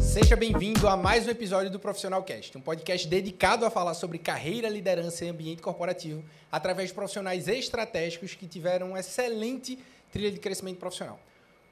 Seja 0.00 0.34
bem-vindo 0.34 0.88
a 0.88 0.96
mais 0.96 1.28
um 1.28 1.30
episódio 1.30 1.70
do 1.70 1.78
Profissional 1.78 2.24
Cast, 2.24 2.58
um 2.58 2.60
podcast 2.60 3.06
dedicado 3.06 3.64
a 3.64 3.70
falar 3.70 3.94
sobre 3.94 4.18
carreira, 4.18 4.68
liderança 4.68 5.24
e 5.24 5.28
ambiente 5.28 5.62
corporativo 5.62 6.24
através 6.50 6.88
de 6.88 6.94
profissionais 6.96 7.46
estratégicos 7.46 8.34
que 8.34 8.48
tiveram 8.48 8.88
uma 8.88 8.98
excelente 8.98 9.78
trilha 10.10 10.32
de 10.32 10.40
crescimento 10.40 10.78
profissional. 10.78 11.20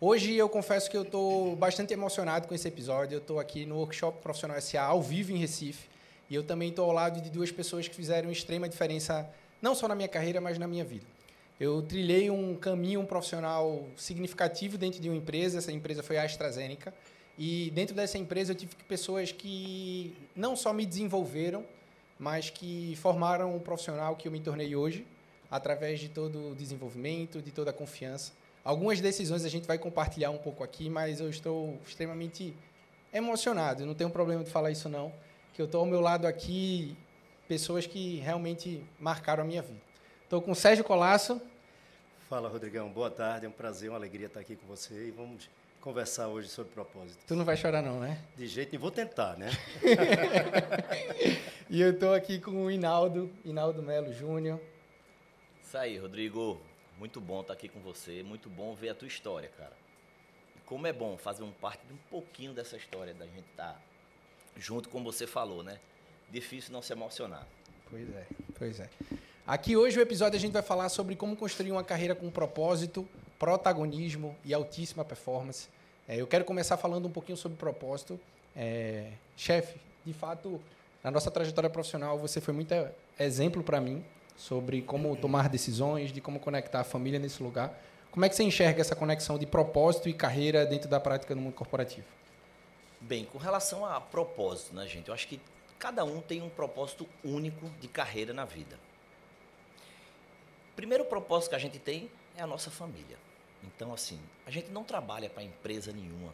Hoje 0.01 0.37
eu 0.37 0.49
confesso 0.49 0.89
que 0.89 0.97
eu 0.97 1.03
estou 1.03 1.57
bastante 1.57 1.93
emocionado 1.93 2.47
com 2.47 2.55
esse 2.55 2.69
episódio. 2.69 3.17
Eu 3.17 3.21
estou 3.21 3.41
aqui 3.41 3.67
no 3.67 3.79
Workshop 3.79 4.23
Profissional 4.23 4.61
SA 4.61 4.83
ao 4.83 5.03
vivo 5.03 5.33
em 5.33 5.39
Recife 5.39 5.89
e 6.31 6.37
eu 6.37 6.45
também 6.45 6.69
estou 6.69 6.85
ao 6.85 6.93
lado 6.93 7.21
de 7.21 7.31
duas 7.31 7.51
pessoas 7.51 7.89
que 7.89 7.97
fizeram 7.97 8.31
extrema 8.31 8.69
diferença 8.69 9.29
não 9.61 9.75
só 9.75 9.89
na 9.89 9.97
minha 9.97 10.09
carreira, 10.09 10.41
mas 10.41 10.57
na 10.57 10.69
minha 10.69 10.85
vida. 10.85 11.22
Eu 11.61 11.83
trilhei 11.83 12.31
um 12.31 12.57
caminho 12.57 13.05
profissional 13.07 13.87
significativo 13.97 14.77
dentro 14.77 15.01
de 15.01 15.09
uma 15.09 15.17
empresa. 15.17 15.59
Essa 15.59 15.73
empresa 15.73 16.03
foi 16.03 16.19
a 16.19 16.25
AstraZeneca. 16.25 16.93
E 17.39 17.71
dentro 17.71 17.95
dessa 17.95 18.19
empresa 18.19 18.53
eu 18.53 18.57
tive 18.57 18.75
pessoas 18.89 19.33
que 19.33 20.15
não 20.35 20.55
só 20.57 20.73
me 20.73 20.85
desenvolveram, 20.85 21.65
mas 22.19 22.51
que 22.51 22.95
formaram 22.97 23.57
o 23.57 23.61
profissional 23.61 24.17
que 24.17 24.29
eu 24.29 24.33
me 24.33 24.41
tornei 24.41 24.77
hoje, 24.77 25.07
através 25.51 26.01
de 26.01 26.09
todo 26.09 26.51
o 26.51 26.55
desenvolvimento, 26.55 27.41
de 27.41 27.51
toda 27.51 27.71
a 27.71 27.73
confiança. 27.73 28.33
Algumas 28.65 29.01
decisões 29.01 29.45
a 29.45 29.49
gente 29.49 29.67
vai 29.67 29.79
compartilhar 29.79 30.31
um 30.31 30.39
pouco 30.39 30.63
aqui, 30.63 30.89
mas 30.89 31.21
eu 31.21 31.29
estou 31.29 31.79
extremamente 31.87 32.55
emocionado. 33.13 33.85
Não 33.85 33.95
tenho 33.95 34.11
problema 34.11 34.45
de 34.45 34.51
falar 34.51 34.71
isso 34.71 34.89
não, 34.89 35.13
que 35.53 35.61
eu 35.61 35.67
estou 35.67 35.81
ao 35.81 35.87
meu 35.87 36.01
lado 36.01 36.27
aqui 36.27 36.97
pessoas 37.49 37.87
que 37.87 38.17
realmente 38.17 38.83
marcaram 39.01 39.43
a 39.43 39.47
minha 39.47 39.63
vida. 39.63 39.92
Estou 40.33 40.41
com 40.41 40.53
o 40.53 40.55
Sérgio 40.55 40.83
Colasso. 40.83 41.39
Fala, 42.27 42.49
Rodrigão. 42.49 42.89
Boa 42.89 43.11
tarde. 43.11 43.45
É 43.45 43.49
um 43.51 43.53
prazer, 43.53 43.91
uma 43.91 43.99
alegria 43.99 44.29
estar 44.29 44.41
aqui 44.41 44.57
com 44.57 44.67
você 44.67 45.09
e 45.09 45.11
vamos 45.11 45.51
conversar 45.79 46.29
hoje 46.29 46.49
sobre 46.49 46.73
propósito. 46.73 47.23
Tu 47.27 47.37
não 47.37 47.45
vai 47.45 47.55
chorar 47.55 47.83
não, 47.83 48.01
né? 48.01 48.19
De 48.35 48.47
jeito 48.47 48.71
nenhum. 48.73 48.81
Vou 48.81 48.91
tentar, 48.91 49.37
né? 49.37 49.51
e 51.69 51.83
eu 51.83 51.91
estou 51.91 52.15
aqui 52.15 52.41
com 52.41 52.65
o 52.65 52.71
Inaldo, 52.71 53.31
Inaldo 53.45 53.83
Melo 53.83 54.11
Júnior. 54.11 54.59
Isso 55.63 55.77
aí, 55.77 55.99
Rodrigo. 55.99 56.59
Muito 56.99 57.21
bom 57.21 57.43
estar 57.43 57.53
aqui 57.53 57.69
com 57.69 57.81
você. 57.81 58.23
Muito 58.23 58.49
bom 58.49 58.75
ver 58.75 58.89
a 58.89 58.95
tua 58.95 59.09
história, 59.09 59.51
cara. 59.59 59.77
E 60.57 60.61
como 60.61 60.87
é 60.87 60.95
bom 60.95 61.19
fazer 61.19 61.43
um 61.43 61.53
parte 61.53 61.87
de 61.87 61.93
um 61.93 61.99
pouquinho 62.09 62.55
dessa 62.55 62.79
história 62.79 63.13
da 63.13 63.27
gente 63.27 63.51
estar 63.51 63.79
junto, 64.57 64.89
como 64.89 65.13
você 65.13 65.27
falou, 65.27 65.63
né? 65.63 65.79
Difícil 66.31 66.73
não 66.73 66.81
se 66.81 66.91
emocionar. 66.91 67.47
Pois 67.91 68.09
é, 68.09 68.27
pois 68.59 68.81
é. 68.81 68.89
Aqui 69.45 69.77
hoje 69.77 69.99
o 69.99 70.01
episódio 70.01 70.37
a 70.37 70.41
gente 70.41 70.53
vai 70.53 70.63
falar 70.63 70.89
sobre 70.89 71.17
como 71.17 71.35
construir 71.35 71.73
uma 71.73 71.83
carreira 71.83 72.15
com 72.15 72.31
propósito, 72.31 73.09
protagonismo 73.41 74.37
e 74.45 74.55
altíssima 74.55 75.05
performance. 75.05 75.69
É, 76.07 76.15
eu 76.15 76.29
quero 76.29 76.45
começar 76.45 76.77
falando 76.77 77.07
um 77.07 77.11
pouquinho 77.11 77.37
sobre 77.37 77.59
propósito. 77.59 78.21
É, 78.55 79.11
chefe, 79.37 79.81
de 80.07 80.13
fato, 80.13 80.61
na 81.03 81.11
nossa 81.11 81.29
trajetória 81.29 81.69
profissional 81.69 82.17
você 82.17 82.41
foi 82.41 82.55
muito 82.55 82.73
exemplo 83.19 83.65
para 83.65 83.81
mim 83.81 84.05
sobre 84.37 84.81
como 84.81 85.17
tomar 85.17 85.49
decisões, 85.49 86.13
de 86.13 86.21
como 86.21 86.39
conectar 86.39 86.79
a 86.79 86.85
família 86.85 87.19
nesse 87.19 87.43
lugar. 87.43 87.77
Como 88.13 88.25
é 88.25 88.29
que 88.29 88.37
você 88.37 88.45
enxerga 88.45 88.81
essa 88.81 88.95
conexão 88.95 89.37
de 89.41 89.47
propósito 89.47 90.09
e 90.09 90.15
carreira 90.15 90.65
dentro 90.65 90.89
da 90.89 91.01
prática 91.01 91.35
no 91.35 91.43
mundo 91.43 91.55
corporativo? 91.55 92.07
Bem, 93.01 93.25
com 93.25 93.39
relação 93.39 93.85
a 93.85 94.01
propósito, 94.01 94.73
né, 94.73 94.87
gente? 94.87 95.09
Eu 95.09 95.15
acho 95.15 95.27
que 95.27 95.41
cada 95.81 96.05
um 96.05 96.21
tem 96.21 96.41
um 96.43 96.49
propósito 96.49 97.09
único 97.25 97.69
de 97.81 97.89
carreira 97.89 98.33
na 98.33 98.45
vida. 98.45 98.79
Primeiro 100.75 101.05
propósito 101.05 101.51
que 101.51 101.57
a 101.57 101.59
gente 101.59 101.79
tem 101.79 102.11
é 102.37 102.43
a 102.43 102.47
nossa 102.47 102.71
família. 102.71 103.19
Então, 103.63 103.93
assim, 103.93 104.21
a 104.47 104.51
gente 104.51 104.71
não 104.71 104.83
trabalha 104.83 105.29
para 105.29 105.43
empresa 105.43 105.93
nenhuma. 105.93 106.33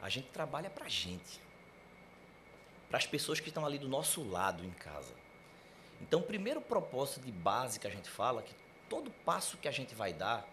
A 0.00 0.08
gente 0.08 0.28
trabalha 0.28 0.70
para 0.70 0.86
a 0.86 0.88
gente. 0.88 1.40
Para 2.88 2.98
as 2.98 3.06
pessoas 3.06 3.40
que 3.40 3.48
estão 3.48 3.66
ali 3.66 3.78
do 3.78 3.88
nosso 3.88 4.22
lado 4.22 4.64
em 4.64 4.70
casa. 4.70 5.12
Então, 6.00 6.20
o 6.20 6.24
primeiro 6.24 6.60
propósito 6.60 7.24
de 7.24 7.32
base 7.32 7.78
que 7.78 7.86
a 7.86 7.90
gente 7.90 8.08
fala, 8.08 8.42
que 8.42 8.54
todo 8.88 9.10
passo 9.24 9.56
que 9.56 9.68
a 9.68 9.72
gente 9.72 9.94
vai 9.94 10.12
dar, 10.12 10.46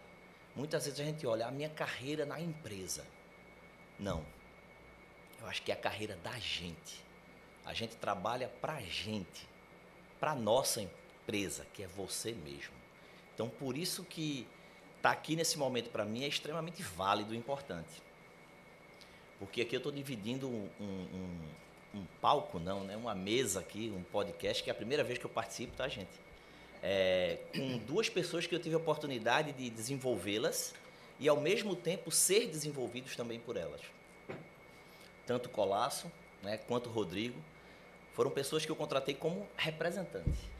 muitas 0.55 0.85
vezes 0.85 0.99
a 0.99 1.03
gente 1.03 1.25
olha 1.27 1.47
a 1.47 1.51
minha 1.51 1.69
carreira 1.69 2.25
na 2.25 2.39
empresa. 2.39 3.05
Não. 3.99 4.25
Eu 5.39 5.47
acho 5.47 5.61
que 5.61 5.71
é 5.71 5.75
a 5.75 5.77
carreira 5.77 6.15
da 6.17 6.37
gente. 6.39 7.03
A 7.65 7.73
gente 7.73 7.95
trabalha 7.95 8.47
para 8.61 8.73
a 8.73 8.81
gente, 8.81 9.47
para 10.19 10.35
nossa 10.35 10.81
empresa 10.81 10.98
empresa, 11.29 11.65
que 11.73 11.83
é 11.83 11.87
você 11.87 12.31
mesmo. 12.31 12.73
Então, 13.33 13.47
por 13.47 13.77
isso 13.77 14.03
que 14.03 14.47
estar 14.97 15.09
tá 15.09 15.11
aqui 15.11 15.35
nesse 15.35 15.57
momento 15.57 15.89
para 15.91 16.03
mim 16.03 16.23
é 16.23 16.27
extremamente 16.27 16.81
válido 16.81 17.33
e 17.33 17.37
importante. 17.37 18.01
Porque 19.37 19.61
aqui 19.61 19.75
eu 19.75 19.77
estou 19.77 19.91
dividindo 19.91 20.49
um, 20.49 20.67
um, 20.81 21.99
um, 21.99 22.05
palco, 22.19 22.59
não, 22.59 22.83
né? 22.83 22.97
uma 22.97 23.15
mesa 23.15 23.59
aqui, 23.59 23.93
um 23.95 24.03
podcast, 24.03 24.63
que 24.63 24.69
é 24.69 24.73
a 24.73 24.75
primeira 24.75 25.03
vez 25.03 25.19
que 25.19 25.25
eu 25.25 25.29
participo, 25.29 25.73
tá, 25.77 25.87
gente? 25.87 26.09
É, 26.81 27.37
com 27.53 27.77
duas 27.77 28.09
pessoas 28.09 28.47
que 28.47 28.55
eu 28.55 28.59
tive 28.59 28.75
a 28.75 28.79
oportunidade 28.79 29.53
de 29.53 29.69
desenvolvê-las 29.69 30.73
e, 31.19 31.29
ao 31.29 31.39
mesmo 31.39 31.75
tempo, 31.75 32.11
ser 32.11 32.47
desenvolvidos 32.47 33.15
também 33.15 33.39
por 33.39 33.55
elas. 33.55 33.81
Tanto 35.25 35.47
Colasso 35.49 36.11
né, 36.41 36.57
quanto 36.57 36.89
Rodrigo 36.89 37.39
foram 38.13 38.31
pessoas 38.31 38.65
que 38.65 38.71
eu 38.71 38.75
contratei 38.75 39.13
como 39.13 39.47
representante 39.55 40.58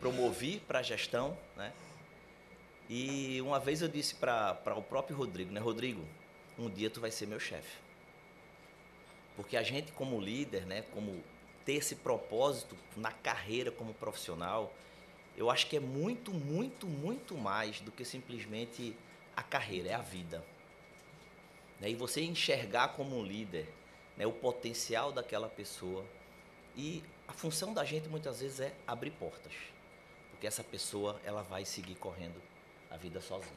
promovi 0.00 0.58
para 0.60 0.78
a 0.78 0.82
gestão, 0.82 1.36
né? 1.56 1.72
E 2.88 3.40
uma 3.42 3.60
vez 3.60 3.82
eu 3.82 3.88
disse 3.88 4.16
para 4.16 4.74
o 4.76 4.82
próprio 4.82 5.16
Rodrigo, 5.16 5.52
né, 5.52 5.60
Rodrigo, 5.60 6.04
um 6.58 6.68
dia 6.68 6.90
tu 6.90 7.00
vai 7.00 7.10
ser 7.10 7.26
meu 7.26 7.38
chefe. 7.38 7.78
Porque 9.36 9.56
a 9.56 9.62
gente 9.62 9.92
como 9.92 10.20
líder, 10.20 10.66
né, 10.66 10.82
como 10.92 11.22
ter 11.64 11.74
esse 11.74 11.94
propósito 11.94 12.76
na 12.96 13.12
carreira 13.12 13.70
como 13.70 13.94
profissional, 13.94 14.74
eu 15.36 15.48
acho 15.48 15.68
que 15.68 15.76
é 15.76 15.80
muito, 15.80 16.32
muito, 16.32 16.86
muito 16.86 17.36
mais 17.36 17.80
do 17.80 17.92
que 17.92 18.04
simplesmente 18.04 18.96
a 19.36 19.42
carreira, 19.42 19.90
é 19.90 19.94
a 19.94 20.02
vida. 20.02 20.44
Né? 21.78 21.90
E 21.90 21.94
você 21.94 22.22
enxergar 22.22 22.88
como 22.88 23.16
um 23.16 23.24
líder 23.24 23.68
né, 24.16 24.26
o 24.26 24.32
potencial 24.32 25.12
daquela 25.12 25.48
pessoa. 25.48 26.04
E 26.76 27.04
a 27.28 27.32
função 27.32 27.72
da 27.72 27.84
gente 27.84 28.08
muitas 28.08 28.40
vezes 28.40 28.60
é 28.60 28.74
abrir 28.86 29.12
portas 29.12 29.52
porque 30.40 30.46
essa 30.46 30.64
pessoa 30.64 31.20
ela 31.22 31.42
vai 31.42 31.66
seguir 31.66 31.96
correndo 31.96 32.40
a 32.90 32.96
vida 32.96 33.20
sozinha, 33.20 33.52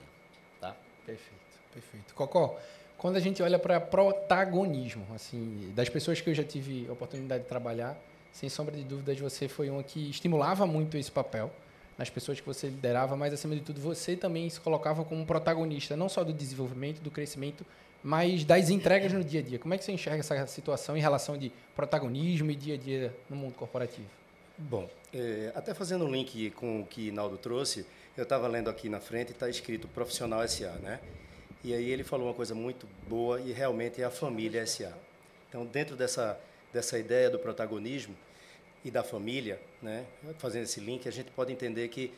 tá? 0.59 0.75
Perfeito, 1.05 1.39
perfeito. 1.73 2.13
Cocó, 2.13 2.59
quando 2.97 3.15
a 3.15 3.21
gente 3.21 3.41
olha 3.41 3.57
para 3.57 3.79
protagonismo, 3.79 5.07
assim, 5.15 5.71
das 5.73 5.87
pessoas 5.87 6.19
que 6.19 6.29
eu 6.29 6.33
já 6.33 6.43
tive 6.43 6.85
oportunidade 6.89 7.43
de 7.43 7.49
trabalhar, 7.49 7.97
sem 8.33 8.49
sombra 8.49 8.75
de 8.75 8.83
dúvidas, 8.83 9.17
você 9.17 9.47
foi 9.47 9.69
uma 9.69 9.81
que 9.81 10.09
estimulava 10.09 10.67
muito 10.67 10.97
esse 10.97 11.09
papel 11.09 11.49
nas 11.97 12.09
pessoas 12.09 12.41
que 12.41 12.45
você 12.45 12.67
liderava, 12.67 13.15
mas 13.15 13.31
acima 13.31 13.55
de 13.55 13.61
tudo 13.61 13.79
você 13.79 14.17
também 14.17 14.49
se 14.49 14.59
colocava 14.59 15.05
como 15.05 15.25
protagonista, 15.25 15.95
não 15.95 16.09
só 16.09 16.21
do 16.21 16.33
desenvolvimento, 16.33 16.99
do 16.99 17.09
crescimento, 17.09 17.65
mas 18.03 18.43
das 18.43 18.69
entregas 18.69 19.13
no 19.13 19.23
dia 19.23 19.39
a 19.39 19.43
dia. 19.43 19.57
Como 19.57 19.73
é 19.73 19.77
que 19.77 19.85
você 19.85 19.93
enxerga 19.93 20.19
essa 20.19 20.47
situação 20.47 20.97
em 20.97 20.99
relação 20.99 21.37
de 21.37 21.49
protagonismo 21.77 22.51
e 22.51 22.55
dia 22.55 22.73
a 22.73 22.77
dia 22.77 23.15
no 23.29 23.37
mundo 23.37 23.53
corporativo? 23.53 24.22
Bom, 24.55 24.87
é, 25.11 25.51
até 25.55 25.73
fazendo 25.73 26.05
um 26.05 26.11
link 26.11 26.51
com 26.51 26.81
o 26.81 26.85
que 26.85 27.11
Naldo 27.11 27.39
trouxe, 27.39 27.87
eu 28.15 28.21
estava 28.21 28.47
lendo 28.47 28.69
aqui 28.69 28.87
na 28.87 28.99
frente 28.99 29.29
e 29.29 29.31
está 29.31 29.49
escrito 29.49 29.87
Profissional 29.87 30.47
SA, 30.47 30.73
né? 30.73 30.99
E 31.63 31.73
aí 31.73 31.89
ele 31.89 32.03
falou 32.03 32.27
uma 32.27 32.35
coisa 32.35 32.53
muito 32.53 32.87
boa 33.07 33.41
e 33.41 33.51
realmente 33.51 33.99
é 33.99 34.05
a 34.05 34.11
família 34.11 34.63
SA. 34.67 34.93
Então, 35.49 35.65
dentro 35.65 35.95
dessa, 35.95 36.39
dessa 36.71 36.99
ideia 36.99 37.31
do 37.31 37.39
protagonismo 37.39 38.15
e 38.85 38.91
da 38.91 39.03
família, 39.03 39.59
né? 39.81 40.05
Fazendo 40.37 40.65
esse 40.65 40.79
link, 40.79 41.07
a 41.07 41.11
gente 41.11 41.31
pode 41.31 41.51
entender 41.51 41.87
que 41.87 42.13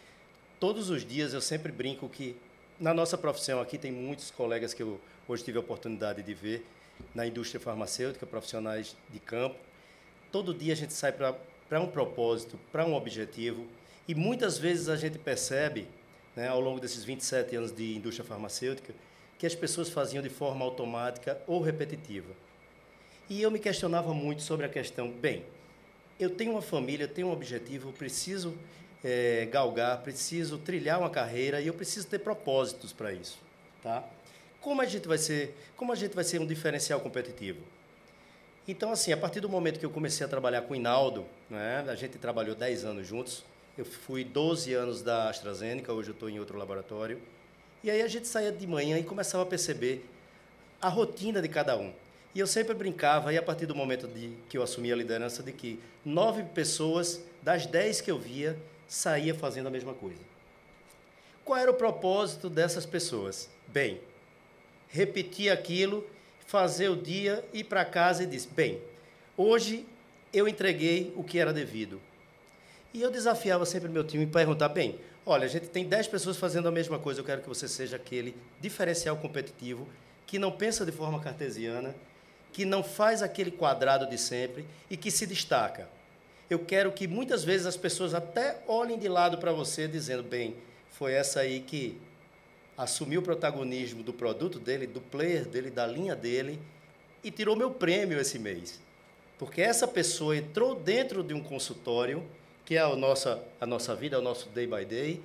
todos 0.60 0.90
os 0.90 1.06
dias 1.06 1.34
eu 1.34 1.40
sempre 1.40 1.72
brinco 1.72 2.10
que 2.10 2.36
na 2.78 2.94
nossa 2.94 3.18
profissão 3.18 3.62
aqui 3.62 3.78
tem 3.78 3.94
muitos 3.94 4.30
colegas 4.30 4.74
que 4.74 4.84
eu 4.84 5.00
hoje 5.26 5.42
tive 5.42 5.58
a 5.58 5.62
oportunidade 5.62 6.22
de 6.22 6.34
ver 6.34 6.68
na 7.14 7.26
indústria 7.26 7.62
farmacêutica, 7.62 8.26
profissionais 8.26 8.98
de 9.10 9.20
campo. 9.22 9.56
Todo 10.34 10.54
dia 10.54 10.74
a 10.74 10.76
gente 10.76 10.92
sai 10.92 11.14
para 11.14 11.34
para 11.68 11.80
um 11.82 11.88
propósito, 11.88 12.60
para 12.72 12.86
um 12.86 12.94
objetivo. 12.94 13.66
E 14.08 14.14
muitas 14.14 14.58
vezes 14.58 14.90
a 14.90 14.96
gente 14.96 15.18
percebe, 15.18 15.88
né, 16.36 16.48
ao 16.48 16.60
longo 16.60 16.80
desses 16.80 17.04
27 17.04 17.56
anos 17.56 17.72
de 17.72 17.96
indústria 17.96 18.26
farmacêutica, 18.26 18.94
que 19.38 19.46
as 19.46 19.56
pessoas 19.56 19.90
faziam 19.90 20.24
de 20.24 20.30
forma 20.30 20.64
automática 20.64 21.42
ou 21.48 21.62
repetitiva. 21.62 22.34
E 23.30 23.42
eu 23.42 23.50
me 23.50 23.60
questionava 23.60 24.14
muito 24.14 24.44
sobre 24.44 24.66
a 24.66 24.70
questão: 24.70 25.10
bem, 25.10 25.44
eu 26.20 26.30
tenho 26.30 26.52
uma 26.52 26.62
família, 26.62 27.08
tenho 27.08 27.28
um 27.28 27.32
objetivo, 27.32 27.90
eu 27.90 27.94
preciso 27.94 28.54
é, 29.04 29.48
galgar, 29.52 30.02
preciso 30.02 30.58
trilhar 30.58 31.00
uma 31.00 31.10
carreira 31.10 31.60
e 31.60 31.68
eu 31.68 31.74
preciso 31.74 32.08
ter 32.08 32.20
propósitos 32.20 32.94
para 32.94 33.12
isso, 33.14 33.40
tá? 33.82 34.04
Como 34.62 34.82
a 34.82 34.86
gente 34.86 35.08
vai 35.08 35.18
ser, 35.18 35.56
como 35.76 35.92
a 35.92 35.96
gente 35.96 36.16
vai 36.16 36.24
ser 36.24 36.40
um 36.40 36.46
diferencial 36.46 37.00
competitivo? 37.00 37.60
Então, 38.68 38.92
assim, 38.92 39.12
a 39.14 39.18
partir 39.18 39.40
do 39.40 39.48
momento 39.48 39.80
que 39.80 39.86
eu 39.86 39.92
comecei 39.92 40.26
a 40.26 40.30
trabalhar 40.30 40.64
com 40.64 40.74
o 40.74 40.76
Inaldo, 40.76 41.24
né, 41.50 41.86
a 41.88 41.94
gente 41.94 42.18
trabalhou 42.18 42.56
10 42.56 42.86
anos 42.86 43.08
juntos, 43.08 43.44
Eu 43.78 43.84
fui 43.84 44.24
12 44.24 44.74
anos 44.74 45.02
da 45.02 45.30
AstraZeneca, 45.30 45.92
hoje 45.92 46.10
eu 46.10 46.14
estou 46.14 46.30
em 46.30 46.40
outro 46.40 46.58
laboratório. 46.58 47.22
E 47.84 47.92
aí 47.92 48.02
a 48.02 48.08
gente 48.08 48.26
saía 48.26 48.50
de 48.50 48.66
manhã 48.66 48.98
e 48.98 49.04
começava 49.04 49.44
a 49.44 49.46
perceber 49.46 50.10
a 50.82 50.88
rotina 50.88 51.42
de 51.42 51.50
cada 51.50 51.76
um. 51.78 51.92
E 52.34 52.40
eu 52.40 52.48
sempre 52.48 52.74
brincava, 52.74 53.34
e 53.34 53.38
a 53.38 53.42
partir 53.42 53.66
do 53.66 53.76
momento 53.76 54.08
de, 54.08 54.32
que 54.48 54.58
eu 54.58 54.64
assumi 54.64 54.94
a 54.94 54.96
liderança, 54.96 55.44
de 55.44 55.52
que 55.52 55.78
nove 56.06 56.44
pessoas 56.44 57.22
das 57.42 57.66
dez 57.66 58.00
que 58.00 58.10
eu 58.10 58.18
via 58.18 58.58
saía 58.88 59.36
fazendo 59.36 59.68
a 59.68 59.70
mesma 59.70 59.94
coisa. 59.94 60.22
Qual 61.44 61.60
era 61.60 61.70
o 61.70 61.76
propósito 61.76 62.50
dessas 62.50 62.86
pessoas? 62.86 63.50
Bem, 63.68 64.00
repetir 64.88 65.52
aquilo, 65.52 66.08
fazer 66.46 66.90
o 66.90 66.96
dia, 66.96 67.44
ir 67.54 67.66
para 67.66 67.84
casa 67.86 68.24
e 68.24 68.26
dizer: 68.26 68.50
bem, 68.56 68.82
hoje 69.36 69.86
eu 70.34 70.48
entreguei 70.48 71.14
o 71.16 71.24
que 71.24 71.40
era 71.40 71.54
devido. 71.54 72.02
E 72.94 73.02
eu 73.02 73.12
desafiava 73.12 73.66
sempre 73.66 73.90
meu 73.90 74.04
time 74.04 74.26
para 74.26 74.42
perguntar: 74.42 74.70
bem, 74.70 75.00
olha, 75.26 75.46
a 75.46 75.50
gente 75.50 75.68
tem 75.68 75.86
10 75.86 76.08
pessoas 76.08 76.38
fazendo 76.38 76.68
a 76.68 76.72
mesma 76.72 77.00
coisa, 77.00 77.20
eu 77.20 77.26
quero 77.26 77.42
que 77.42 77.50
você 77.50 77.68
seja 77.68 77.96
aquele 77.96 78.36
diferencial 78.62 79.18
competitivo 79.18 79.88
que 80.26 80.40
não 80.40 80.52
pensa 80.52 80.86
de 80.86 80.92
forma 80.92 81.20
cartesiana, 81.20 81.96
que 82.52 82.66
não 82.66 82.84
faz 82.84 83.22
aquele 83.22 83.52
quadrado 83.52 84.10
de 84.10 84.18
sempre 84.18 84.66
e 84.90 84.98
que 84.98 85.12
se 85.12 85.28
destaca. 85.28 85.88
Eu 86.50 86.60
quero 86.60 86.92
que 86.92 87.08
muitas 87.08 87.44
vezes 87.44 87.66
as 87.66 87.78
pessoas 87.78 88.14
até 88.14 88.62
olhem 88.68 88.98
de 88.98 89.08
lado 89.08 89.38
para 89.38 89.52
você 89.52 89.88
dizendo: 89.88 90.24
bem, 90.24 90.56
foi 90.92 91.14
essa 91.14 91.42
aí 91.42 91.60
que 91.60 92.00
assumiu 92.78 93.22
o 93.22 93.24
protagonismo 93.24 94.04
do 94.04 94.14
produto 94.14 94.60
dele, 94.60 94.86
do 94.86 95.02
player 95.02 95.46
dele, 95.46 95.70
da 95.70 95.88
linha 95.88 96.16
dele 96.16 96.60
e 97.24 97.32
tirou 97.32 97.56
meu 97.56 97.72
prêmio 97.72 98.20
esse 98.20 98.38
mês. 98.38 98.82
Porque 99.38 99.62
essa 99.62 99.88
pessoa 99.88 100.38
entrou 100.38 100.76
dentro 100.76 101.24
de 101.24 101.34
um 101.34 101.42
consultório, 101.42 102.24
que 102.64 102.76
é 102.76 102.80
a 102.80 102.96
nossa, 102.96 103.44
a 103.60 103.66
nossa 103.66 103.96
vida, 103.96 104.16
é 104.16 104.20
o 104.20 104.22
nosso 104.22 104.50
day 104.50 104.68
by 104.68 104.86
day, 104.86 105.22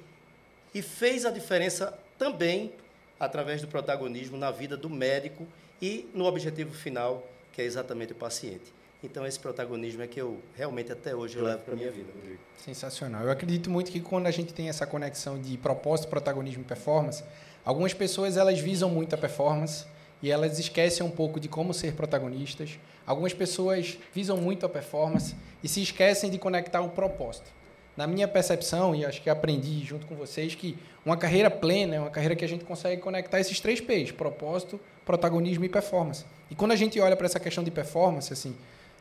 e 0.74 0.82
fez 0.82 1.24
a 1.24 1.30
diferença 1.30 1.98
também 2.18 2.72
através 3.18 3.60
do 3.60 3.68
protagonismo 3.68 4.36
na 4.36 4.50
vida 4.50 4.76
do 4.76 4.88
médico 4.88 5.46
e 5.80 6.08
no 6.14 6.24
objetivo 6.24 6.74
final, 6.74 7.26
que 7.52 7.60
é 7.60 7.64
exatamente 7.64 8.12
o 8.12 8.16
paciente. 8.16 8.79
Então, 9.02 9.26
esse 9.26 9.40
protagonismo 9.40 10.02
é 10.02 10.06
que 10.06 10.20
eu 10.20 10.38
realmente 10.54 10.92
até 10.92 11.14
hoje 11.14 11.36
eu 11.36 11.44
levo 11.44 11.62
para 11.62 11.74
minha 11.74 11.90
vida. 11.90 12.12
Sensacional. 12.56 13.24
Eu 13.24 13.30
acredito 13.30 13.70
muito 13.70 13.90
que 13.90 14.00
quando 14.00 14.26
a 14.26 14.30
gente 14.30 14.52
tem 14.52 14.68
essa 14.68 14.86
conexão 14.86 15.40
de 15.40 15.56
propósito, 15.56 16.08
protagonismo 16.08 16.62
e 16.62 16.64
performance, 16.66 17.24
algumas 17.64 17.94
pessoas 17.94 18.36
elas 18.36 18.60
visam 18.60 18.90
muito 18.90 19.14
a 19.14 19.18
performance 19.18 19.86
e 20.22 20.30
elas 20.30 20.58
esquecem 20.58 21.04
um 21.04 21.10
pouco 21.10 21.40
de 21.40 21.48
como 21.48 21.72
ser 21.72 21.94
protagonistas. 21.94 22.78
Algumas 23.06 23.32
pessoas 23.32 23.98
visam 24.14 24.36
muito 24.36 24.66
a 24.66 24.68
performance 24.68 25.34
e 25.64 25.68
se 25.68 25.80
esquecem 25.80 26.30
de 26.30 26.38
conectar 26.38 26.82
o 26.82 26.90
propósito. 26.90 27.50
Na 27.96 28.06
minha 28.06 28.28
percepção, 28.28 28.94
e 28.94 29.04
acho 29.04 29.20
que 29.22 29.28
aprendi 29.28 29.84
junto 29.84 30.06
com 30.06 30.14
vocês, 30.14 30.54
que 30.54 30.78
uma 31.04 31.16
carreira 31.16 31.50
plena 31.50 31.96
é 31.96 32.00
uma 32.00 32.10
carreira 32.10 32.36
que 32.36 32.44
a 32.44 32.48
gente 32.48 32.64
consegue 32.64 33.00
conectar 33.00 33.40
esses 33.40 33.58
três 33.60 33.80
P's: 33.80 34.12
propósito, 34.12 34.78
protagonismo 35.04 35.64
e 35.64 35.68
performance. 35.68 36.24
E 36.50 36.54
quando 36.54 36.72
a 36.72 36.76
gente 36.76 37.00
olha 37.00 37.16
para 37.16 37.26
essa 37.26 37.40
questão 37.40 37.64
de 37.64 37.70
performance, 37.70 38.32
assim, 38.32 38.54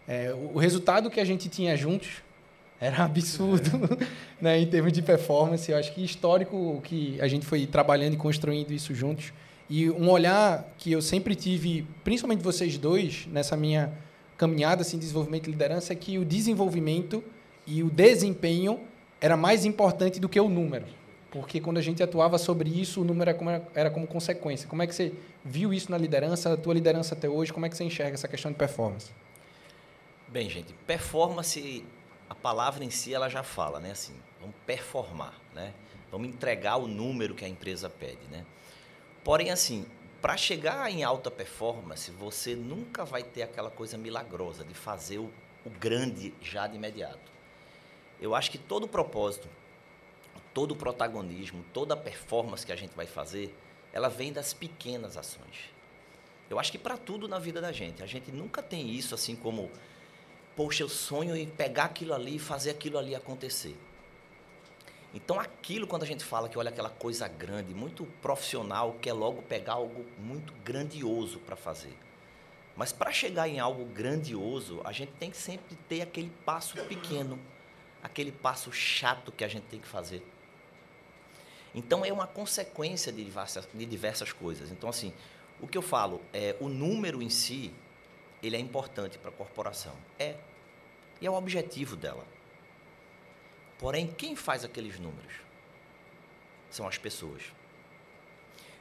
é, 0.07 0.33
o, 0.53 0.57
resultado 0.57 1.09
que 1.09 1.19
a 1.19 1.25
gente 1.25 1.49
tinha 1.49 1.75
juntos 1.75 2.23
era 2.79 3.03
absurdo 3.05 3.97
né, 4.41 4.59
em 4.59 4.67
termos 4.67 4.91
de 4.91 5.01
performance. 5.01 5.71
Eu 5.71 5.77
acho 5.77 5.93
que 5.93 6.03
histórico 6.03 6.81
que 6.83 7.19
a 7.21 7.27
gente 7.27 7.45
foi 7.45 7.65
trabalhando 7.65 8.13
e 8.13 8.17
construindo 8.17 8.71
isso 8.71 8.93
juntos. 8.93 9.33
E 9.69 9.89
um 9.89 10.09
olhar 10.09 10.67
que 10.77 10.91
eu 10.91 11.01
sempre 11.01 11.35
tive, 11.35 11.85
principalmente 12.03 12.41
vocês 12.41 12.77
dois, 12.77 13.27
nessa 13.31 13.55
minha 13.55 13.93
caminhada 14.35 14.81
assim, 14.81 14.97
de 14.97 15.01
desenvolvimento 15.01 15.47
e 15.47 15.51
liderança, 15.51 15.93
é 15.93 15.95
que 15.95 16.17
o 16.17 16.25
desenvolvimento 16.25 17.23
e 17.67 17.83
o 17.83 17.89
desempenho 17.89 18.79
era 19.21 19.37
mais 19.37 19.65
importante 19.65 20.19
do 20.19 20.27
que 20.27 20.39
o 20.39 20.49
número. 20.49 20.85
Porque 21.31 21.59
quando 21.59 21.77
a 21.77 21.81
gente 21.81 22.01
atuava 22.01 22.37
sobre 22.37 22.69
isso, 22.69 23.01
o 23.01 23.03
número 23.03 23.29
era 23.29 23.37
como, 23.37 23.49
era 23.75 23.91
como 23.91 24.07
consequência. 24.07 24.67
Como 24.67 24.81
é 24.81 24.87
que 24.87 24.95
você 24.95 25.13
viu 25.45 25.71
isso 25.71 25.91
na 25.91 25.97
liderança, 25.97 26.53
a 26.53 26.57
tua 26.57 26.73
liderança 26.73 27.13
até 27.13 27.29
hoje? 27.29 27.53
Como 27.53 27.65
é 27.65 27.69
que 27.69 27.77
você 27.77 27.83
enxerga 27.83 28.15
essa 28.15 28.27
questão 28.27 28.51
de 28.51 28.57
performance? 28.57 29.11
Bem, 30.31 30.47
gente, 30.47 30.71
performance, 30.85 31.83
a 32.29 32.35
palavra 32.35 32.83
em 32.83 32.91
si 32.91 33.11
ela 33.11 33.27
já 33.27 33.41
fala, 33.41 33.79
né? 33.79 33.89
Assim, 33.89 34.13
vamos 34.39 34.55
performar, 34.63 35.33
né? 35.55 35.73
Vamos 36.11 36.27
entregar 36.27 36.77
o 36.77 36.87
número 36.87 37.33
que 37.33 37.43
a 37.43 37.47
empresa 37.47 37.89
pede, 37.89 38.27
né? 38.29 38.45
Porém, 39.23 39.49
assim, 39.49 39.87
para 40.21 40.37
chegar 40.37 40.87
em 40.91 41.03
alta 41.03 41.31
performance, 41.31 42.11
você 42.11 42.55
nunca 42.55 43.03
vai 43.03 43.23
ter 43.23 43.41
aquela 43.41 43.71
coisa 43.71 43.97
milagrosa 43.97 44.63
de 44.63 44.75
fazer 44.75 45.17
o, 45.17 45.31
o 45.65 45.69
grande 45.71 46.31
já 46.39 46.67
de 46.67 46.75
imediato. 46.75 47.31
Eu 48.21 48.35
acho 48.35 48.51
que 48.51 48.59
todo 48.59 48.83
o 48.83 48.87
propósito, 48.87 49.49
todo 50.53 50.73
o 50.73 50.75
protagonismo, 50.75 51.65
toda 51.73 51.95
a 51.95 51.97
performance 51.97 52.63
que 52.63 52.71
a 52.71 52.75
gente 52.75 52.95
vai 52.95 53.07
fazer, 53.07 53.51
ela 53.91 54.09
vem 54.09 54.31
das 54.31 54.53
pequenas 54.53 55.17
ações. 55.17 55.73
Eu 56.51 56.59
acho 56.59 56.71
que 56.71 56.77
para 56.77 56.97
tudo 56.97 57.27
na 57.27 57.39
vida 57.39 57.59
da 57.59 57.71
gente, 57.71 58.03
a 58.03 58.05
gente 58.05 58.31
nunca 58.31 58.61
tem 58.61 58.91
isso 58.91 59.15
assim 59.15 59.35
como 59.35 59.71
poxa, 60.59 60.83
eu 60.83 60.89
sonho 60.89 61.37
em 61.37 61.47
pegar 61.47 61.85
aquilo 61.85 62.13
ali 62.13 62.35
e 62.35 62.39
fazer 62.39 62.71
aquilo 62.71 62.97
ali 62.97 63.15
acontecer. 63.15 63.77
Então, 65.13 65.39
aquilo, 65.39 65.87
quando 65.87 66.03
a 66.03 66.05
gente 66.05 66.21
fala 66.21 66.49
que 66.49 66.57
olha 66.57 66.67
aquela 66.67 66.89
coisa 66.89 67.29
grande, 67.29 67.73
muito 67.73 68.05
profissional, 68.21 68.97
quer 69.01 69.13
logo 69.13 69.41
pegar 69.43 69.75
algo 69.75 70.05
muito 70.17 70.51
grandioso 70.65 71.39
para 71.39 71.55
fazer. 71.55 71.97
Mas 72.75 72.91
para 72.91 73.09
chegar 73.09 73.47
em 73.47 73.57
algo 73.57 73.85
grandioso, 73.85 74.81
a 74.83 74.91
gente 74.91 75.13
tem 75.13 75.31
que 75.31 75.37
sempre 75.37 75.77
ter 75.87 76.01
aquele 76.01 76.29
passo 76.43 76.75
pequeno, 76.87 77.39
aquele 78.03 78.33
passo 78.33 78.69
chato 78.69 79.31
que 79.31 79.45
a 79.45 79.47
gente 79.47 79.63
tem 79.63 79.79
que 79.79 79.87
fazer. 79.87 80.21
Então, 81.73 82.03
é 82.03 82.11
uma 82.11 82.27
consequência 82.27 83.13
de 83.13 83.23
diversas, 83.23 83.65
de 83.73 83.85
diversas 83.85 84.33
coisas. 84.33 84.71
Então, 84.71 84.89
assim, 84.89 85.13
o 85.61 85.69
que 85.69 85.77
eu 85.77 85.81
falo 85.81 86.19
é 86.33 86.57
o 86.59 86.67
número 86.67 87.21
em 87.21 87.29
si, 87.29 87.73
ele 88.43 88.57
é 88.57 88.59
importante 88.59 89.17
para 89.17 89.29
a 89.29 89.33
corporação. 89.33 89.93
É. 90.19 90.48
E 91.21 91.25
é 91.25 91.29
o 91.29 91.33
objetivo 91.33 91.95
dela. 91.95 92.25
Porém, 93.77 94.07
quem 94.07 94.35
faz 94.35 94.63
aqueles 94.63 94.99
números? 94.99 95.33
São 96.69 96.87
as 96.87 96.97
pessoas. 96.97 97.43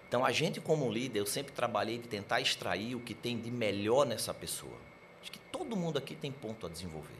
Então, 0.08 0.24
a 0.24 0.32
gente, 0.32 0.60
como 0.60 0.90
líder, 0.90 1.20
eu 1.20 1.26
sempre 1.26 1.52
trabalhei 1.52 1.98
de 1.98 2.08
tentar 2.08 2.40
extrair 2.40 2.94
o 2.94 3.00
que 3.00 3.14
tem 3.14 3.38
de 3.38 3.50
melhor 3.50 4.06
nessa 4.06 4.32
pessoa. 4.32 4.76
Acho 5.20 5.30
que 5.30 5.38
todo 5.38 5.76
mundo 5.76 5.98
aqui 5.98 6.14
tem 6.14 6.32
ponto 6.32 6.66
a 6.66 6.70
desenvolver. 6.70 7.18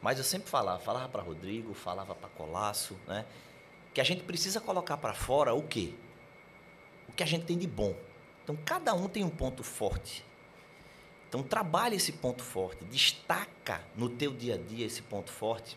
Mas 0.00 0.18
eu 0.18 0.24
sempre 0.24 0.48
falava, 0.48 0.78
falava 0.78 1.08
para 1.08 1.22
Rodrigo, 1.22 1.74
falava 1.74 2.14
para 2.14 2.28
Colasso, 2.28 2.96
né? 3.06 3.26
Que 3.92 4.00
a 4.00 4.04
gente 4.04 4.22
precisa 4.22 4.60
colocar 4.60 4.96
para 4.96 5.12
fora 5.12 5.52
o 5.54 5.62
quê? 5.62 5.92
O 7.08 7.12
que 7.12 7.22
a 7.22 7.26
gente 7.26 7.46
tem 7.46 7.58
de 7.58 7.66
bom. 7.66 7.94
Então, 8.44 8.56
cada 8.64 8.94
um 8.94 9.08
tem 9.08 9.24
um 9.24 9.30
ponto 9.30 9.64
forte. 9.64 10.24
Então 11.28 11.42
trabalhe 11.42 11.96
esse 11.96 12.12
ponto 12.12 12.42
forte, 12.42 12.84
destaca 12.84 13.82
no 13.96 14.08
teu 14.08 14.32
dia 14.32 14.54
a 14.54 14.58
dia 14.58 14.86
esse 14.86 15.02
ponto 15.02 15.30
forte. 15.30 15.76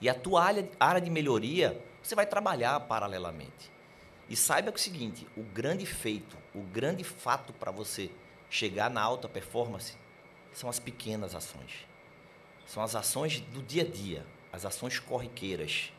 E 0.00 0.08
a 0.08 0.14
tua 0.14 0.44
área 0.80 1.00
de 1.00 1.10
melhoria, 1.10 1.80
você 2.02 2.14
vai 2.14 2.26
trabalhar 2.26 2.78
paralelamente. 2.80 3.70
E 4.28 4.36
saiba 4.36 4.72
que 4.72 4.78
é 4.78 4.80
o 4.80 4.82
seguinte, 4.82 5.26
o 5.36 5.42
grande 5.42 5.84
feito, 5.86 6.36
o 6.54 6.62
grande 6.62 7.04
fato 7.04 7.52
para 7.52 7.70
você 7.70 8.10
chegar 8.48 8.90
na 8.90 9.00
alta 9.00 9.28
performance 9.28 9.94
são 10.52 10.68
as 10.68 10.78
pequenas 10.78 11.34
ações. 11.34 11.86
São 12.66 12.82
as 12.82 12.94
ações 12.94 13.40
do 13.40 13.62
dia 13.62 13.82
a 13.82 13.86
dia, 13.86 14.24
as 14.52 14.64
ações 14.64 14.98
corriqueiras. 14.98 15.92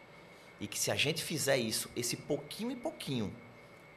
E 0.59 0.67
que 0.67 0.79
se 0.79 0.91
a 0.91 0.95
gente 0.95 1.23
fizer 1.23 1.57
isso, 1.57 1.89
esse 1.95 2.15
pouquinho 2.15 2.71
e 2.71 2.75
pouquinho, 2.75 3.33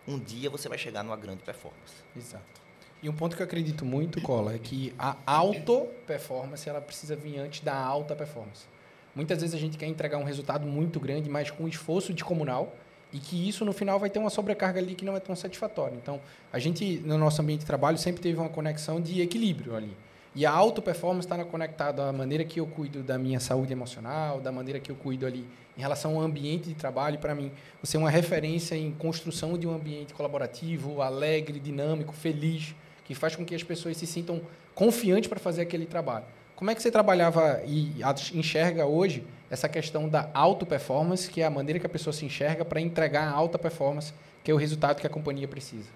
um 0.07 0.19
dia 0.19 0.51
você 0.51 0.69
vai 0.69 0.79
chegar 0.79 1.03
numa 1.03 1.17
grande 1.17 1.43
performance. 1.43 1.95
Exato. 2.17 2.66
E 3.07 3.09
um 3.09 3.13
ponto 3.13 3.37
que 3.37 3.43
eu 3.43 3.47
acredito 3.47 3.85
muito, 3.85 4.21
Cola, 4.21 4.57
é 4.57 4.59
que 4.59 4.93
a 4.99 5.17
auto 5.25 5.87
performance 6.09 6.69
ela 6.69 6.81
precisa 6.81 7.15
vir 7.15 7.39
antes 7.39 7.61
da 7.61 7.73
alta 7.73 8.17
performance. 8.17 8.67
Muitas 9.15 9.41
vezes 9.41 9.55
a 9.55 9.59
gente 9.61 9.79
quer 9.79 9.87
entregar 9.87 10.19
um 10.19 10.25
resultado 10.25 10.67
muito 10.67 10.99
grande, 10.99 11.31
mas 11.31 11.49
com 11.49 11.69
esforço 11.69 12.13
de 12.13 12.25
comunal, 12.25 12.75
e 13.13 13.21
que 13.21 13.49
isso 13.49 13.65
no 13.65 13.73
final 13.73 14.01
vai 14.01 14.11
ter 14.11 14.19
uma 14.19 14.29
sobrecarga 14.29 14.81
ali 14.81 14.97
que 14.97 15.05
não 15.05 15.17
é 15.17 15.21
tão 15.21 15.37
satisfatória. 15.37 15.95
Então, 15.95 16.21
a 16.53 16.59
gente 16.59 16.99
no 17.05 17.17
nosso 17.17 17.41
ambiente 17.41 17.61
de 17.61 17.67
trabalho 17.67 17.97
sempre 17.97 18.21
teve 18.21 18.41
uma 18.41 18.49
conexão 18.49 19.01
de 19.01 19.21
equilíbrio 19.21 19.77
ali. 19.77 19.97
E 20.35 20.45
a 20.45 20.51
auto 20.51 20.83
performance 20.83 21.29
está 21.29 21.45
conectada 21.45 22.09
à 22.09 22.13
maneira 22.13 22.45
que 22.45 22.59
eu 22.59 22.67
cuido 22.67 23.05
da 23.05 23.17
minha 23.17 23.39
saúde 23.39 23.73
emocional, 23.73 24.41
da 24.41 24.51
maneira 24.51 24.81
que 24.81 24.91
eu 24.91 24.97
cuido 24.97 25.27
ali 25.27 25.47
em 25.79 25.81
relação 25.81 26.17
ao 26.17 26.23
ambiente 26.23 26.69
de 26.69 26.75
trabalho. 26.75 27.21
Para 27.21 27.37
mim, 27.37 27.53
você 27.81 27.97
é 27.97 28.01
uma 28.01 28.11
referência 28.11 28.75
em 28.75 28.91
construção 28.91 29.57
de 29.57 29.65
um 29.65 29.73
ambiente 29.73 30.13
colaborativo, 30.13 31.01
alegre, 31.03 31.61
dinâmico, 31.61 32.13
feliz 32.13 32.75
que 33.07 33.15
faz 33.15 33.37
com 33.37 33.45
que 33.45 33.55
as 33.55 33.63
pessoas 33.63 33.97
se 33.97 34.07
sintam 34.07 34.41
confiantes 34.75 35.29
para 35.29 35.39
fazer 35.39 35.63
aquele 35.63 35.87
trabalho. 35.87 36.25
Como 36.57 36.71
é 36.71 36.75
que 36.75 36.83
você 36.83 36.91
trabalhava 36.91 37.63
e 37.67 37.93
enxerga 38.35 38.87
hoje 38.87 39.25
essa 39.51 39.69
questão 39.69 40.09
da 40.09 40.29
auto 40.35 40.67
performance, 40.67 41.31
que 41.31 41.41
é 41.41 41.45
a 41.45 41.51
maneira 41.51 41.79
que 41.79 41.87
a 41.87 41.89
pessoa 41.89 42.13
se 42.13 42.25
enxerga 42.25 42.65
para 42.65 42.81
entregar 42.81 43.29
a 43.29 43.31
alta 43.31 43.59
performance, 43.59 44.13
que 44.43 44.51
é 44.51 44.55
o 44.55 44.57
resultado 44.57 45.01
que 45.01 45.07
a 45.07 45.11
companhia 45.11 45.47
precisa? 45.47 45.89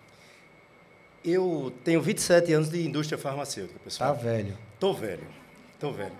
Eu 1.24 1.72
tenho 1.84 2.00
27 2.00 2.52
anos 2.52 2.70
de 2.70 2.86
indústria 2.86 3.18
farmacêutica, 3.18 3.78
pessoal. 3.80 4.14
Tá 4.14 4.22
velho. 4.22 4.56
Tô 4.78 4.92
velho. 4.92 5.26
Tô 5.78 5.90
velho. 5.90 6.12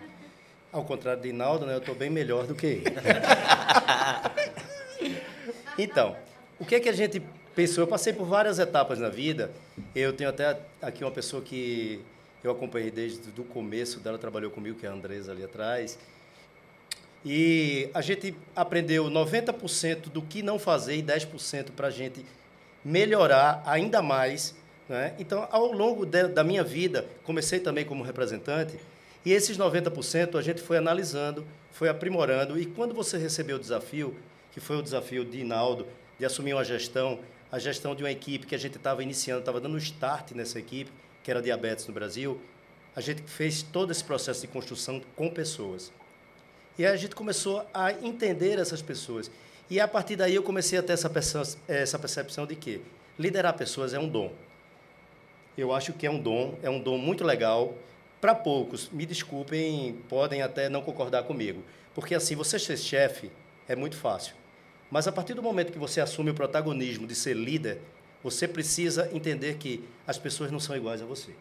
Ao 0.73 0.85
contrário 0.85 1.23
de 1.23 1.29
Inaldo, 1.29 1.67
né, 1.67 1.75
eu 1.75 1.79
estou 1.79 1.95
bem 1.95 2.11
melhor 2.11 2.47
do 2.47 2.55
que 2.55 2.67
ele. 2.67 2.85
então, 5.79 6.17
o 6.59 6.65
que 6.65 6.75
é 6.75 6.81
que 6.81 6.89
a 6.89 6.93
gente 6.93 7.23
pensou? 7.61 7.85
Eu 7.85 7.89
passei 7.89 8.13
por 8.13 8.25
várias 8.25 8.59
etapas 8.59 8.99
na 8.99 9.11
vida. 9.11 9.51
Eu 9.95 10.15
tenho 10.15 10.31
até 10.31 10.59
aqui 10.81 11.05
uma 11.05 11.11
pessoa 11.11 11.43
que 11.43 12.01
eu 12.43 12.51
acompanhei 12.51 12.91
desde 12.91 13.21
o 13.39 13.45
começo 13.45 14.01
dela, 14.01 14.17
trabalhou 14.17 14.51
comigo, 14.51 14.79
que 14.79 14.87
é 14.87 14.89
a 14.89 14.93
Andresa 14.93 15.33
ali 15.33 15.45
atrás. 15.45 15.99
E 17.23 17.91
a 17.93 18.01
gente 18.01 18.35
aprendeu 18.57 19.05
90% 19.11 20.09
do 20.09 20.23
que 20.23 20.43
não 20.43 20.59
fazer 20.59 20.97
e 20.97 21.03
10% 21.03 21.73
para 21.77 21.89
a 21.89 21.91
gente 21.91 22.25
melhorar 22.83 23.63
ainda 23.67 24.01
mais. 24.01 24.55
Né? 24.89 25.15
Então, 25.19 25.47
ao 25.51 25.71
longo 25.71 26.07
de, 26.07 26.29
da 26.29 26.43
minha 26.43 26.65
vida, 26.65 27.05
comecei 27.25 27.61
também 27.61 27.85
como 27.85 28.03
representante, 28.03 28.75
e 29.23 29.33
esses 29.33 29.59
90% 29.59 30.39
a 30.39 30.41
gente 30.41 30.63
foi 30.63 30.79
analisando, 30.79 31.47
foi 31.71 31.91
aprimorando, 31.91 32.59
e 32.59 32.65
quando 32.65 32.95
você 32.95 33.19
recebeu 33.19 33.57
o 33.57 33.61
desafio, 33.61 34.17
que 34.51 34.61
foi 34.61 34.79
o 34.79 34.83
desafio 34.83 35.27
de 35.27 35.41
Inaldo, 35.41 35.87
de 36.19 36.25
assumir 36.25 36.55
uma 36.55 36.65
gestão, 36.65 37.21
a 37.51 37.59
gestão 37.59 37.95
de 37.95 38.03
uma 38.03 38.11
equipe 38.11 38.47
que 38.47 38.55
a 38.55 38.59
gente 38.59 38.77
estava 38.77 39.03
iniciando, 39.03 39.41
estava 39.41 39.61
dando 39.61 39.77
start 39.79 40.33
nessa 40.33 40.59
equipe, 40.59 40.91
que 41.23 41.31
era 41.31 41.43
diabetes 41.43 41.87
no 41.87 41.93
Brasil, 41.93 42.41
a 42.95 43.01
gente 43.01 43.23
fez 43.23 43.63
todo 43.63 43.91
esse 43.91 44.03
processo 44.03 44.41
de 44.41 44.47
construção 44.47 45.01
com 45.17 45.29
pessoas. 45.29 45.93
E 46.79 46.87
a 46.87 46.97
gente 46.97 47.15
começou 47.15 47.67
a 47.75 47.93
entender 47.93 48.59
essas 48.59 48.83
pessoas. 48.83 49.31
E 49.69 49.79
a 49.79 49.87
partir 49.87 50.17
daí 50.17 50.35
eu 50.35 50.43
comecei 50.43 50.79
a 50.79 50.83
ter 50.83 50.93
essa 50.93 51.11
percepção, 51.11 51.61
essa 51.69 51.99
percepção 51.99 52.47
de 52.47 52.57
que 52.57 52.81
liderar 53.19 53.55
pessoas 53.55 53.95
é 53.95 53.99
um 53.99 54.09
dom. 54.09 54.33
Eu 55.57 55.73
acho 55.73 55.93
que 55.93 56.07
é 56.07 56.11
um 56.11 56.19
dom, 56.21 56.59
é 56.63 56.71
um 56.71 56.81
dom 56.81 56.99
muito 56.99 57.25
legal. 57.25 57.75
Para 58.21 58.35
poucos, 58.35 58.89
me 58.91 59.07
desculpem, 59.07 59.95
podem 60.09 60.43
até 60.43 60.69
não 60.69 60.83
concordar 60.83 61.25
comigo. 61.25 61.63
Porque 61.95 62.15
assim, 62.15 62.35
você 62.35 62.59
ser 62.59 62.77
chefe 62.77 63.31
é 63.69 63.77
muito 63.77 63.97
fácil. 63.97 64.40
Mas 64.91 65.07
a 65.07 65.13
partir 65.13 65.35
do 65.35 65.43
momento 65.43 65.73
que 65.73 65.79
você 65.79 66.01
assume 66.01 66.31
o 66.31 66.35
protagonismo 66.35 67.07
de 67.07 67.15
ser 67.15 67.35
líder, 67.35 67.81
você 68.23 68.49
precisa 68.49 69.09
entender 69.13 69.57
que 69.57 69.85
as 70.07 70.19
pessoas 70.19 70.51
não 70.51 70.61
são 70.61 70.77
iguais 70.77 71.01
a 71.01 71.07
você. 71.07 71.33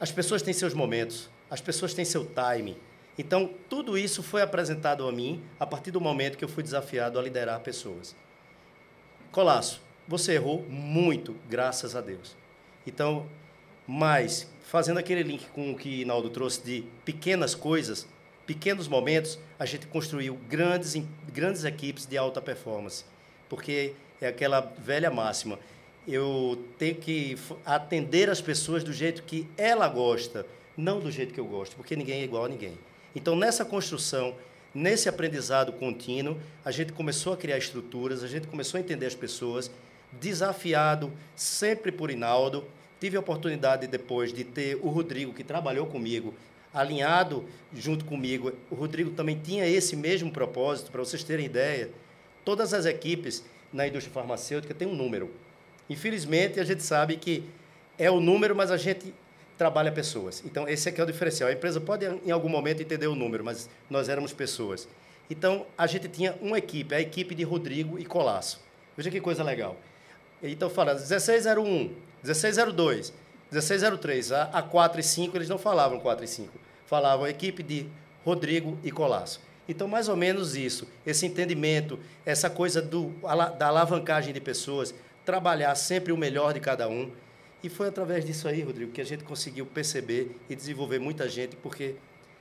As 0.00 0.10
pessoas 0.10 0.42
têm 0.42 0.52
seus 0.52 0.74
momentos, 0.74 1.30
as 1.48 1.60
pessoas 1.60 1.94
têm 1.94 2.04
seu 2.04 2.26
time. 2.26 2.76
Então, 3.16 3.48
tudo 3.68 3.96
isso 3.96 4.22
foi 4.22 4.42
apresentado 4.42 5.06
a 5.06 5.12
mim 5.12 5.42
a 5.60 5.66
partir 5.66 5.90
do 5.90 6.00
momento 6.00 6.36
que 6.36 6.44
eu 6.44 6.48
fui 6.48 6.62
desafiado 6.62 7.18
a 7.18 7.22
liderar 7.22 7.60
pessoas. 7.60 8.16
Colasso, 9.30 9.80
você 10.08 10.32
errou 10.32 10.62
muito, 10.68 11.36
graças 11.48 11.94
a 11.94 12.00
Deus. 12.00 12.36
Então, 12.86 13.26
mas, 13.86 14.50
fazendo 14.62 14.98
aquele 14.98 15.22
link 15.22 15.46
com 15.50 15.72
o 15.72 15.76
que 15.76 16.04
Naldo 16.04 16.30
trouxe 16.30 16.62
de 16.62 16.84
pequenas 17.04 17.54
coisas, 17.54 18.06
pequenos 18.46 18.88
momentos, 18.88 19.38
a 19.58 19.64
gente 19.64 19.86
construiu 19.86 20.38
grandes, 20.48 21.00
grandes 21.32 21.64
equipes 21.64 22.06
de 22.06 22.16
alta 22.16 22.40
performance. 22.40 23.04
Porque 23.48 23.92
é 24.20 24.28
aquela 24.28 24.60
velha 24.78 25.10
máxima. 25.10 25.58
Eu 26.06 26.64
tenho 26.78 26.96
que 26.96 27.38
atender 27.64 28.28
as 28.28 28.40
pessoas 28.40 28.82
do 28.82 28.92
jeito 28.92 29.22
que 29.22 29.48
ela 29.56 29.88
gosta, 29.88 30.46
não 30.76 30.98
do 30.98 31.10
jeito 31.10 31.32
que 31.32 31.40
eu 31.40 31.46
gosto, 31.46 31.76
porque 31.76 31.94
ninguém 31.94 32.20
é 32.20 32.24
igual 32.24 32.44
a 32.44 32.48
ninguém. 32.48 32.76
Então, 33.14 33.36
nessa 33.36 33.64
construção, 33.64 34.34
nesse 34.74 35.08
aprendizado 35.08 35.72
contínuo, 35.72 36.38
a 36.64 36.70
gente 36.70 36.92
começou 36.92 37.32
a 37.32 37.36
criar 37.36 37.58
estruturas, 37.58 38.24
a 38.24 38.26
gente 38.26 38.46
começou 38.46 38.78
a 38.78 38.80
entender 38.80 39.06
as 39.06 39.14
pessoas, 39.14 39.70
desafiado 40.12 41.12
sempre 41.36 41.92
por 41.92 42.10
Inaldo. 42.10 42.64
Tive 42.98 43.16
a 43.16 43.20
oportunidade 43.20 43.86
depois 43.86 44.32
de 44.32 44.44
ter 44.44 44.76
o 44.82 44.88
Rodrigo, 44.88 45.32
que 45.32 45.44
trabalhou 45.44 45.86
comigo, 45.86 46.34
alinhado 46.72 47.44
junto 47.74 48.04
comigo. 48.04 48.52
O 48.70 48.74
Rodrigo 48.74 49.10
também 49.10 49.38
tinha 49.38 49.66
esse 49.66 49.96
mesmo 49.96 50.30
propósito, 50.30 50.90
para 50.90 51.00
vocês 51.00 51.22
terem 51.22 51.46
ideia. 51.46 51.90
Todas 52.44 52.72
as 52.74 52.86
equipes 52.86 53.44
na 53.72 53.86
indústria 53.86 54.12
farmacêutica 54.12 54.74
têm 54.74 54.88
um 54.88 54.94
número. 54.94 55.30
Infelizmente, 55.88 56.60
a 56.60 56.64
gente 56.64 56.82
sabe 56.82 57.16
que 57.16 57.44
é 57.98 58.10
o 58.10 58.20
número, 58.20 58.54
mas 58.54 58.70
a 58.70 58.76
gente 58.76 59.14
trabalha 59.56 59.92
pessoas. 59.92 60.42
Então, 60.44 60.68
esse 60.68 60.88
aqui 60.88 61.00
é 61.00 61.04
o 61.04 61.06
diferencial. 61.06 61.48
A 61.48 61.52
empresa 61.52 61.80
pode, 61.80 62.06
em 62.24 62.30
algum 62.30 62.48
momento, 62.48 62.82
entender 62.82 63.06
o 63.06 63.14
número, 63.14 63.44
mas 63.44 63.68
nós 63.88 64.08
éramos 64.08 64.32
pessoas. 64.32 64.88
Então, 65.30 65.66
a 65.76 65.86
gente 65.86 66.08
tinha 66.08 66.36
uma 66.40 66.58
equipe, 66.58 66.94
a 66.94 67.00
equipe 67.00 67.34
de 67.34 67.42
Rodrigo 67.44 67.98
e 67.98 68.04
Colasso. 68.04 68.60
Veja 68.96 69.10
que 69.10 69.20
coisa 69.20 69.42
legal. 69.42 69.76
Então, 70.42 70.68
fala 70.68 70.94
1601, 70.94 71.94
1602, 72.22 73.12
1603. 73.52 74.32
A, 74.32 74.42
a 74.44 74.62
4 74.62 75.00
e 75.00 75.04
5, 75.04 75.36
eles 75.36 75.48
não 75.48 75.58
falavam 75.58 76.00
4 76.00 76.24
e 76.24 76.28
5. 76.28 76.58
Falavam 76.86 77.26
equipe 77.26 77.62
de 77.62 77.86
Rodrigo 78.24 78.78
e 78.82 78.90
Colasso. 78.90 79.40
Então, 79.68 79.86
mais 79.86 80.08
ou 80.08 80.16
menos 80.16 80.56
isso, 80.56 80.88
esse 81.06 81.24
entendimento, 81.24 81.98
essa 82.26 82.50
coisa 82.50 82.82
do, 82.82 83.14
da 83.58 83.68
alavancagem 83.68 84.34
de 84.34 84.40
pessoas, 84.40 84.92
trabalhar 85.24 85.74
sempre 85.76 86.12
o 86.12 86.16
melhor 86.16 86.52
de 86.52 86.60
cada 86.60 86.88
um. 86.88 87.10
E 87.62 87.68
foi 87.68 87.86
através 87.86 88.24
disso 88.24 88.48
aí, 88.48 88.60
Rodrigo, 88.60 88.90
que 88.90 89.00
a 89.00 89.04
gente 89.04 89.22
conseguiu 89.22 89.64
perceber 89.64 90.36
e 90.50 90.56
desenvolver 90.56 90.98
muita 90.98 91.28
gente, 91.28 91.54
porque, 91.56 91.94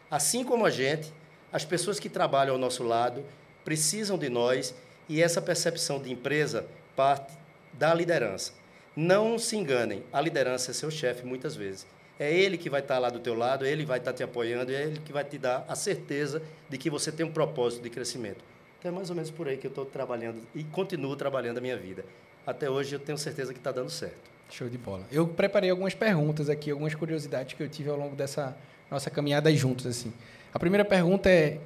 assim 0.10 0.44
como 0.44 0.66
a 0.66 0.72
gente, 0.72 1.14
as 1.54 1.64
pessoas 1.64 2.00
que 2.00 2.10
trabalham 2.10 2.56
ao 2.56 2.60
nosso 2.60 2.84
lado 2.84 3.24
precisam 3.64 4.18
de 4.18 4.30
nós 4.30 4.74
e 5.08 5.22
essa 5.22 5.42
percepção 5.42 6.02
de 6.02 6.12
empresa 6.12 6.66
parte 6.96 7.34
da 7.74 7.94
liderança. 7.94 8.54
Não 8.96 9.40
se 9.40 9.56
enganem, 9.56 10.04
a 10.12 10.20
liderança 10.20 10.72
é 10.72 10.74
seu 10.74 10.92
chefe 10.92 11.26
muitas 11.26 11.56
vezes. 11.56 11.88
É 12.20 12.32
ele 12.32 12.58
que 12.58 12.70
vai 12.70 12.82
estar 12.82 13.00
lá 13.00 13.10
do 13.10 13.20
teu 13.20 13.34
lado, 13.34 13.66
ele 13.66 13.86
vai 13.86 13.98
estar 13.98 14.14
te 14.14 14.22
apoiando, 14.22 14.72
é 14.72 14.84
ele 14.84 15.00
que 15.00 15.14
vai 15.14 15.24
te 15.24 15.38
dar 15.38 15.66
a 15.68 15.76
certeza 15.76 16.42
de 16.70 16.78
que 16.78 16.90
você 16.90 17.12
tem 17.12 17.26
um 17.26 17.32
propósito 17.32 17.82
de 17.82 17.90
crescimento. 17.90 18.44
Então 18.78 18.92
é 18.92 18.94
mais 18.94 19.10
ou 19.10 19.16
menos 19.16 19.32
por 19.32 19.48
aí 19.48 19.58
que 19.58 19.66
eu 19.66 19.70
estou 19.70 19.86
trabalhando 19.86 20.42
e 20.54 20.64
continuo 20.64 21.16
trabalhando 21.16 21.58
a 21.58 21.62
minha 21.62 21.78
vida. 21.78 22.04
Até 22.46 22.70
hoje 22.70 22.94
eu 22.94 23.00
tenho 23.00 23.18
certeza 23.18 23.54
que 23.54 23.60
está 23.60 23.72
dando 23.72 23.90
certo. 23.90 24.30
Show 24.50 24.68
de 24.68 24.78
bola. 24.78 25.06
Eu 25.12 25.28
preparei 25.28 25.70
algumas 25.70 25.94
perguntas 25.94 26.50
aqui, 26.50 26.70
algumas 26.70 26.94
curiosidades 26.94 27.56
que 27.56 27.64
eu 27.64 27.70
tive 27.70 27.90
ao 27.90 27.98
longo 27.98 28.16
dessa 28.16 28.58
nossa 28.90 29.10
caminhada 29.10 29.54
juntos. 29.56 29.86
assim. 29.88 30.12
A 30.54 30.60
primeira 30.60 30.84
pergunta 30.84 31.30
é: 31.30 31.60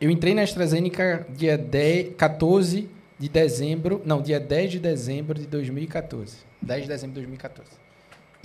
eu 0.00 0.08
entrei 0.08 0.32
na 0.32 0.42
AstraZeneca 0.42 1.26
dia 1.30 1.58
10, 1.58 2.14
14 2.16 2.88
de 3.18 3.28
dezembro, 3.28 4.00
não, 4.04 4.22
dia 4.22 4.38
10 4.38 4.72
de 4.72 4.78
dezembro 4.78 5.38
de 5.38 5.46
2014. 5.46 6.36
10 6.62 6.82
de 6.82 6.88
dezembro 6.88 7.14
de 7.14 7.20
2014. 7.20 7.70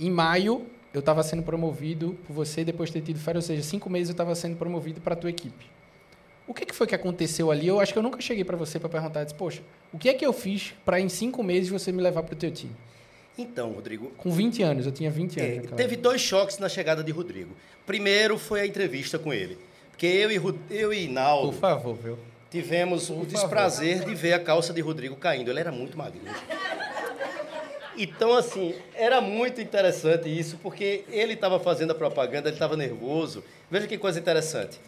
Em 0.00 0.10
maio, 0.10 0.66
eu 0.92 1.00
estava 1.00 1.22
sendo 1.22 1.42
promovido 1.42 2.16
por 2.26 2.32
você 2.32 2.64
depois 2.64 2.90
de 2.90 2.94
ter 2.94 3.06
tido 3.06 3.18
férias, 3.18 3.44
ou 3.44 3.46
seja, 3.48 3.62
cinco 3.62 3.88
meses 3.88 4.08
eu 4.08 4.14
estava 4.14 4.34
sendo 4.34 4.56
promovido 4.56 5.00
para 5.00 5.14
a 5.14 5.16
tua 5.16 5.30
equipe. 5.30 5.66
O 6.46 6.52
que, 6.52 6.66
que 6.66 6.74
foi 6.74 6.86
que 6.86 6.94
aconteceu 6.94 7.50
ali? 7.50 7.68
Eu 7.68 7.80
acho 7.80 7.92
que 7.92 7.98
eu 7.98 8.02
nunca 8.02 8.20
cheguei 8.20 8.44
para 8.44 8.56
você 8.56 8.78
para 8.78 8.88
perguntar, 8.88 9.24
disse, 9.24 9.34
poxa, 9.34 9.62
o 9.92 9.98
que 9.98 10.08
é 10.08 10.14
que 10.14 10.26
eu 10.26 10.32
fiz 10.32 10.74
para 10.84 11.00
em 11.00 11.08
cinco 11.08 11.42
meses 11.42 11.70
você 11.70 11.90
me 11.90 12.02
levar 12.02 12.22
para 12.22 12.34
o 12.34 12.36
teu 12.36 12.50
time? 12.50 12.74
Então, 13.36 13.72
Rodrigo. 13.72 14.10
Com 14.16 14.30
20 14.30 14.62
anos, 14.62 14.86
eu 14.86 14.92
tinha 14.92 15.10
20 15.10 15.40
anos. 15.40 15.72
É, 15.72 15.74
teve 15.74 15.96
dois 15.96 16.20
choques 16.20 16.58
na 16.58 16.68
chegada 16.68 17.02
de 17.02 17.10
Rodrigo. 17.10 17.54
Primeiro 17.86 18.38
foi 18.38 18.60
a 18.60 18.66
entrevista 18.66 19.18
com 19.18 19.32
ele. 19.32 19.58
Porque 19.90 20.06
eu 20.06 20.30
e, 20.30 20.54
eu 20.70 20.92
e 20.92 21.08
Naldo. 21.08 21.52
Por 21.52 21.58
favor, 21.58 21.94
viu? 21.96 22.18
Tivemos 22.54 23.10
o 23.10 23.26
desprazer 23.26 24.04
de 24.04 24.14
ver 24.14 24.34
a 24.34 24.38
calça 24.38 24.72
de 24.72 24.80
Rodrigo 24.80 25.16
caindo. 25.16 25.50
Ele 25.50 25.58
era 25.58 25.72
muito 25.72 25.98
magrinho. 25.98 26.32
Então, 27.98 28.32
assim, 28.36 28.76
era 28.94 29.20
muito 29.20 29.60
interessante 29.60 30.28
isso, 30.28 30.56
porque 30.62 31.02
ele 31.08 31.32
estava 31.32 31.58
fazendo 31.58 31.90
a 31.90 31.96
propaganda, 31.96 32.48
ele 32.48 32.54
estava 32.54 32.76
nervoso. 32.76 33.42
Veja 33.68 33.88
que 33.88 33.98
coisa 33.98 34.20
interessante. 34.20 34.78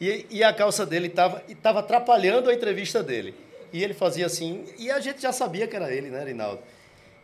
E, 0.00 0.26
e 0.28 0.42
a 0.42 0.52
calça 0.52 0.84
dele 0.84 1.06
estava 1.06 1.78
atrapalhando 1.78 2.50
a 2.50 2.52
entrevista 2.52 3.00
dele. 3.00 3.32
E 3.72 3.84
ele 3.84 3.94
fazia 3.94 4.26
assim, 4.26 4.64
e 4.76 4.90
a 4.90 4.98
gente 4.98 5.22
já 5.22 5.30
sabia 5.30 5.68
que 5.68 5.76
era 5.76 5.94
ele, 5.94 6.10
né, 6.10 6.24
Rinaldo? 6.24 6.62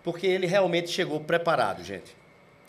Porque 0.04 0.24
ele 0.24 0.46
realmente 0.46 0.88
chegou 0.88 1.18
preparado, 1.18 1.82
gente. 1.82 2.14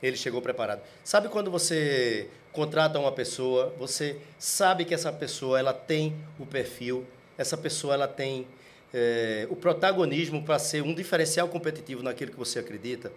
Ele 0.01 0.18
chegou 0.18 0.42
preparado. 0.42 0.82
Sabe 1.04 1.30
quando 1.30 1.51
você 1.51 2.28
contrata 2.51 3.00
uma 3.00 3.12
pessoa, 3.12 3.74
você 3.77 4.17
sabe 4.38 4.86
que 4.86 4.93
essa 4.93 5.12
pessoa 5.12 5.60
ela 5.60 5.74
tem 5.74 6.15
o 6.39 6.46
perfil, 6.46 7.05
essa 7.38 7.58
pessoa 7.58 7.93
ela 7.93 8.08
tem 8.08 8.46
é, 8.93 9.48
o 9.50 9.55
protagonismo 9.55 10.43
para 10.43 10.60
ser 10.60 10.84
um 10.84 10.93
diferencial 10.93 11.48
competitivo 11.48 12.03
naquilo 12.03 12.31
que 12.31 12.38
você 12.38 12.60
acredita? 12.60 13.12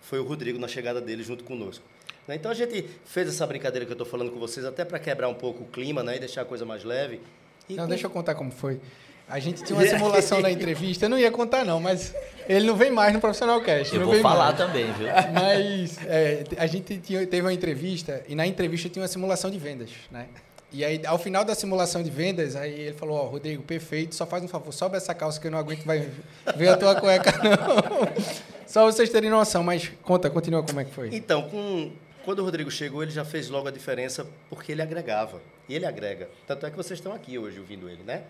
Foi 0.00 0.18
o 0.18 0.24
Rodrigo 0.24 0.58
na 0.58 0.68
chegada 0.68 1.00
dele 1.00 1.22
junto 1.22 1.44
conosco. 1.44 1.84
Né? 2.26 2.36
Então 2.36 2.50
a 2.50 2.54
gente 2.54 2.88
fez 3.04 3.28
essa 3.28 3.46
brincadeira 3.46 3.84
que 3.84 3.92
eu 3.92 3.94
estou 3.94 4.06
falando 4.06 4.30
com 4.30 4.38
vocês 4.38 4.64
até 4.64 4.84
para 4.84 4.98
quebrar 4.98 5.28
um 5.28 5.34
pouco 5.34 5.64
o 5.64 5.66
clima 5.66 6.02
né? 6.02 6.16
e 6.16 6.18
deixar 6.18 6.42
a 6.42 6.44
coisa 6.44 6.64
mais 6.64 6.84
leve. 6.84 7.20
E 7.68 7.74
não, 7.74 7.84
com... 7.84 7.88
deixa 7.90 8.06
eu 8.06 8.10
contar 8.10 8.34
como 8.34 8.50
foi. 8.50 8.80
A 9.28 9.38
gente 9.38 9.62
tinha 9.62 9.78
uma 9.78 9.86
simulação 9.86 10.40
na 10.40 10.50
entrevista, 10.50 11.04
eu 11.04 11.10
não 11.10 11.18
ia 11.18 11.30
contar 11.30 11.64
não, 11.64 11.78
mas 11.78 12.14
ele 12.48 12.66
não 12.66 12.74
vem 12.74 12.90
mais 12.90 13.12
no 13.12 13.20
Profissional 13.20 13.60
Cast. 13.60 13.94
Eu 13.94 14.06
vou 14.06 14.18
falar 14.20 14.46
mais. 14.46 14.56
também, 14.56 14.90
viu? 14.92 15.08
Mas 15.34 15.98
é, 16.06 16.44
a 16.56 16.66
gente 16.66 16.98
tinha, 16.98 17.26
teve 17.26 17.42
uma 17.42 17.52
entrevista 17.52 18.22
e 18.26 18.34
na 18.34 18.46
entrevista 18.46 18.88
tinha 18.88 19.02
uma 19.02 19.08
simulação 19.08 19.50
de 19.50 19.58
vendas, 19.58 19.90
né? 20.10 20.26
E 20.70 20.84
aí, 20.84 21.00
ao 21.06 21.18
final 21.18 21.44
da 21.44 21.54
simulação 21.54 22.02
de 22.02 22.10
vendas, 22.10 22.54
aí 22.54 22.72
ele 22.72 22.92
falou, 22.94 23.16
ó, 23.16 23.24
oh, 23.24 23.28
Rodrigo, 23.28 23.62
perfeito, 23.62 24.14
só 24.14 24.26
faz 24.26 24.42
um 24.42 24.48
favor, 24.48 24.72
sobe 24.72 24.96
essa 24.96 25.14
calça 25.14 25.40
que 25.40 25.46
eu 25.46 25.50
não 25.50 25.58
aguento 25.58 25.84
vai 25.84 26.10
ver 26.56 26.68
a 26.68 26.76
tua 26.76 26.94
cueca, 26.94 27.32
não. 27.42 28.08
só 28.66 28.84
vocês 28.84 29.08
terem 29.08 29.30
noção, 29.30 29.62
mas 29.62 29.90
conta, 30.02 30.28
continua 30.28 30.62
como 30.62 30.80
é 30.80 30.84
que 30.84 30.92
foi. 30.92 31.08
Então, 31.12 31.48
com, 31.48 31.90
quando 32.22 32.40
o 32.40 32.44
Rodrigo 32.44 32.70
chegou, 32.70 33.02
ele 33.02 33.12
já 33.12 33.24
fez 33.24 33.48
logo 33.48 33.66
a 33.66 33.70
diferença 33.70 34.26
porque 34.50 34.72
ele 34.72 34.82
agregava. 34.82 35.40
E 35.68 35.74
ele 35.74 35.86
agrega. 35.86 36.28
Tanto 36.46 36.66
é 36.66 36.70
que 36.70 36.76
vocês 36.76 36.98
estão 36.98 37.12
aqui 37.12 37.38
hoje 37.38 37.58
ouvindo 37.58 37.88
ele, 37.88 38.02
né? 38.02 38.24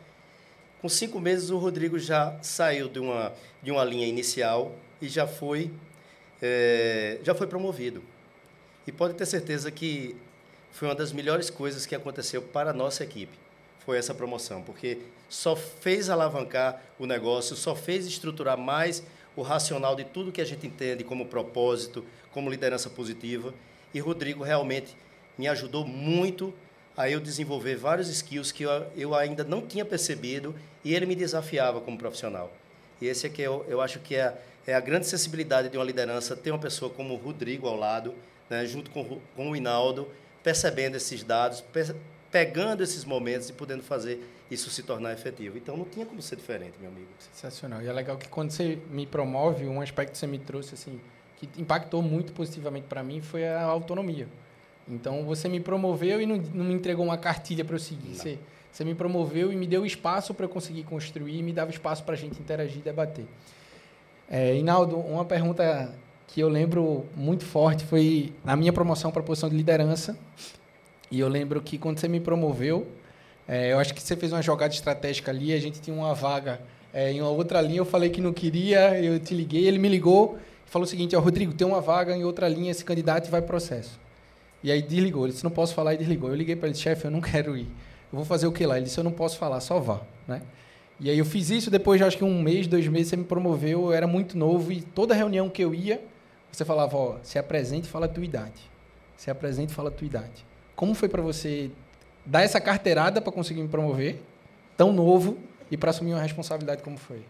Com 0.80 0.88
cinco 0.88 1.18
meses, 1.18 1.50
o 1.50 1.58
Rodrigo 1.58 1.98
já 1.98 2.38
saiu 2.40 2.88
de 2.88 3.00
uma, 3.00 3.32
de 3.60 3.72
uma 3.72 3.82
linha 3.82 4.06
inicial 4.06 4.72
e 5.02 5.08
já 5.08 5.26
foi, 5.26 5.72
é, 6.40 7.18
já 7.24 7.34
foi 7.34 7.48
promovido. 7.48 8.00
E 8.86 8.92
pode 8.92 9.14
ter 9.14 9.26
certeza 9.26 9.72
que 9.72 10.14
foi 10.70 10.86
uma 10.86 10.94
das 10.94 11.12
melhores 11.12 11.50
coisas 11.50 11.84
que 11.84 11.96
aconteceu 11.96 12.40
para 12.40 12.70
a 12.70 12.72
nossa 12.72 13.02
equipe. 13.02 13.36
Foi 13.80 13.98
essa 13.98 14.14
promoção, 14.14 14.62
porque 14.62 14.98
só 15.28 15.56
fez 15.56 16.08
alavancar 16.08 16.80
o 16.96 17.06
negócio, 17.06 17.56
só 17.56 17.74
fez 17.74 18.06
estruturar 18.06 18.56
mais 18.56 19.02
o 19.34 19.42
racional 19.42 19.96
de 19.96 20.04
tudo 20.04 20.30
que 20.30 20.40
a 20.40 20.44
gente 20.44 20.68
entende 20.68 21.02
como 21.02 21.26
propósito, 21.26 22.04
como 22.30 22.48
liderança 22.48 22.88
positiva. 22.88 23.52
E 23.92 23.98
Rodrigo 23.98 24.44
realmente 24.44 24.96
me 25.36 25.48
ajudou 25.48 25.84
muito 25.84 26.54
a 26.98 27.08
eu 27.08 27.20
desenvolver 27.20 27.76
vários 27.76 28.08
skills 28.08 28.50
que 28.50 28.64
eu, 28.64 28.70
eu 28.96 29.14
ainda 29.14 29.44
não 29.44 29.64
tinha 29.64 29.84
percebido 29.84 30.52
e 30.84 30.92
ele 30.96 31.06
me 31.06 31.14
desafiava 31.14 31.80
como 31.80 31.96
profissional. 31.96 32.52
E 33.00 33.06
esse 33.06 33.24
aqui 33.24 33.40
eu, 33.40 33.64
eu 33.68 33.80
acho 33.80 34.00
que 34.00 34.16
é, 34.16 34.36
é 34.66 34.74
a 34.74 34.80
grande 34.80 35.06
sensibilidade 35.06 35.68
de 35.68 35.78
uma 35.78 35.84
liderança, 35.84 36.34
ter 36.34 36.50
uma 36.50 36.58
pessoa 36.58 36.90
como 36.90 37.14
o 37.14 37.16
Rodrigo 37.16 37.68
ao 37.68 37.76
lado, 37.76 38.16
né, 38.50 38.66
junto 38.66 38.90
com, 38.90 39.20
com 39.36 39.50
o 39.52 39.54
Hinaldo, 39.54 40.08
percebendo 40.42 40.96
esses 40.96 41.22
dados, 41.22 41.60
pe 41.60 41.94
pegando 42.32 42.82
esses 42.82 43.04
momentos 43.04 43.48
e 43.48 43.52
podendo 43.52 43.82
fazer 43.82 44.20
isso 44.50 44.68
se 44.68 44.82
tornar 44.82 45.12
efetivo. 45.12 45.56
Então 45.56 45.76
não 45.76 45.84
tinha 45.84 46.04
como 46.04 46.20
ser 46.20 46.34
diferente, 46.34 46.74
meu 46.80 46.90
amigo. 46.90 47.06
Sensacional. 47.32 47.80
E 47.80 47.86
é 47.86 47.92
legal 47.92 48.18
que 48.18 48.28
quando 48.28 48.50
você 48.50 48.76
me 48.90 49.06
promove, 49.06 49.66
um 49.66 49.80
aspecto 49.80 50.12
que 50.12 50.18
você 50.18 50.26
me 50.26 50.38
trouxe 50.38 50.74
assim, 50.74 51.00
que 51.36 51.48
impactou 51.56 52.02
muito 52.02 52.32
positivamente 52.32 52.88
para 52.88 53.04
mim 53.04 53.22
foi 53.22 53.46
a 53.46 53.62
autonomia. 53.62 54.26
Então 54.90 55.24
você 55.24 55.48
me 55.48 55.60
promoveu 55.60 56.20
e 56.20 56.26
não, 56.26 56.36
não 56.54 56.64
me 56.64 56.74
entregou 56.74 57.04
uma 57.04 57.18
cartilha 57.18 57.64
para 57.64 57.74
eu 57.74 57.80
seguir. 57.80 58.14
Você, 58.14 58.38
você, 58.70 58.84
me 58.84 58.94
promoveu 58.94 59.52
e 59.52 59.56
me 59.56 59.66
deu 59.66 59.84
espaço 59.84 60.32
para 60.32 60.46
eu 60.46 60.48
conseguir 60.48 60.84
construir, 60.84 61.38
e 61.38 61.42
me 61.42 61.52
dava 61.52 61.70
espaço 61.70 62.04
para 62.04 62.14
a 62.14 62.16
gente 62.16 62.40
interagir 62.40 62.78
e 62.78 62.82
debater. 62.82 63.26
É, 64.30 64.54
Inaldo, 64.56 64.96
uma 64.96 65.24
pergunta 65.24 65.94
que 66.26 66.40
eu 66.40 66.48
lembro 66.48 67.06
muito 67.16 67.44
forte 67.44 67.84
foi 67.84 68.32
na 68.44 68.54
minha 68.54 68.72
promoção 68.72 69.10
para 69.10 69.20
a 69.20 69.24
posição 69.24 69.48
de 69.48 69.56
liderança. 69.56 70.16
E 71.10 71.18
eu 71.18 71.28
lembro 71.28 71.60
que 71.62 71.78
quando 71.78 71.98
você 71.98 72.06
me 72.06 72.20
promoveu, 72.20 72.86
é, 73.46 73.72
eu 73.72 73.78
acho 73.78 73.94
que 73.94 74.02
você 74.02 74.14
fez 74.14 74.30
uma 74.30 74.42
jogada 74.42 74.74
estratégica 74.74 75.30
ali, 75.30 75.54
a 75.54 75.58
gente 75.58 75.80
tinha 75.80 75.96
uma 75.96 76.14
vaga 76.14 76.60
é, 76.92 77.10
em 77.10 77.22
uma 77.22 77.30
outra 77.30 77.62
linha, 77.62 77.78
eu 77.78 77.86
falei 77.86 78.10
que 78.10 78.20
não 78.20 78.32
queria, 78.32 79.02
eu 79.02 79.18
te 79.18 79.34
liguei, 79.34 79.66
ele 79.66 79.78
me 79.78 79.88
ligou 79.88 80.38
e 80.66 80.70
falou 80.70 80.84
o 80.84 80.88
seguinte, 80.88 81.16
ó, 81.16 81.20
Rodrigo, 81.20 81.54
tem 81.54 81.66
uma 81.66 81.80
vaga 81.80 82.14
em 82.14 82.24
outra 82.24 82.46
linha, 82.46 82.70
esse 82.70 82.84
candidato 82.84 83.30
vai 83.30 83.40
processo. 83.40 83.98
E 84.62 84.72
aí 84.72 84.82
desligou. 84.82 85.24
Ele 85.24 85.32
disse, 85.32 85.44
não 85.44 85.50
posso 85.50 85.74
falar, 85.74 85.94
e 85.94 85.96
desligou. 85.96 86.30
Eu 86.30 86.34
liguei 86.34 86.56
para 86.56 86.68
ele, 86.68 86.76
chefe, 86.76 87.04
eu 87.04 87.10
não 87.10 87.20
quero 87.20 87.56
ir. 87.56 87.66
Eu 88.12 88.16
vou 88.16 88.24
fazer 88.24 88.46
o 88.46 88.52
que 88.52 88.64
lá? 88.66 88.76
Ele 88.76 88.86
disse, 88.86 88.98
eu 88.98 89.04
não 89.04 89.12
posso 89.12 89.38
falar, 89.38 89.60
só 89.60 89.78
vá. 89.78 90.00
Né? 90.26 90.42
E 91.00 91.10
aí 91.10 91.18
eu 91.18 91.24
fiz 91.24 91.50
isso, 91.50 91.70
depois 91.70 92.00
de 92.00 92.04
acho 92.04 92.16
que 92.16 92.24
um 92.24 92.42
mês, 92.42 92.66
dois 92.66 92.86
meses, 92.88 93.08
você 93.08 93.16
me 93.16 93.24
promoveu, 93.24 93.86
eu 93.86 93.92
era 93.92 94.06
muito 94.06 94.36
novo, 94.36 94.72
e 94.72 94.80
toda 94.80 95.14
reunião 95.14 95.48
que 95.48 95.62
eu 95.62 95.74
ia, 95.74 96.02
você 96.50 96.64
falava, 96.64 96.96
ó, 96.96 97.16
se 97.22 97.38
apresente 97.38 97.86
e 97.86 97.90
fala 97.90 98.06
a 98.06 98.08
tua 98.08 98.24
idade. 98.24 98.68
Se 99.16 99.30
apresente 99.30 99.72
e 99.72 99.74
fala 99.74 99.90
a 99.90 99.92
tua 99.92 100.06
idade. 100.06 100.44
Como 100.74 100.94
foi 100.94 101.08
para 101.08 101.22
você 101.22 101.70
dar 102.26 102.42
essa 102.42 102.60
carteirada 102.60 103.20
para 103.20 103.32
conseguir 103.32 103.62
me 103.62 103.68
promover, 103.68 104.20
tão 104.76 104.92
novo, 104.92 105.38
e 105.70 105.76
para 105.76 105.90
assumir 105.90 106.14
uma 106.14 106.22
responsabilidade 106.22 106.82
como 106.82 106.96
foi? 106.96 107.22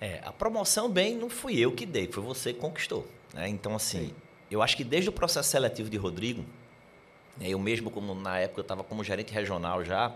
É, 0.00 0.20
a 0.24 0.32
promoção, 0.32 0.90
bem, 0.90 1.16
não 1.16 1.30
fui 1.30 1.58
eu 1.58 1.72
que 1.72 1.86
dei, 1.86 2.08
foi 2.08 2.22
você 2.22 2.52
que 2.52 2.60
conquistou. 2.60 3.06
Né? 3.32 3.48
Então, 3.48 3.74
assim, 3.74 4.08
Sim. 4.08 4.14
eu 4.50 4.60
acho 4.60 4.76
que 4.76 4.84
desde 4.84 5.08
o 5.08 5.12
processo 5.12 5.48
seletivo 5.48 5.88
de 5.88 5.96
Rodrigo, 5.96 6.44
eu 7.40 7.58
mesmo, 7.58 7.90
como 7.90 8.14
na 8.14 8.38
época, 8.38 8.60
eu 8.60 8.62
estava 8.62 8.82
como 8.82 9.04
gerente 9.04 9.32
regional 9.32 9.84
já, 9.84 10.12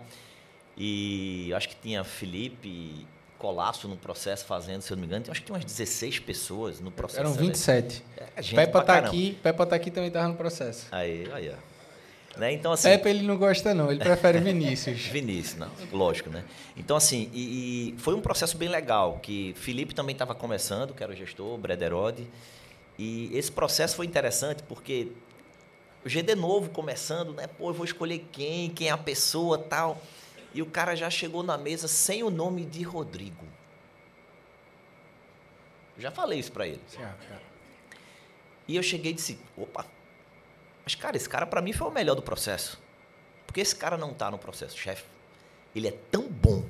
e 0.76 1.52
acho 1.54 1.68
que 1.68 1.76
tinha 1.76 2.02
Felipe 2.04 3.06
Colasso 3.38 3.88
no 3.88 3.96
processo 3.96 4.44
fazendo, 4.44 4.82
se 4.82 4.92
eu 4.92 4.96
não 4.96 5.00
me 5.00 5.06
engano, 5.06 5.24
acho 5.30 5.40
que 5.40 5.46
tinha 5.46 5.54
umas 5.54 5.64
16 5.64 6.18
pessoas 6.20 6.80
no 6.80 6.90
processo. 6.90 7.20
Eram 7.20 7.32
27. 7.32 8.04
É, 8.16 8.42
Peppa 8.42 8.82
tá 8.82 8.98
aqui, 8.98 9.38
Peppa 9.42 9.66
tá 9.66 9.76
aqui 9.76 9.90
também 9.90 10.08
estava 10.08 10.28
no 10.28 10.34
processo. 10.34 10.86
Aí, 10.92 11.26
aí, 11.32 11.50
ó. 11.50 11.70
Né? 12.38 12.52
Então, 12.52 12.72
assim, 12.72 12.88
Pepe 12.88 13.08
ele 13.08 13.22
não 13.26 13.36
gosta 13.36 13.74
não, 13.74 13.90
ele 13.90 13.98
prefere 13.98 14.38
Vinícius. 14.40 15.00
Vinícius, 15.06 15.58
não, 15.58 15.70
lógico, 15.92 16.30
né? 16.30 16.44
Então, 16.76 16.96
assim, 16.96 17.28
e, 17.32 17.94
e 17.94 17.98
foi 17.98 18.14
um 18.14 18.20
processo 18.20 18.56
bem 18.56 18.68
legal, 18.68 19.18
que 19.20 19.52
Felipe 19.56 19.94
também 19.94 20.12
estava 20.12 20.34
começando, 20.34 20.94
que 20.94 21.02
era 21.02 21.12
o 21.12 21.16
gestor, 21.16 21.58
Brederode, 21.58 22.26
e 22.98 23.30
esse 23.36 23.50
processo 23.50 23.96
foi 23.96 24.06
interessante 24.06 24.62
porque 24.62 25.08
o 26.04 26.08
GD 26.08 26.34
novo 26.34 26.70
começando, 26.70 27.34
né? 27.34 27.46
Pô, 27.46 27.70
eu 27.70 27.74
vou 27.74 27.84
escolher 27.84 28.26
quem, 28.32 28.70
quem 28.70 28.88
é 28.88 28.90
a 28.90 28.98
pessoa 28.98 29.58
tal. 29.58 30.00
E 30.52 30.62
o 30.62 30.66
cara 30.66 30.96
já 30.96 31.10
chegou 31.10 31.42
na 31.42 31.56
mesa 31.56 31.86
sem 31.86 32.22
o 32.22 32.30
nome 32.30 32.64
de 32.64 32.82
Rodrigo. 32.82 33.46
Já 35.98 36.10
falei 36.10 36.38
isso 36.38 36.50
para 36.50 36.66
ele. 36.66 36.80
E 38.66 38.76
eu 38.76 38.82
cheguei 38.82 39.12
e 39.12 39.14
disse: 39.14 39.38
opa, 39.56 39.86
mas 40.84 40.94
cara, 40.94 41.16
esse 41.16 41.28
cara 41.28 41.46
para 41.46 41.60
mim 41.60 41.72
foi 41.72 41.86
o 41.86 41.90
melhor 41.90 42.14
do 42.14 42.22
processo. 42.22 42.80
Porque 43.46 43.60
esse 43.60 43.76
cara 43.76 43.96
não 43.96 44.14
tá 44.14 44.30
no 44.30 44.38
processo, 44.38 44.78
chefe. 44.78 45.04
Ele 45.74 45.88
é 45.88 45.92
tão 46.10 46.26
bom 46.28 46.64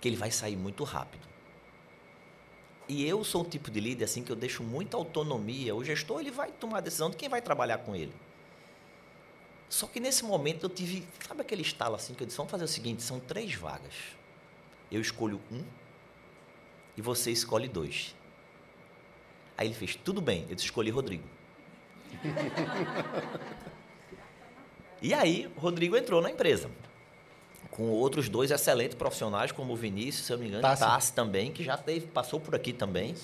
que 0.00 0.08
ele 0.08 0.16
vai 0.16 0.30
sair 0.30 0.56
muito 0.56 0.82
rápido. 0.82 1.29
E 2.90 3.06
eu 3.06 3.22
sou 3.22 3.42
um 3.42 3.44
tipo 3.44 3.70
de 3.70 3.78
líder 3.78 4.02
assim 4.02 4.24
que 4.24 4.32
eu 4.32 4.36
deixo 4.36 4.64
muita 4.64 4.96
autonomia. 4.96 5.76
O 5.76 5.84
gestor 5.84 6.18
ele 6.18 6.32
vai 6.32 6.50
tomar 6.50 6.78
a 6.78 6.80
decisão 6.80 7.08
de 7.08 7.16
quem 7.16 7.28
vai 7.28 7.40
trabalhar 7.40 7.78
com 7.78 7.94
ele. 7.94 8.12
Só 9.68 9.86
que 9.86 10.00
nesse 10.00 10.24
momento 10.24 10.64
eu 10.64 10.68
tive, 10.68 11.06
sabe 11.24 11.42
aquele 11.42 11.62
estalo 11.62 11.94
assim 11.94 12.14
que 12.14 12.22
eu 12.24 12.26
disse, 12.26 12.36
vamos 12.36 12.50
fazer 12.50 12.64
o 12.64 12.68
seguinte, 12.68 13.00
são 13.00 13.20
três 13.20 13.54
vagas. 13.54 13.94
Eu 14.90 15.00
escolho 15.00 15.40
um 15.52 15.62
e 16.96 17.00
você 17.00 17.30
escolhe 17.30 17.68
dois. 17.68 18.12
Aí 19.56 19.68
ele 19.68 19.74
fez, 19.74 19.94
tudo 19.94 20.20
bem, 20.20 20.44
eu 20.48 20.56
escolhi 20.56 20.90
Rodrigo. 20.90 21.28
e 25.00 25.14
aí, 25.14 25.48
Rodrigo 25.56 25.96
entrou 25.96 26.20
na 26.20 26.32
empresa 26.32 26.68
com 27.80 27.88
outros 27.92 28.28
dois 28.28 28.50
excelentes 28.50 28.94
profissionais, 28.94 29.52
como 29.52 29.72
o 29.72 29.76
Vinícius, 29.76 30.26
se 30.26 30.32
eu 30.34 30.36
não 30.36 30.42
me 30.42 30.48
engano, 30.50 30.60
Tassi, 30.60 30.82
Tassi 30.82 31.12
também, 31.14 31.50
que 31.50 31.64
já 31.64 31.78
teve, 31.78 32.06
passou 32.08 32.38
por 32.38 32.54
aqui 32.54 32.74
também. 32.74 33.14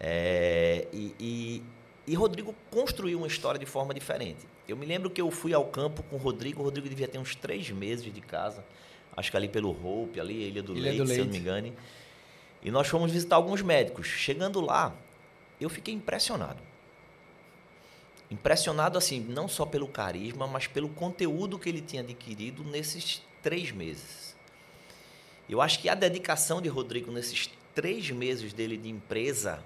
É, 0.00 0.86
e, 0.90 1.14
e, 1.20 1.62
e, 2.06 2.14
Rodrigo 2.14 2.54
construiu 2.70 3.18
uma 3.18 3.26
história 3.26 3.60
de 3.60 3.66
forma 3.66 3.92
diferente. 3.92 4.48
Eu 4.66 4.74
me 4.74 4.86
lembro 4.86 5.10
que 5.10 5.20
eu 5.20 5.30
fui 5.30 5.52
ao 5.52 5.66
campo 5.66 6.02
com 6.04 6.16
o 6.16 6.18
Rodrigo, 6.18 6.62
o 6.62 6.64
Rodrigo 6.64 6.88
devia 6.88 7.06
ter 7.06 7.18
uns 7.18 7.34
três 7.34 7.68
meses 7.68 8.10
de 8.10 8.22
casa, 8.22 8.64
acho 9.14 9.30
que 9.30 9.36
ali 9.36 9.50
pelo 9.50 9.68
Hope, 9.68 10.18
ali, 10.18 10.48
Ilha 10.48 10.62
do, 10.62 10.72
Ilha 10.72 10.84
Leite, 10.84 10.96
do 10.96 11.04
Leite, 11.04 11.14
se 11.14 11.20
eu 11.20 11.24
não 11.26 11.32
me 11.32 11.38
engano. 11.38 11.72
E 12.62 12.70
nós 12.70 12.88
fomos 12.88 13.12
visitar 13.12 13.36
alguns 13.36 13.60
médicos. 13.60 14.06
Chegando 14.06 14.62
lá, 14.62 14.94
eu 15.60 15.68
fiquei 15.68 15.92
impressionado. 15.92 16.58
Impressionado, 18.30 18.96
assim, 18.96 19.20
não 19.20 19.46
só 19.46 19.66
pelo 19.66 19.86
carisma, 19.86 20.46
mas 20.46 20.66
pelo 20.66 20.88
conteúdo 20.88 21.58
que 21.58 21.68
ele 21.68 21.82
tinha 21.82 22.00
adquirido 22.00 22.64
nesses 22.64 23.20
três 23.42 23.70
meses. 23.72 24.36
Eu 25.48 25.60
acho 25.60 25.80
que 25.80 25.88
a 25.88 25.94
dedicação 25.94 26.62
de 26.62 26.68
Rodrigo 26.68 27.10
nesses 27.10 27.50
três 27.74 28.10
meses 28.10 28.52
dele 28.52 28.76
de 28.76 28.88
empresa 28.88 29.62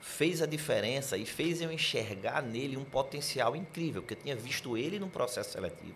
fez 0.00 0.40
a 0.40 0.46
diferença 0.46 1.16
e 1.16 1.26
fez 1.26 1.60
eu 1.60 1.70
enxergar 1.70 2.42
nele 2.42 2.76
um 2.76 2.84
potencial 2.84 3.54
incrível, 3.54 4.02
que 4.02 4.14
eu 4.14 4.18
tinha 4.18 4.36
visto 4.36 4.76
ele 4.76 4.98
no 4.98 5.08
processo 5.08 5.52
seletivo. 5.52 5.94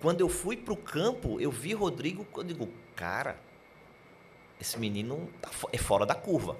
Quando 0.00 0.20
eu 0.20 0.28
fui 0.28 0.56
para 0.56 0.72
o 0.72 0.76
campo, 0.76 1.40
eu 1.40 1.50
vi 1.50 1.72
Rodrigo, 1.72 2.26
eu 2.36 2.44
digo, 2.44 2.68
cara, 2.94 3.38
esse 4.60 4.78
menino 4.78 5.28
tá 5.40 5.50
é 5.72 5.78
fora 5.78 6.06
da 6.06 6.14
curva. 6.14 6.56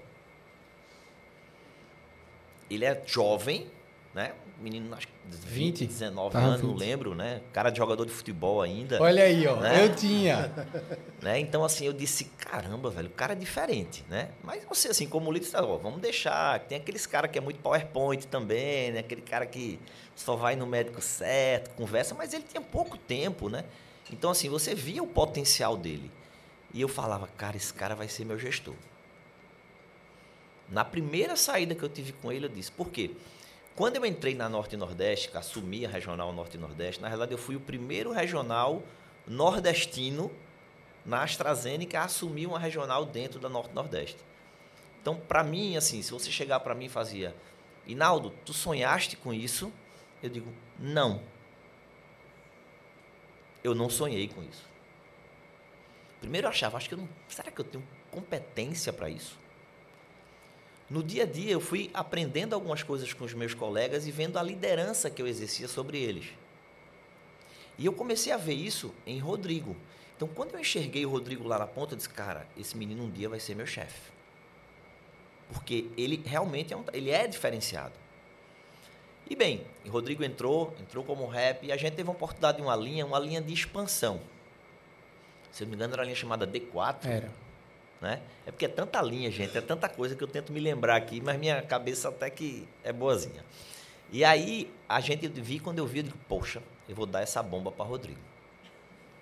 Ele 2.70 2.84
é 2.84 3.02
jovem, 3.06 3.70
né? 4.14 4.32
menino, 4.64 4.94
acho 4.94 5.06
que 5.06 5.12
20, 5.28 5.80
20 5.80 5.86
19 5.86 6.32
tá, 6.32 6.38
anos, 6.38 6.60
20. 6.60 6.70
não 6.70 6.76
lembro, 6.76 7.14
né? 7.14 7.42
Cara 7.52 7.70
de 7.70 7.78
jogador 7.78 8.04
de 8.06 8.12
futebol 8.12 8.62
ainda. 8.62 9.00
Olha 9.00 9.24
aí, 9.24 9.46
ó. 9.46 9.56
Né? 9.56 9.84
Eu 9.84 9.94
tinha. 9.94 10.52
né? 11.20 11.38
Então, 11.38 11.64
assim, 11.64 11.86
eu 11.86 11.92
disse, 11.92 12.24
caramba, 12.38 12.90
velho, 12.90 13.08
o 13.08 13.12
cara 13.12 13.32
é 13.32 13.36
diferente, 13.36 14.04
né? 14.08 14.30
Mas 14.42 14.64
você, 14.64 14.88
assim, 14.88 15.06
como 15.06 15.30
líder, 15.30 15.50
tá, 15.50 15.64
ó, 15.64 15.76
vamos 15.76 16.00
deixar. 16.00 16.60
Tem 16.60 16.78
aqueles 16.78 17.06
cara 17.06 17.28
que 17.28 17.38
é 17.38 17.40
muito 17.40 17.60
PowerPoint 17.60 18.26
também, 18.26 18.92
né? 18.92 19.00
Aquele 19.00 19.22
cara 19.22 19.46
que 19.46 19.78
só 20.14 20.36
vai 20.36 20.56
no 20.56 20.66
médico 20.66 21.00
certo, 21.02 21.70
conversa, 21.74 22.14
mas 22.14 22.32
ele 22.32 22.44
tinha 22.44 22.62
pouco 22.62 22.96
tempo, 22.96 23.48
né? 23.48 23.64
Então, 24.10 24.30
assim, 24.30 24.48
você 24.48 24.74
via 24.74 25.02
o 25.02 25.06
potencial 25.06 25.76
dele. 25.76 26.10
E 26.72 26.80
eu 26.80 26.88
falava, 26.88 27.28
cara, 27.36 27.56
esse 27.56 27.72
cara 27.72 27.94
vai 27.94 28.08
ser 28.08 28.24
meu 28.24 28.38
gestor. 28.38 28.74
Na 30.68 30.84
primeira 30.84 31.36
saída 31.36 31.74
que 31.74 31.82
eu 31.82 31.88
tive 31.88 32.12
com 32.12 32.32
ele, 32.32 32.46
eu 32.46 32.48
disse, 32.48 32.72
por 32.72 32.88
quê? 32.88 33.10
Quando 33.76 33.96
eu 33.96 34.06
entrei 34.06 34.34
na 34.34 34.48
Norte 34.48 34.74
e 34.74 34.78
Nordeste, 34.78 35.30
que 35.30 35.36
assumi 35.36 35.84
a 35.84 35.88
regional 35.88 36.32
Norte 36.32 36.56
e 36.56 36.60
Nordeste, 36.60 37.02
na 37.02 37.08
realidade 37.08 37.32
eu 37.32 37.38
fui 37.38 37.56
o 37.56 37.60
primeiro 37.60 38.12
regional 38.12 38.82
nordestino 39.26 40.30
na 41.04 41.22
AstraZeneca 41.22 42.00
a 42.00 42.04
assumir 42.04 42.46
uma 42.46 42.58
regional 42.58 43.04
dentro 43.04 43.40
da 43.40 43.48
Norte 43.48 43.72
e 43.72 43.74
Nordeste. 43.74 44.18
Então, 45.02 45.16
para 45.16 45.42
mim, 45.42 45.76
assim, 45.76 46.00
se 46.02 46.12
você 46.12 46.30
chegar 46.30 46.60
para 46.60 46.74
mim 46.74 46.86
e 46.86 46.88
fazia, 46.88 47.34
Inaldo, 47.86 48.30
tu 48.44 48.52
sonhaste 48.52 49.16
com 49.16 49.34
isso? 49.34 49.72
Eu 50.22 50.30
digo, 50.30 50.52
não. 50.78 51.20
eu 53.62 53.74
não 53.74 53.90
sonhei 53.90 54.28
com 54.28 54.42
isso. 54.42 54.64
Primeiro 56.20 56.46
eu 56.46 56.50
achava, 56.50 56.76
acho 56.76 56.88
que 56.88 56.94
eu 56.94 56.98
não, 56.98 57.08
será 57.28 57.50
que 57.50 57.60
eu 57.60 57.64
tenho 57.64 57.86
competência 58.10 58.92
para 58.92 59.10
isso? 59.10 59.38
No 60.88 61.02
dia 61.02 61.22
a 61.22 61.26
dia 61.26 61.52
eu 61.52 61.60
fui 61.60 61.90
aprendendo 61.94 62.54
algumas 62.54 62.82
coisas 62.82 63.12
com 63.12 63.24
os 63.24 63.32
meus 63.32 63.54
colegas 63.54 64.06
e 64.06 64.10
vendo 64.10 64.38
a 64.38 64.42
liderança 64.42 65.10
que 65.10 65.22
eu 65.22 65.26
exercia 65.26 65.66
sobre 65.66 65.98
eles. 65.98 66.26
E 67.78 67.86
eu 67.86 67.92
comecei 67.92 68.32
a 68.32 68.36
ver 68.36 68.54
isso 68.54 68.94
em 69.06 69.18
Rodrigo. 69.18 69.76
Então, 70.16 70.28
quando 70.28 70.54
eu 70.54 70.60
enxerguei 70.60 71.04
o 71.04 71.10
Rodrigo 71.10 71.46
lá 71.46 71.58
na 71.58 71.66
ponta, 71.66 71.94
eu 71.94 71.96
disse, 71.96 72.08
cara, 72.08 72.46
esse 72.56 72.76
menino 72.76 73.04
um 73.04 73.10
dia 73.10 73.28
vai 73.28 73.40
ser 73.40 73.56
meu 73.56 73.66
chefe. 73.66 74.12
Porque 75.52 75.90
ele 75.96 76.22
realmente 76.24 76.72
é, 76.72 76.76
um, 76.76 76.84
ele 76.92 77.10
é 77.10 77.26
diferenciado. 77.26 77.92
E 79.28 79.34
bem, 79.34 79.66
o 79.84 79.90
Rodrigo 79.90 80.22
entrou, 80.22 80.74
entrou 80.80 81.02
como 81.02 81.26
rap, 81.26 81.66
e 81.66 81.72
a 81.72 81.76
gente 81.76 81.94
teve 81.94 82.08
a 82.08 82.12
oportunidade 82.12 82.58
de 82.58 82.62
uma 82.62 82.76
linha, 82.76 83.04
uma 83.04 83.18
linha 83.18 83.40
de 83.40 83.52
expansão. 83.52 84.20
Se 85.50 85.62
eu 85.62 85.66
não 85.66 85.70
me 85.70 85.76
engano, 85.76 85.94
era 85.94 86.02
a 86.02 86.04
linha 86.04 86.16
chamada 86.16 86.46
D4. 86.46 87.06
Era. 87.06 87.43
Né? 88.04 88.20
É 88.46 88.50
porque 88.50 88.66
é 88.66 88.68
tanta 88.68 89.00
linha, 89.00 89.30
gente, 89.30 89.56
é 89.56 89.62
tanta 89.62 89.88
coisa 89.88 90.14
que 90.14 90.22
eu 90.22 90.28
tento 90.28 90.52
me 90.52 90.60
lembrar 90.60 90.96
aqui, 90.96 91.22
mas 91.22 91.38
minha 91.38 91.62
cabeça 91.62 92.10
até 92.10 92.28
que 92.28 92.68
é 92.84 92.92
boazinha. 92.92 93.42
E 94.12 94.22
aí, 94.22 94.70
a 94.86 95.00
gente 95.00 95.26
vi, 95.26 95.58
quando 95.58 95.78
eu 95.78 95.86
vi, 95.86 96.00
eu 96.00 96.02
digo, 96.02 96.18
poxa, 96.28 96.62
eu 96.86 96.94
vou 96.94 97.06
dar 97.06 97.22
essa 97.22 97.42
bomba 97.42 97.72
para 97.72 97.86
Rodrigo. 97.86 98.20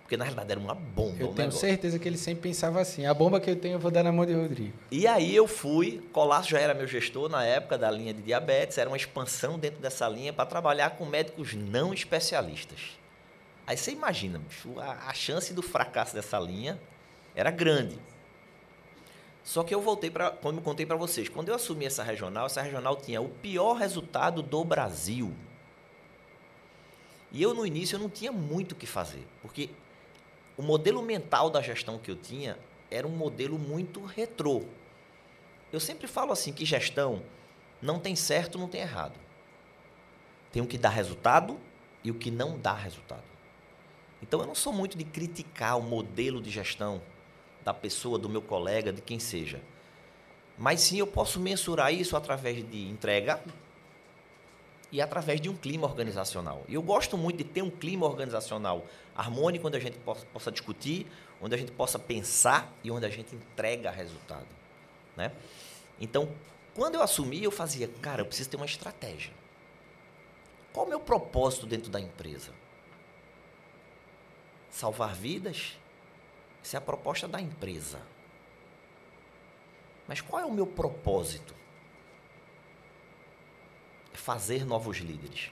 Porque 0.03 0.17
na 0.17 0.25
realidade 0.25 0.51
era 0.51 0.59
uma 0.59 0.75
bomba. 0.75 1.17
Eu 1.21 1.29
um 1.29 1.33
tenho 1.33 1.47
negócio. 1.47 1.61
certeza 1.61 1.97
que 1.97 2.09
ele 2.09 2.19
sempre 2.19 2.43
pensava 2.43 2.81
assim: 2.81 3.07
a 3.07 3.15
bomba 3.15 3.41
que 3.41 3.49
eu 3.49 3.55
tenho 3.55 3.77
eu 3.77 3.79
vou 3.79 3.91
dar 3.91 4.03
na 4.03 4.11
mão 4.11 4.27
de 4.27 4.35
Rodrigo. 4.35 4.73
E 4.91 5.07
aí 5.07 5.35
eu 5.35 5.47
fui, 5.47 6.03
Colasso 6.13 6.51
já 6.51 6.59
era 6.59 6.75
meu 6.75 6.89
gestor 6.89 7.29
na 7.29 7.45
época 7.45 7.79
da 7.79 7.89
linha 7.89 8.13
de 8.13 8.21
diabetes, 8.21 8.79
era 8.79 8.91
uma 8.91 8.97
expansão 8.97 9.59
dentro 9.61 9.81
dessa 9.81 10.09
linha 10.09 10.33
para 10.33 10.45
trabalhar 10.45 10.91
com 10.91 11.07
médicos 11.07 11.55
não 11.55 11.95
especialistas. 11.95 12.99
Aí 13.65 13.77
você 13.77 13.93
imagina, 13.93 14.41
bicho, 14.41 14.79
a, 14.81 15.09
a 15.09 15.15
chance 15.15 15.55
do 15.55 15.63
fracasso 15.63 16.15
dessa 16.15 16.39
linha 16.41 16.79
era 17.35 17.51
grande. 17.53 17.97
Só 19.45 19.65
que 19.65 19.75
eu 19.75 19.81
voltei 19.81 20.11
para, 20.11 20.31
como 20.31 20.59
eu 20.59 20.63
contei 20.63 20.87
para 20.87 20.97
vocês, 20.97 21.29
quando 21.29 21.49
eu 21.49 21.55
assumi 21.55 21.85
essa 21.85 22.03
regional, 22.03 22.47
essa 22.47 22.63
regional 22.63 22.97
tinha 22.97 23.21
o 23.21 23.29
pior 23.29 23.75
resultado 23.75 24.43
do 24.43 24.65
Brasil. 24.65 25.35
E 27.33 27.43
eu 27.43 27.53
no 27.55 27.67
início 27.67 27.97
eu 27.97 28.01
não 28.01 28.09
tinha 28.09 28.31
muito 28.31 28.73
o 28.73 28.77
que 28.77 28.87
fazer, 28.87 29.27
porque 29.41 29.71
o 30.57 30.63
modelo 30.63 31.03
mental 31.03 31.51
da 31.51 31.61
gestão 31.61 31.99
que 31.99 32.11
eu 32.11 32.17
tinha 32.17 32.59
era 32.91 33.07
um 33.07 33.11
modelo 33.11 33.59
muito 33.59 34.05
retrô. 34.05 34.63
Eu 35.73 35.81
sempre 35.81 36.07
falo 36.07 36.31
assim 36.31 36.53
que 36.53 36.65
gestão 36.65 37.23
não 37.81 37.99
tem 37.99 38.15
certo, 38.15 38.59
não 38.59 38.69
tem 38.69 38.83
errado. 38.83 39.19
Tem 40.53 40.63
o 40.63 40.67
que 40.67 40.77
dá 40.77 40.91
resultado 40.91 41.59
e 42.05 42.11
o 42.11 42.15
que 42.15 42.31
não 42.31 42.59
dá 42.59 42.75
resultado. 42.75 43.25
Então 44.23 44.41
eu 44.41 44.47
não 44.47 44.55
sou 44.55 44.73
muito 44.73 44.97
de 44.97 45.05
criticar 45.05 45.79
o 45.79 45.83
modelo 45.83 46.41
de 46.41 46.51
gestão 46.51 47.01
da 47.65 47.73
pessoa, 47.73 48.19
do 48.19 48.29
meu 48.29 48.43
colega, 48.43 48.93
de 48.93 49.01
quem 49.01 49.19
seja. 49.19 49.61
Mas 50.59 50.81
sim 50.81 50.99
eu 50.99 51.07
posso 51.07 51.41
mensurar 51.41 51.93
isso 51.93 52.17
através 52.17 52.57
de 52.69 52.89
entrega 52.89 53.43
e 54.91 55.01
através 55.01 55.41
de 55.41 55.49
um 55.49 55.57
clima 55.57 55.87
organizacional. 55.87 56.65
E 56.69 56.75
eu 56.75 56.83
gosto 56.83 57.17
muito 57.17 57.39
de 57.39 57.45
ter 57.45 57.63
um 57.63 57.71
clima 57.71 58.07
organizacional 58.07 58.85
harmônico, 59.17 59.67
onde 59.67 59.77
a 59.77 59.81
gente 59.81 59.99
possa, 59.99 60.53
discutir, 60.53 61.07
onde 61.41 61.55
a 61.55 61.59
gente 61.59 61.73
possa 61.73 61.99
pensar 61.99 62.71
e 62.85 62.91
onde 62.91 63.07
a 63.07 63.09
gente 63.09 63.35
entrega 63.35 63.91
resultado. 63.91 64.47
Né? 65.17 65.33
Então, 65.99 66.29
quando 66.75 66.97
eu 66.97 67.03
assumi, 67.03 67.43
eu 67.43 67.51
fazia, 67.51 67.89
cara, 68.01 68.21
eu 68.21 68.27
preciso 68.27 68.51
ter 68.51 68.57
uma 68.57 68.67
estratégia. 68.67 69.33
Qual 70.73 70.87
o 70.87 70.89
meu 70.89 71.01
propósito 71.01 71.67
dentro 71.67 71.91
da 71.91 72.01
empresa? 72.01 72.53
Salvar 74.71 75.15
vidas? 75.15 75.79
Essa 76.63 76.77
é 76.77 76.79
a 76.79 76.81
proposta 76.81 77.27
da 77.27 77.41
empresa. 77.41 78.01
Mas 80.07 80.21
qual 80.21 80.43
é 80.43 80.45
o 80.45 80.53
meu 80.53 80.67
propósito? 80.67 81.55
É 84.13 84.17
fazer 84.17 84.65
novos 84.65 84.99
líderes. 84.99 85.51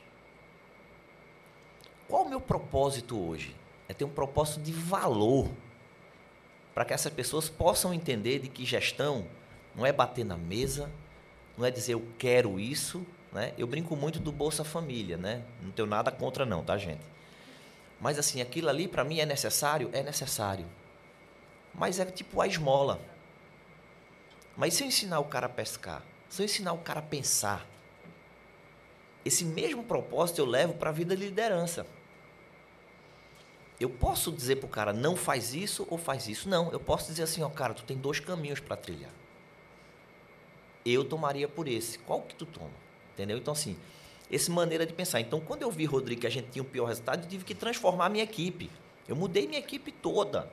Qual 2.08 2.24
o 2.24 2.28
meu 2.28 2.40
propósito 2.40 3.18
hoje? 3.18 3.54
É 3.88 3.94
ter 3.94 4.04
um 4.04 4.10
propósito 4.10 4.60
de 4.60 4.72
valor 4.72 5.48
para 6.74 6.84
que 6.84 6.92
essas 6.92 7.12
pessoas 7.12 7.48
possam 7.48 7.92
entender 7.92 8.38
de 8.38 8.48
que 8.48 8.64
gestão 8.64 9.26
não 9.74 9.84
é 9.84 9.92
bater 9.92 10.24
na 10.24 10.36
mesa, 10.36 10.90
não 11.56 11.64
é 11.64 11.70
dizer 11.70 11.94
eu 11.94 12.06
quero 12.18 12.58
isso, 12.58 13.04
né? 13.32 13.52
Eu 13.56 13.66
brinco 13.66 13.96
muito 13.96 14.18
do 14.18 14.32
Bolsa 14.32 14.64
Família, 14.64 15.16
né? 15.16 15.42
Não 15.62 15.70
tenho 15.70 15.86
nada 15.86 16.10
contra 16.10 16.44
não, 16.44 16.64
tá, 16.64 16.76
gente? 16.76 17.02
Mas 18.00 18.18
assim, 18.18 18.40
aquilo 18.40 18.68
ali 18.68 18.88
para 18.88 19.04
mim 19.04 19.20
é 19.20 19.26
necessário? 19.26 19.90
É 19.92 20.02
necessário. 20.02 20.66
Mas 21.74 21.98
é 21.98 22.04
tipo 22.04 22.40
a 22.40 22.46
esmola. 22.46 23.00
Mas 24.56 24.74
se 24.74 24.82
eu 24.82 24.88
ensinar 24.88 25.20
o 25.20 25.24
cara 25.24 25.46
a 25.46 25.48
pescar, 25.48 26.02
se 26.28 26.42
eu 26.42 26.44
ensinar 26.44 26.72
o 26.72 26.78
cara 26.78 27.00
a 27.00 27.02
pensar, 27.02 27.66
esse 29.24 29.44
mesmo 29.44 29.82
propósito 29.82 30.38
eu 30.40 30.46
levo 30.46 30.74
para 30.74 30.90
a 30.90 30.92
vida 30.92 31.16
de 31.16 31.24
liderança. 31.24 31.86
Eu 33.78 33.88
posso 33.88 34.30
dizer 34.30 34.56
para 34.56 34.66
o 34.66 34.68
cara, 34.68 34.92
não 34.92 35.16
faz 35.16 35.54
isso 35.54 35.86
ou 35.88 35.96
faz 35.96 36.28
isso. 36.28 36.48
Não, 36.48 36.70
eu 36.70 36.78
posso 36.78 37.06
dizer 37.06 37.22
assim, 37.22 37.42
ó, 37.42 37.48
cara, 37.48 37.72
tu 37.72 37.82
tem 37.82 37.96
dois 37.96 38.20
caminhos 38.20 38.60
para 38.60 38.76
trilhar. 38.76 39.10
Eu 40.84 41.04
tomaria 41.04 41.48
por 41.48 41.66
esse. 41.66 41.98
Qual 41.98 42.20
que 42.22 42.34
tu 42.34 42.44
toma? 42.44 42.70
Entendeu? 43.14 43.38
Então, 43.38 43.52
assim, 43.52 43.78
essa 44.30 44.52
maneira 44.52 44.84
de 44.84 44.92
pensar. 44.92 45.20
Então, 45.20 45.40
quando 45.40 45.62
eu 45.62 45.70
vi, 45.70 45.86
Rodrigo, 45.86 46.20
que 46.20 46.26
a 46.26 46.30
gente 46.30 46.48
tinha 46.50 46.62
o 46.62 46.66
pior 46.66 46.86
resultado, 46.86 47.24
eu 47.24 47.28
tive 47.28 47.44
que 47.44 47.54
transformar 47.54 48.06
a 48.06 48.08
minha 48.08 48.24
equipe. 48.24 48.70
Eu 49.08 49.16
mudei 49.16 49.46
minha 49.46 49.58
equipe 49.58 49.90
toda. 49.90 50.50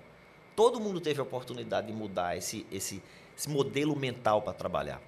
Todo 0.58 0.80
mundo 0.80 1.00
teve 1.00 1.20
a 1.20 1.24
oportunidade 1.24 1.86
de 1.86 1.94
mudar 1.94 2.36
esse, 2.36 2.66
esse, 2.72 3.00
esse 3.38 3.48
modelo 3.48 3.96
mental 3.96 4.42
para 4.42 4.54
trabalhar. 4.54 5.00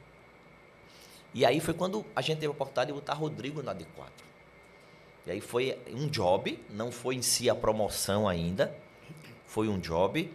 E 1.34 1.44
aí 1.44 1.60
foi 1.60 1.74
quando 1.74 2.06
a 2.16 2.22
gente 2.22 2.38
teve 2.38 2.50
a 2.50 2.52
oportunidade 2.52 2.90
de 2.90 2.94
botar 2.94 3.16
Rodrigo 3.16 3.64
na 3.64 3.74
D4. 3.74 3.86
E 5.26 5.32
aí 5.32 5.42
foi 5.42 5.76
um 5.92 6.08
job, 6.08 6.64
não 6.70 6.92
foi 6.92 7.16
em 7.16 7.24
si 7.24 7.50
a 7.50 7.56
promoção 7.56 8.28
ainda, 8.30 8.76
foi 9.48 9.68
um 9.68 9.80
job. 9.80 10.32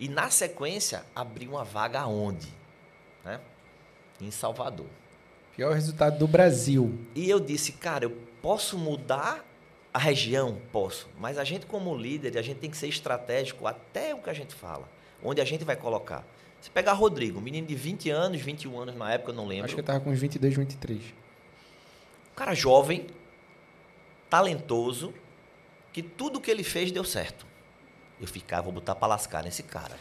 E 0.00 0.08
na 0.08 0.30
sequência 0.30 1.04
abriu 1.14 1.50
uma 1.50 1.64
vaga 1.64 2.06
onde? 2.06 2.48
Né? 3.22 3.38
Em 4.18 4.30
Salvador. 4.30 4.88
Pior 5.54 5.74
resultado 5.74 6.18
do 6.18 6.26
Brasil. 6.26 6.98
E 7.14 7.28
eu 7.28 7.38
disse, 7.38 7.72
cara, 7.72 8.06
eu 8.06 8.16
posso 8.40 8.78
mudar 8.78 9.44
a 9.94 9.98
região? 9.98 10.60
Posso. 10.72 11.08
Mas 11.16 11.38
a 11.38 11.44
gente, 11.44 11.66
como 11.66 11.96
líder, 11.96 12.36
a 12.36 12.42
gente 12.42 12.58
tem 12.58 12.68
que 12.68 12.76
ser 12.76 12.88
estratégico 12.88 13.64
até 13.64 14.12
o 14.12 14.18
que 14.18 14.28
a 14.28 14.32
gente 14.32 14.52
fala. 14.52 14.88
Onde 15.22 15.40
a 15.40 15.44
gente 15.44 15.64
vai 15.64 15.76
colocar. 15.76 16.26
Se 16.60 16.68
pegar 16.68 16.94
Rodrigo, 16.94 17.38
um 17.38 17.42
menino 17.42 17.68
de 17.68 17.76
20 17.76 18.10
anos, 18.10 18.40
21 18.40 18.80
anos 18.80 18.96
na 18.96 19.12
época, 19.12 19.30
eu 19.30 19.36
não 19.36 19.46
lembro. 19.46 19.66
Acho 19.66 19.74
que 19.74 19.80
eu 19.80 19.84
tava 19.84 20.00
com 20.00 20.10
uns 20.10 20.18
22, 20.18 20.56
23. 20.56 21.00
Um 21.00 22.34
cara 22.34 22.54
jovem, 22.54 23.06
talentoso, 24.28 25.14
que 25.92 26.02
tudo 26.02 26.40
que 26.40 26.50
ele 26.50 26.64
fez 26.64 26.90
deu 26.90 27.04
certo. 27.04 27.46
Eu 28.20 28.26
ficava, 28.26 28.62
vou 28.62 28.72
botar 28.72 28.96
para 28.96 29.06
lascar 29.06 29.44
nesse 29.44 29.62
cara. 29.62 29.96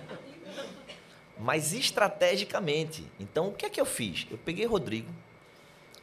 Mas 1.40 1.72
estrategicamente. 1.72 3.06
Então, 3.18 3.48
o 3.48 3.52
que 3.52 3.64
é 3.64 3.70
que 3.70 3.80
eu 3.80 3.86
fiz? 3.86 4.26
Eu 4.30 4.36
peguei 4.36 4.66
Rodrigo, 4.66 5.10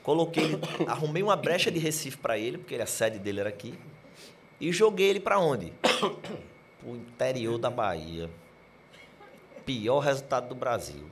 coloquei 0.06 0.44
ele, 0.44 0.60
arrumei 0.88 1.24
uma 1.24 1.36
brecha 1.36 1.72
de 1.72 1.80
Recife 1.80 2.16
para 2.18 2.38
ele, 2.38 2.60
porque 2.60 2.76
a 2.76 2.86
sede 2.86 3.18
dele 3.18 3.40
era 3.40 3.50
aqui, 3.50 3.74
e 4.62 4.72
joguei 4.72 5.10
ele 5.10 5.20
para 5.20 5.40
onde? 5.40 5.74
Para 5.82 6.92
o 6.92 6.96
interior 6.96 7.58
da 7.58 7.72
Bahia. 7.72 8.30
Pior 9.66 10.00
resultado 10.00 10.48
do 10.48 10.54
Brasil. 10.54 11.10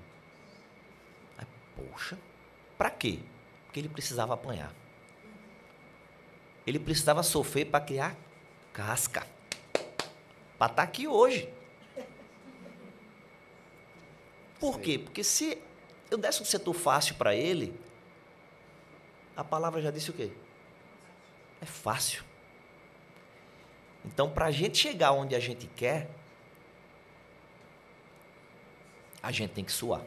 Aí, 1.36 1.48
poxa, 1.76 2.16
para 2.78 2.92
quê? 2.92 3.18
Porque 3.66 3.80
ele 3.80 3.90
precisava 3.90 4.36
apanhar. 4.36 4.72
Ele 6.68 6.78
precisava 6.78 7.24
sofrer 7.24 7.66
para 7.66 7.84
criar 7.84 8.16
casca. 8.72 9.26
Para 10.60 10.72
estar 10.72 10.84
aqui 10.84 11.08
hoje. 11.08 11.50
Por 14.60 14.80
quê? 14.80 15.00
Porque 15.00 15.24
se 15.24 15.58
eu 16.12 16.18
desse 16.20 16.40
um 16.44 16.46
setor 16.46 16.74
fácil 16.74 17.16
para 17.16 17.36
ele, 17.36 17.74
a 19.36 19.44
palavra 19.44 19.82
já 19.82 19.92
disse 19.92 20.10
o 20.10 20.14
quê? 20.14 20.32
É 21.62 21.66
fácil. 21.66 22.24
Então, 24.06 24.30
para 24.30 24.46
a 24.46 24.52
gente 24.52 24.78
chegar 24.78 25.12
onde 25.12 25.34
a 25.34 25.40
gente 25.40 25.66
quer, 25.68 26.10
a 29.22 29.32
gente 29.32 29.52
tem 29.52 29.64
que 29.64 29.72
suar. 29.72 30.02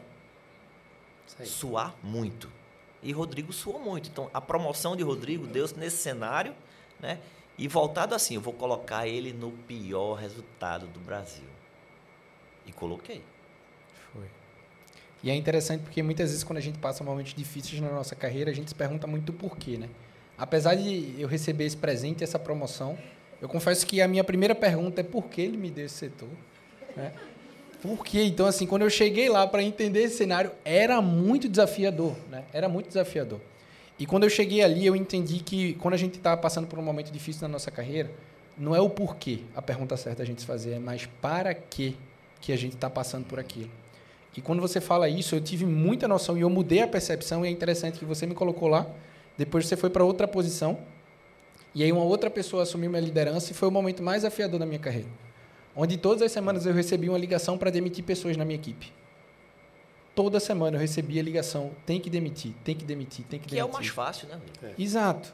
Suar 1.43 1.95
muito. 2.03 2.51
E 3.01 3.11
Rodrigo 3.11 3.51
suou 3.51 3.79
muito. 3.79 4.09
Então, 4.09 4.29
a 4.33 4.39
promoção 4.39 4.95
de 4.95 5.03
Rodrigo 5.03 5.47
deu-se 5.47 5.77
nesse 5.77 5.97
cenário, 5.97 6.55
né? 6.99 7.19
E 7.57 7.67
voltado 7.67 8.13
assim, 8.13 8.35
eu 8.35 8.41
vou 8.41 8.53
colocar 8.53 9.07
ele 9.07 9.33
no 9.33 9.51
pior 9.51 10.13
resultado 10.13 10.85
do 10.87 10.99
Brasil. 10.99 11.49
E 12.65 12.71
coloquei. 12.71 13.23
E 15.23 15.29
é 15.29 15.35
interessante 15.35 15.81
porque 15.81 16.03
muitas 16.03 16.29
vezes 16.29 16.43
quando 16.43 16.57
a 16.57 16.61
gente 16.61 16.77
passa 16.77 17.03
momentos 17.03 17.33
difíceis 17.33 17.81
na 17.81 17.89
nossa 17.89 18.15
carreira, 18.15 18.51
a 18.51 18.53
gente 18.53 18.69
se 18.69 18.75
pergunta 18.75 19.07
muito 19.07 19.29
o 19.29 19.33
porquê, 19.33 19.77
né? 19.77 19.89
Apesar 20.37 20.75
de 20.75 21.15
eu 21.17 21.27
receber 21.27 21.65
esse 21.65 21.75
presente, 21.77 22.23
essa 22.23 22.37
promoção, 22.37 22.97
Eu 23.41 23.47
confesso 23.47 23.85
que 23.85 24.01
a 24.01 24.07
minha 24.07 24.23
primeira 24.23 24.55
pergunta 24.55 25.01
é 25.01 25.03
por 25.03 25.25
que 25.25 25.41
ele 25.41 25.57
me 25.57 25.69
deu 25.69 25.85
esse 25.85 25.95
setor? 25.95 26.29
Né? 26.95 27.11
Por 27.81 28.03
quê? 28.03 28.23
Então, 28.23 28.47
assim, 28.47 28.65
quando 28.65 28.81
eu 28.81 28.89
cheguei 28.89 29.29
lá 29.29 29.45
para 29.45 29.61
entender 29.61 30.03
esse 30.03 30.17
cenário, 30.17 30.51
era 30.65 30.99
muito 31.01 31.47
desafiador, 31.47 32.15
né? 32.31 32.45
Era 32.51 32.67
muito 32.67 32.87
desafiador. 32.87 33.39
E 33.99 34.05
quando 34.05 34.23
eu 34.23 34.29
cheguei 34.29 34.63
ali, 34.63 34.85
eu 34.85 34.95
entendi 34.95 35.39
que 35.39 35.75
quando 35.75 35.93
a 35.93 35.97
gente 35.97 36.17
está 36.17 36.35
passando 36.35 36.67
por 36.67 36.79
um 36.79 36.81
momento 36.81 37.11
difícil 37.11 37.43
na 37.43 37.47
nossa 37.47 37.69
carreira, 37.69 38.09
não 38.57 38.75
é 38.75 38.81
o 38.81 38.89
porquê 38.89 39.41
a 39.55 39.61
pergunta 39.61 39.95
certa 39.95 40.23
a 40.23 40.25
gente 40.25 40.41
se 40.41 40.47
fazer, 40.47 40.73
é 40.73 40.79
mais 40.79 41.05
para 41.21 41.53
que 41.53 41.95
que 42.39 42.51
a 42.53 42.55
gente 42.55 42.75
está 42.75 42.89
passando 42.89 43.25
por 43.25 43.39
aquilo. 43.39 43.69
E 44.37 44.41
quando 44.41 44.61
você 44.61 44.79
fala 44.79 45.09
isso, 45.09 45.35
eu 45.35 45.41
tive 45.41 45.65
muita 45.65 46.07
noção 46.07 46.37
e 46.37 46.41
eu 46.41 46.49
mudei 46.49 46.81
a 46.81 46.87
percepção. 46.87 47.43
E 47.43 47.49
é 47.49 47.51
interessante 47.51 47.99
que 47.99 48.05
você 48.05 48.25
me 48.25 48.33
colocou 48.33 48.69
lá, 48.69 48.87
depois 49.37 49.65
você 49.65 49.75
foi 49.75 49.89
para 49.89 50.05
outra 50.05 50.27
posição, 50.27 50.77
e 51.75 51.83
aí 51.83 51.91
uma 51.91 52.03
outra 52.03 52.29
pessoa 52.29 52.63
assumiu 52.63 52.89
minha 52.89 53.01
liderança 53.01 53.51
e 53.51 53.55
foi 53.55 53.67
o 53.67 53.71
momento 53.71 54.01
mais 54.01 54.23
afiador 54.23 54.59
da 54.59 54.65
minha 54.65 54.79
carreira 54.79 55.09
onde 55.77 55.95
todas 55.95 56.23
as 56.23 56.31
semanas 56.31 56.65
eu 56.65 56.73
recebia 56.73 57.11
uma 57.11 57.19
ligação 57.19 57.55
para 57.55 57.69
demitir 57.69 58.03
pessoas 58.03 58.35
na 58.35 58.43
minha 58.43 58.55
equipe. 58.55 58.91
Toda 60.15 60.39
semana 60.39 60.75
eu 60.75 60.81
recebia 60.81 61.21
ligação, 61.21 61.71
tem 61.85 62.01
que 62.01 62.09
demitir, 62.09 62.51
tem 62.63 62.75
que 62.75 62.83
demitir, 62.83 63.23
tem 63.25 63.39
que, 63.39 63.45
que 63.45 63.55
demitir. 63.55 63.59
é 63.59 63.63
o 63.63 63.71
mais 63.71 63.87
fácil, 63.87 64.27
né? 64.27 64.39
É. 64.63 64.81
Exato. 64.81 65.31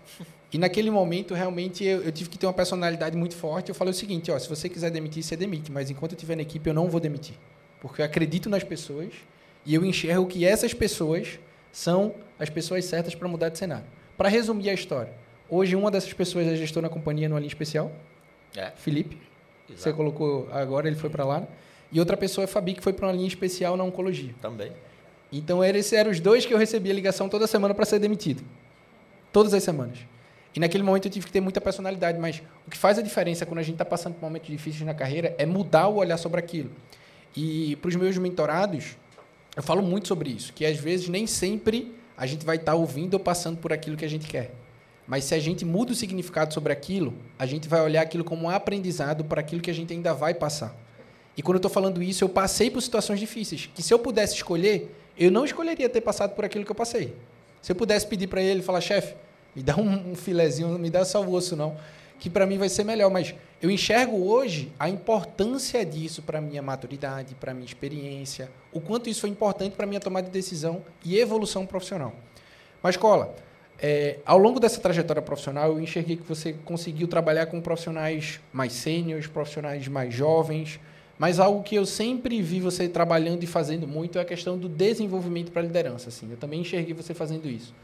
E 0.51 0.57
naquele 0.57 0.91
momento, 0.91 1.33
realmente, 1.33 1.85
eu, 1.85 2.03
eu, 2.03 2.11
tive 2.11 2.29
que 2.29 2.37
ter 2.37 2.45
uma 2.45 2.53
personalidade 2.53 3.15
muito 3.15 3.33
forte. 3.33 3.69
Eu 3.69 3.75
falei 3.75 3.91
o 3.91 3.95
seguinte, 3.95 4.29
ó, 4.29 4.37
se 4.37 4.49
você 4.49 4.67
quiser 4.67 4.91
demitir, 4.91 5.23
você 5.23 5.37
demite, 5.37 5.71
mas 5.71 5.89
enquanto 5.89 6.11
eu 6.11 6.15
estiver 6.17 6.35
na 6.35 6.41
equipe, 6.41 6.69
eu 6.69 6.73
não 6.73 6.89
vou 6.89 6.99
demitir. 6.99 7.35
Porque 7.83 8.01
eu 8.01 8.05
acredito 8.05 8.49
nas 8.49 8.63
pessoas 8.63 9.11
e 9.65 9.75
eu 9.75 9.85
enxergo 9.85 10.25
que 10.25 10.45
essas 10.45 10.73
pessoas 10.73 11.37
são 11.69 12.15
as 12.39 12.49
pessoas 12.49 12.85
certas 12.85 13.13
para 13.13 13.27
mudar 13.27 13.49
de 13.49 13.57
cenário. 13.57 13.85
Para 14.17 14.29
resumir 14.29 14.69
a 14.69 14.73
história, 14.73 15.13
hoje 15.49 15.75
uma 15.75 15.91
dessas 15.91 16.13
pessoas 16.13 16.47
é 16.47 16.55
gestor 16.55 16.81
na 16.81 16.87
companhia 16.87 17.27
no 17.27 17.37
linha 17.37 17.47
especial, 17.47 17.91
é. 18.55 18.71
Felipe. 18.77 19.17
Exato. 19.67 19.81
Você 19.81 19.93
colocou 19.93 20.47
agora, 20.51 20.87
ele 20.87 20.95
foi 20.95 21.09
para 21.09 21.25
lá. 21.25 21.43
E 21.91 21.99
outra 21.99 22.15
pessoa 22.15 22.45
é 22.45 22.47
Fabi, 22.47 22.73
que 22.73 22.81
foi 22.81 22.93
para 22.93 23.07
uma 23.07 23.13
linha 23.13 23.27
especial 23.27 23.75
na 23.75 23.83
oncologia. 23.83 24.33
Também. 24.41 24.71
Então, 25.31 25.61
eles 25.61 25.91
eram 25.91 26.09
os 26.09 26.21
dois 26.21 26.45
que 26.45 26.53
eu 26.53 26.57
recebia 26.57 26.93
ligação 26.93 27.27
toda 27.27 27.47
semana 27.47 27.73
para 27.73 27.83
ser 27.83 27.99
demitido. 27.99 28.43
Todas 29.31 29.53
as 29.53 29.61
semanas. 29.61 29.99
E 30.55 30.59
naquele 30.59 30.83
momento 30.83 31.07
eu 31.07 31.11
tive 31.11 31.25
que 31.25 31.31
ter 31.31 31.41
muita 31.41 31.59
personalidade, 31.59 32.17
mas 32.17 32.41
o 32.65 32.71
que 32.71 32.77
faz 32.77 32.97
a 32.97 33.01
diferença 33.01 33.45
quando 33.45 33.59
a 33.59 33.63
gente 33.63 33.75
está 33.75 33.85
passando 33.85 34.13
por 34.13 34.21
momentos 34.21 34.47
difíceis 34.47 34.85
na 34.85 34.93
carreira 34.93 35.35
é 35.37 35.45
mudar 35.45 35.87
o 35.87 35.95
olhar 35.95 36.17
sobre 36.17 36.39
aquilo. 36.39 36.69
E 37.35 37.75
para 37.77 37.89
os 37.89 37.95
meus 37.95 38.17
mentorados, 38.17 38.95
eu 39.55 39.63
falo 39.63 39.81
muito 39.81 40.07
sobre 40.07 40.29
isso, 40.29 40.53
que 40.53 40.65
às 40.65 40.77
vezes 40.77 41.09
nem 41.09 41.27
sempre 41.27 41.93
a 42.17 42.25
gente 42.25 42.45
vai 42.45 42.55
estar 42.55 42.73
tá 42.73 42.77
ouvindo 42.77 43.15
ou 43.15 43.19
passando 43.19 43.57
por 43.57 43.73
aquilo 43.73 43.97
que 43.97 44.05
a 44.05 44.09
gente 44.09 44.27
quer. 44.27 44.51
Mas 45.07 45.25
se 45.25 45.35
a 45.35 45.39
gente 45.39 45.65
muda 45.65 45.91
o 45.91 45.95
significado 45.95 46.53
sobre 46.53 46.71
aquilo, 46.71 47.13
a 47.37 47.45
gente 47.45 47.67
vai 47.67 47.81
olhar 47.81 48.01
aquilo 48.01 48.23
como 48.23 48.45
um 48.45 48.49
aprendizado 48.49 49.23
para 49.23 49.41
aquilo 49.41 49.61
que 49.61 49.69
a 49.69 49.73
gente 49.73 49.93
ainda 49.93 50.13
vai 50.13 50.33
passar. 50.33 50.75
E 51.35 51.41
quando 51.41 51.55
eu 51.55 51.59
estou 51.59 51.71
falando 51.71 52.01
isso, 52.01 52.23
eu 52.23 52.29
passei 52.29 52.69
por 52.69 52.81
situações 52.81 53.19
difíceis, 53.19 53.69
que 53.73 53.81
se 53.81 53.93
eu 53.93 53.99
pudesse 53.99 54.35
escolher, 54.35 54.95
eu 55.17 55.31
não 55.31 55.43
escolheria 55.43 55.89
ter 55.89 56.01
passado 56.01 56.35
por 56.35 56.45
aquilo 56.45 56.63
que 56.63 56.71
eu 56.71 56.75
passei. 56.75 57.15
Se 57.61 57.71
eu 57.71 57.75
pudesse 57.75 58.05
pedir 58.05 58.27
para 58.27 58.41
ele, 58.41 58.61
falar, 58.61 58.81
chefe, 58.81 59.15
me 59.55 59.63
dá 59.63 59.75
um, 59.75 60.15
filezinho, 60.15 60.69
não 60.69 60.79
me 60.79 60.89
dá 60.89 61.03
só 61.03 61.21
o 61.21 61.33
osso 61.33 61.55
não, 61.55 61.75
que 62.23 62.29
para 62.29 62.45
mim 62.45 62.57
vai 62.57 62.69
ser 62.69 62.85
melhor. 62.85 63.11
Mas 63.11 63.35
eu 63.61 63.69
enxergo 63.69 64.15
hoje 64.15 64.71
a 64.79 64.87
importância 64.87 65.85
disso 65.85 66.21
para 66.21 66.39
minha 66.39 66.61
maturidade, 66.61 67.35
para 67.35 67.53
minha 67.53 67.65
experiência, 67.65 68.49
o 68.71 68.79
quanto 68.79 69.09
isso 69.09 69.19
foi 69.19 69.29
importante 69.29 69.75
para 69.75 69.85
minha 69.85 69.99
tomada 69.99 70.27
de 70.27 70.31
decisão 70.31 70.81
e 71.03 71.19
evolução 71.19 71.65
profissional. 71.65 72.13
Mas, 72.81 72.95
Cola, 72.95 73.35
é, 73.77 74.19
ao 74.25 74.37
longo 74.37 74.57
dessa 74.57 74.79
trajetória 74.79 75.21
profissional, 75.21 75.73
eu 75.73 75.81
enxerguei 75.81 76.15
que 76.15 76.23
você 76.23 76.53
conseguiu 76.63 77.09
trabalhar 77.09 77.47
com 77.47 77.59
profissionais 77.59 78.39
mais 78.53 78.71
sêniores, 78.71 79.27
profissionais 79.27 79.85
mais 79.89 80.13
jovens, 80.13 80.79
mas 81.19 81.41
algo 81.41 81.61
que 81.61 81.75
eu 81.75 81.85
sempre 81.85 82.41
vi 82.41 82.61
você 82.61 82.87
trabalhando 82.87 83.43
e 83.43 83.47
fazendo 83.47 83.85
muito 83.85 84.17
é 84.17 84.21
a 84.21 84.25
questão 84.25 84.57
do 84.57 84.69
desenvolvimento 84.69 85.51
para 85.51 85.61
a 85.61 85.65
liderança. 85.65 86.07
Assim. 86.07 86.31
Eu 86.31 86.37
também 86.37 86.61
enxerguei 86.61 86.93
você 86.93 87.13
fazendo 87.13 87.49
isso. 87.49 87.75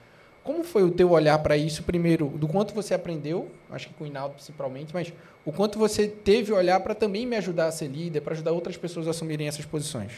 Como 0.44 0.64
foi 0.64 0.84
o 0.84 0.92
teu 0.92 1.12
olhar 1.12 1.38
para 1.40 1.58
isso, 1.58 1.84
primeiro, 1.84 2.28
do 2.28 2.48
quanto 2.48 2.74
você 2.74 2.94
aprendeu, 2.94 3.50
acho 3.70 3.88
que 3.88 3.94
com 3.94 4.04
o 4.04 4.08
Inaldo 4.08 4.36
principalmente, 4.36 4.94
mas 4.94 5.14
o 5.46 5.52
quanto 5.52 5.78
você 5.78 6.08
teve 6.08 6.52
olhar 6.52 6.80
para 6.80 6.96
também 6.96 7.26
me 7.26 7.36
ajudar 7.36 7.68
a 7.68 7.72
ser 7.72 7.88
líder, 7.88 8.22
para 8.22 8.34
ajudar 8.34 8.52
outras 8.52 8.78
pessoas 8.78 9.08
a 9.08 9.12
assumirem 9.12 9.48
essas 9.48 9.66
posições? 9.66 10.12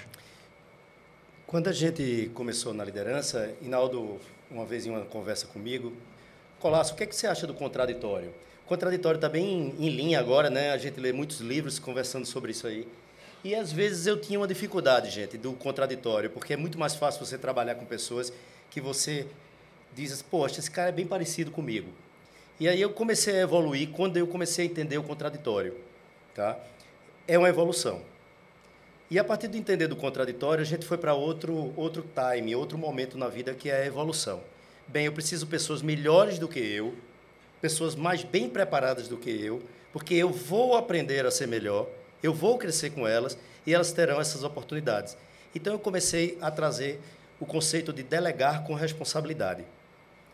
Quando 1.47 1.67
a 1.67 1.73
gente 1.73 2.31
começou 2.34 2.73
na 2.73 2.86
liderança, 2.86 3.51
Inaldo 3.62 4.19
uma 4.49 4.65
vez 4.65 4.86
em 4.86 4.89
uma 4.89 5.01
conversa 5.01 5.47
comigo, 5.47 5.93
Colasso, 6.62 6.93
o 6.93 6.95
que, 6.95 7.03
é 7.03 7.05
que 7.07 7.15
você 7.15 7.25
acha 7.25 7.47
do 7.47 7.55
contraditório? 7.55 8.29
O 8.63 8.67
contraditório 8.67 9.17
está 9.17 9.27
bem 9.27 9.73
em, 9.79 9.89
linha 9.89 10.19
agora, 10.19 10.47
né? 10.47 10.71
A 10.71 10.77
gente 10.77 10.99
lê 10.99 11.12
muitos 11.12 11.39
livros 11.39 11.79
conversando 11.79 12.25
sobre 12.25 12.51
isso 12.51 12.67
aí. 12.67 12.88
E 13.43 13.55
às 13.55 13.71
vezes 13.71 14.05
eu 14.05 14.21
tinha 14.21 14.39
uma 14.39 14.47
dificuldade, 14.47 15.10
gente, 15.10 15.39
do 15.39 15.53
contraditório, 15.53 16.29
porque 16.29 16.53
é 16.53 16.57
muito 16.57 16.77
mais 16.77 16.93
fácil 16.93 17.25
você 17.25 17.36
trabalhar 17.36 17.73
com 17.75 17.84
pessoas 17.84 18.31
que 18.69 18.79
você 18.79 19.25
diz, 19.95 20.21
poxa, 20.21 20.60
esse 20.60 20.71
cara 20.71 20.89
é 20.89 20.91
bem 20.91 21.06
parecido 21.06 21.51
comigo. 21.51 21.89
E 22.60 22.67
aí 22.67 22.80
eu 22.80 22.91
comecei 22.91 23.36
a 23.36 23.41
evoluir 23.41 23.89
quando 23.89 24.17
eu 24.17 24.27
comecei 24.27 24.65
a 24.65 24.69
entender 24.69 24.97
o 24.97 25.04
contraditório, 25.04 25.75
tá? 26.36 26.58
É 27.27 27.38
uma 27.38 27.49
evolução. 27.49 28.01
E 29.10 29.19
a 29.19 29.23
partir 29.23 29.47
do 29.47 29.58
entender 29.58 29.88
do 29.88 29.95
contraditório, 29.95 30.62
a 30.62 30.65
gente 30.65 30.86
foi 30.86 30.97
para 30.97 31.13
outro, 31.13 31.73
outro 31.75 32.06
time, 32.34 32.56
outro 32.56 32.77
momento 32.77 33.17
na 33.17 33.27
vida 33.27 33.54
que 33.54 33.69
é 33.69 33.82
a 33.82 33.86
evolução. 33.86 34.41
Bem, 34.88 35.06
eu 35.06 35.12
preciso 35.12 35.45
de 35.45 35.51
pessoas 35.51 35.82
melhores 35.82 36.39
do 36.39 36.47
que 36.47 36.60
eu, 36.60 36.95
pessoas 37.60 37.95
mais 37.95 38.23
bem 38.23 38.47
preparadas 38.47 39.08
do 39.08 39.17
que 39.17 39.30
eu, 39.30 39.62
porque 39.91 40.13
eu 40.13 40.30
vou 40.30 40.77
aprender 40.77 41.25
a 41.25 41.32
ser 41.32 41.47
melhor, 41.47 41.89
eu 42.23 42.34
vou 42.34 42.58
crescer 42.58 42.91
com 42.91 43.08
elas 43.08 43.38
e 43.65 43.73
elas 43.73 43.91
terão 43.91 44.21
essas 44.21 44.43
oportunidades. 44.43 45.17
Então 45.54 45.73
eu 45.73 45.80
comecei 45.80 46.38
a 46.41 46.49
trazer 46.49 46.99
o 47.39 47.45
conceito 47.45 47.91
de 47.91 48.04
delegar 48.04 48.63
com 48.63 48.73
responsabilidade. 48.73 49.65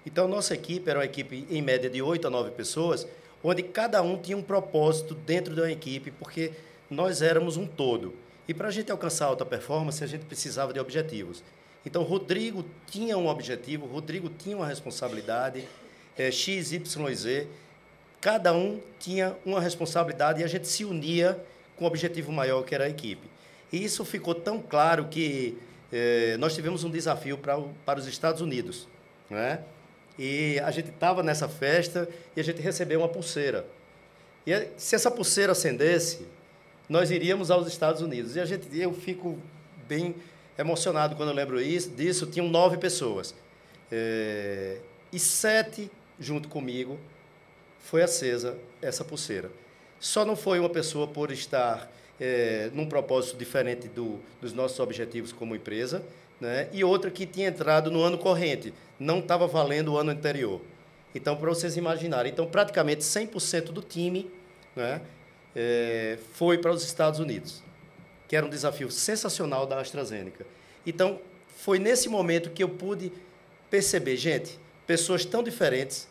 Então 0.07 0.25
nossa 0.25 0.53
equipe 0.53 0.89
era 0.89 0.99
uma 0.99 1.05
equipe 1.05 1.45
em 1.49 1.61
média 1.61 1.89
de 1.89 2.01
8 2.01 2.27
a 2.27 2.29
9 2.29 2.51
pessoas, 2.51 3.05
onde 3.43 3.61
cada 3.61 4.01
um 4.01 4.17
tinha 4.17 4.37
um 4.37 4.41
propósito 4.41 5.13
dentro 5.13 5.53
da 5.53 5.69
equipe, 5.69 6.11
porque 6.11 6.53
nós 6.89 7.21
éramos 7.21 7.57
um 7.57 7.67
todo. 7.67 8.15
E 8.47 8.53
para 8.53 8.69
a 8.69 8.71
gente 8.71 8.89
alcançar 8.89 9.25
alta 9.25 9.45
performance, 9.45 10.01
a 10.01 10.07
gente 10.07 10.23
precisava 10.23 10.71
de 10.71 10.79
objetivos. 10.79 11.43
Então, 11.85 12.03
Rodrigo 12.03 12.65
tinha 12.89 13.17
um 13.17 13.27
objetivo, 13.27 13.85
Rodrigo 13.85 14.29
tinha 14.29 14.55
uma 14.55 14.65
responsabilidade, 14.65 15.67
é, 16.17 16.31
X, 16.31 16.71
Y, 16.71 17.13
Z. 17.13 17.45
Cada 18.21 18.53
um 18.53 18.79
tinha 18.99 19.35
uma 19.45 19.59
responsabilidade 19.59 20.39
e 20.39 20.43
a 20.45 20.47
gente 20.47 20.69
se 20.69 20.85
unia 20.85 21.37
com 21.75 21.83
um 21.83 21.87
objetivo 21.87 22.31
maior, 22.31 22.63
que 22.63 22.73
era 22.73 22.85
a 22.85 22.89
equipe. 22.89 23.27
E 23.73 23.83
isso 23.83 24.05
ficou 24.05 24.33
tão 24.33 24.61
claro 24.61 25.09
que 25.09 25.57
é, 25.91 26.37
nós 26.37 26.55
tivemos 26.55 26.85
um 26.85 26.89
desafio 26.89 27.37
para, 27.37 27.59
para 27.85 27.99
os 27.99 28.07
Estados 28.07 28.39
Unidos. 28.39 28.87
Né? 29.29 29.59
E 30.17 30.59
a 30.63 30.71
gente 30.71 30.89
estava 30.89 31.21
nessa 31.21 31.47
festa 31.47 32.07
e 32.35 32.39
a 32.39 32.43
gente 32.43 32.61
recebeu 32.61 32.99
uma 32.99 33.09
pulseira. 33.09 33.65
E 34.45 34.69
se 34.77 34.95
essa 34.95 35.11
pulseira 35.11 35.51
acendesse, 35.51 36.25
nós 36.89 37.11
iríamos 37.11 37.51
aos 37.51 37.67
Estados 37.67 38.01
Unidos. 38.01 38.35
E 38.35 38.39
a 38.39 38.45
gente, 38.45 38.67
eu 38.77 38.93
fico 38.93 39.37
bem 39.87 40.15
emocionado 40.57 41.15
quando 41.15 41.29
eu 41.29 41.35
lembro 41.35 41.61
isso, 41.61 41.89
disso. 41.89 42.25
Tinham 42.25 42.47
nove 42.47 42.77
pessoas. 42.77 43.35
É, 43.91 44.77
e 45.11 45.19
sete, 45.19 45.91
junto 46.19 46.49
comigo, 46.49 46.99
foi 47.79 48.01
acesa 48.01 48.57
essa 48.81 49.03
pulseira. 49.03 49.51
Só 49.99 50.25
não 50.25 50.35
foi 50.35 50.59
uma 50.59 50.69
pessoa 50.69 51.07
por 51.07 51.31
estar 51.31 51.91
é, 52.19 52.69
num 52.73 52.87
propósito 52.87 53.37
diferente 53.37 53.87
do, 53.87 54.19
dos 54.41 54.53
nossos 54.53 54.79
objetivos 54.79 55.31
como 55.31 55.55
empresa, 55.55 56.03
né? 56.39 56.69
e 56.71 56.83
outra 56.83 57.09
que 57.09 57.25
tinha 57.25 57.49
entrado 57.49 57.89
no 57.89 58.01
ano 58.01 58.17
corrente, 58.17 58.73
não 58.99 59.19
estava 59.19 59.47
valendo 59.47 59.93
o 59.93 59.97
ano 59.97 60.11
anterior. 60.11 60.61
Então, 61.13 61.35
para 61.35 61.49
vocês 61.49 61.77
imaginarem, 61.77 62.31
então 62.31 62.45
praticamente 62.45 63.01
100% 63.01 63.65
do 63.65 63.81
time 63.81 64.29
né, 64.75 65.01
é, 65.55 66.17
foi 66.33 66.57
para 66.57 66.71
os 66.71 66.83
Estados 66.83 67.19
Unidos, 67.19 67.63
que 68.27 68.35
era 68.35 68.45
um 68.45 68.49
desafio 68.49 68.91
sensacional 68.91 69.65
da 69.65 69.79
AstraZeneca. 69.79 70.45
Então, 70.85 71.19
foi 71.47 71.79
nesse 71.79 72.07
momento 72.07 72.51
que 72.51 72.63
eu 72.63 72.69
pude 72.69 73.11
perceber, 73.69 74.15
gente, 74.15 74.59
pessoas 74.85 75.25
tão 75.25 75.41
diferentes, 75.41 76.07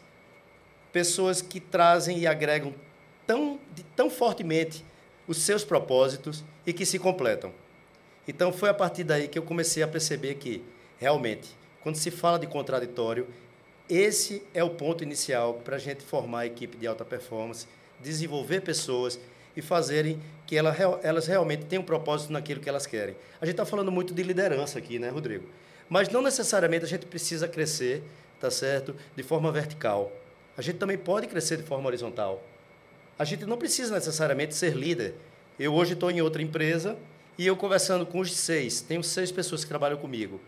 pessoas 0.92 1.40
que 1.40 1.60
trazem 1.60 2.18
e 2.18 2.26
agregam 2.26 2.74
tão, 3.26 3.60
tão 3.94 4.10
fortemente 4.10 4.84
os 5.26 5.38
seus 5.38 5.64
propósitos 5.64 6.44
e 6.66 6.72
que 6.72 6.84
se 6.84 6.98
completam. 6.98 7.52
Então, 8.26 8.52
foi 8.52 8.68
a 8.68 8.74
partir 8.74 9.04
daí 9.04 9.28
que 9.28 9.38
eu 9.38 9.42
comecei 9.42 9.82
a 9.82 9.88
perceber 9.88 10.34
que, 10.34 10.62
realmente, 10.98 11.48
quando 11.82 11.96
se 11.96 12.10
fala 12.10 12.38
de 12.38 12.46
contraditório, 12.46 13.26
esse 13.88 14.42
é 14.52 14.64
o 14.64 14.70
ponto 14.70 15.04
inicial 15.04 15.54
para 15.64 15.76
a 15.76 15.78
gente 15.78 16.02
formar 16.02 16.40
a 16.40 16.46
equipe 16.46 16.76
de 16.76 16.86
alta 16.86 17.04
performance, 17.04 17.66
desenvolver 18.00 18.60
pessoas 18.62 19.18
e 19.56 19.62
fazerem 19.62 20.20
que 20.46 20.56
ela, 20.56 20.74
elas 21.02 21.26
realmente 21.26 21.64
tenham 21.66 21.82
um 21.82 21.86
propósito 21.86 22.32
naquilo 22.32 22.60
que 22.60 22.68
elas 22.68 22.86
querem. 22.86 23.16
A 23.40 23.46
gente 23.46 23.54
está 23.54 23.64
falando 23.64 23.92
muito 23.92 24.12
de 24.12 24.22
liderança 24.22 24.78
aqui, 24.78 24.98
né, 24.98 25.08
Rodrigo? 25.08 25.44
Mas 25.88 26.08
não 26.08 26.20
necessariamente 26.20 26.84
a 26.84 26.88
gente 26.88 27.06
precisa 27.06 27.46
crescer, 27.46 28.02
tá 28.40 28.50
certo, 28.50 28.94
de 29.14 29.22
forma 29.22 29.52
vertical. 29.52 30.12
A 30.56 30.62
gente 30.62 30.78
também 30.78 30.98
pode 30.98 31.28
crescer 31.28 31.56
de 31.56 31.62
forma 31.62 31.86
horizontal. 31.86 32.42
A 33.18 33.24
gente 33.24 33.46
não 33.46 33.56
precisa 33.56 33.94
necessariamente 33.94 34.54
ser 34.54 34.74
líder. 34.74 35.14
Eu 35.58 35.72
hoje 35.72 35.92
estou 35.92 36.10
em 36.10 36.20
outra 36.20 36.42
empresa 36.42 36.96
e 37.38 37.46
eu 37.46 37.56
conversando 37.56 38.06
com 38.06 38.20
os 38.20 38.32
seis, 38.32 38.80
tenho 38.80 39.02
seis 39.02 39.30
pessoas 39.30 39.62
que 39.62 39.68
trabalham 39.68 39.98
comigo. 39.98 40.40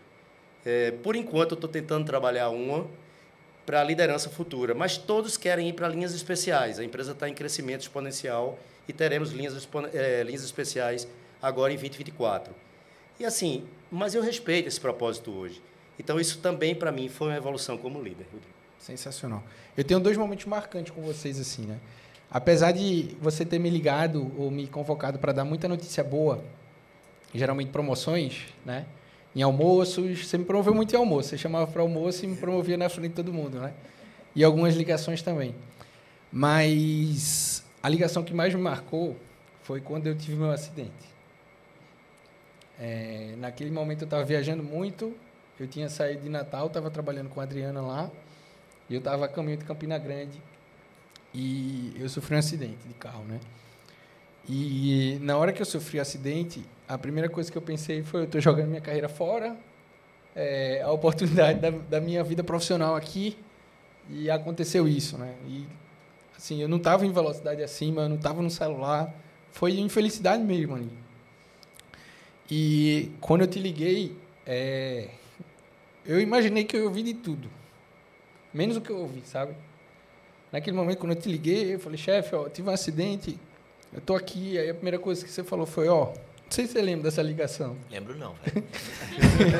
É, 0.65 0.91
por 0.91 1.15
enquanto, 1.15 1.51
eu 1.51 1.55
estou 1.55 1.69
tentando 1.69 2.05
trabalhar 2.05 2.49
uma 2.49 2.87
para 3.65 3.81
a 3.81 3.83
liderança 3.83 4.29
futura, 4.29 4.73
mas 4.73 4.97
todos 4.97 5.37
querem 5.37 5.69
ir 5.69 5.73
para 5.73 5.87
linhas 5.87 6.13
especiais. 6.13 6.79
A 6.79 6.83
empresa 6.83 7.11
está 7.11 7.29
em 7.29 7.33
crescimento 7.33 7.81
exponencial 7.81 8.57
e 8.87 8.93
teremos 8.93 9.31
linhas, 9.31 9.67
é, 9.93 10.23
linhas 10.23 10.43
especiais 10.43 11.07
agora 11.41 11.71
em 11.71 11.75
2024. 11.75 12.53
E 13.19 13.25
assim, 13.25 13.65
mas 13.91 14.15
eu 14.15 14.23
respeito 14.23 14.67
esse 14.67 14.79
propósito 14.79 15.31
hoje. 15.31 15.61
Então, 15.99 16.19
isso 16.19 16.39
também, 16.39 16.73
para 16.73 16.91
mim, 16.91 17.09
foi 17.09 17.27
uma 17.27 17.37
evolução 17.37 17.77
como 17.77 18.01
líder. 18.01 18.25
Sensacional. 18.79 19.43
Eu 19.75 19.83
tenho 19.83 19.99
dois 19.99 20.17
momentos 20.17 20.45
marcantes 20.45 20.93
com 20.93 21.01
vocês, 21.01 21.39
assim, 21.39 21.63
né? 21.63 21.77
Apesar 22.31 22.71
de 22.71 23.17
você 23.21 23.43
ter 23.43 23.59
me 23.59 23.69
ligado 23.69 24.31
ou 24.37 24.49
me 24.49 24.65
convocado 24.67 25.19
para 25.19 25.33
dar 25.33 25.43
muita 25.43 25.67
notícia 25.67 26.03
boa, 26.03 26.43
geralmente 27.33 27.69
promoções, 27.69 28.47
né? 28.65 28.85
Em 29.35 29.41
almoços, 29.41 30.25
você 30.25 30.37
me 30.37 30.45
promoveu 30.45 30.73
muito 30.73 30.93
em 30.93 30.97
almoço. 30.97 31.29
Você 31.29 31.37
chamava 31.37 31.67
para 31.67 31.81
almoço 31.81 32.25
e 32.25 32.27
me 32.27 32.35
promovia 32.35 32.77
na 32.77 32.89
frente 32.89 33.09
de 33.09 33.15
todo 33.15 33.31
mundo, 33.31 33.59
né? 33.59 33.73
E 34.35 34.43
algumas 34.43 34.75
ligações 34.75 35.21
também. 35.21 35.53
Mas 36.31 37.63
a 37.81 37.89
ligação 37.89 38.23
que 38.23 38.33
mais 38.33 38.53
me 38.53 38.61
marcou 38.61 39.15
foi 39.61 39.81
quando 39.81 40.07
eu 40.07 40.17
tive 40.17 40.35
meu 40.35 40.51
acidente. 40.51 41.09
É, 42.79 43.35
naquele 43.37 43.69
momento 43.69 44.01
eu 44.01 44.05
estava 44.05 44.23
viajando 44.23 44.63
muito, 44.63 45.15
eu 45.59 45.67
tinha 45.67 45.89
saído 45.89 46.21
de 46.21 46.29
Natal, 46.29 46.67
estava 46.67 46.89
trabalhando 46.89 47.29
com 47.29 47.41
a 47.41 47.43
Adriana 47.43 47.81
lá, 47.81 48.09
e 48.89 48.93
eu 48.93 48.99
estava 48.99 49.25
a 49.25 49.27
caminho 49.27 49.57
de 49.57 49.65
Campina 49.65 49.97
Grande, 49.97 50.41
e 51.33 51.93
eu 51.99 52.07
sofri 52.07 52.35
um 52.35 52.39
acidente 52.39 52.87
de 52.87 52.93
carro, 52.93 53.23
né? 53.25 53.39
E 54.47 55.17
na 55.21 55.37
hora 55.37 55.51
que 55.51 55.61
eu 55.61 55.65
sofri 55.65 55.99
o 55.99 56.01
acidente, 56.01 56.63
a 56.87 56.97
primeira 56.97 57.29
coisa 57.29 57.51
que 57.51 57.57
eu 57.57 57.61
pensei 57.61 58.03
foi: 58.03 58.21
eu 58.21 58.25
estou 58.25 58.41
jogando 58.41 58.67
minha 58.67 58.81
carreira 58.81 59.09
fora, 59.09 59.55
é, 60.35 60.81
a 60.81 60.91
oportunidade 60.91 61.59
da, 61.59 61.69
da, 61.69 62.01
minha 62.01 62.23
vida 62.23 62.43
profissional 62.43 62.95
aqui, 62.95 63.37
e 64.09 64.29
aconteceu 64.29 64.87
isso, 64.87 65.17
né? 65.17 65.35
E 65.47 65.67
assim, 66.35 66.61
eu 66.61 66.67
não 66.67 66.77
estava 66.77 67.05
em 67.05 67.11
velocidade 67.11 67.61
acima, 67.61 68.03
eu 68.03 68.09
não 68.09 68.15
estava 68.15 68.41
no 68.41 68.49
celular, 68.49 69.13
foi 69.51 69.79
infelicidade 69.79 70.41
mesmo 70.41 70.75
ali. 70.75 70.91
E 72.49 73.11
quando 73.21 73.41
eu 73.41 73.47
te 73.47 73.59
liguei, 73.59 74.17
é, 74.45 75.09
eu 76.05 76.19
imaginei 76.19 76.63
que 76.63 76.75
eu 76.75 76.85
ouvi 76.85 77.03
de 77.03 77.13
tudo, 77.13 77.49
menos 78.51 78.77
o 78.77 78.81
que 78.81 78.89
eu 78.89 78.97
ouvi, 78.97 79.21
sabe? 79.25 79.53
Naquele 80.51 80.75
momento, 80.75 80.97
quando 80.97 81.11
eu 81.11 81.21
te 81.21 81.29
liguei, 81.29 81.75
eu 81.75 81.79
falei, 81.79 81.97
chefe, 81.97 82.33
ó, 82.33 82.49
tive 82.49 82.67
um 82.67 82.73
acidente, 82.73 83.39
eu 83.93 84.01
tô 84.01 84.15
aqui. 84.15 84.57
Aí 84.57 84.69
a 84.69 84.73
primeira 84.73 84.99
coisa 84.99 85.23
que 85.23 85.31
você 85.31 85.43
falou 85.43 85.65
foi, 85.65 85.87
ó, 85.87 86.05
não 86.05 86.13
sei 86.49 86.65
se 86.65 86.73
você 86.73 86.81
lembra 86.81 87.03
dessa 87.03 87.21
ligação. 87.21 87.75
Lembro 87.91 88.17
não. 88.17 88.35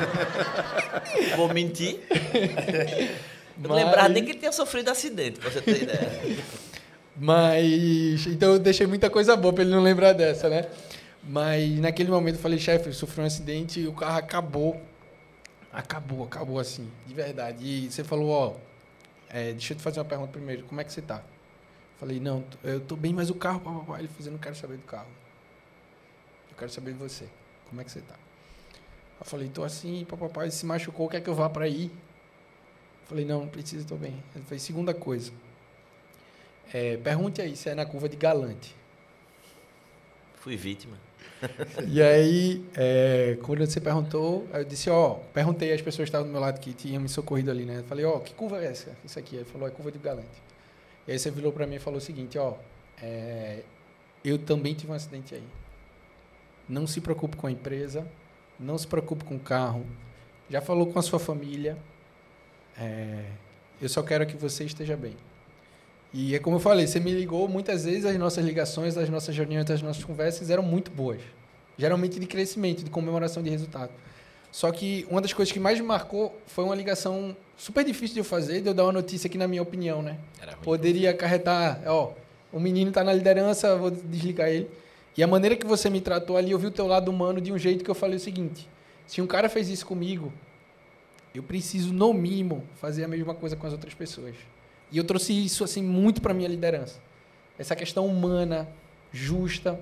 Vou 1.36 1.52
mentir. 1.52 2.00
Eu 3.62 3.68
não 3.68 3.76
lembrava 3.76 4.08
nem 4.08 4.24
que 4.24 4.32
ele 4.32 4.38
tinha 4.38 4.52
sofrido 4.52 4.90
acidente, 4.90 5.38
pra 5.38 5.50
você 5.50 5.60
ter 5.60 5.82
ideia. 5.82 6.10
Mas. 7.16 8.26
Então 8.26 8.54
eu 8.54 8.58
deixei 8.58 8.86
muita 8.86 9.10
coisa 9.10 9.36
boa 9.36 9.52
pra 9.52 9.62
ele 9.62 9.72
não 9.72 9.82
lembrar 9.82 10.14
dessa, 10.14 10.48
né? 10.48 10.66
Mas 11.22 11.78
naquele 11.78 12.10
momento 12.10 12.36
eu 12.36 12.40
falei, 12.40 12.58
chefe, 12.58 12.92
sofri 12.92 13.20
um 13.20 13.26
acidente 13.26 13.80
e 13.80 13.86
o 13.86 13.92
carro 13.92 14.18
acabou. 14.18 14.80
Acabou, 15.72 16.24
acabou 16.24 16.58
assim, 16.58 16.90
de 17.06 17.14
verdade. 17.14 17.64
E 17.64 17.90
você 17.90 18.02
falou, 18.02 18.30
ó, 18.30 18.54
é, 19.28 19.52
deixa 19.52 19.74
eu 19.74 19.76
te 19.76 19.82
fazer 19.82 20.00
uma 20.00 20.06
pergunta 20.06 20.32
primeiro, 20.32 20.64
como 20.64 20.80
é 20.80 20.84
que 20.84 20.92
você 20.92 21.02
tá? 21.02 21.22
Falei, 22.00 22.18
não, 22.18 22.42
eu 22.64 22.80
tô 22.80 22.96
bem, 22.96 23.12
mas 23.12 23.30
o 23.30 23.34
carro, 23.34 23.60
papai. 23.60 24.00
Ele 24.00 24.08
fazendo, 24.08 24.32
não 24.32 24.40
quero 24.40 24.56
saber 24.56 24.76
do 24.76 24.84
carro 24.84 25.06
quero 26.60 26.70
saber 26.70 26.92
de 26.92 26.98
você. 26.98 27.24
Como 27.68 27.80
é 27.80 27.84
que 27.84 27.90
você 27.90 28.00
tá? 28.00 28.14
Eu 29.18 29.26
falei, 29.26 29.48
tô 29.48 29.64
assim, 29.64 30.04
papai 30.04 30.50
se 30.50 30.64
machucou, 30.66 31.08
quer 31.08 31.20
que 31.20 31.28
eu 31.28 31.34
vá 31.34 31.48
para 31.48 31.64
aí? 31.64 31.86
Eu 31.86 33.06
falei, 33.06 33.24
não, 33.24 33.40
não 33.40 33.48
precisa, 33.48 33.86
tô 33.86 33.96
bem. 33.96 34.22
Ele 34.34 34.44
falou, 34.44 34.58
segunda 34.58 34.94
coisa. 34.94 35.32
É, 36.72 36.96
pergunte 36.98 37.40
aí 37.40 37.56
se 37.56 37.68
é 37.68 37.74
na 37.74 37.84
curva 37.84 38.08
de 38.08 38.16
Galante. 38.16 38.74
Fui 40.36 40.56
vítima. 40.56 40.96
e 41.88 42.02
aí, 42.02 42.64
é, 42.74 43.38
quando 43.42 43.66
você 43.66 43.80
perguntou, 43.80 44.46
eu 44.52 44.64
disse, 44.64 44.88
ó, 44.88 45.14
perguntei 45.34 45.72
às 45.72 45.80
pessoas 45.80 46.06
que 46.06 46.10
estavam 46.10 46.26
do 46.26 46.32
meu 46.32 46.40
lado 46.40 46.60
que 46.60 46.72
tinham 46.72 47.02
me 47.02 47.08
socorrido 47.08 47.50
ali, 47.50 47.64
né? 47.64 47.78
Eu 47.78 47.84
falei, 47.84 48.04
ó, 48.04 48.18
que 48.20 48.34
curva 48.34 48.62
é 48.62 48.66
essa? 48.66 48.96
Isso 49.04 49.18
aqui. 49.18 49.36
Ele 49.36 49.44
falou, 49.44 49.66
é 49.66 49.70
curva 49.70 49.90
de 49.90 49.98
Galante. 49.98 50.49
E 51.06 51.12
aí 51.12 51.18
você 51.18 51.30
virou 51.30 51.52
para 51.52 51.66
mim 51.66 51.76
e 51.76 51.78
falou 51.78 51.98
o 51.98 52.00
seguinte, 52.00 52.38
ó, 52.38 52.54
é, 53.02 53.62
eu 54.24 54.38
também 54.38 54.74
tive 54.74 54.92
um 54.92 54.94
acidente 54.94 55.34
aí. 55.34 55.44
Não 56.68 56.86
se 56.86 57.00
preocupe 57.00 57.36
com 57.36 57.46
a 57.46 57.50
empresa, 57.50 58.06
não 58.58 58.76
se 58.76 58.86
preocupe 58.86 59.24
com 59.24 59.36
o 59.36 59.40
carro. 59.40 59.84
Já 60.48 60.60
falou 60.60 60.92
com 60.92 60.98
a 60.98 61.02
sua 61.02 61.18
família. 61.18 61.78
É, 62.78 63.24
eu 63.80 63.88
só 63.88 64.02
quero 64.02 64.26
que 64.26 64.36
você 64.36 64.64
esteja 64.64 64.96
bem. 64.96 65.16
E 66.12 66.34
é 66.34 66.38
como 66.38 66.56
eu 66.56 66.60
falei, 66.60 66.86
você 66.86 66.98
me 66.98 67.12
ligou, 67.12 67.48
muitas 67.48 67.84
vezes 67.84 68.04
as 68.04 68.16
nossas 68.16 68.44
ligações, 68.44 68.96
as 68.96 69.08
nossas 69.08 69.36
reuniões, 69.36 69.70
as 69.70 69.80
nossas 69.80 70.02
conversas 70.02 70.50
eram 70.50 70.62
muito 70.62 70.90
boas. 70.90 71.20
Geralmente 71.78 72.18
de 72.18 72.26
crescimento, 72.26 72.82
de 72.82 72.90
comemoração 72.90 73.42
de 73.42 73.48
resultado. 73.48 73.92
Só 74.50 74.70
que 74.72 75.06
uma 75.08 75.20
das 75.20 75.32
coisas 75.32 75.52
que 75.52 75.60
mais 75.60 75.78
me 75.80 75.86
marcou 75.86 76.36
foi 76.46 76.64
uma 76.64 76.74
ligação 76.74 77.36
super 77.60 77.84
difícil 77.84 78.14
de 78.14 78.20
eu 78.20 78.24
fazer, 78.24 78.62
de 78.62 78.68
eu 78.68 78.74
dar 78.74 78.84
uma 78.84 78.92
notícia 78.92 79.28
aqui 79.28 79.36
na 79.36 79.46
minha 79.46 79.60
opinião, 79.60 80.00
né? 80.02 80.16
Poderia 80.64 81.10
acarretar, 81.10 81.82
ó, 81.86 82.12
o 82.50 82.58
menino 82.58 82.88
está 82.88 83.04
na 83.04 83.12
liderança, 83.12 83.76
vou 83.76 83.90
desligar 83.90 84.48
ele. 84.48 84.70
E 85.14 85.22
a 85.22 85.26
maneira 85.26 85.54
que 85.54 85.66
você 85.66 85.90
me 85.90 86.00
tratou 86.00 86.38
ali, 86.38 86.52
eu 86.52 86.58
vi 86.58 86.68
o 86.68 86.70
teu 86.70 86.86
lado 86.86 87.10
humano 87.10 87.38
de 87.38 87.52
um 87.52 87.58
jeito 87.58 87.84
que 87.84 87.90
eu 87.90 87.94
falei 87.94 88.16
o 88.16 88.20
seguinte: 88.20 88.66
se 89.06 89.20
um 89.20 89.26
cara 89.26 89.46
fez 89.48 89.68
isso 89.68 89.84
comigo, 89.84 90.32
eu 91.34 91.42
preciso, 91.42 91.92
no 91.92 92.14
mínimo, 92.14 92.64
fazer 92.76 93.04
a 93.04 93.08
mesma 93.08 93.34
coisa 93.34 93.54
com 93.56 93.66
as 93.66 93.72
outras 93.74 93.92
pessoas. 93.92 94.34
E 94.90 94.96
eu 94.96 95.04
trouxe 95.04 95.32
isso 95.32 95.62
assim 95.62 95.82
muito 95.82 96.22
para 96.22 96.32
minha 96.32 96.48
liderança. 96.48 96.98
Essa 97.58 97.76
questão 97.76 98.06
humana, 98.06 98.66
justa. 99.12 99.78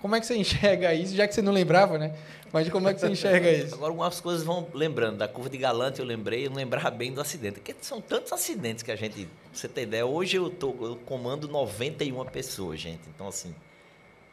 Como 0.00 0.14
é 0.14 0.20
que 0.20 0.26
você 0.26 0.36
enxerga 0.36 0.94
isso? 0.94 1.14
Já 1.14 1.26
que 1.26 1.34
você 1.34 1.42
não 1.42 1.52
lembrava, 1.52 1.98
né? 1.98 2.14
Mas 2.52 2.68
como 2.68 2.88
é 2.88 2.94
que 2.94 3.00
você 3.00 3.08
enxerga 3.08 3.50
isso? 3.50 3.74
Agora, 3.74 3.90
algumas 3.90 4.20
coisas 4.20 4.44
vão 4.44 4.66
lembrando. 4.72 5.18
Da 5.18 5.28
curva 5.28 5.50
de 5.50 5.58
Galante 5.58 6.00
eu 6.00 6.06
lembrei, 6.06 6.46
eu 6.46 6.50
não 6.50 6.56
lembrava 6.56 6.90
bem 6.90 7.12
do 7.12 7.20
acidente. 7.20 7.54
Porque 7.54 7.74
são 7.80 8.00
tantos 8.00 8.32
acidentes 8.32 8.82
que 8.82 8.90
a 8.90 8.96
gente... 8.96 9.26
Pra 9.26 9.30
você 9.52 9.68
ter 9.68 9.82
ideia, 9.82 10.06
hoje 10.06 10.36
eu, 10.36 10.48
tô, 10.48 10.74
eu 10.80 10.96
comando 11.04 11.48
91 11.48 12.24
pessoas, 12.26 12.80
gente. 12.80 13.02
Então, 13.14 13.28
assim, 13.28 13.54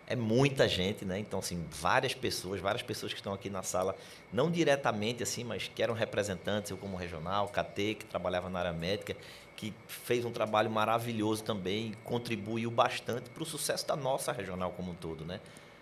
é 0.07 0.15
muita 0.15 0.67
gente, 0.67 1.03
né? 1.03 1.19
Então, 1.19 1.39
assim, 1.39 1.65
várias 1.69 2.13
pessoas, 2.13 2.61
várias 2.61 2.83
pessoas 2.83 3.11
que 3.11 3.19
estão 3.19 3.33
aqui 3.33 3.49
na 3.49 3.63
sala, 3.63 3.95
não 4.31 4.51
diretamente 4.51 5.23
assim, 5.23 5.43
mas 5.43 5.69
que 5.73 5.81
eram 5.81 5.93
representantes, 5.93 6.71
eu 6.71 6.77
como 6.77 6.95
regional, 6.95 7.47
KT, 7.47 7.95
que 7.95 8.05
trabalhava 8.05 8.49
na 8.49 8.59
área 8.59 8.73
médica, 8.73 9.15
que 9.55 9.73
fez 9.87 10.25
um 10.25 10.31
trabalho 10.31 10.69
maravilhoso 10.69 11.43
também, 11.43 11.93
contribuiu 12.03 12.69
bastante 12.69 13.29
para 13.29 13.43
o 13.43 13.45
sucesso 13.45 13.87
da 13.87 13.95
nossa 13.95 14.31
regional 14.31 14.71
como 14.71 14.91
um 14.91 14.95
todo, 14.95 15.25
né? 15.25 15.39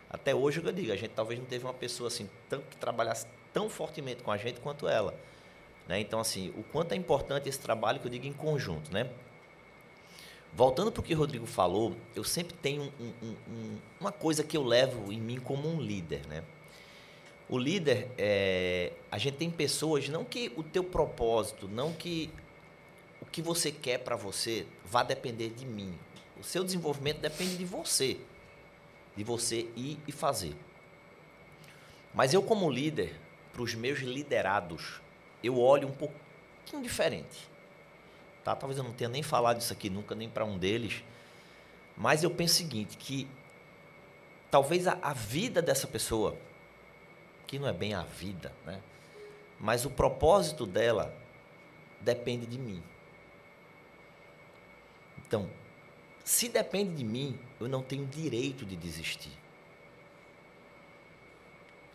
Até 0.09 0.35
hoje, 0.35 0.61
eu 0.63 0.71
digo, 0.71 0.91
a 0.91 0.95
gente 0.95 1.11
talvez 1.11 1.39
não 1.39 1.45
teve 1.47 1.65
uma 1.65 1.73
pessoa 1.73 2.07
assim 2.07 2.29
que 2.49 2.77
trabalhasse 2.77 3.25
tão 3.51 3.67
fortemente 3.69 4.21
com 4.21 4.31
a 4.31 4.37
gente 4.37 4.59
quanto 4.59 4.87
ela. 4.87 5.15
Né? 5.87 5.99
Então, 5.99 6.19
assim, 6.19 6.53
o 6.55 6.63
quanto 6.63 6.93
é 6.93 6.95
importante 6.95 7.49
esse 7.49 7.59
trabalho 7.59 7.99
que 7.99 8.05
eu 8.05 8.11
digo 8.11 8.25
em 8.25 8.33
conjunto, 8.33 8.93
né? 8.93 9.09
Voltando 10.55 10.91
para 10.91 11.01
o 11.01 11.03
que 11.03 11.15
o 11.15 11.17
Rodrigo 11.17 11.47
falou, 11.47 11.95
eu 12.15 12.23
sempre 12.23 12.53
tenho 12.53 12.83
um, 12.99 13.05
um, 13.23 13.35
um, 13.49 13.77
uma 13.99 14.11
coisa 14.11 14.43
que 14.43 14.55
eu 14.55 14.63
levo 14.63 15.11
em 15.11 15.19
mim 15.19 15.39
como 15.39 15.67
um 15.67 15.81
líder, 15.81 16.27
né? 16.27 16.43
O 17.49 17.57
líder, 17.57 18.09
é, 18.17 18.93
a 19.11 19.17
gente 19.17 19.37
tem 19.37 19.49
pessoas, 19.49 20.07
não 20.09 20.23
que 20.23 20.51
o 20.55 20.63
teu 20.63 20.83
propósito, 20.83 21.67
não 21.67 21.91
que 21.91 22.29
que 23.33 23.41
você 23.41 23.71
quer 23.71 23.97
para 23.97 24.15
você 24.15 24.67
vá 24.85 25.01
depender 25.01 25.49
de 25.49 25.65
mim. 25.65 25.97
O 26.39 26.43
seu 26.43 26.63
desenvolvimento 26.63 27.19
depende 27.19 27.57
de 27.57 27.65
você, 27.65 28.19
de 29.17 29.23
você 29.23 29.67
ir 29.75 29.99
e 30.07 30.11
fazer. 30.11 30.55
Mas 32.13 32.31
eu 32.31 32.43
como 32.43 32.69
líder, 32.69 33.19
para 33.51 33.63
os 33.63 33.73
meus 33.73 33.99
liderados, 33.99 35.01
eu 35.43 35.59
olho 35.59 35.87
um 35.87 35.91
pouquinho 35.91 36.83
diferente. 36.83 37.49
Tá? 38.43 38.55
Talvez 38.55 38.77
eu 38.77 38.83
não 38.83 38.93
tenha 38.93 39.09
nem 39.09 39.23
falado 39.23 39.59
isso 39.59 39.73
aqui 39.73 39.89
nunca, 39.89 40.13
nem 40.13 40.29
para 40.29 40.45
um 40.45 40.57
deles. 40.57 41.03
Mas 41.97 42.23
eu 42.23 42.29
penso 42.29 42.53
o 42.53 42.57
seguinte, 42.57 42.97
que 42.97 43.27
talvez 44.51 44.87
a, 44.87 44.97
a, 45.01 45.13
vida 45.13 45.59
dessa 45.59 45.87
pessoa, 45.87 46.37
que 47.47 47.57
não 47.57 47.67
é 47.67 47.73
bem 47.73 47.95
a 47.95 48.03
vida, 48.03 48.53
né? 48.63 48.79
Mas 49.59 49.85
o 49.85 49.89
propósito 49.89 50.67
dela 50.67 51.15
depende 51.99 52.45
de 52.45 52.59
mim. 52.59 52.83
Então, 55.33 55.49
se 56.23 56.47
depende 56.47 56.93
de 56.93 57.03
mim, 57.03 57.39
eu 57.59 57.67
não 57.67 57.81
tenho 57.81 58.05
direito 58.05 58.63
de 58.67 58.75
desistir. 58.75 59.31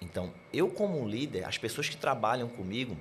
Então, 0.01 0.35
eu 0.53 0.69
como 0.69 1.01
um 1.01 1.09
líder, 1.09 1.45
as 1.45 1.57
pessoas 1.57 1.89
que 1.89 1.97
trabalham 1.97 2.49
comigo, 2.49 2.97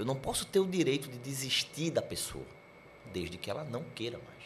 eu 0.00 0.04
não 0.04 0.16
posso 0.16 0.44
ter 0.44 0.58
o 0.58 0.66
direito 0.66 1.08
de 1.08 1.16
desistir 1.16 1.92
da 1.92 2.02
pessoa, 2.02 2.44
desde 3.12 3.38
que 3.38 3.48
ela 3.48 3.62
não 3.62 3.84
queira 3.94 4.18
mais. 4.18 4.44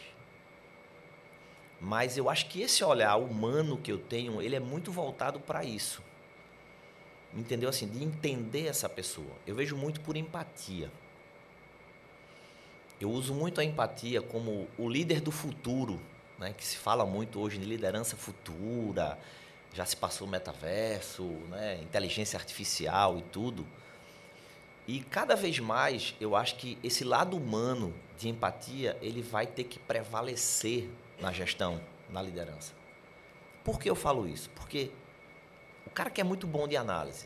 Mas 1.81 2.15
eu 2.15 2.29
acho 2.29 2.47
que 2.47 2.61
esse 2.61 2.83
olhar 2.83 3.15
humano 3.15 3.79
que 3.79 3.91
eu 3.91 3.97
tenho, 3.97 4.39
ele 4.39 4.55
é 4.55 4.59
muito 4.59 4.91
voltado 4.91 5.39
para 5.39 5.63
isso. 5.63 5.99
Entendeu? 7.33 7.69
Assim, 7.69 7.87
de 7.87 8.03
entender 8.03 8.67
essa 8.67 8.87
pessoa. 8.87 9.35
Eu 9.47 9.55
vejo 9.55 9.75
muito 9.75 9.99
por 10.01 10.15
empatia. 10.15 10.91
Eu 13.03 13.11
uso 13.11 13.33
muito 13.33 13.59
a 13.59 13.65
empatia 13.65 14.21
como 14.21 14.65
o 14.77 14.87
líder 14.87 15.19
do 15.19 15.29
futuro, 15.29 15.99
né? 16.39 16.53
que 16.57 16.63
se 16.63 16.77
fala 16.77 17.05
muito 17.05 17.37
hoje 17.37 17.57
de 17.57 17.65
liderança 17.65 18.15
futura, 18.15 19.19
já 19.73 19.85
se 19.85 19.97
passou 19.97 20.25
o 20.25 20.31
metaverso, 20.31 21.23
né? 21.49 21.81
inteligência 21.81 22.39
artificial 22.39 23.17
e 23.17 23.21
tudo. 23.23 23.67
E 24.87 25.01
cada 25.01 25.35
vez 25.35 25.59
mais 25.59 26.15
eu 26.17 26.33
acho 26.33 26.55
que 26.55 26.77
esse 26.81 27.03
lado 27.03 27.35
humano 27.35 27.93
de 28.17 28.29
empatia 28.29 28.97
ele 29.01 29.21
vai 29.21 29.47
ter 29.47 29.65
que 29.65 29.79
prevalecer 29.79 30.89
na 31.19 31.33
gestão, 31.33 31.81
na 32.09 32.21
liderança. 32.21 32.71
Por 33.65 33.81
que 33.81 33.89
eu 33.89 33.95
falo 33.95 34.25
isso? 34.25 34.49
Porque 34.51 34.91
o 35.85 35.89
cara 35.89 36.09
que 36.09 36.21
é 36.21 36.23
muito 36.23 36.47
bom 36.47 36.69
de 36.69 36.77
análise 36.77 37.25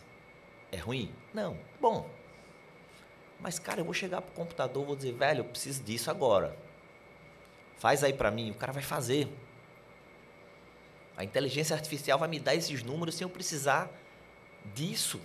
é 0.71 0.77
ruim? 0.77 1.13
Não, 1.31 1.55
bom. 1.79 2.16
Mas 3.39 3.59
cara, 3.59 3.81
eu 3.81 3.85
vou 3.85 3.93
chegar 3.93 4.21
pro 4.21 4.33
computador, 4.33 4.85
vou 4.85 4.95
dizer, 4.95 5.13
velho, 5.13 5.41
eu 5.41 5.45
preciso 5.45 5.83
disso 5.83 6.09
agora. 6.09 6.57
Faz 7.77 8.03
aí 8.03 8.13
para 8.13 8.31
mim, 8.31 8.51
o 8.51 8.55
cara 8.55 8.73
vai 8.73 8.81
fazer. 8.81 9.27
A 11.15 11.23
inteligência 11.23 11.75
artificial 11.75 12.17
vai 12.17 12.27
me 12.27 12.39
dar 12.39 12.55
esses 12.55 12.83
números 12.83 13.15
sem 13.15 13.25
eu 13.25 13.29
precisar 13.29 13.89
disso. 14.73 15.19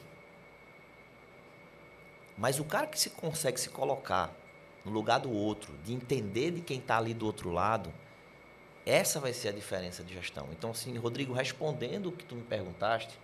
Mas 2.36 2.58
o 2.58 2.64
cara 2.64 2.86
que 2.86 2.98
se 2.98 3.10
consegue 3.10 3.60
se 3.60 3.68
colocar 3.68 4.34
no 4.84 4.90
lugar 4.90 5.20
do 5.20 5.30
outro, 5.30 5.72
de 5.84 5.92
entender 5.92 6.50
de 6.50 6.60
quem 6.60 6.78
está 6.78 6.98
ali 6.98 7.14
do 7.14 7.24
outro 7.24 7.50
lado, 7.50 7.92
essa 8.84 9.20
vai 9.20 9.32
ser 9.32 9.48
a 9.48 9.52
diferença 9.52 10.02
de 10.02 10.12
gestão. 10.12 10.48
Então, 10.50 10.70
assim, 10.70 10.96
Rodrigo, 10.96 11.32
respondendo 11.32 12.08
o 12.08 12.12
que 12.12 12.24
tu 12.24 12.34
me 12.34 12.42
perguntaste, 12.42 13.16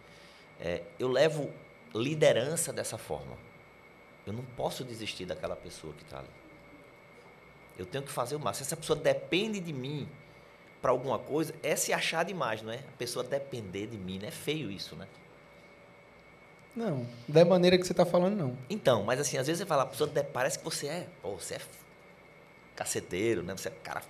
é, 0.61 0.83
eu 0.99 1.09
levo 1.09 1.51
liderança 1.95 2.73
dessa 2.73 2.97
forma. 2.97 3.37
Eu 4.29 4.35
não 4.35 4.45
posso 4.45 4.85
desistir 4.85 5.25
daquela 5.25 5.57
pessoa 5.57 5.93
que 5.95 6.03
está 6.03 6.19
ali. 6.19 6.29
Eu 7.79 7.87
tenho 7.87 8.05
que 8.05 8.11
fazer 8.11 8.37
o 8.37 8.41
máximo. 8.41 8.65
Se 8.65 8.69
essa 8.69 8.77
pessoa 8.77 8.99
depende 8.99 9.61
de 9.61 9.73
mim 9.73 10.09
para 10.83 10.91
alguma 10.91 11.19
coisa, 11.19 11.55
é 11.63 11.75
se 11.77 11.93
achar 11.93 12.25
demais, 12.25 12.63
não 12.63 12.73
é? 12.73 12.77
A 12.77 12.97
pessoa 12.99 13.25
depender 13.25 13.87
de 13.87 13.97
mim, 13.97 14.19
não 14.19 14.29
é 14.29 14.31
feio 14.31 14.71
isso, 14.71 14.95
né? 14.97 15.07
Não, 16.77 17.07
da 17.27 17.45
maneira 17.45 17.77
que 17.79 17.85
você 17.85 17.93
está 17.93 18.05
falando, 18.07 18.37
não. 18.37 18.57
Então, 18.71 19.03
mas 19.03 19.19
assim, 19.19 19.37
às 19.37 19.47
vezes 19.47 19.61
você 19.61 19.67
fala, 19.67 19.83
a 19.83 19.87
pessoa 19.87 20.09
parece 20.33 20.59
que 20.59 20.65
você 20.65 20.87
é, 20.87 21.09
pô, 21.23 21.33
você 21.33 21.55
é 21.55 21.61
caceteiro, 22.77 23.43
né? 23.43 23.57
Você 23.57 23.69
é 23.69 23.73
cara 23.83 24.03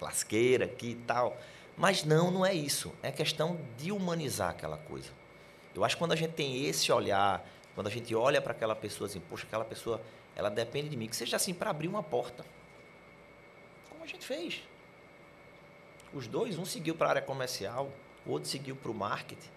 lasqueira 0.00 0.64
aqui 0.64 0.90
e 0.90 0.94
tal. 1.06 1.36
Mas 1.76 2.04
não, 2.04 2.30
não 2.30 2.44
é 2.44 2.52
isso. 2.52 2.92
É 3.02 3.12
questão 3.12 3.58
de 3.78 3.92
humanizar 3.92 4.50
aquela 4.50 4.76
coisa. 4.76 5.10
Eu 5.74 5.84
acho 5.84 5.94
que 5.96 6.00
quando 6.00 6.12
a 6.12 6.16
gente 6.16 6.32
tem 6.32 6.66
esse 6.66 6.90
olhar, 6.92 7.46
quando 7.74 7.86
a 7.86 7.90
gente 7.90 8.14
olha 8.14 8.40
para 8.40 8.52
aquela 8.52 8.74
pessoa 8.74 9.08
assim, 9.08 9.20
poxa, 9.20 9.46
aquela 9.46 9.64
pessoa, 9.64 10.00
ela 10.36 10.50
depende 10.50 10.88
de 10.88 10.96
mim, 10.96 11.08
que 11.08 11.16
seja 11.16 11.36
assim 11.36 11.54
para 11.54 11.70
abrir 11.70 11.88
uma 11.88 12.02
porta. 12.02 12.44
Como 13.88 14.02
a 14.02 14.06
gente 14.06 14.26
fez. 14.26 14.62
Os 16.12 16.26
dois, 16.26 16.58
um 16.58 16.64
seguiu 16.64 16.94
para 16.94 17.06
a 17.06 17.10
área 17.10 17.22
comercial, 17.22 17.90
o 18.26 18.32
outro 18.32 18.48
seguiu 18.48 18.76
para 18.76 18.90
o 18.90 18.94
marketing. 18.94 19.48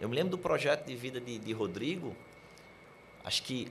Eu 0.00 0.08
me 0.08 0.16
lembro 0.16 0.32
do 0.32 0.38
projeto 0.38 0.84
de 0.84 0.96
vida 0.96 1.20
de, 1.20 1.38
de 1.38 1.52
Rodrigo. 1.52 2.16
Acho 3.24 3.42
que, 3.44 3.70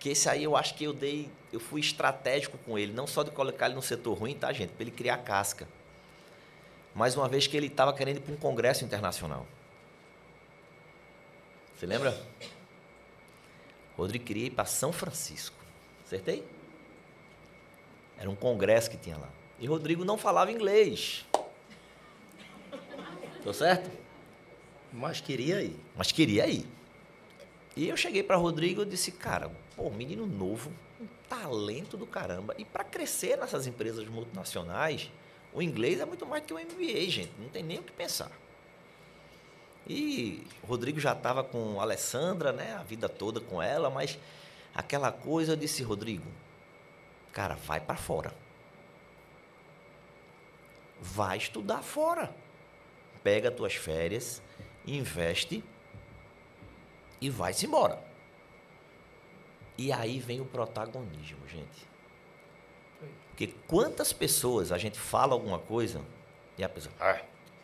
que 0.00 0.08
esse 0.08 0.28
aí 0.28 0.42
eu 0.42 0.56
acho 0.56 0.74
que 0.74 0.82
eu 0.82 0.92
dei, 0.92 1.30
eu 1.52 1.60
fui 1.60 1.80
estratégico 1.80 2.58
com 2.58 2.76
ele, 2.76 2.92
não 2.92 3.06
só 3.06 3.22
de 3.22 3.30
colocar 3.30 3.66
ele 3.66 3.76
no 3.76 3.82
setor 3.82 4.18
ruim, 4.18 4.34
tá, 4.34 4.52
gente? 4.52 4.70
Para 4.70 4.82
ele 4.82 4.90
criar 4.90 5.18
casca. 5.18 5.68
Mais 6.92 7.16
uma 7.16 7.28
vez 7.28 7.46
que 7.46 7.56
ele 7.56 7.68
estava 7.68 7.92
querendo 7.92 8.16
ir 8.16 8.20
para 8.20 8.34
um 8.34 8.36
congresso 8.36 8.84
internacional. 8.84 9.46
Você 11.82 11.86
lembra? 11.88 12.16
Rodrigo 13.96 14.24
queria 14.24 14.46
ir 14.46 14.50
para 14.50 14.64
São 14.64 14.92
Francisco. 14.92 15.56
Acertei? 16.06 16.46
Era 18.16 18.30
um 18.30 18.36
congresso 18.36 18.88
que 18.88 18.96
tinha 18.96 19.16
lá. 19.16 19.28
E 19.58 19.66
Rodrigo 19.66 20.04
não 20.04 20.16
falava 20.16 20.52
inglês. 20.52 21.26
Tô 23.42 23.52
certo? 23.52 23.90
Mas 24.92 25.20
queria 25.20 25.60
ir. 25.60 25.74
Mas 25.96 26.12
queria 26.12 26.46
ir. 26.46 26.64
E 27.74 27.88
eu 27.88 27.96
cheguei 27.96 28.22
para 28.22 28.36
Rodrigo 28.36 28.82
e 28.82 28.86
disse, 28.86 29.10
cara, 29.10 29.50
pô, 29.74 29.90
menino 29.90 30.24
novo, 30.24 30.70
um 31.00 31.08
talento 31.28 31.96
do 31.96 32.06
caramba. 32.06 32.54
E 32.58 32.64
para 32.64 32.84
crescer 32.84 33.36
nessas 33.36 33.66
empresas 33.66 34.06
multinacionais, 34.06 35.10
o 35.52 35.60
inglês 35.60 35.98
é 35.98 36.04
muito 36.04 36.24
mais 36.26 36.44
do 36.44 36.46
que 36.46 36.54
o 36.54 36.58
MBA, 36.58 37.10
gente. 37.10 37.32
Não 37.40 37.48
tem 37.48 37.64
nem 37.64 37.80
o 37.80 37.82
que 37.82 37.90
pensar. 37.90 38.30
E 39.86 40.46
o 40.62 40.66
Rodrigo 40.66 41.00
já 41.00 41.12
estava 41.12 41.42
com 41.42 41.80
a 41.80 41.82
Alessandra, 41.82 42.52
né? 42.52 42.74
A 42.74 42.82
vida 42.82 43.08
toda 43.08 43.40
com 43.40 43.60
ela, 43.60 43.90
mas 43.90 44.18
aquela 44.74 45.10
coisa 45.10 45.52
eu 45.52 45.56
disse, 45.56 45.82
Rodrigo, 45.82 46.26
cara, 47.32 47.54
vai 47.54 47.80
para 47.80 47.96
fora. 47.96 48.34
Vai 51.00 51.38
estudar 51.38 51.82
fora. 51.82 52.34
Pega 53.22 53.48
as 53.48 53.54
tuas 53.54 53.74
férias, 53.74 54.42
investe 54.86 55.64
e 57.20 57.28
vai-se 57.30 57.66
embora. 57.66 58.02
E 59.76 59.92
aí 59.92 60.20
vem 60.20 60.40
o 60.40 60.44
protagonismo, 60.44 61.46
gente. 61.48 61.90
Porque 63.28 63.48
quantas 63.66 64.12
pessoas 64.12 64.70
a 64.70 64.78
gente 64.78 64.98
fala 64.98 65.32
alguma 65.32 65.58
coisa 65.58 66.00
e 66.56 66.62
a 66.62 66.68
pessoa, 66.68 66.94
ah, 67.00 67.20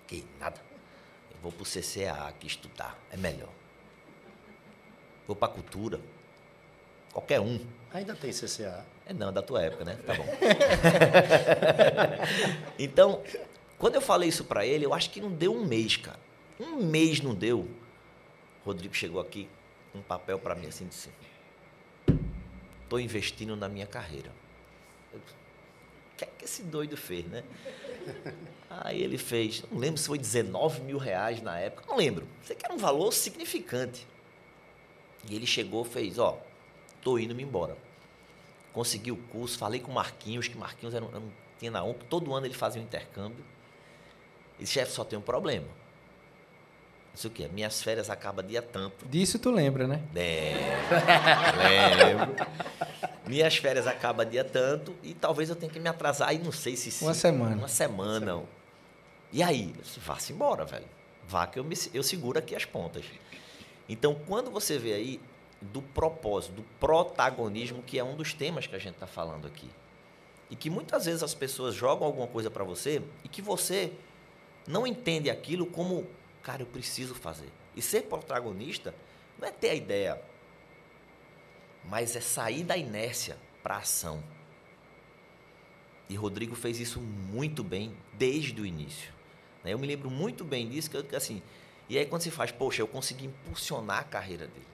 que 0.07 0.25
nada. 0.41 0.68
Vou 1.43 1.53
para 1.53 1.63
o 1.63 1.67
CCA 1.67 2.29
aqui 2.29 2.47
estudar, 2.47 2.99
é 3.11 3.17
melhor. 3.17 3.51
Vou 5.27 5.37
para 5.37 5.49
a 5.49 5.55
cultura. 5.55 6.01
Qualquer 7.13 7.41
um. 7.41 7.61
Ainda 7.93 8.15
tem 8.15 8.31
CCA. 8.31 8.85
É 9.07 9.13
não, 9.13 9.33
da 9.33 9.43
tua 9.43 9.63
época, 9.63 9.85
né? 9.85 9.99
Tá 10.07 10.15
bom. 10.15 10.27
então, 12.79 13.23
quando 13.79 13.95
eu 13.95 14.01
falei 14.01 14.29
isso 14.29 14.45
para 14.45 14.67
ele, 14.67 14.85
eu 14.85 14.93
acho 14.93 15.11
que 15.11 15.21
não 15.21 15.31
deu 15.31 15.55
um 15.55 15.65
mês, 15.65 15.97
cara. 15.97 16.19
Um 16.59 16.77
mês 16.77 17.21
não 17.21 17.35
deu. 17.35 17.69
Rodrigo 18.65 18.95
chegou 18.95 19.21
aqui 19.21 19.49
um 19.95 20.03
papel 20.03 20.39
para 20.39 20.55
mim 20.55 20.67
assim 20.67 20.87
disse: 20.87 21.11
Estou 22.83 23.01
investindo 23.01 23.57
na 23.57 23.69
minha 23.69 23.87
carreira. 23.87 24.31
o 25.15 25.19
que 26.17 26.25
é 26.25 26.27
que 26.27 26.45
esse 26.45 26.63
doido 26.63 26.97
fez, 26.97 27.25
né? 27.27 27.45
Aí 28.71 29.03
ele 29.03 29.19
fez, 29.19 29.65
não 29.71 29.79
lembro 29.79 29.99
se 29.99 30.07
foi 30.07 30.19
19 30.19 30.83
mil 30.83 30.99
reais 30.99 31.43
na 31.43 31.59
época, 31.59 31.85
não 31.89 31.97
lembro. 31.97 32.27
Sei 32.43 32.55
que 32.55 32.65
era 32.65 32.75
um 32.75 32.79
valor 32.79 33.13
significante. 33.13 34.07
E 35.29 35.35
ele 35.35 35.47
chegou 35.47 35.85
fez, 35.85 36.19
ó, 36.19 36.39
tô 37.03 37.19
indo 37.19 37.35
me 37.35 37.43
embora. 37.43 37.77
Consegui 38.73 39.11
o 39.11 39.17
curso, 39.17 39.59
falei 39.59 39.81
com 39.81 39.91
o 39.91 39.95
Marquinhos, 39.95 40.49
que 40.49 40.57
Marquinhos 40.57 40.95
era, 40.95 41.05
um, 41.05 41.31
tinha 41.59 41.71
na 41.71 41.83
ONU, 41.83 41.99
todo 42.09 42.33
ano 42.35 42.47
ele 42.47 42.55
fazia 42.55 42.81
um 42.81 42.85
intercâmbio. 42.85 43.45
E 44.59 44.67
chefe, 44.67 44.93
só 44.93 45.05
tem 45.05 45.19
um 45.19 45.23
problema. 45.23 45.67
Isso 47.15 47.27
o 47.27 47.31
quê? 47.31 47.49
Minhas 47.49 47.83
férias 47.83 48.11
acabam 48.11 48.47
dia 48.47 48.63
tanto. 48.63 49.05
Disso 49.07 49.39
tu 49.39 49.51
lembra, 49.51 49.89
né? 49.89 50.03
É, 50.15 50.55
lembro. 52.05 52.37
Minhas 53.29 53.57
férias 53.57 53.87
acabam 53.87 54.29
dia 54.29 54.45
tanto 54.45 54.95
e 55.03 55.15
talvez 55.15 55.49
eu 55.49 55.57
tenha 55.57 55.71
que 55.71 55.79
me 55.79 55.89
atrasar 55.89 56.29
aí, 56.29 56.39
não 56.39 56.53
sei 56.53 56.77
se... 56.77 57.05
Uma 57.05 57.15
semana. 57.15 57.57
Uma 57.57 57.69
semana. 57.69 58.03
Uma 58.03 58.21
semana. 58.21 58.49
E 59.33 59.43
aí? 59.43 59.75
Vá-se 59.99 60.33
embora, 60.33 60.65
velho. 60.65 60.87
Vá 61.27 61.47
que 61.47 61.59
eu, 61.59 61.65
me, 61.65 61.77
eu 61.93 62.03
seguro 62.03 62.39
aqui 62.39 62.55
as 62.55 62.65
pontas. 62.65 63.05
Então, 63.89 64.15
quando 64.27 64.51
você 64.51 64.79
vê 64.79 64.95
aí 64.95 65.21
do 65.61 65.83
propósito, 65.83 66.55
do 66.55 66.63
protagonismo, 66.81 67.83
que 67.83 67.99
é 67.99 68.05
um 68.05 68.17
dos 68.17 68.33
temas 68.33 68.67
que 68.67 68.75
a 68.75 68.79
gente 68.79 68.95
está 68.95 69.07
falando 69.07 69.47
aqui. 69.47 69.69
E 70.51 70.57
que 70.57 70.71
muitas 70.71 71.05
vezes 71.05 71.23
as 71.23 71.35
pessoas 71.35 71.75
jogam 71.75 72.07
alguma 72.07 72.27
coisa 72.27 72.51
para 72.51 72.65
você 72.65 73.03
e 73.23 73.29
que 73.29 73.43
você 73.43 73.93
não 74.67 74.87
entende 74.87 75.29
aquilo 75.29 75.67
como 75.67 76.07
Cara, 76.49 76.63
eu 76.63 76.67
preciso 76.67 77.15
fazer. 77.15 77.51
E 77.77 77.83
ser 77.83 78.05
protagonista 78.05 78.95
não 79.39 79.47
é 79.47 79.51
ter 79.51 79.69
a 79.69 79.75
ideia, 79.75 80.19
mas 81.89 82.15
é 82.15 82.21
sair 82.21 82.65
da 82.65 82.77
inércia 82.77 83.37
para 83.63 83.77
a 83.77 83.79
ação. 83.79 84.23
E 86.09 86.15
Rodrigo 86.15 86.55
fez 86.55 86.79
isso 86.81 87.01
muito 87.01 87.63
bem 87.63 87.97
desde 88.15 88.61
o 88.61 88.67
início. 88.67 89.13
Né? 89.65 89.73
Eu 89.73 89.79
me 89.79 89.87
lembro 89.87 90.11
muito 90.11 90.45
bem 90.45 90.69
disso, 90.69 90.91
que 90.91 90.97
eu, 90.97 91.05
assim, 91.17 91.43
e 91.89 91.99
aí 91.99 92.07
quando 92.07 92.23
se 92.23 92.31
faz, 92.31 92.53
poxa, 92.53 92.83
eu 92.83 92.89
consegui 92.89 93.27
impulsionar 93.27 94.01
a 94.01 94.05
carreira 94.05 94.47
dele. 94.47 94.67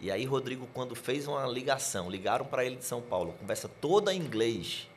E 0.00 0.10
aí 0.10 0.24
Rodrigo, 0.24 0.68
quando 0.72 0.94
fez 0.94 1.26
uma 1.26 1.46
ligação, 1.46 2.10
ligaram 2.10 2.44
para 2.44 2.64
ele 2.64 2.76
de 2.76 2.84
São 2.84 3.02
Paulo, 3.02 3.32
conversa 3.32 3.68
toda 3.68 4.14
em 4.14 4.20
inglês, 4.20 4.88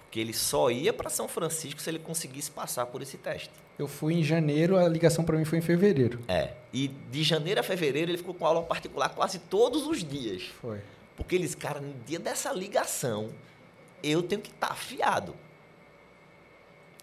porque 0.00 0.18
ele 0.18 0.32
só 0.32 0.70
ia 0.70 0.92
para 0.92 1.10
São 1.10 1.28
Francisco 1.28 1.80
se 1.80 1.90
ele 1.90 1.98
conseguisse 1.98 2.50
passar 2.50 2.86
por 2.86 3.02
esse 3.02 3.18
teste. 3.18 3.50
Eu 3.78 3.88
fui 3.88 4.14
em 4.14 4.22
janeiro, 4.22 4.76
a 4.76 4.88
ligação 4.88 5.24
para 5.24 5.36
mim 5.36 5.44
foi 5.44 5.58
em 5.58 5.62
fevereiro. 5.62 6.20
É. 6.28 6.52
E 6.72 6.88
de 6.88 7.22
janeiro 7.22 7.60
a 7.60 7.62
fevereiro 7.62 8.10
ele 8.10 8.18
ficou 8.18 8.34
com 8.34 8.46
aula 8.46 8.62
particular 8.62 9.08
quase 9.10 9.38
todos 9.38 9.86
os 9.86 10.04
dias. 10.04 10.44
Foi. 10.60 10.80
Porque 11.16 11.34
eles, 11.34 11.54
cara, 11.54 11.80
no 11.80 11.92
dia 12.04 12.18
dessa 12.18 12.52
ligação, 12.52 13.30
eu 14.02 14.22
tenho 14.22 14.40
que 14.40 14.50
estar 14.50 14.68
tá 14.68 14.72
afiado. 14.72 15.34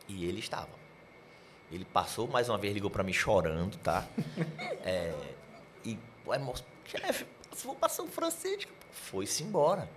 E 0.08 0.26
ele 0.26 0.40
estava. 0.40 0.80
Ele 1.72 1.86
passou 1.86 2.28
mais 2.28 2.50
uma 2.50 2.58
vez, 2.58 2.74
ligou 2.74 2.90
para 2.90 3.04
mim 3.04 3.14
chorando, 3.14 3.78
tá? 3.78 4.08
é, 4.84 5.14
e, 5.86 5.98
chefe, 6.86 7.26
vou 7.64 7.76
para 7.76 7.90
São 7.90 8.08
Francisco. 8.08 8.72
Foi-se 8.92 9.44
embora. 9.44 9.90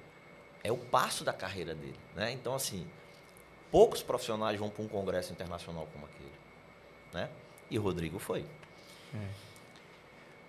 É 0.62 0.70
o 0.70 0.76
passo 0.76 1.24
da 1.24 1.32
carreira 1.32 1.74
dele, 1.74 1.98
né? 2.14 2.30
Então, 2.30 2.54
assim, 2.54 2.86
poucos 3.70 4.02
profissionais 4.02 4.58
vão 4.58 4.68
para 4.68 4.84
um 4.84 4.88
congresso 4.88 5.32
internacional 5.32 5.88
como 5.92 6.06
aquele, 6.06 6.30
né? 7.12 7.28
E 7.70 7.78
Rodrigo 7.78 8.18
foi. 8.18 8.44
É. 9.14 9.28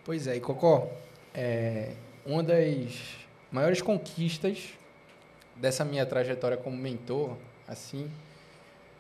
Pois 0.05 0.28
é, 0.28 0.36
e 0.36 0.39
Cocó, 0.41 0.91
é, 1.34 1.93
uma 2.26 2.43
das 2.43 3.18
maiores 3.51 3.82
conquistas 3.82 4.74
dessa 5.55 5.86
minha 5.86 6.05
trajetória 6.05 6.57
como 6.57 6.76
mentor, 6.76 7.38
assim, 7.68 8.11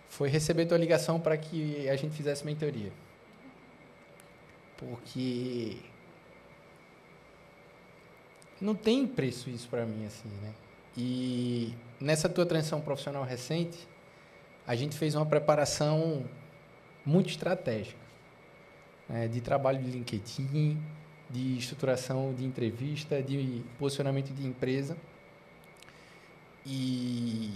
foi 0.07 0.29
receber 0.29 0.65
tua 0.65 0.77
ligação 0.77 1.19
para 1.19 1.35
que 1.37 1.89
a 1.89 1.95
gente 1.95 2.15
fizesse 2.15 2.45
mentoria. 2.45 2.91
Porque 4.77 5.77
não 8.61 8.75
tem 8.75 9.05
preço 9.07 9.49
isso 9.49 9.67
para 9.67 9.85
mim 9.85 10.05
assim, 10.05 10.29
né? 10.41 10.53
E 10.95 11.73
nessa 11.99 12.29
tua 12.29 12.45
transição 12.45 12.79
profissional 12.79 13.23
recente, 13.23 13.87
a 14.65 14.75
gente 14.75 14.97
fez 14.97 15.15
uma 15.15 15.25
preparação 15.25 16.23
muito 17.05 17.29
estratégica, 17.29 17.99
né? 19.07 19.27
de 19.27 19.41
trabalho 19.41 19.81
de 19.81 19.91
LinkedIn, 19.91 20.81
de 21.29 21.57
estruturação 21.57 22.33
de 22.33 22.45
entrevista, 22.45 23.21
de 23.21 23.63
posicionamento 23.79 24.33
de 24.33 24.45
empresa. 24.45 24.95
E 26.65 27.51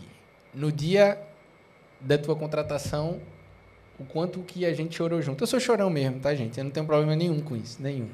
no 0.53 0.71
dia 0.71 1.21
da 2.01 2.17
tua 2.17 2.35
contratação, 2.35 3.21
o 3.99 4.05
quanto 4.05 4.41
que 4.41 4.65
a 4.65 4.73
gente 4.73 4.95
chorou 4.95 5.21
junto. 5.21 5.43
Eu 5.43 5.47
sou 5.47 5.59
chorão 5.59 5.89
mesmo, 5.89 6.19
tá, 6.19 6.33
gente? 6.35 6.57
Eu 6.57 6.63
não 6.63 6.71
tenho 6.71 6.85
problema 6.85 7.15
nenhum 7.15 7.41
com 7.41 7.55
isso, 7.55 7.81
nenhum. 7.81 8.09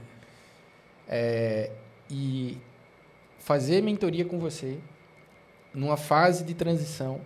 É, 1.07 1.71
e 2.09 2.57
fazer 3.39 3.81
mentoria 3.81 4.23
com 4.23 4.39
você 4.39 4.77
numa 5.73 5.97
fase 5.97 6.43
de 6.43 6.53
transição 6.53 7.19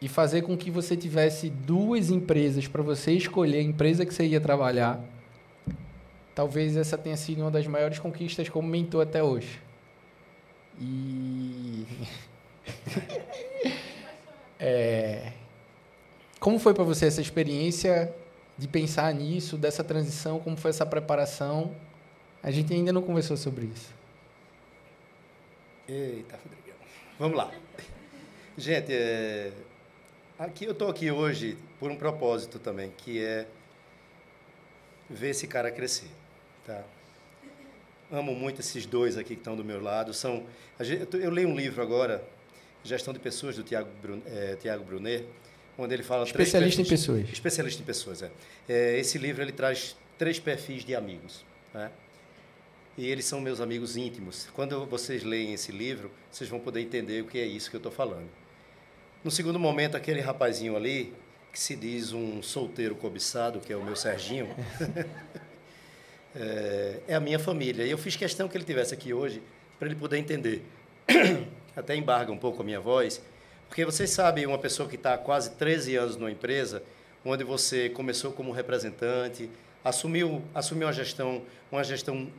e 0.00 0.08
fazer 0.08 0.42
com 0.42 0.56
que 0.56 0.70
você 0.70 0.96
tivesse 0.96 1.48
duas 1.48 2.10
empresas 2.10 2.68
para 2.68 2.82
você 2.82 3.12
escolher 3.12 3.58
a 3.58 3.62
empresa 3.62 4.04
que 4.04 4.12
você 4.12 4.26
ia 4.26 4.40
trabalhar, 4.40 5.02
talvez 6.34 6.76
essa 6.76 6.98
tenha 6.98 7.16
sido 7.16 7.40
uma 7.42 7.50
das 7.50 7.66
maiores 7.66 7.98
conquistas 7.98 8.48
como 8.48 8.68
mentor 8.68 9.02
até 9.02 9.22
hoje. 9.22 9.60
E 10.78 11.86
é, 14.60 15.32
como 16.38 16.58
foi 16.58 16.74
para 16.74 16.84
você 16.84 17.06
essa 17.06 17.20
experiência 17.20 18.14
de 18.58 18.68
pensar 18.68 19.12
nisso, 19.14 19.56
dessa 19.56 19.82
transição? 19.82 20.38
Como 20.38 20.56
foi 20.56 20.70
essa 20.70 20.84
preparação? 20.84 21.74
A 22.42 22.50
gente 22.50 22.72
ainda 22.72 22.92
não 22.92 23.02
conversou 23.02 23.36
sobre 23.36 23.66
isso. 23.66 23.94
Eita, 25.88 26.36
Rodrigão. 26.36 26.76
Vamos 27.18 27.36
lá. 27.36 27.50
Gente, 28.56 28.92
é... 28.92 29.52
aqui 30.38 30.64
eu 30.64 30.72
estou 30.72 30.88
aqui 30.88 31.10
hoje 31.10 31.56
por 31.78 31.90
um 31.90 31.96
propósito 31.96 32.58
também, 32.58 32.92
que 32.96 33.22
é 33.22 33.46
ver 35.08 35.30
esse 35.30 35.46
cara 35.46 35.70
crescer, 35.70 36.10
tá? 36.64 36.82
Amo 38.10 38.34
muito 38.34 38.60
esses 38.60 38.86
dois 38.86 39.16
aqui 39.16 39.34
que 39.34 39.40
estão 39.40 39.56
do 39.56 39.64
meu 39.64 39.82
lado. 39.82 40.14
São, 40.14 40.44
eu 41.20 41.30
leio 41.30 41.48
um 41.48 41.56
livro 41.56 41.82
agora, 41.82 42.22
Gestão 42.84 43.12
de 43.12 43.18
Pessoas 43.18 43.56
do 43.56 43.64
Tiago 43.64 43.88
é, 44.26 44.56
Tiago 44.56 44.84
Brunet, 44.84 45.26
onde 45.76 45.94
ele 45.94 46.04
fala 46.04 46.24
especialista 46.24 46.82
perfis, 46.82 46.86
em 46.86 47.12
pessoas. 47.12 47.32
Especialista 47.32 47.82
em 47.82 47.84
pessoas, 47.84 48.22
é. 48.22 48.30
é. 48.68 48.98
Esse 48.98 49.18
livro 49.18 49.42
ele 49.42 49.52
traz 49.52 49.96
três 50.16 50.38
perfis 50.38 50.84
de 50.84 50.94
amigos, 50.94 51.44
né? 51.74 51.90
E 52.96 53.06
eles 53.08 53.26
são 53.26 53.40
meus 53.40 53.60
amigos 53.60 53.96
íntimos. 53.96 54.48
Quando 54.54 54.86
vocês 54.86 55.22
leem 55.22 55.52
esse 55.52 55.70
livro, 55.70 56.10
vocês 56.30 56.48
vão 56.48 56.58
poder 56.58 56.80
entender 56.80 57.22
o 57.22 57.26
que 57.26 57.38
é 57.38 57.44
isso 57.44 57.68
que 57.68 57.76
eu 57.76 57.80
estou 57.80 57.92
falando. 57.92 58.28
No 59.26 59.32
segundo 59.32 59.58
momento, 59.58 59.96
aquele 59.96 60.20
rapazinho 60.20 60.76
ali, 60.76 61.12
que 61.52 61.58
se 61.58 61.74
diz 61.74 62.12
um 62.12 62.40
solteiro 62.40 62.94
cobiçado, 62.94 63.58
que 63.58 63.72
é 63.72 63.76
o 63.76 63.82
meu 63.82 63.96
Serginho, 63.96 64.48
é, 66.32 67.00
é 67.08 67.14
a 67.16 67.18
minha 67.18 67.36
família. 67.36 67.84
E 67.84 67.90
eu 67.90 67.98
fiz 67.98 68.14
questão 68.14 68.46
que 68.46 68.56
ele 68.56 68.62
tivesse 68.62 68.94
aqui 68.94 69.12
hoje 69.12 69.42
para 69.80 69.88
ele 69.88 69.96
poder 69.96 70.18
entender. 70.18 70.62
Até 71.74 71.96
embarga 71.96 72.30
um 72.30 72.38
pouco 72.38 72.62
a 72.62 72.64
minha 72.64 72.78
voz, 72.78 73.20
porque 73.68 73.84
vocês 73.84 74.10
sabem, 74.10 74.46
uma 74.46 74.58
pessoa 74.58 74.88
que 74.88 74.94
está 74.94 75.14
há 75.14 75.18
quase 75.18 75.50
13 75.56 75.96
anos 75.96 76.16
numa 76.16 76.30
empresa, 76.30 76.80
onde 77.24 77.42
você 77.42 77.88
começou 77.88 78.30
como 78.30 78.52
representante, 78.52 79.50
assumiu, 79.84 80.40
assumiu 80.54 80.86
uma 80.86 80.92
gestão, 80.92 81.42
uma 81.72 81.82
gestão 81.82 82.30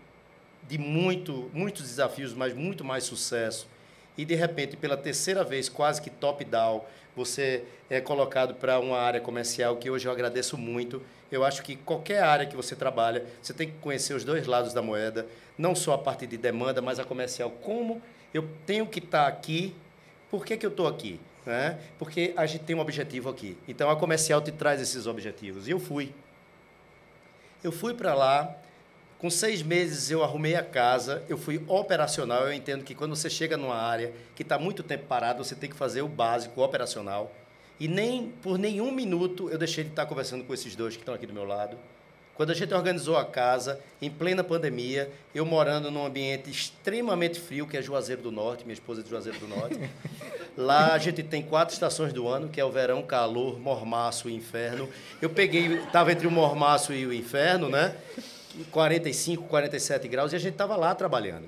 de 0.65 0.77
muito, 0.77 1.51
muitos 1.53 1.81
desafios, 1.81 2.33
mas 2.33 2.53
muito 2.53 2.85
mais 2.85 3.03
sucesso. 3.03 3.67
E 4.17 4.25
de 4.25 4.35
repente, 4.35 4.75
pela 4.75 4.97
terceira 4.97 5.43
vez, 5.43 5.69
quase 5.69 6.01
que 6.01 6.09
top-down, 6.09 6.83
você 7.15 7.63
é 7.89 8.01
colocado 8.01 8.55
para 8.55 8.79
uma 8.79 8.97
área 8.97 9.21
comercial 9.21 9.77
que 9.77 9.89
hoje 9.89 10.07
eu 10.07 10.11
agradeço 10.11 10.57
muito. 10.57 11.01
Eu 11.31 11.43
acho 11.43 11.61
que 11.63 11.75
qualquer 11.75 12.23
área 12.23 12.45
que 12.45 12.55
você 12.55 12.75
trabalha, 12.75 13.25
você 13.41 13.53
tem 13.53 13.69
que 13.69 13.77
conhecer 13.79 14.13
os 14.13 14.23
dois 14.23 14.47
lados 14.47 14.73
da 14.73 14.81
moeda, 14.81 15.27
não 15.57 15.75
só 15.75 15.93
a 15.93 15.97
parte 15.97 16.25
de 16.25 16.37
demanda, 16.37 16.81
mas 16.81 16.99
a 16.99 17.03
comercial. 17.03 17.49
Como 17.49 18.01
eu 18.33 18.47
tenho 18.65 18.87
que 18.87 18.99
estar 18.99 19.23
tá 19.23 19.27
aqui 19.27 19.75
por 20.29 20.45
que, 20.45 20.57
que 20.57 20.65
eu 20.65 20.69
estou 20.69 20.87
aqui? 20.87 21.19
Né? 21.45 21.79
Porque 21.97 22.33
a 22.35 22.45
gente 22.45 22.63
tem 22.63 22.75
um 22.75 22.79
objetivo 22.79 23.29
aqui. 23.29 23.57
Então, 23.67 23.89
a 23.89 23.95
comercial 23.95 24.41
te 24.41 24.51
traz 24.51 24.81
esses 24.81 25.07
objetivos. 25.07 25.67
E 25.67 25.71
eu 25.71 25.79
fui. 25.79 26.13
Eu 27.63 27.71
fui 27.71 27.93
para 27.93 28.13
lá. 28.13 28.55
Com 29.19 29.29
seis 29.29 29.63
meses, 29.63 30.11
eu 30.11 30.23
arrumei 30.23 30.55
a 30.55 30.63
casa. 30.63 31.23
Eu 31.27 31.37
fui 31.37 31.63
operacional. 31.67 32.45
Eu 32.45 32.53
entendo 32.53 32.83
que 32.83 32.93
quando 32.93 33.15
você 33.15 33.29
chega 33.29 33.57
numa 33.57 33.75
área 33.75 34.13
que 34.35 34.43
está 34.43 34.59
muito 34.59 34.83
tempo 34.83 35.05
parado, 35.07 35.43
você 35.43 35.55
tem 35.55 35.69
que 35.69 35.75
fazer 35.75 36.01
o 36.01 36.07
básico, 36.07 36.61
o 36.61 36.63
operacional. 36.63 37.31
E 37.79 37.87
nem 37.87 38.29
por 38.41 38.57
nenhum 38.57 38.91
minuto 38.91 39.49
eu 39.49 39.57
deixei 39.57 39.83
de 39.83 39.89
estar 39.91 40.05
conversando 40.05 40.43
com 40.43 40.53
esses 40.53 40.75
dois 40.75 40.95
que 40.95 41.01
estão 41.01 41.13
aqui 41.13 41.25
do 41.25 41.33
meu 41.33 41.45
lado 41.45 41.77
quando 42.37 42.51
a 42.51 42.53
gente 42.53 42.71
organizou 42.71 43.17
a 43.17 43.25
casa, 43.25 43.79
em 43.99 44.11
plena 44.11 44.43
pandemia, 44.43 45.11
eu 45.33 45.43
morando 45.43 45.89
num 45.89 46.05
ambiente 46.05 46.51
extremamente 46.51 47.39
frio, 47.39 47.65
que 47.65 47.75
é 47.75 47.81
Juazeiro 47.81 48.21
do 48.21 48.31
Norte, 48.31 48.63
minha 48.63 48.75
esposa 48.75 49.01
é 49.01 49.03
de 49.03 49.09
Juazeiro 49.09 49.39
do 49.39 49.47
Norte. 49.47 49.89
Lá 50.55 50.93
a 50.93 50.99
gente 50.99 51.23
tem 51.23 51.41
quatro 51.41 51.73
estações 51.73 52.13
do 52.13 52.27
ano, 52.27 52.47
que 52.47 52.61
é 52.61 52.63
o 52.63 52.69
verão, 52.69 53.01
calor, 53.01 53.59
mormaço 53.59 54.29
e 54.29 54.35
inferno. 54.35 54.87
Eu 55.19 55.31
peguei, 55.31 55.79
estava 55.79 56.11
entre 56.11 56.27
o 56.27 56.31
mormaço 56.31 56.93
e 56.93 57.07
o 57.07 57.13
inferno, 57.13 57.69
né? 57.69 57.95
45, 58.65 59.43
47 59.43 60.07
graus, 60.07 60.33
e 60.33 60.35
a 60.35 60.39
gente 60.39 60.53
estava 60.53 60.75
lá 60.75 60.93
trabalhando, 60.95 61.47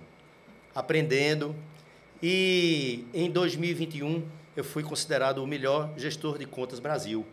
aprendendo. 0.74 1.55
E 2.22 3.05
em 3.14 3.30
2021 3.30 4.24
eu 4.55 4.64
fui 4.64 4.84
considerado 4.84 5.43
o 5.43 5.47
melhor 5.47 5.91
gestor 5.97 6.38
de 6.38 6.45
contas 6.45 6.80
Brasil. 6.80 7.26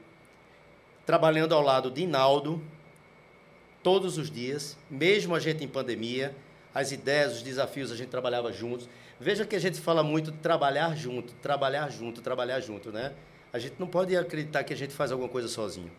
Trabalhando 1.05 1.55
ao 1.55 1.63
lado 1.63 1.91
de 1.91 2.03
Inaldo, 2.03 2.63
todos 3.83 4.19
os 4.19 4.31
dias, 4.31 4.77
mesmo 4.91 5.35
a 5.35 5.41
gente 5.41 5.63
em 5.65 5.69
pandemia, 5.69 6.35
as 6.75 6.93
ideias, 6.93 7.37
os 7.37 7.43
desafios, 7.43 7.91
a 7.91 7.97
gente 7.97 8.09
trabalhava 8.09 8.53
juntos. 8.53 8.89
Veja 9.19 9.47
que 9.47 9.57
a 9.57 9.59
gente 9.59 9.81
fala 9.81 10.03
muito 10.03 10.31
de 10.31 10.39
trabalhar 10.39 10.95
junto, 10.95 11.33
trabalhar 11.35 11.91
junto, 11.91 12.21
trabalhar 12.21 12.61
junto, 12.61 12.93
né? 12.93 13.15
A 13.53 13.59
gente 13.59 13.77
não 13.79 13.87
pode 13.87 14.15
acreditar 14.17 14.63
que 14.63 14.75
a 14.75 14.77
gente 14.77 14.93
faz 14.93 15.11
alguma 15.11 15.29
coisa 15.29 15.49
sozinho. 15.49 15.91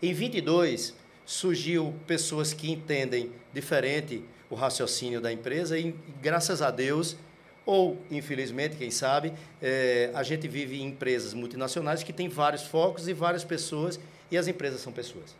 Em 0.00 0.12
22, 0.12 0.94
surgiu 1.24 1.94
pessoas 2.06 2.52
que 2.52 2.70
entendem 2.70 3.32
diferente 3.52 4.22
o 4.50 4.54
raciocínio 4.54 5.20
da 5.20 5.32
empresa 5.32 5.78
e, 5.78 5.94
graças 6.20 6.60
a 6.60 6.70
Deus, 6.70 7.16
ou 7.64 7.98
infelizmente, 8.10 8.76
quem 8.76 8.90
sabe, 8.90 9.32
é, 9.60 10.10
a 10.14 10.22
gente 10.22 10.48
vive 10.48 10.80
em 10.80 10.86
empresas 10.86 11.32
multinacionais 11.32 12.02
que 12.02 12.12
têm 12.12 12.28
vários 12.28 12.62
focos 12.62 13.08
e 13.08 13.12
várias 13.12 13.44
pessoas, 13.44 13.98
e 14.30 14.36
as 14.36 14.48
empresas 14.48 14.80
são 14.80 14.92
pessoas. 14.92 15.34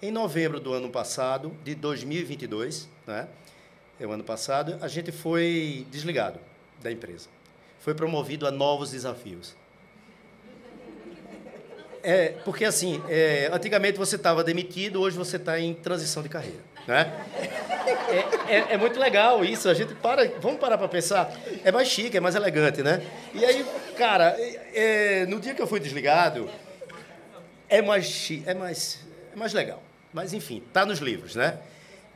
Em 0.00 0.10
novembro 0.10 0.60
do 0.60 0.72
ano 0.72 0.90
passado, 0.90 1.56
de 1.64 1.74
2022, 1.74 2.88
né, 3.06 3.28
é 3.98 4.06
o 4.06 4.12
ano 4.12 4.24
passado, 4.24 4.78
a 4.80 4.88
gente 4.88 5.10
foi 5.10 5.86
desligado 5.90 6.38
da 6.82 6.90
empresa. 6.90 7.28
Foi 7.80 7.94
promovido 7.94 8.46
a 8.46 8.50
novos 8.50 8.90
desafios. 8.90 9.56
É, 12.06 12.34
porque 12.44 12.66
assim, 12.66 13.02
é, 13.08 13.48
antigamente 13.50 13.96
você 13.96 14.16
estava 14.16 14.44
demitido, 14.44 15.00
hoje 15.00 15.16
você 15.16 15.36
está 15.36 15.58
em 15.58 15.72
transição 15.72 16.22
de 16.22 16.28
carreira. 16.28 16.60
Né? 16.86 17.10
É, 18.08 18.54
é, 18.56 18.74
é, 18.74 18.76
muito 18.76 19.00
legal 19.00 19.42
isso, 19.42 19.70
a 19.70 19.74
gente 19.74 19.94
para, 19.94 20.28
vamos 20.38 20.60
parar 20.60 20.76
para 20.76 20.86
pensar, 20.86 21.34
é 21.64 21.72
mais 21.72 21.88
chique, 21.88 22.14
é 22.14 22.20
mais 22.20 22.34
elegante, 22.34 22.82
né? 22.82 23.02
E 23.32 23.42
aí, 23.42 23.64
cara, 23.96 24.36
é, 24.38 25.22
é, 25.22 25.26
no 25.26 25.40
dia 25.40 25.54
que 25.54 25.62
eu 25.62 25.66
fui 25.66 25.80
desligado, 25.80 26.50
é 27.70 27.80
mais 27.80 28.04
chique, 28.04 28.44
é 28.46 28.52
mais, 28.52 29.00
é 29.32 29.36
mais 29.36 29.54
legal. 29.54 29.82
Mas, 30.12 30.34
enfim, 30.34 30.62
está 30.68 30.84
nos 30.84 30.98
livros, 30.98 31.34
né? 31.34 31.58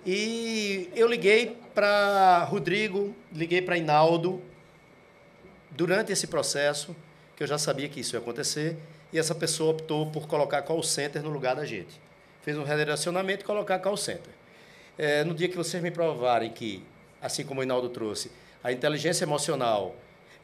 E 0.05 0.91
eu 0.95 1.09
liguei 1.09 1.57
para 1.74 2.45
Rodrigo, 2.45 3.16
liguei 3.32 3.62
para 3.62 3.78
Inaldo, 3.78 4.43
durante 5.70 6.12
esse 6.12 6.26
processo, 6.26 6.95
que 7.34 7.43
eu 7.43 7.47
já 7.47 7.57
sabia 7.57 7.89
que 7.89 8.01
isso 8.01 8.14
ia 8.14 8.20
acontecer, 8.20 8.76
e 9.12 9.18
essa 9.18 9.34
pessoa 9.34 9.72
optou 9.72 10.11
por 10.11 10.26
colocar 10.26 10.62
call 10.62 10.82
center 10.82 11.22
no 11.22 11.30
lugar 11.30 11.56
da 11.56 11.64
gente. 11.64 12.00
Fez 12.42 12.56
um 12.56 12.62
redirecionamento 12.62 13.42
e 13.42 13.44
colocar 13.44 13.78
call 13.78 13.96
center. 13.96 14.32
É, 14.96 15.24
no 15.24 15.34
dia 15.34 15.48
que 15.48 15.56
vocês 15.56 15.82
me 15.82 15.90
provarem 15.90 16.50
que, 16.50 16.84
assim 17.20 17.44
como 17.44 17.61
o 17.61 17.62
Inaldo 17.62 17.88
trouxe, 17.88 18.30
a 18.62 18.72
inteligência 18.72 19.24
emocional 19.24 19.94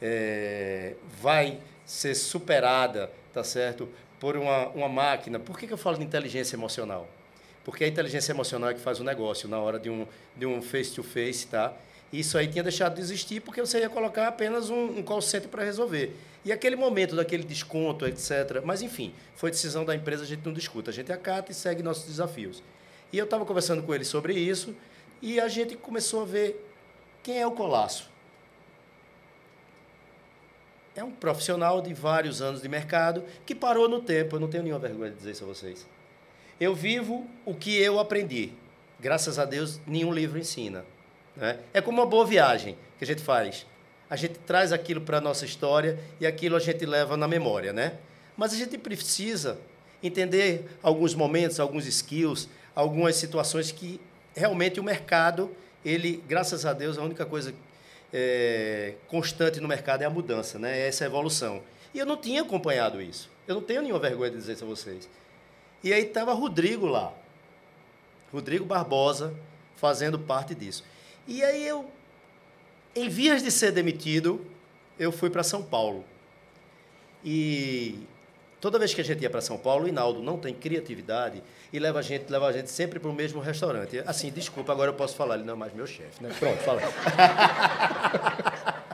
é, 0.00 0.94
vai 1.20 1.58
ser 1.84 2.14
superada, 2.14 3.10
tá 3.32 3.42
certo, 3.42 3.88
por 4.20 4.36
uma, 4.36 4.68
uma 4.68 4.88
máquina. 4.88 5.38
Por 5.38 5.58
que, 5.58 5.66
que 5.66 5.72
eu 5.72 5.78
falo 5.78 5.98
de 5.98 6.04
inteligência 6.04 6.56
emocional? 6.56 7.08
Porque 7.64 7.84
a 7.84 7.88
inteligência 7.88 8.32
emocional 8.32 8.70
é 8.70 8.74
que 8.74 8.80
faz 8.80 9.00
o 9.00 9.04
negócio 9.04 9.48
na 9.48 9.58
hora 9.58 9.78
de 9.78 9.90
um 9.90 10.06
de 10.36 10.46
um 10.46 10.60
face-to-face, 10.60 11.46
-face, 11.46 11.50
tá? 11.50 11.72
Isso 12.18 12.38
aí 12.38 12.46
tinha 12.46 12.62
deixado 12.62 12.94
de 12.94 13.00
existir 13.00 13.40
porque 13.40 13.60
você 13.60 13.80
ia 13.80 13.90
colocar 13.90 14.28
apenas 14.28 14.70
um, 14.70 14.98
um 14.98 15.02
call 15.02 15.20
center 15.20 15.48
para 15.48 15.64
resolver. 15.64 16.14
E 16.44 16.52
aquele 16.52 16.76
momento 16.76 17.16
daquele 17.16 17.42
desconto, 17.42 18.06
etc. 18.06 18.62
Mas, 18.64 18.82
enfim, 18.82 19.12
foi 19.34 19.50
decisão 19.50 19.84
da 19.84 19.96
empresa, 19.96 20.22
a 20.22 20.26
gente 20.26 20.44
não 20.46 20.52
discuta. 20.52 20.92
A 20.92 20.94
gente 20.94 21.10
acata 21.10 21.50
e 21.50 21.54
segue 21.54 21.82
nossos 21.82 22.06
desafios. 22.06 22.62
E 23.12 23.18
eu 23.18 23.24
estava 23.24 23.44
conversando 23.44 23.82
com 23.82 23.92
ele 23.92 24.04
sobre 24.04 24.34
isso 24.34 24.76
e 25.20 25.40
a 25.40 25.48
gente 25.48 25.76
começou 25.76 26.22
a 26.22 26.24
ver 26.24 26.64
quem 27.20 27.40
é 27.40 27.46
o 27.46 27.50
Colasso. 27.50 28.08
É 30.94 31.02
um 31.02 31.10
profissional 31.10 31.82
de 31.82 31.92
vários 31.92 32.40
anos 32.40 32.62
de 32.62 32.68
mercado 32.68 33.24
que 33.44 33.56
parou 33.56 33.88
no 33.88 34.00
tempo. 34.00 34.36
Eu 34.36 34.40
não 34.40 34.46
tenho 34.46 34.62
nenhuma 34.62 34.78
vergonha 34.78 35.10
de 35.10 35.16
dizer 35.16 35.32
isso 35.32 35.42
a 35.42 35.48
vocês. 35.48 35.84
Eu 36.60 36.76
vivo 36.76 37.28
o 37.44 37.54
que 37.54 37.76
eu 37.76 37.98
aprendi. 37.98 38.52
Graças 39.00 39.36
a 39.36 39.44
Deus, 39.44 39.80
nenhum 39.84 40.12
livro 40.12 40.38
ensina. 40.38 40.84
Né? 41.36 41.58
É 41.72 41.80
como 41.80 42.00
uma 42.00 42.06
boa 42.06 42.24
viagem 42.24 42.76
que 42.98 43.04
a 43.04 43.06
gente 43.06 43.22
faz. 43.22 43.66
A 44.08 44.16
gente 44.16 44.38
traz 44.40 44.72
aquilo 44.72 45.00
para 45.00 45.18
a 45.18 45.20
nossa 45.20 45.44
história 45.44 45.98
e 46.20 46.26
aquilo 46.26 46.56
a 46.56 46.60
gente 46.60 46.84
leva 46.84 47.16
na 47.16 47.26
memória. 47.26 47.72
Né? 47.72 47.94
Mas 48.36 48.52
a 48.52 48.56
gente 48.56 48.78
precisa 48.78 49.58
entender 50.02 50.68
alguns 50.82 51.14
momentos, 51.14 51.58
alguns 51.58 51.86
skills, 51.86 52.48
algumas 52.74 53.16
situações 53.16 53.72
que 53.72 54.00
realmente 54.34 54.78
o 54.78 54.82
mercado, 54.82 55.50
ele, 55.84 56.22
graças 56.28 56.66
a 56.66 56.72
Deus, 56.72 56.98
a 56.98 57.02
única 57.02 57.24
coisa 57.24 57.54
é, 58.12 58.94
constante 59.08 59.60
no 59.60 59.68
mercado 59.68 60.02
é 60.02 60.04
a 60.04 60.10
mudança, 60.10 60.58
né? 60.58 60.78
é 60.78 60.88
essa 60.88 61.04
evolução. 61.04 61.62
E 61.92 61.98
eu 61.98 62.06
não 62.06 62.16
tinha 62.16 62.42
acompanhado 62.42 63.00
isso. 63.00 63.30
Eu 63.46 63.54
não 63.54 63.62
tenho 63.62 63.82
nenhuma 63.82 64.00
vergonha 64.00 64.30
de 64.30 64.36
dizer 64.36 64.54
isso 64.54 64.64
a 64.64 64.68
vocês. 64.68 65.08
E 65.82 65.92
aí 65.92 66.02
estava 66.02 66.32
Rodrigo 66.32 66.86
lá. 66.86 67.12
Rodrigo 68.32 68.64
Barbosa 68.64 69.34
fazendo 69.76 70.18
parte 70.18 70.54
disso. 70.54 70.82
E 71.26 71.42
aí 71.42 71.66
eu, 71.66 71.90
em 72.94 73.08
vias 73.08 73.42
de 73.42 73.50
ser 73.50 73.72
demitido, 73.72 74.44
eu 74.98 75.10
fui 75.10 75.30
para 75.30 75.42
São 75.42 75.62
Paulo. 75.62 76.04
E 77.24 77.98
toda 78.60 78.78
vez 78.78 78.92
que 78.92 79.00
a 79.00 79.04
gente 79.04 79.22
ia 79.22 79.30
para 79.30 79.40
São 79.40 79.56
Paulo, 79.56 79.84
o 79.84 79.88
Hinaldo 79.88 80.22
não 80.22 80.38
tem 80.38 80.54
criatividade 80.54 81.42
e 81.72 81.78
leva 81.78 81.98
a 81.98 82.02
gente, 82.02 82.30
leva 82.30 82.46
a 82.46 82.52
gente 82.52 82.70
sempre 82.70 83.00
para 83.00 83.10
o 83.10 83.14
mesmo 83.14 83.40
restaurante. 83.40 84.02
Assim, 84.06 84.30
desculpa, 84.30 84.72
agora 84.72 84.90
eu 84.90 84.94
posso 84.94 85.16
falar, 85.16 85.36
ele 85.36 85.44
não 85.44 85.54
é 85.54 85.56
mais 85.56 85.72
meu 85.72 85.86
chefe, 85.86 86.22
né? 86.22 86.30
Pronto, 86.38 86.58
fala. 86.58 86.82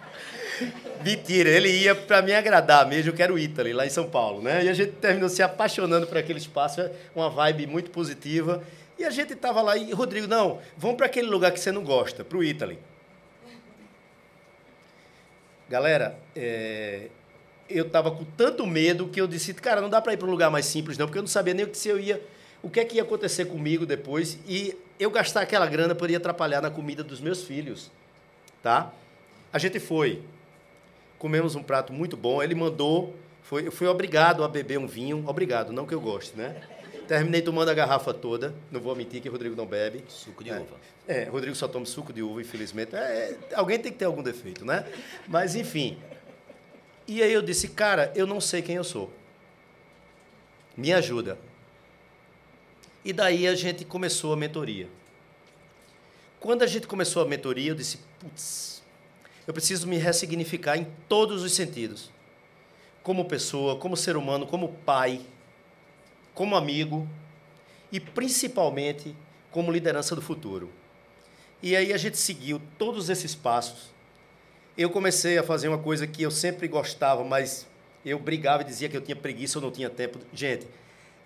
Mentira, 1.04 1.48
ele 1.48 1.70
ia 1.70 1.94
para 1.94 2.20
me 2.20 2.34
agradar 2.34 2.86
mesmo, 2.86 3.12
que 3.12 3.22
era 3.22 3.32
o 3.32 3.38
Italy, 3.38 3.72
lá 3.72 3.86
em 3.86 3.90
São 3.90 4.08
Paulo, 4.08 4.42
né? 4.42 4.64
E 4.64 4.68
a 4.68 4.74
gente 4.74 4.92
terminou 4.92 5.28
se 5.28 5.42
apaixonando 5.42 6.06
por 6.06 6.16
aquele 6.16 6.38
espaço, 6.38 6.80
é 6.80 6.90
uma 7.14 7.30
vibe 7.30 7.66
muito 7.66 7.90
positiva. 7.90 8.62
E 9.00 9.04
a 9.06 9.08
gente 9.08 9.32
estava 9.32 9.62
lá 9.62 9.78
e, 9.78 9.94
Rodrigo, 9.94 10.26
não, 10.26 10.60
vamos 10.76 10.98
para 10.98 11.06
aquele 11.06 11.26
lugar 11.26 11.50
que 11.52 11.58
você 11.58 11.72
não 11.72 11.82
gosta, 11.82 12.22
para 12.22 12.36
o 12.36 12.44
Italy. 12.44 12.78
Galera, 15.70 16.18
é, 16.36 17.08
eu 17.66 17.86
estava 17.86 18.10
com 18.10 18.24
tanto 18.24 18.66
medo 18.66 19.08
que 19.08 19.18
eu 19.18 19.26
disse, 19.26 19.54
cara, 19.54 19.80
não 19.80 19.88
dá 19.88 20.02
para 20.02 20.12
ir 20.12 20.18
para 20.18 20.28
um 20.28 20.30
lugar 20.30 20.50
mais 20.50 20.66
simples 20.66 20.98
não, 20.98 21.06
porque 21.06 21.16
eu 21.16 21.22
não 21.22 21.28
sabia 21.28 21.54
nem 21.54 21.64
o 21.64 21.68
que 21.68 21.78
se 21.78 21.88
eu 21.88 21.98
ia, 21.98 22.22
o 22.62 22.68
que 22.68 22.78
é 22.78 22.84
que 22.84 22.96
ia 22.96 23.02
acontecer 23.02 23.46
comigo 23.46 23.86
depois 23.86 24.38
e 24.46 24.76
eu 24.98 25.10
gastar 25.10 25.40
aquela 25.40 25.66
grana 25.66 25.94
poderia 25.94 26.18
atrapalhar 26.18 26.60
na 26.60 26.70
comida 26.70 27.02
dos 27.02 27.22
meus 27.22 27.42
filhos, 27.42 27.90
tá? 28.62 28.92
A 29.50 29.58
gente 29.58 29.80
foi, 29.80 30.22
comemos 31.18 31.54
um 31.54 31.62
prato 31.62 31.90
muito 31.90 32.18
bom, 32.18 32.42
ele 32.42 32.54
mandou, 32.54 33.16
foi, 33.44 33.66
eu 33.66 33.72
fui 33.72 33.86
obrigado 33.86 34.44
a 34.44 34.48
beber 34.48 34.78
um 34.78 34.86
vinho, 34.86 35.24
obrigado, 35.26 35.72
não 35.72 35.86
que 35.86 35.94
eu 35.94 36.00
goste, 36.02 36.36
né? 36.36 36.79
Terminei 37.10 37.42
tomando 37.42 37.68
a 37.68 37.74
garrafa 37.74 38.14
toda. 38.14 38.54
Não 38.70 38.80
vou 38.80 38.94
mentir 38.94 39.20
que 39.20 39.28
o 39.28 39.32
Rodrigo 39.32 39.56
não 39.56 39.66
bebe. 39.66 40.04
Suco 40.08 40.44
de 40.44 40.50
é. 40.50 40.60
uva. 40.60 40.76
É, 41.08 41.24
Rodrigo 41.24 41.56
só 41.56 41.66
toma 41.66 41.84
suco 41.84 42.12
de 42.12 42.22
uva, 42.22 42.40
infelizmente. 42.40 42.94
É, 42.94 43.36
é, 43.50 43.54
alguém 43.56 43.80
tem 43.80 43.90
que 43.90 43.98
ter 43.98 44.04
algum 44.04 44.22
defeito, 44.22 44.64
né? 44.64 44.86
Mas, 45.26 45.56
enfim. 45.56 45.98
E 47.08 47.20
aí 47.20 47.32
eu 47.32 47.42
disse, 47.42 47.66
cara, 47.66 48.12
eu 48.14 48.28
não 48.28 48.40
sei 48.40 48.62
quem 48.62 48.76
eu 48.76 48.84
sou. 48.84 49.12
Me 50.76 50.92
ajuda. 50.92 51.36
E 53.04 53.12
daí 53.12 53.48
a 53.48 53.56
gente 53.56 53.84
começou 53.84 54.32
a 54.32 54.36
mentoria. 54.36 54.86
Quando 56.38 56.62
a 56.62 56.66
gente 56.68 56.86
começou 56.86 57.24
a 57.24 57.26
mentoria, 57.26 57.72
eu 57.72 57.74
disse, 57.74 57.98
putz, 58.20 58.84
eu 59.48 59.52
preciso 59.52 59.88
me 59.88 59.96
ressignificar 59.96 60.76
em 60.76 60.86
todos 61.08 61.42
os 61.42 61.52
sentidos. 61.54 62.08
Como 63.02 63.24
pessoa, 63.24 63.74
como 63.74 63.96
ser 63.96 64.16
humano, 64.16 64.46
como 64.46 64.68
pai, 64.86 65.20
como 66.34 66.56
amigo 66.56 67.08
e 67.92 67.98
principalmente 67.98 69.14
como 69.50 69.72
liderança 69.72 70.14
do 70.14 70.22
futuro. 70.22 70.70
E 71.62 71.76
aí 71.76 71.92
a 71.92 71.96
gente 71.96 72.16
seguiu 72.16 72.60
todos 72.78 73.10
esses 73.10 73.34
passos. 73.34 73.90
Eu 74.76 74.88
comecei 74.88 75.36
a 75.36 75.42
fazer 75.42 75.68
uma 75.68 75.78
coisa 75.78 76.06
que 76.06 76.22
eu 76.22 76.30
sempre 76.30 76.66
gostava, 76.68 77.22
mas 77.22 77.66
eu 78.04 78.18
brigava 78.18 78.62
e 78.62 78.64
dizia 78.64 78.88
que 78.88 78.96
eu 78.96 79.00
tinha 79.00 79.16
preguiça 79.16 79.58
ou 79.58 79.62
não 79.62 79.70
tinha 79.70 79.90
tempo. 79.90 80.18
Gente, 80.32 80.66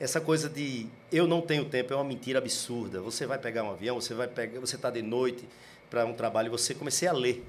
essa 0.00 0.20
coisa 0.20 0.48
de 0.48 0.86
eu 1.12 1.26
não 1.26 1.40
tenho 1.40 1.64
tempo 1.64 1.92
é 1.92 1.96
uma 1.96 2.04
mentira 2.04 2.38
absurda. 2.38 3.00
Você 3.00 3.26
vai 3.26 3.38
pegar 3.38 3.62
um 3.62 3.70
avião, 3.70 4.00
você 4.00 4.12
vai 4.12 4.26
pegar, 4.26 4.58
você 4.58 4.74
está 4.74 4.90
de 4.90 5.02
noite 5.02 5.48
para 5.88 6.04
um 6.04 6.14
trabalho, 6.14 6.50
você 6.50 6.74
comecei 6.74 7.06
a 7.06 7.12
ler. 7.12 7.44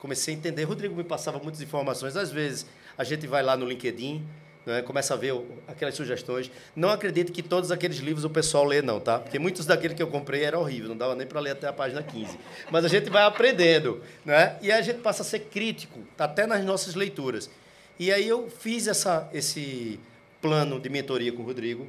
Comecei 0.00 0.34
a 0.34 0.36
entender. 0.36 0.64
Rodrigo 0.64 0.96
me 0.96 1.04
passava 1.04 1.38
muitas 1.38 1.60
informações. 1.60 2.16
Às 2.16 2.32
vezes 2.32 2.66
a 2.98 3.04
gente 3.04 3.26
vai 3.28 3.44
lá 3.44 3.56
no 3.56 3.64
LinkedIn, 3.64 4.26
né? 4.64 4.82
começa 4.82 5.14
a 5.14 5.16
ver 5.16 5.34
aquelas 5.66 5.94
sugestões. 5.94 6.50
Não 6.74 6.90
acredite 6.90 7.32
que 7.32 7.42
todos 7.42 7.70
aqueles 7.70 7.98
livros 7.98 8.24
o 8.24 8.30
pessoal 8.30 8.64
lê, 8.64 8.82
não, 8.82 9.00
tá? 9.00 9.18
Porque 9.18 9.38
muitos 9.38 9.66
daqueles 9.66 9.96
que 9.96 10.02
eu 10.02 10.06
comprei 10.06 10.44
eram 10.44 10.60
horríveis, 10.60 10.88
não 10.88 10.96
dava 10.96 11.14
nem 11.14 11.26
para 11.26 11.40
ler 11.40 11.50
até 11.50 11.66
a 11.66 11.72
página 11.72 12.02
15. 12.02 12.38
Mas 12.70 12.84
a 12.84 12.88
gente 12.88 13.10
vai 13.10 13.24
aprendendo, 13.24 14.02
né? 14.24 14.56
E 14.62 14.70
a 14.70 14.80
gente 14.80 15.00
passa 15.00 15.22
a 15.22 15.24
ser 15.24 15.40
crítico, 15.40 16.00
até 16.18 16.46
nas 16.46 16.64
nossas 16.64 16.94
leituras. 16.94 17.50
E 17.98 18.12
aí 18.12 18.26
eu 18.26 18.48
fiz 18.50 18.86
essa, 18.86 19.28
esse 19.32 20.00
plano 20.40 20.80
de 20.80 20.88
mentoria 20.88 21.32
com 21.32 21.42
o 21.42 21.46
Rodrigo, 21.46 21.86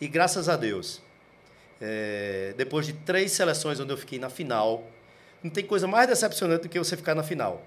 e 0.00 0.08
graças 0.08 0.48
a 0.48 0.56
Deus, 0.56 1.00
é, 1.80 2.54
depois 2.56 2.86
de 2.86 2.92
três 2.92 3.32
seleções 3.32 3.78
onde 3.80 3.92
eu 3.92 3.96
fiquei 3.96 4.18
na 4.18 4.30
final, 4.30 4.84
não 5.42 5.50
tem 5.50 5.64
coisa 5.64 5.86
mais 5.86 6.08
decepcionante 6.08 6.62
do 6.62 6.68
que 6.68 6.78
você 6.78 6.96
ficar 6.96 7.14
na 7.14 7.22
final. 7.22 7.62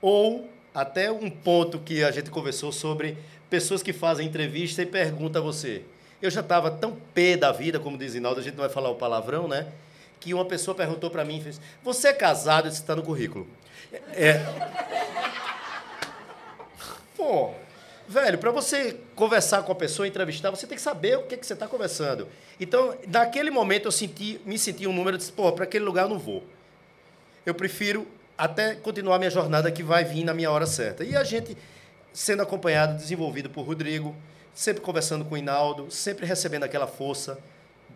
Ou 0.00 0.48
até 0.74 1.10
um 1.10 1.28
ponto 1.28 1.78
que 1.78 2.02
a 2.02 2.10
gente 2.10 2.30
conversou 2.30 2.72
sobre 2.72 3.16
pessoas 3.50 3.82
que 3.82 3.92
fazem 3.92 4.26
entrevista 4.26 4.80
e 4.80 4.86
perguntam 4.86 5.42
a 5.42 5.44
você. 5.44 5.82
Eu 6.22 6.30
já 6.30 6.40
estava 6.40 6.70
tão 6.70 6.96
pé 7.12 7.36
da 7.36 7.50
vida, 7.50 7.80
como 7.80 7.98
diz 7.98 8.14
Inaldo, 8.14 8.40
a 8.40 8.42
gente 8.42 8.54
não 8.54 8.62
vai 8.62 8.70
falar 8.70 8.90
o 8.90 8.94
palavrão, 8.94 9.48
né? 9.48 9.66
Que 10.20 10.32
uma 10.32 10.44
pessoa 10.44 10.74
perguntou 10.74 11.10
para 11.10 11.24
mim 11.24 11.40
fez: 11.42 11.60
Você 11.82 12.08
é 12.08 12.12
casado? 12.12 12.68
Isso 12.68 12.80
está 12.80 12.94
no 12.94 13.02
currículo. 13.02 13.46
É. 14.12 14.34
Pô, 17.16 17.50
velho, 18.06 18.38
para 18.38 18.50
você 18.50 18.98
conversar 19.14 19.62
com 19.62 19.72
a 19.72 19.74
pessoa, 19.74 20.06
entrevistar, 20.06 20.50
você 20.50 20.66
tem 20.66 20.76
que 20.76 20.82
saber 20.82 21.18
o 21.18 21.22
que, 21.22 21.36
que 21.36 21.46
você 21.46 21.54
está 21.54 21.66
conversando. 21.66 22.28
Então, 22.58 22.96
naquele 23.08 23.50
momento, 23.50 23.86
eu 23.86 23.92
senti, 23.92 24.40
me 24.44 24.58
senti 24.58 24.86
um 24.86 24.92
número 24.92 25.18
de 25.18 25.32
pô, 25.32 25.50
para 25.52 25.64
aquele 25.64 25.84
lugar 25.84 26.02
eu 26.02 26.10
não 26.10 26.18
vou. 26.18 26.44
Eu 27.44 27.54
prefiro 27.54 28.06
até 28.36 28.74
continuar 28.74 29.18
minha 29.18 29.30
jornada 29.30 29.70
que 29.70 29.82
vai 29.82 30.04
vir 30.04 30.24
na 30.24 30.32
minha 30.32 30.50
hora 30.50 30.66
certa. 30.66 31.04
E 31.04 31.16
a 31.16 31.24
gente 31.24 31.56
sendo 32.12 32.42
acompanhado, 32.42 32.96
desenvolvido 32.96 33.48
por 33.50 33.62
Rodrigo, 33.62 34.14
sempre 34.54 34.82
conversando 34.82 35.24
com 35.24 35.34
o 35.34 35.38
Inaldo, 35.38 35.90
sempre 35.90 36.26
recebendo 36.26 36.64
aquela 36.64 36.86
força, 36.86 37.38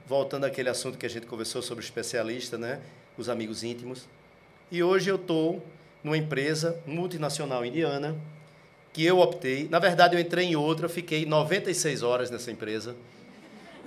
voltando 0.06 0.44
àquele 0.44 0.68
assunto 0.68 0.98
que 0.98 1.06
a 1.06 1.10
gente 1.10 1.26
conversou 1.26 1.62
sobre 1.62 1.82
o 1.82 1.86
especialista, 1.86 2.56
né? 2.58 2.80
os 3.16 3.28
amigos 3.28 3.62
íntimos. 3.62 4.06
E 4.70 4.82
hoje 4.82 5.10
eu 5.10 5.16
estou 5.16 5.64
numa 6.02 6.16
empresa 6.16 6.78
multinacional 6.86 7.64
indiana, 7.64 8.16
que 8.92 9.04
eu 9.04 9.18
optei. 9.18 9.68
Na 9.68 9.78
verdade, 9.78 10.14
eu 10.14 10.20
entrei 10.20 10.46
em 10.46 10.56
outra, 10.56 10.88
fiquei 10.88 11.26
96 11.26 12.02
horas 12.02 12.30
nessa 12.30 12.50
empresa. 12.50 12.94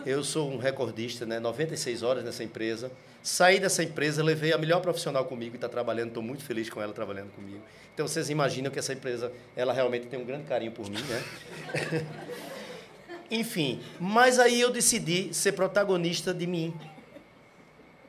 Eu 0.06 0.24
sou 0.24 0.52
um 0.52 0.58
recordista, 0.58 1.26
né? 1.26 1.40
96 1.40 2.04
horas 2.04 2.24
nessa 2.24 2.44
empresa. 2.44 2.92
Saí 3.22 3.60
dessa 3.60 3.84
empresa, 3.84 4.24
levei 4.24 4.54
a 4.54 4.58
melhor 4.58 4.80
profissional 4.82 5.26
comigo 5.26 5.56
e 5.56 5.58
está 5.58 5.68
trabalhando, 5.68 6.10
estou 6.10 6.24
muito 6.24 6.44
feliz 6.44 6.70
com 6.70 6.82
ela 6.82 6.94
trabalhando 6.94 7.32
comigo. 7.34 7.62
Então 7.94 8.08
vocês 8.08 8.30
imaginam 8.30 8.72
que 8.72 8.80
essa 8.80 8.94
empresa, 8.94 9.32
ela 9.56 9.74
realmente 9.74 10.08
tem 10.08 10.20
um 10.20 10.24
grande 10.24 10.46
carinho 10.46 10.72
por 10.72 10.90
mim, 10.90 11.02
né? 11.02 12.06
Enfim, 13.30 13.82
mas 14.00 14.40
aí 14.40 14.62
eu 14.62 14.72
decidi 14.72 15.34
ser 15.34 15.52
protagonista 15.52 16.34
de 16.34 16.48
mim. 16.48 16.74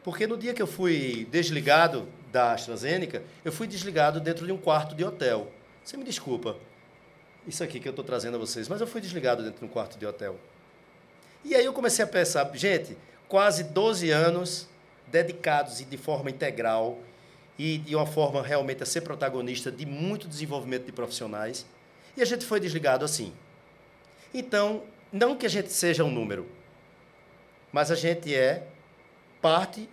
Porque 0.05 0.27
no 0.27 0.37
dia 0.37 0.55
que 0.55 0.63
eu 0.63 0.67
fui 0.67 1.27
desligado 1.31 2.07
da 2.31 2.53
AstraZeneca, 2.53 3.23
eu 3.45 3.51
fui 3.51 3.67
desligado 3.67 4.21
dentro 4.21 4.47
de 4.47 4.53
um 4.53 4.59
quarto 4.59 4.95
de 4.95 5.05
hotel. 5.05 5.51
Você 5.83 5.97
me 5.97 6.05
desculpa. 6.05 6.57
isso 7.47 7.65
aqui 7.65 7.81
que 7.81 7.89
eu 7.89 7.91
estou 7.91 8.05
trazendo 8.05 8.37
a 8.37 8.39
vocês, 8.39 8.69
mas 8.69 8.81
eu 8.81 8.87
fui 8.87 9.01
desligado 9.01 9.43
dentro 9.43 9.59
de 9.59 9.65
um 9.65 9.69
quarto 9.69 9.99
de 9.99 10.07
hotel. 10.07 10.39
E 11.49 11.55
aí 11.55 11.65
eu 11.65 11.73
comecei 11.73 12.05
a 12.05 12.09
pensar, 12.09 12.51
gente, 12.55 12.95
quase 13.27 13.65
12 13.65 14.11
anos 14.11 14.69
dedicados 15.07 15.81
e 15.81 15.85
de 15.87 15.97
forma 15.97 16.29
integral 16.29 16.99
e 17.59 17.79
de 17.79 17.97
uma 17.97 18.05
forma 18.05 18.43
realmente 18.43 18.83
a 18.83 18.87
ser 18.87 19.01
protagonista 19.01 19.73
de 19.73 19.87
muito 19.87 20.29
desenvolvimento 20.29 20.85
de 20.85 20.93
profissionais, 20.93 21.65
e 22.15 22.21
a 22.21 22.27
gente 22.27 22.45
foi 22.45 22.61
desligado 22.61 23.03
assim. 23.03 23.33
Então, 24.35 24.83
não 25.11 25.35
que 25.35 25.47
a 25.47 25.49
gente 25.49 25.73
seja 25.73 26.05
um 26.05 26.11
número, 26.11 26.47
mas 27.73 27.91
a 27.91 27.95
gente 27.95 28.35
é 28.35 28.67
parte 29.41 29.89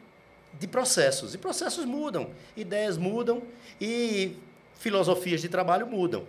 de 0.59 0.67
processos. 0.67 1.33
E 1.33 1.37
processos 1.37 1.85
mudam, 1.85 2.31
ideias 2.57 2.97
mudam 2.97 3.41
e 3.79 4.35
filosofias 4.77 5.39
de 5.39 5.47
trabalho 5.47 5.87
mudam. 5.87 6.27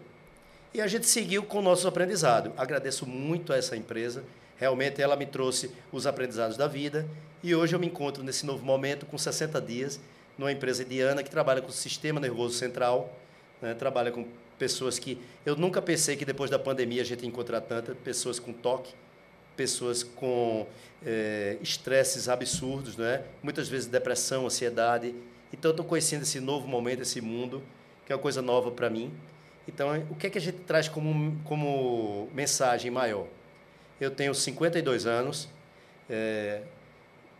E 0.73 0.81
a 0.81 0.87
gente 0.87 1.09
seguiu 1.09 1.43
com 1.43 1.59
o 1.59 1.63
nosso 1.63 1.89
aprendizado. 1.89 2.53
Agradeço 2.57 3.05
muito 3.07 3.53
a 3.53 3.57
essa 3.57 3.77
empresa. 3.77 4.23
Realmente 4.59 5.03
ela 5.03 5.17
me 5.17 5.27
trouxe 5.27 5.71
os 5.93 6.07
aprendizados 6.07 6.57
da 6.57 6.67
vida. 6.67 7.07
E 7.43 7.55
hoje 7.55 7.75
eu 7.75 7.79
me 7.79 7.87
encontro 7.87 8.23
nesse 8.23 8.47
novo 8.47 8.65
momento, 8.65 9.07
com 9.07 9.19
60 9.19 9.61
dias, 9.61 10.01
numa 10.39 10.51
empresa 10.51 10.83
indiana 10.83 11.23
que 11.23 11.31
trabalha 11.31 11.61
com 11.61 11.69
o 11.69 11.73
sistema 11.73 12.21
nervoso 12.21 12.55
central, 12.55 13.15
né? 13.61 13.75
trabalha 13.75 14.11
com 14.11 14.27
pessoas 14.59 14.99
que 14.99 15.19
eu 15.45 15.55
nunca 15.57 15.83
pensei 15.83 16.17
que 16.17 16.25
depois 16.25 16.51
da 16.51 16.59
pandemia 16.59 17.03
a 17.03 17.05
gente 17.05 17.23
ia 17.23 17.29
encontrar 17.29 17.61
tantas 17.61 17.97
pessoas 17.99 18.39
com 18.39 18.53
toque, 18.53 18.95
pessoas 19.55 20.03
com 20.03 20.67
é, 21.05 21.59
estresses 21.61 22.29
absurdos, 22.29 22.97
né? 22.97 23.23
muitas 23.43 23.69
vezes 23.69 23.87
depressão, 23.87 24.47
ansiedade. 24.47 25.15
Então, 25.53 25.71
estou 25.71 25.87
conhecendo 25.87 26.23
esse 26.23 26.41
novo 26.41 26.67
momento, 26.67 27.03
esse 27.03 27.21
mundo, 27.21 27.63
que 28.05 28.13
é 28.13 28.17
uma 28.17 28.23
coisa 28.23 28.43
nova 28.43 28.71
para 28.71 28.91
mim. 28.91 29.13
Então, 29.69 29.89
o 30.11 30.15
que 30.15 30.27
é 30.27 30.31
que 30.31 30.39
a 30.39 30.41
gente 30.41 30.59
traz 30.59 30.89
como, 30.89 31.39
como 31.45 32.29
mensagem 32.35 32.91
maior? 32.91 33.27
Eu 34.01 34.11
tenho 34.11 34.35
52 34.35 35.07
anos, 35.07 35.49
é, 36.09 36.63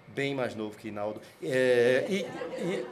bem 0.09 0.35
mais 0.35 0.55
novo 0.55 0.77
que 0.77 0.89
Inaldo. 0.89 1.21
É, 1.43 2.05
e, 2.09 2.21
e, 2.21 2.87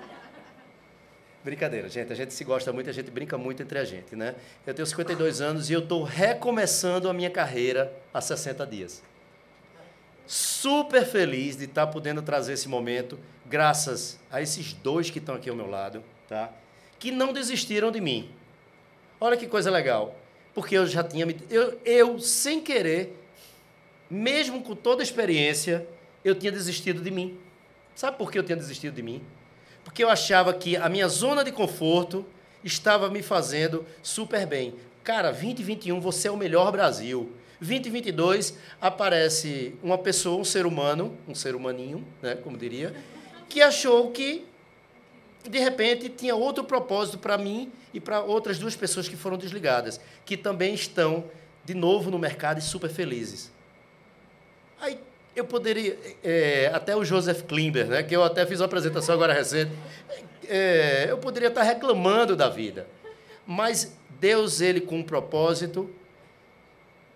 brincadeira, 1.42 1.88
gente. 1.88 2.12
A 2.12 2.16
gente 2.16 2.34
se 2.34 2.44
gosta 2.44 2.72
muito, 2.72 2.90
a 2.90 2.92
gente 2.92 3.10
brinca 3.10 3.38
muito 3.38 3.62
entre 3.62 3.78
a 3.78 3.84
gente, 3.84 4.14
né? 4.14 4.34
Eu 4.66 4.74
tenho 4.74 4.86
52 4.86 5.40
anos 5.40 5.70
e 5.70 5.72
eu 5.72 5.80
estou 5.80 6.02
recomeçando 6.02 7.08
a 7.08 7.12
minha 7.12 7.30
carreira 7.30 7.92
há 8.12 8.20
60 8.20 8.66
dias 8.66 9.02
super 10.26 11.04
feliz 11.04 11.56
de 11.56 11.64
estar 11.64 11.86
podendo 11.88 12.22
trazer 12.22 12.54
esse 12.54 12.68
momento, 12.68 13.18
graças 13.46 14.18
a 14.30 14.40
esses 14.40 14.72
dois 14.72 15.10
que 15.10 15.18
estão 15.18 15.34
aqui 15.34 15.50
ao 15.50 15.56
meu 15.56 15.68
lado, 15.68 16.02
tá? 16.28 16.50
Que 16.98 17.10
não 17.10 17.32
desistiram 17.32 17.90
de 17.90 18.00
mim. 18.00 18.30
Olha 19.20 19.36
que 19.36 19.46
coisa 19.46 19.70
legal. 19.70 20.16
Porque 20.54 20.76
eu 20.76 20.86
já 20.86 21.02
tinha 21.02 21.26
me. 21.26 21.36
Eu, 21.50 21.78
eu, 21.84 22.18
sem 22.18 22.60
querer, 22.60 23.23
mesmo 24.10 24.62
com 24.62 24.74
toda 24.74 25.02
a 25.02 25.04
experiência, 25.04 25.86
eu 26.24 26.34
tinha 26.34 26.52
desistido 26.52 27.02
de 27.02 27.10
mim. 27.10 27.38
Sabe 27.94 28.16
por 28.18 28.30
que 28.30 28.38
eu 28.38 28.42
tinha 28.42 28.56
desistido 28.56 28.94
de 28.94 29.02
mim? 29.02 29.22
Porque 29.84 30.02
eu 30.02 30.08
achava 30.08 30.52
que 30.52 30.76
a 30.76 30.88
minha 30.88 31.08
zona 31.08 31.44
de 31.44 31.52
conforto 31.52 32.26
estava 32.62 33.10
me 33.10 33.22
fazendo 33.22 33.84
super 34.02 34.46
bem. 34.46 34.74
Cara, 35.02 35.30
2021, 35.30 36.00
você 36.00 36.28
é 36.28 36.30
o 36.30 36.36
melhor 36.36 36.72
Brasil. 36.72 37.30
2022 37.60 38.58
aparece 38.80 39.74
uma 39.82 39.98
pessoa, 39.98 40.40
um 40.40 40.44
ser 40.44 40.66
humano, 40.66 41.16
um 41.28 41.34
ser 41.34 41.54
humaninho, 41.54 42.04
né, 42.20 42.34
como 42.34 42.56
diria, 42.56 42.94
que 43.48 43.62
achou 43.62 44.10
que 44.10 44.44
de 45.48 45.58
repente 45.58 46.08
tinha 46.08 46.34
outro 46.34 46.64
propósito 46.64 47.18
para 47.18 47.36
mim 47.36 47.70
e 47.92 48.00
para 48.00 48.22
outras 48.22 48.58
duas 48.58 48.74
pessoas 48.74 49.08
que 49.08 49.16
foram 49.16 49.36
desligadas, 49.36 50.00
que 50.24 50.36
também 50.36 50.74
estão 50.74 51.24
de 51.64 51.74
novo 51.74 52.10
no 52.10 52.18
mercado 52.18 52.58
e 52.58 52.62
super 52.62 52.90
felizes. 52.90 53.52
Aí 54.84 54.98
eu 55.34 55.46
poderia, 55.46 55.98
é, 56.22 56.70
até 56.74 56.94
o 56.94 57.02
Joseph 57.02 57.42
Klimber, 57.44 57.86
né, 57.86 58.02
que 58.02 58.14
eu 58.14 58.22
até 58.22 58.44
fiz 58.44 58.60
uma 58.60 58.66
apresentação 58.66 59.14
agora 59.14 59.32
recente, 59.32 59.72
é, 60.46 61.06
eu 61.08 61.16
poderia 61.16 61.48
estar 61.48 61.62
reclamando 61.62 62.36
da 62.36 62.50
vida, 62.50 62.86
mas 63.46 63.96
Deus 64.20 64.60
ele 64.60 64.82
com 64.82 64.98
um 64.98 65.02
propósito 65.02 65.90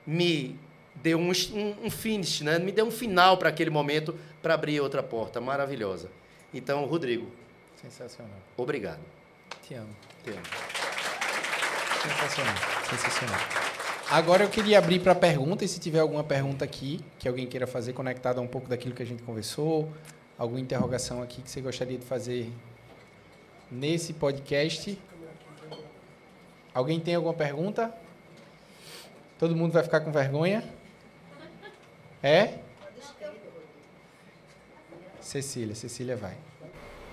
me 0.07 0.59
deu 0.95 1.19
um, 1.19 1.31
um, 1.31 1.77
um 1.85 1.91
finish, 1.91 2.41
né? 2.41 2.59
me 2.59 2.73
deu 2.73 2.87
um 2.87 2.91
final 2.91 3.37
para 3.37 3.51
aquele 3.51 3.69
momento 3.69 4.19
para 4.41 4.55
abrir 4.55 4.81
outra 4.81 5.03
porta 5.03 5.43
maravilhosa. 5.43 6.11
Então, 6.55 6.87
Rodrigo. 6.87 7.31
Sensacional. 7.77 8.33
Obrigado. 8.57 9.01
Te 9.63 9.75
amo. 9.75 9.95
Te 10.25 10.31
amo. 10.31 10.43
Sensacional. 12.03 12.55
Sensacional. 12.89 13.78
Agora 14.11 14.43
eu 14.43 14.49
queria 14.49 14.79
abrir 14.79 15.01
para 15.01 15.15
pergunta 15.15 15.67
e 15.67 15.69
se 15.69 15.79
tiver 15.79 16.01
alguma 16.01 16.25
pergunta 16.25 16.65
aqui 16.65 17.05
que 17.19 17.29
alguém 17.29 17.47
queira 17.47 17.67
fazer 17.67 17.93
conectada 17.93 18.41
a 18.41 18.43
um 18.43 18.47
pouco 18.47 18.67
daquilo 18.67 18.95
que 18.95 19.03
a 19.03 19.07
gente 19.07 19.23
conversou, 19.23 19.93
alguma 20.39 20.59
interrogação 20.59 21.21
aqui 21.23 21.43
que 21.43 21.51
você 21.51 21.61
gostaria 21.61 21.99
de 21.99 22.07
fazer 22.07 22.51
nesse 23.71 24.15
podcast. 24.15 24.99
Alguém 26.73 26.99
tem 26.99 27.17
alguma 27.17 27.35
pergunta? 27.35 27.93
Todo 29.39 29.55
mundo 29.55 29.73
vai 29.73 29.83
ficar 29.83 30.01
com 30.01 30.11
vergonha? 30.11 30.65
É? 32.23 32.61
Cecília, 35.21 35.75
Cecília 35.75 36.17
vai. 36.17 36.35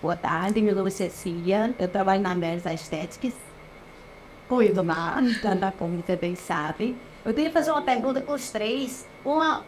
Boa 0.01 0.15
tarde, 0.15 0.61
meu 0.61 0.73
nome 0.73 0.87
é 0.87 0.91
Cecília, 0.91 1.75
eu 1.77 1.89
trabalho 1.89 2.21
na 2.21 2.33
Meres 2.33 2.65
Estéticas. 2.65 3.44
Cuido 4.47 4.83
na 4.83 5.19
da 5.59 5.71
como 5.71 6.01
você 6.01 6.15
bem 6.15 6.35
sabe. 6.35 6.95
Eu 7.25 7.33
queria 7.33 7.51
fazer 7.51 7.71
uma 7.71 7.81
pergunta 7.81 8.21
com 8.21 8.33
os 8.33 8.51
três. 8.51 9.07
Uma, 9.23 9.65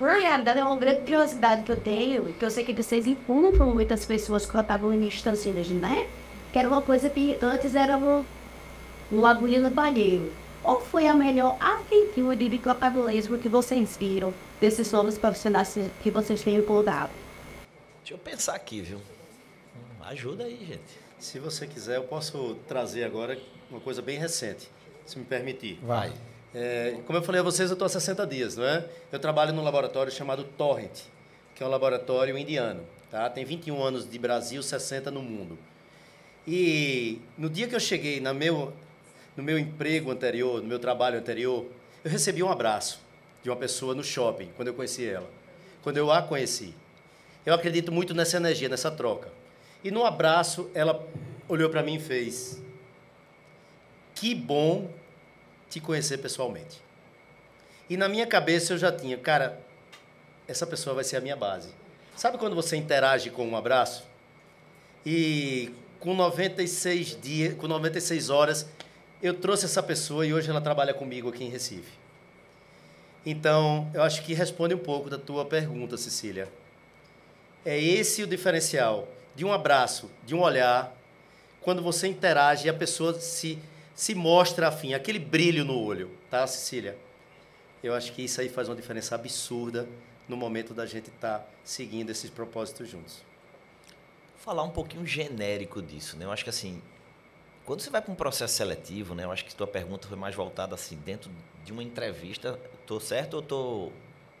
na 0.00 0.14
realidade, 0.14 0.58
é 0.58 0.64
uma 0.64 0.76
grande 0.76 1.02
curiosidade 1.02 1.62
que 1.62 1.70
eu 1.70 1.80
tenho, 1.80 2.24
que 2.32 2.44
eu 2.44 2.50
sei 2.50 2.64
que 2.64 2.74
vocês 2.74 3.06
encontram 3.06 3.72
muitas 3.72 4.04
pessoas 4.04 4.44
que 4.44 4.58
estavam 4.58 4.92
em 4.92 5.06
instâncias, 5.06 5.68
né? 5.68 6.08
Que 6.52 6.58
era 6.58 6.68
uma 6.68 6.82
coisa 6.82 7.08
que 7.08 7.38
antes 7.40 7.76
era 7.76 7.96
um, 7.96 8.24
um 9.12 9.24
agulha 9.24 9.60
no 9.60 9.70
banheiro. 9.70 10.32
Qual 10.64 10.80
foi 10.80 11.06
a 11.06 11.14
melhor 11.14 11.56
atitude 11.60 12.48
de 12.48 12.58
capitalismo 12.58 13.38
que 13.38 13.48
vocês 13.48 13.96
viram 13.96 14.34
desses 14.60 14.90
novos 14.90 15.16
profissionais 15.16 15.78
que 16.02 16.10
vocês 16.10 16.42
têm 16.42 16.56
empolgado? 16.56 17.12
Deixa 18.00 18.14
eu 18.14 18.18
pensar 18.18 18.56
aqui, 18.56 18.80
viu? 18.80 19.00
Ajuda 20.00 20.44
aí, 20.44 20.58
gente. 20.66 20.98
Se 21.18 21.38
você 21.38 21.66
quiser, 21.66 21.96
eu 21.96 22.04
posso 22.04 22.56
trazer 22.66 23.04
agora 23.04 23.38
uma 23.70 23.80
coisa 23.80 24.00
bem 24.00 24.18
recente, 24.18 24.68
se 25.06 25.18
me 25.18 25.24
permitir. 25.24 25.78
Vai. 25.82 26.12
É, 26.54 26.98
como 27.06 27.18
eu 27.18 27.22
falei 27.22 27.40
a 27.40 27.44
vocês, 27.44 27.70
eu 27.70 27.74
estou 27.74 27.86
há 27.86 27.88
60 27.88 28.26
dias, 28.26 28.56
não 28.56 28.64
é? 28.64 28.84
Eu 29.12 29.18
trabalho 29.18 29.52
num 29.52 29.62
laboratório 29.62 30.10
chamado 30.10 30.44
Torrent, 30.44 31.00
que 31.54 31.62
é 31.62 31.66
um 31.66 31.68
laboratório 31.68 32.36
indiano. 32.38 32.82
Tá? 33.10 33.28
Tem 33.28 33.44
21 33.44 33.82
anos 33.82 34.08
de 34.08 34.18
Brasil, 34.18 34.62
60 34.62 35.10
no 35.10 35.22
mundo. 35.22 35.58
E 36.46 37.20
no 37.36 37.50
dia 37.50 37.68
que 37.68 37.74
eu 37.74 37.80
cheguei 37.80 38.20
na 38.20 38.32
meu, 38.32 38.72
no 39.36 39.42
meu 39.42 39.58
emprego 39.58 40.10
anterior, 40.10 40.62
no 40.62 40.68
meu 40.68 40.78
trabalho 40.78 41.18
anterior, 41.18 41.66
eu 42.02 42.10
recebi 42.10 42.42
um 42.42 42.50
abraço 42.50 43.00
de 43.42 43.50
uma 43.50 43.56
pessoa 43.56 43.94
no 43.94 44.02
shopping, 44.02 44.48
quando 44.56 44.68
eu 44.68 44.74
conheci 44.74 45.06
ela. 45.06 45.28
Quando 45.82 45.98
eu 45.98 46.10
a 46.10 46.22
conheci. 46.22 46.74
Eu 47.44 47.54
acredito 47.54 47.92
muito 47.92 48.14
nessa 48.14 48.36
energia, 48.36 48.68
nessa 48.68 48.90
troca. 48.90 49.30
E 49.82 49.90
no 49.90 50.04
abraço, 50.04 50.70
ela 50.74 51.06
olhou 51.48 51.70
para 51.70 51.82
mim 51.82 51.94
e 51.94 52.00
fez: 52.00 52.62
Que 54.18 54.34
bom 54.34 54.90
te 55.70 55.80
conhecer 55.80 56.18
pessoalmente. 56.18 56.82
E 57.88 57.96
na 57.96 58.08
minha 58.08 58.26
cabeça 58.26 58.72
eu 58.72 58.78
já 58.78 58.90
tinha, 58.90 59.16
cara, 59.16 59.60
essa 60.46 60.66
pessoa 60.66 60.94
vai 60.94 61.04
ser 61.04 61.16
a 61.16 61.20
minha 61.20 61.36
base. 61.36 61.70
Sabe 62.16 62.36
quando 62.36 62.56
você 62.56 62.76
interage 62.76 63.30
com 63.30 63.46
um 63.46 63.56
abraço? 63.56 64.04
E 65.06 65.70
com 66.00 66.14
96 66.14 67.18
dias, 67.20 67.54
com 67.54 67.68
96 67.68 68.28
horas, 68.28 68.66
eu 69.22 69.34
trouxe 69.34 69.66
essa 69.66 69.82
pessoa 69.82 70.26
e 70.26 70.34
hoje 70.34 70.50
ela 70.50 70.60
trabalha 70.60 70.92
comigo 70.92 71.28
aqui 71.28 71.44
em 71.44 71.48
Recife. 71.48 71.92
Então, 73.24 73.90
eu 73.94 74.02
acho 74.02 74.22
que 74.24 74.34
responde 74.34 74.74
um 74.74 74.78
pouco 74.78 75.08
da 75.08 75.18
tua 75.18 75.44
pergunta, 75.44 75.96
Cecília. 75.96 76.48
É 77.64 77.78
esse 77.78 78.22
o 78.22 78.26
diferencial 78.26 79.08
de 79.34 79.44
um 79.44 79.52
abraço, 79.52 80.10
de 80.24 80.34
um 80.34 80.40
olhar, 80.40 80.92
quando 81.60 81.82
você 81.82 82.08
interage 82.08 82.66
e 82.66 82.70
a 82.70 82.74
pessoa 82.74 83.14
se, 83.20 83.58
se 83.98 84.14
mostra 84.14 84.68
afim, 84.68 84.94
aquele 84.94 85.18
brilho 85.18 85.64
no 85.64 85.76
olho, 85.76 86.08
tá, 86.30 86.46
Cecília? 86.46 86.96
Eu 87.82 87.92
acho 87.92 88.12
que 88.12 88.22
isso 88.22 88.40
aí 88.40 88.48
faz 88.48 88.68
uma 88.68 88.76
diferença 88.76 89.16
absurda 89.16 89.88
no 90.28 90.36
momento 90.36 90.72
da 90.72 90.86
gente 90.86 91.08
estar 91.10 91.40
tá 91.40 91.46
seguindo 91.64 92.08
esses 92.08 92.30
propósitos 92.30 92.88
juntos. 92.88 93.24
Vou 94.36 94.38
falar 94.38 94.62
um 94.62 94.70
pouquinho 94.70 95.04
genérico 95.04 95.82
disso, 95.82 96.16
né? 96.16 96.26
Eu 96.26 96.30
acho 96.30 96.44
que 96.44 96.50
assim, 96.50 96.80
quando 97.66 97.80
você 97.80 97.90
vai 97.90 98.00
para 98.00 98.12
um 98.12 98.14
processo 98.14 98.54
seletivo, 98.54 99.16
né, 99.16 99.24
eu 99.24 99.32
acho 99.32 99.44
que 99.44 99.52
tua 99.52 99.66
pergunta 99.66 100.06
foi 100.06 100.16
mais 100.16 100.32
voltada 100.32 100.76
assim, 100.76 100.94
dentro 101.04 101.28
de 101.64 101.72
uma 101.72 101.82
entrevista, 101.82 102.56
estou 102.80 103.00
certo 103.00 103.34
ou 103.34 103.42
tô, 103.42 103.92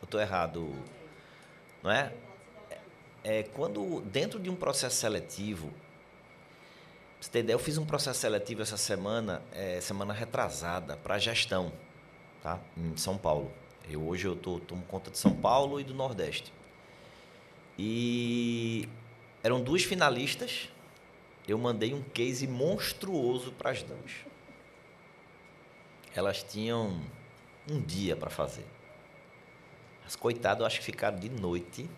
tô 0.08 0.20
errado? 0.20 0.72
Não 1.82 1.90
é? 1.90 2.12
é? 3.24 3.42
Quando 3.42 4.02
dentro 4.02 4.38
de 4.38 4.48
um 4.48 4.54
processo 4.54 4.94
seletivo, 4.94 5.74
você 7.20 7.30
ter 7.30 7.40
ideia, 7.40 7.54
eu 7.54 7.58
fiz 7.58 7.78
um 7.78 7.84
processo 7.84 8.20
seletivo 8.20 8.62
essa 8.62 8.76
semana, 8.76 9.42
é, 9.52 9.80
semana 9.80 10.12
retrasada, 10.12 10.96
para 10.96 11.18
gestão. 11.18 11.72
tá? 12.42 12.60
Em 12.76 12.96
São 12.96 13.18
Paulo. 13.18 13.52
Eu 13.90 14.06
hoje 14.06 14.26
eu 14.26 14.36
tô 14.36 14.60
tomo 14.60 14.82
conta 14.84 15.10
de 15.10 15.18
São 15.18 15.34
Paulo 15.34 15.80
e 15.80 15.84
do 15.84 15.94
Nordeste. 15.94 16.52
E 17.78 18.88
eram 19.42 19.60
duas 19.60 19.82
finalistas. 19.82 20.68
Eu 21.46 21.58
mandei 21.58 21.94
um 21.94 22.02
case 22.02 22.46
monstruoso 22.46 23.52
para 23.52 23.70
as 23.70 23.82
duas. 23.82 24.12
Elas 26.14 26.42
tinham 26.42 27.00
um 27.68 27.80
dia 27.80 28.14
para 28.14 28.30
fazer. 28.30 28.66
As 30.06 30.14
coitadas, 30.14 30.60
eu 30.60 30.66
acho 30.66 30.78
que 30.78 30.84
ficaram 30.84 31.18
de 31.18 31.28
noite 31.28 31.88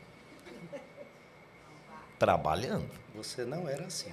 trabalhando. 2.19 2.91
Você 3.15 3.45
não 3.45 3.69
era 3.69 3.87
assim. 3.87 4.13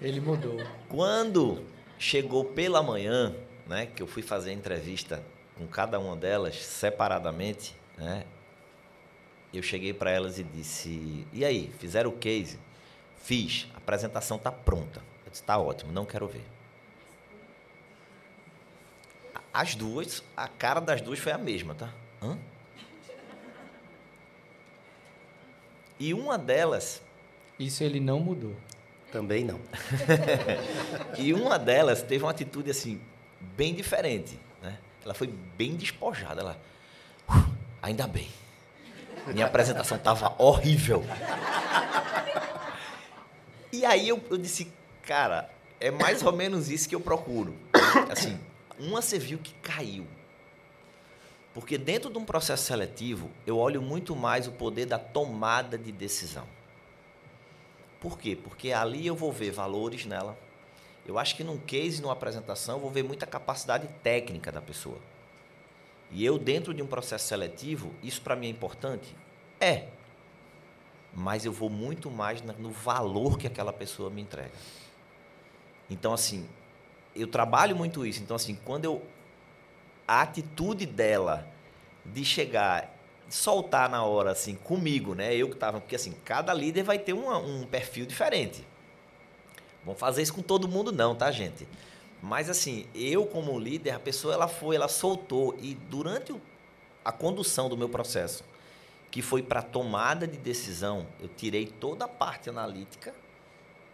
Ele 0.00 0.20
mudou. 0.20 0.58
Quando 0.88 1.64
chegou 1.98 2.44
pela 2.44 2.82
manhã, 2.82 3.34
né, 3.66 3.86
que 3.86 4.02
eu 4.02 4.06
fui 4.06 4.22
fazer 4.22 4.50
a 4.50 4.52
entrevista 4.52 5.22
com 5.56 5.66
cada 5.66 5.98
uma 5.98 6.14
delas 6.14 6.56
separadamente, 6.62 7.74
né, 7.96 8.24
eu 9.52 9.62
cheguei 9.62 9.92
para 9.92 10.10
elas 10.10 10.38
e 10.38 10.44
disse: 10.44 11.26
"E 11.32 11.44
aí, 11.44 11.72
fizeram 11.78 12.10
o 12.10 12.16
case?" 12.16 12.58
Fiz. 13.16 13.66
A 13.74 13.78
apresentação 13.78 14.38
tá 14.38 14.52
pronta. 14.52 15.02
Eu 15.24 15.30
disse: 15.30 15.42
"Tá 15.42 15.58
ótimo, 15.58 15.92
não 15.92 16.04
quero 16.04 16.28
ver." 16.28 16.44
As 19.52 19.74
duas, 19.74 20.22
a 20.36 20.46
cara 20.48 20.80
das 20.80 21.00
duas 21.00 21.18
foi 21.18 21.32
a 21.32 21.38
mesma, 21.38 21.74
tá? 21.74 21.90
Hã? 22.22 22.38
E 25.98 26.12
uma 26.12 26.36
delas 26.36 27.02
Isso 27.58 27.82
ele 27.82 27.98
não 27.98 28.20
mudou. 28.20 28.54
Também 29.12 29.44
não. 29.44 29.60
E 31.18 31.32
uma 31.32 31.58
delas 31.58 32.02
teve 32.02 32.24
uma 32.24 32.30
atitude 32.30 32.70
assim, 32.70 33.00
bem 33.56 33.74
diferente. 33.74 34.38
Né? 34.62 34.76
Ela 35.04 35.14
foi 35.14 35.26
bem 35.26 35.76
despojada. 35.76 36.40
Ela, 36.40 36.60
"Uf, 37.28 37.48
ainda 37.82 38.06
bem. 38.06 38.28
Minha 39.28 39.46
apresentação 39.46 39.96
estava 39.96 40.34
horrível. 40.38 41.04
E 43.72 43.84
aí 43.84 44.08
eu, 44.08 44.22
eu 44.30 44.38
disse, 44.38 44.72
cara, 45.02 45.50
é 45.80 45.90
mais 45.90 46.22
ou 46.22 46.32
menos 46.32 46.70
isso 46.70 46.88
que 46.88 46.94
eu 46.94 47.00
procuro. 47.00 47.54
Assim, 48.10 48.38
uma 48.78 49.02
você 49.02 49.18
viu 49.18 49.38
que 49.38 49.52
caiu. 49.54 50.06
Porque 51.52 51.78
dentro 51.78 52.10
de 52.10 52.18
um 52.18 52.24
processo 52.24 52.64
seletivo, 52.64 53.30
eu 53.46 53.56
olho 53.58 53.80
muito 53.80 54.14
mais 54.14 54.46
o 54.46 54.52
poder 54.52 54.86
da 54.86 54.98
tomada 54.98 55.76
de 55.78 55.90
decisão. 55.90 56.46
Por 58.00 58.18
quê? 58.18 58.36
Porque 58.36 58.72
ali 58.72 59.06
eu 59.06 59.14
vou 59.16 59.32
ver 59.32 59.50
valores 59.50 60.04
nela. 60.04 60.36
Eu 61.06 61.18
acho 61.18 61.36
que 61.36 61.44
num 61.44 61.58
case, 61.58 62.02
numa 62.02 62.12
apresentação, 62.12 62.76
eu 62.76 62.80
vou 62.80 62.90
ver 62.90 63.04
muita 63.04 63.26
capacidade 63.26 63.88
técnica 64.02 64.50
da 64.50 64.60
pessoa. 64.60 64.98
E 66.10 66.24
eu, 66.24 66.38
dentro 66.38 66.74
de 66.74 66.82
um 66.82 66.86
processo 66.86 67.26
seletivo, 67.26 67.92
isso 68.02 68.20
para 68.20 68.36
mim 68.36 68.46
é 68.46 68.50
importante? 68.50 69.14
É. 69.60 69.88
Mas 71.14 71.44
eu 71.44 71.52
vou 71.52 71.70
muito 71.70 72.10
mais 72.10 72.42
no 72.42 72.70
valor 72.70 73.38
que 73.38 73.46
aquela 73.46 73.72
pessoa 73.72 74.10
me 74.10 74.20
entrega. 74.20 74.52
Então, 75.88 76.12
assim, 76.12 76.48
eu 77.14 77.26
trabalho 77.26 77.74
muito 77.74 78.04
isso. 78.04 78.22
Então, 78.22 78.36
assim, 78.36 78.58
quando 78.64 78.84
eu. 78.84 79.02
A 80.06 80.22
atitude 80.22 80.86
dela 80.86 81.48
de 82.04 82.24
chegar, 82.24 82.95
soltar 83.28 83.88
na 83.88 84.04
hora, 84.04 84.30
assim, 84.30 84.54
comigo, 84.54 85.14
né? 85.14 85.34
Eu 85.34 85.48
que 85.48 85.56
tava. 85.56 85.80
Porque, 85.80 85.96
assim, 85.96 86.12
cada 86.24 86.52
líder 86.54 86.82
vai 86.82 86.98
ter 86.98 87.12
um 87.12 87.66
perfil 87.66 88.06
diferente. 88.06 88.64
Vamos 89.84 90.00
fazer 90.00 90.22
isso 90.22 90.34
com 90.34 90.42
todo 90.42 90.66
mundo, 90.68 90.90
não, 90.92 91.14
tá, 91.14 91.30
gente? 91.30 91.66
Mas, 92.22 92.50
assim, 92.50 92.86
eu, 92.94 93.26
como 93.26 93.58
líder, 93.58 93.90
a 93.92 94.00
pessoa, 94.00 94.34
ela 94.34 94.48
foi, 94.48 94.74
ela 94.76 94.88
soltou. 94.88 95.56
E 95.60 95.74
durante 95.74 96.32
o- 96.32 96.40
a 97.04 97.12
condução 97.12 97.68
do 97.68 97.76
meu 97.76 97.88
processo, 97.88 98.42
que 99.10 99.22
foi 99.22 99.42
para 99.42 99.62
tomada 99.62 100.26
de 100.26 100.36
decisão, 100.36 101.06
eu 101.20 101.28
tirei 101.28 101.66
toda 101.66 102.04
a 102.06 102.08
parte 102.08 102.50
analítica 102.50 103.14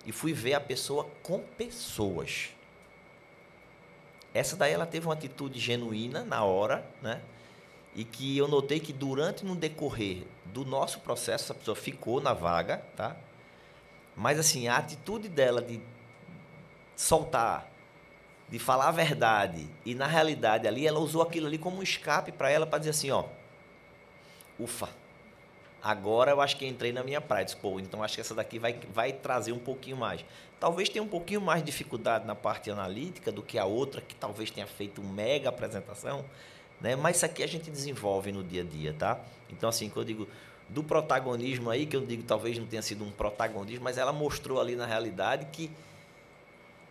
e 0.07 0.13
fui 0.13 0.33
ver 0.33 0.55
a 0.55 0.61
pessoa 0.61 1.07
com 1.23 1.41
pessoas. 1.41 2.51
Essa 4.33 4.57
daí 4.57 4.73
ela 4.73 4.87
teve 4.87 5.07
uma 5.07 5.13
atitude 5.15 5.61
genuína 5.61 6.25
na 6.25 6.43
hora, 6.43 6.85
né? 7.03 7.21
E 7.95 8.05
que 8.05 8.37
eu 8.39 8.49
notei 8.49 8.81
que 8.81 8.93
durante 8.93 9.45
no 9.45 9.55
decorrer 9.55 10.25
do 10.47 10.65
nosso 10.65 11.01
processo 11.01 11.45
essa 11.45 11.55
pessoa 11.55 11.77
ficou 11.77 12.21
na 12.21 12.33
vaga, 12.33 12.79
tá? 12.97 13.17
Mas 14.17 14.39
assim, 14.39 14.69
a 14.69 14.77
atitude 14.77 15.29
dela 15.29 15.61
de 15.61 15.81
soltar, 16.97 17.71
de 18.49 18.59
falar 18.59 18.89
a 18.89 18.93
verdade 18.93 19.69
e 19.85 19.95
na 19.95 20.07
realidade 20.07 20.67
ali 20.69 20.87
ela 20.87 21.01
usou 21.01 21.23
aquilo 21.23 21.47
ali 21.47 21.59
como 21.59 21.79
um 21.79 21.83
escape 21.83 22.33
para 22.33 22.51
ela 22.51 22.67
para 22.67 22.79
dizer 22.79 22.91
assim, 22.91 23.11
ó, 23.11 23.25
ufa. 24.59 24.89
Agora 25.83 26.31
eu 26.31 26.41
acho 26.41 26.57
que 26.57 26.65
entrei 26.65 26.93
na 26.93 27.03
minha 27.03 27.21
praia. 27.21 27.45
Disse, 27.45 27.57
Pô, 27.57 27.81
então 27.81 28.05
acho 28.05 28.15
que 28.15 28.21
essa 28.21 28.35
daqui 28.35 28.57
vai, 28.57 28.79
vai 28.95 29.13
trazer 29.13 29.51
um 29.51 29.59
pouquinho 29.59 29.97
mais. 29.97 30.25
Talvez 30.61 30.89
tenha 30.89 31.03
um 31.03 31.09
pouquinho 31.09 31.41
mais 31.41 31.61
de 31.61 31.67
dificuldade 31.67 32.25
na 32.25 32.37
parte 32.37 32.71
analítica 32.71 33.33
do 33.33 33.43
que 33.43 33.59
a 33.59 33.65
outra, 33.65 34.01
que 34.01 34.15
talvez 34.15 34.49
tenha 34.49 34.67
feito 34.67 35.01
uma 35.01 35.13
mega 35.13 35.49
apresentação, 35.49 36.25
né? 36.83 36.97
Mas 36.97 37.17
isso 37.17 37.27
aqui 37.27 37.43
a 37.43 37.47
gente 37.47 37.71
desenvolve 37.71 38.33
no 38.33 38.43
dia 38.43 38.63
a 38.63 38.65
dia, 38.65 38.95
tá? 38.99 39.21
Então, 39.49 39.69
assim, 39.69 39.89
quando 39.89 40.09
eu 40.09 40.17
digo 40.17 40.29
do 40.69 40.83
protagonismo 40.83 41.71
aí, 41.71 41.87
que 41.87 41.95
eu 41.95 42.05
digo 42.05 42.23
talvez 42.23 42.59
não 42.59 42.67
tenha 42.67 42.83
sido 42.83 43.05
um 43.05 43.11
protagonismo, 43.11 43.85
mas 43.85 43.99
ela 43.99 44.13
mostrou 44.13 44.61
ali 44.61 44.75
na 44.75 44.87
realidade 44.87 45.47
que 45.53 45.71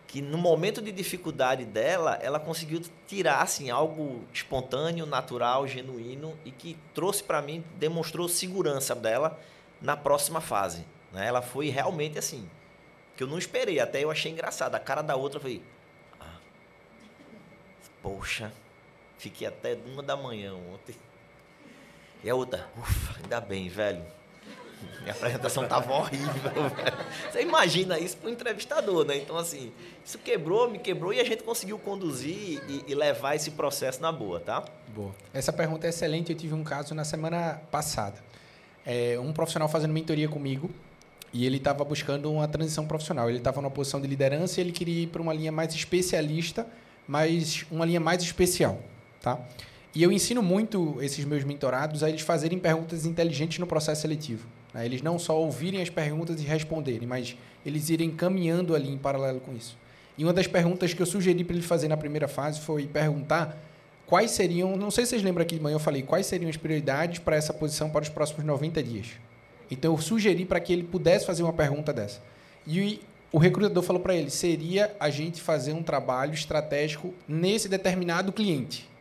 que 0.06 0.20
no 0.20 0.36
momento 0.36 0.82
de 0.82 0.92
dificuldade 0.92 1.64
dela, 1.64 2.18
ela 2.20 2.38
conseguiu 2.38 2.82
tirar 3.06 3.40
assim 3.40 3.70
algo 3.70 4.22
espontâneo, 4.30 5.06
natural, 5.06 5.66
genuíno 5.66 6.38
e 6.44 6.50
que 6.50 6.76
trouxe 6.92 7.24
para 7.24 7.40
mim, 7.40 7.64
demonstrou 7.78 8.28
segurança 8.28 8.94
dela 8.94 9.40
na 9.80 9.96
próxima 9.96 10.42
fase. 10.42 10.84
Né? 11.12 11.26
Ela 11.26 11.40
foi 11.40 11.70
realmente 11.70 12.18
assim, 12.18 12.46
que 13.16 13.22
eu 13.22 13.26
não 13.26 13.38
esperei, 13.38 13.80
até 13.80 14.04
eu 14.04 14.10
achei 14.10 14.30
engraçado. 14.30 14.74
A 14.74 14.78
cara 14.78 15.00
da 15.00 15.16
outra 15.16 15.40
foi, 15.40 15.62
ah, 16.20 16.36
poxa, 18.02 18.52
fiquei 19.22 19.46
até 19.46 19.78
uma 19.86 20.02
da 20.02 20.16
manhã 20.16 20.52
ontem. 20.52 20.96
E 22.24 22.28
a 22.28 22.34
outra, 22.34 22.68
ufa, 22.76 23.20
ainda 23.22 23.40
bem, 23.40 23.68
velho. 23.68 24.02
Minha 25.00 25.12
apresentação 25.12 25.66
tava 25.68 25.92
horrível, 25.92 26.32
velho. 26.42 27.00
Você 27.30 27.42
imagina 27.42 27.98
isso 28.00 28.16
para 28.16 28.28
um 28.28 28.32
entrevistador, 28.32 29.04
né? 29.04 29.16
Então, 29.16 29.36
assim, 29.36 29.72
isso 30.04 30.18
quebrou, 30.18 30.68
me 30.68 30.78
quebrou 30.80 31.12
e 31.12 31.20
a 31.20 31.24
gente 31.24 31.44
conseguiu 31.44 31.78
conduzir 31.78 32.60
e, 32.68 32.84
e 32.88 32.94
levar 32.96 33.36
esse 33.36 33.52
processo 33.52 34.02
na 34.02 34.10
boa, 34.10 34.40
tá? 34.40 34.64
Boa. 34.88 35.14
Essa 35.32 35.52
pergunta 35.52 35.86
é 35.86 35.90
excelente. 35.90 36.32
Eu 36.32 36.36
tive 36.36 36.54
um 36.54 36.64
caso 36.64 36.92
na 36.92 37.04
semana 37.04 37.60
passada. 37.70 38.18
É, 38.84 39.16
um 39.20 39.32
profissional 39.32 39.68
fazendo 39.68 39.92
mentoria 39.92 40.28
comigo 40.28 40.68
e 41.32 41.46
ele 41.46 41.58
estava 41.58 41.84
buscando 41.84 42.30
uma 42.32 42.48
transição 42.48 42.86
profissional. 42.86 43.28
Ele 43.28 43.38
estava 43.38 43.60
numa 43.60 43.70
posição 43.70 44.00
de 44.00 44.08
liderança 44.08 44.60
e 44.60 44.64
ele 44.64 44.72
queria 44.72 45.04
ir 45.04 45.06
para 45.06 45.22
uma 45.22 45.32
linha 45.32 45.52
mais 45.52 45.72
especialista, 45.72 46.66
mas 47.06 47.64
uma 47.70 47.84
linha 47.84 48.00
mais 48.00 48.22
especial, 48.22 48.80
tá? 49.22 49.38
E 49.94 50.02
eu 50.02 50.10
ensino 50.10 50.42
muito 50.42 50.96
esses 51.02 51.24
meus 51.24 51.44
mentorados 51.44 52.02
a 52.02 52.08
eles 52.08 52.22
fazerem 52.22 52.58
perguntas 52.58 53.04
inteligentes 53.04 53.58
no 53.58 53.66
processo 53.66 54.02
seletivo. 54.02 54.48
né? 54.72 54.86
Eles 54.86 55.02
não 55.02 55.18
só 55.18 55.38
ouvirem 55.38 55.82
as 55.82 55.90
perguntas 55.90 56.40
e 56.40 56.44
responderem, 56.44 57.06
mas 57.06 57.36
eles 57.64 57.90
irem 57.90 58.10
caminhando 58.10 58.74
ali 58.74 58.88
em 58.88 58.96
paralelo 58.96 59.40
com 59.40 59.54
isso. 59.54 59.76
E 60.16 60.24
uma 60.24 60.32
das 60.32 60.46
perguntas 60.46 60.94
que 60.94 61.00
eu 61.00 61.06
sugeri 61.06 61.44
para 61.44 61.54
ele 61.54 61.64
fazer 61.64 61.88
na 61.88 61.96
primeira 61.96 62.26
fase 62.26 62.60
foi 62.60 62.86
perguntar 62.86 63.58
quais 64.06 64.30
seriam, 64.30 64.76
não 64.76 64.90
sei 64.90 65.04
se 65.04 65.10
vocês 65.10 65.22
lembram 65.22 65.42
aqui 65.42 65.56
de 65.56 65.62
manhã 65.62 65.74
eu 65.74 65.80
falei, 65.80 66.02
quais 66.02 66.26
seriam 66.26 66.48
as 66.48 66.56
prioridades 66.56 67.18
para 67.18 67.36
essa 67.36 67.52
posição 67.52 67.90
para 67.90 68.02
os 68.02 68.08
próximos 68.08 68.44
90 68.44 68.82
dias. 68.82 69.08
Então 69.70 69.92
eu 69.92 69.98
sugeri 69.98 70.44
para 70.44 70.60
que 70.60 70.72
ele 70.72 70.84
pudesse 70.84 71.24
fazer 71.26 71.42
uma 71.42 71.52
pergunta 71.52 71.92
dessa. 71.92 72.20
E 72.66 73.00
o 73.30 73.38
recrutador 73.38 73.82
falou 73.82 74.02
para 74.02 74.14
ele, 74.14 74.30
seria 74.30 74.94
a 75.00 75.08
gente 75.08 75.40
fazer 75.40 75.72
um 75.72 75.82
trabalho 75.82 76.34
estratégico 76.34 77.14
nesse 77.26 77.68
determinado 77.68 78.32
cliente. 78.32 78.91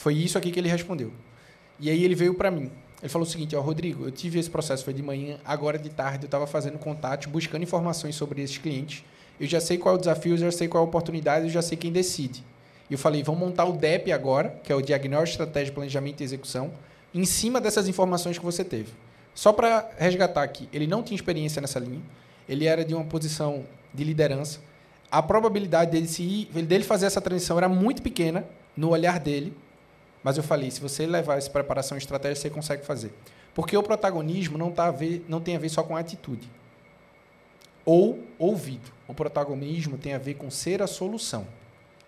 Foi 0.00 0.14
isso 0.14 0.38
aqui 0.38 0.50
que 0.50 0.58
ele 0.58 0.70
respondeu. 0.70 1.12
E 1.78 1.90
aí 1.90 2.02
ele 2.02 2.14
veio 2.14 2.32
para 2.32 2.50
mim. 2.50 2.70
Ele 3.02 3.08
falou 3.10 3.28
o 3.28 3.30
seguinte, 3.30 3.54
ó, 3.54 3.60
Rodrigo, 3.60 4.06
eu 4.06 4.10
tive 4.10 4.38
esse 4.38 4.48
processo, 4.48 4.82
foi 4.82 4.94
de 4.94 5.02
manhã, 5.02 5.38
agora 5.44 5.78
de 5.78 5.90
tarde 5.90 6.24
eu 6.24 6.26
estava 6.26 6.46
fazendo 6.46 6.78
contato, 6.78 7.28
buscando 7.28 7.64
informações 7.64 8.14
sobre 8.14 8.40
esses 8.40 8.56
clientes. 8.56 9.04
Eu 9.38 9.46
já 9.46 9.60
sei 9.60 9.76
qual 9.76 9.94
é 9.94 9.98
o 9.98 10.00
desafio, 10.00 10.32
eu 10.32 10.38
já 10.38 10.50
sei 10.50 10.68
qual 10.68 10.82
é 10.82 10.86
a 10.86 10.88
oportunidade, 10.88 11.44
eu 11.44 11.50
já 11.50 11.60
sei 11.60 11.76
quem 11.76 11.92
decide. 11.92 12.42
E 12.88 12.94
eu 12.94 12.98
falei, 12.98 13.22
vamos 13.22 13.42
montar 13.42 13.66
o 13.66 13.72
DEP 13.72 14.10
agora, 14.10 14.58
que 14.64 14.72
é 14.72 14.74
o 14.74 14.80
Diagnóstico, 14.80 15.42
Estratégia, 15.42 15.74
Planejamento 15.74 16.22
e 16.22 16.24
Execução, 16.24 16.72
em 17.12 17.26
cima 17.26 17.60
dessas 17.60 17.86
informações 17.86 18.38
que 18.38 18.44
você 18.44 18.64
teve. 18.64 18.94
Só 19.34 19.52
para 19.52 19.86
resgatar 19.98 20.42
aqui, 20.42 20.66
ele 20.72 20.86
não 20.86 21.02
tinha 21.02 21.14
experiência 21.14 21.60
nessa 21.60 21.78
linha, 21.78 22.00
ele 22.48 22.64
era 22.64 22.86
de 22.86 22.94
uma 22.94 23.04
posição 23.04 23.66
de 23.92 24.02
liderança. 24.02 24.60
A 25.10 25.22
probabilidade 25.22 25.90
dele, 25.90 26.08
se 26.08 26.22
ir, 26.22 26.46
dele 26.62 26.84
fazer 26.84 27.04
essa 27.04 27.20
transição 27.20 27.58
era 27.58 27.68
muito 27.68 28.00
pequena 28.00 28.46
no 28.74 28.88
olhar 28.88 29.20
dele, 29.20 29.52
mas 30.22 30.36
eu 30.36 30.42
falei, 30.42 30.70
se 30.70 30.80
você 30.80 31.06
levar 31.06 31.38
essa 31.38 31.50
preparação 31.50 31.96
e 31.96 32.00
estratégia, 32.00 32.36
você 32.36 32.50
consegue 32.50 32.84
fazer. 32.84 33.12
Porque 33.54 33.76
o 33.76 33.82
protagonismo 33.82 34.58
não, 34.58 34.70
tá 34.70 34.86
a 34.86 34.90
ver, 34.90 35.24
não 35.28 35.40
tem 35.40 35.56
a 35.56 35.58
ver 35.58 35.68
só 35.68 35.82
com 35.82 35.96
atitude. 35.96 36.48
Ou 37.84 38.20
ouvido. 38.38 38.92
O 39.08 39.14
protagonismo 39.14 39.96
tem 39.96 40.14
a 40.14 40.18
ver 40.18 40.34
com 40.34 40.50
ser 40.50 40.82
a 40.82 40.86
solução. 40.86 41.46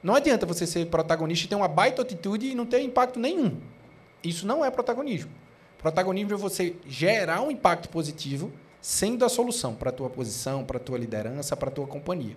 Não 0.03 0.15
adianta 0.15 0.45
você 0.45 0.67
ser 0.67 0.87
protagonista 0.87 1.47
e 1.47 1.49
ter 1.49 1.55
uma 1.55 1.69
baita 1.69 2.03
atitude 2.03 2.47
e 2.47 2.55
não 2.55 2.67
ter 2.67 2.81
impacto 2.83 3.19
nenhum. 3.19 3.59
Isso 4.23 4.47
não 4.47 4.65
é 4.65 4.71
protagonismo. 4.71 5.31
Protagonismo 5.79 6.35
é 6.35 6.37
você 6.37 6.77
gerar 6.87 7.43
um 7.43 7.51
impacto 7.51 7.89
positivo 7.89 8.53
sendo 8.81 9.25
a 9.25 9.29
solução 9.29 9.75
para 9.75 9.91
a 9.91 9.93
tua 9.93 10.11
posição, 10.11 10.65
para 10.65 10.77
a 10.77 10.81
tua 10.81 10.99
liderança, 10.99 11.57
para 11.57 11.69
a 11.69 11.73
tua 11.73 11.87
companhia. 11.87 12.37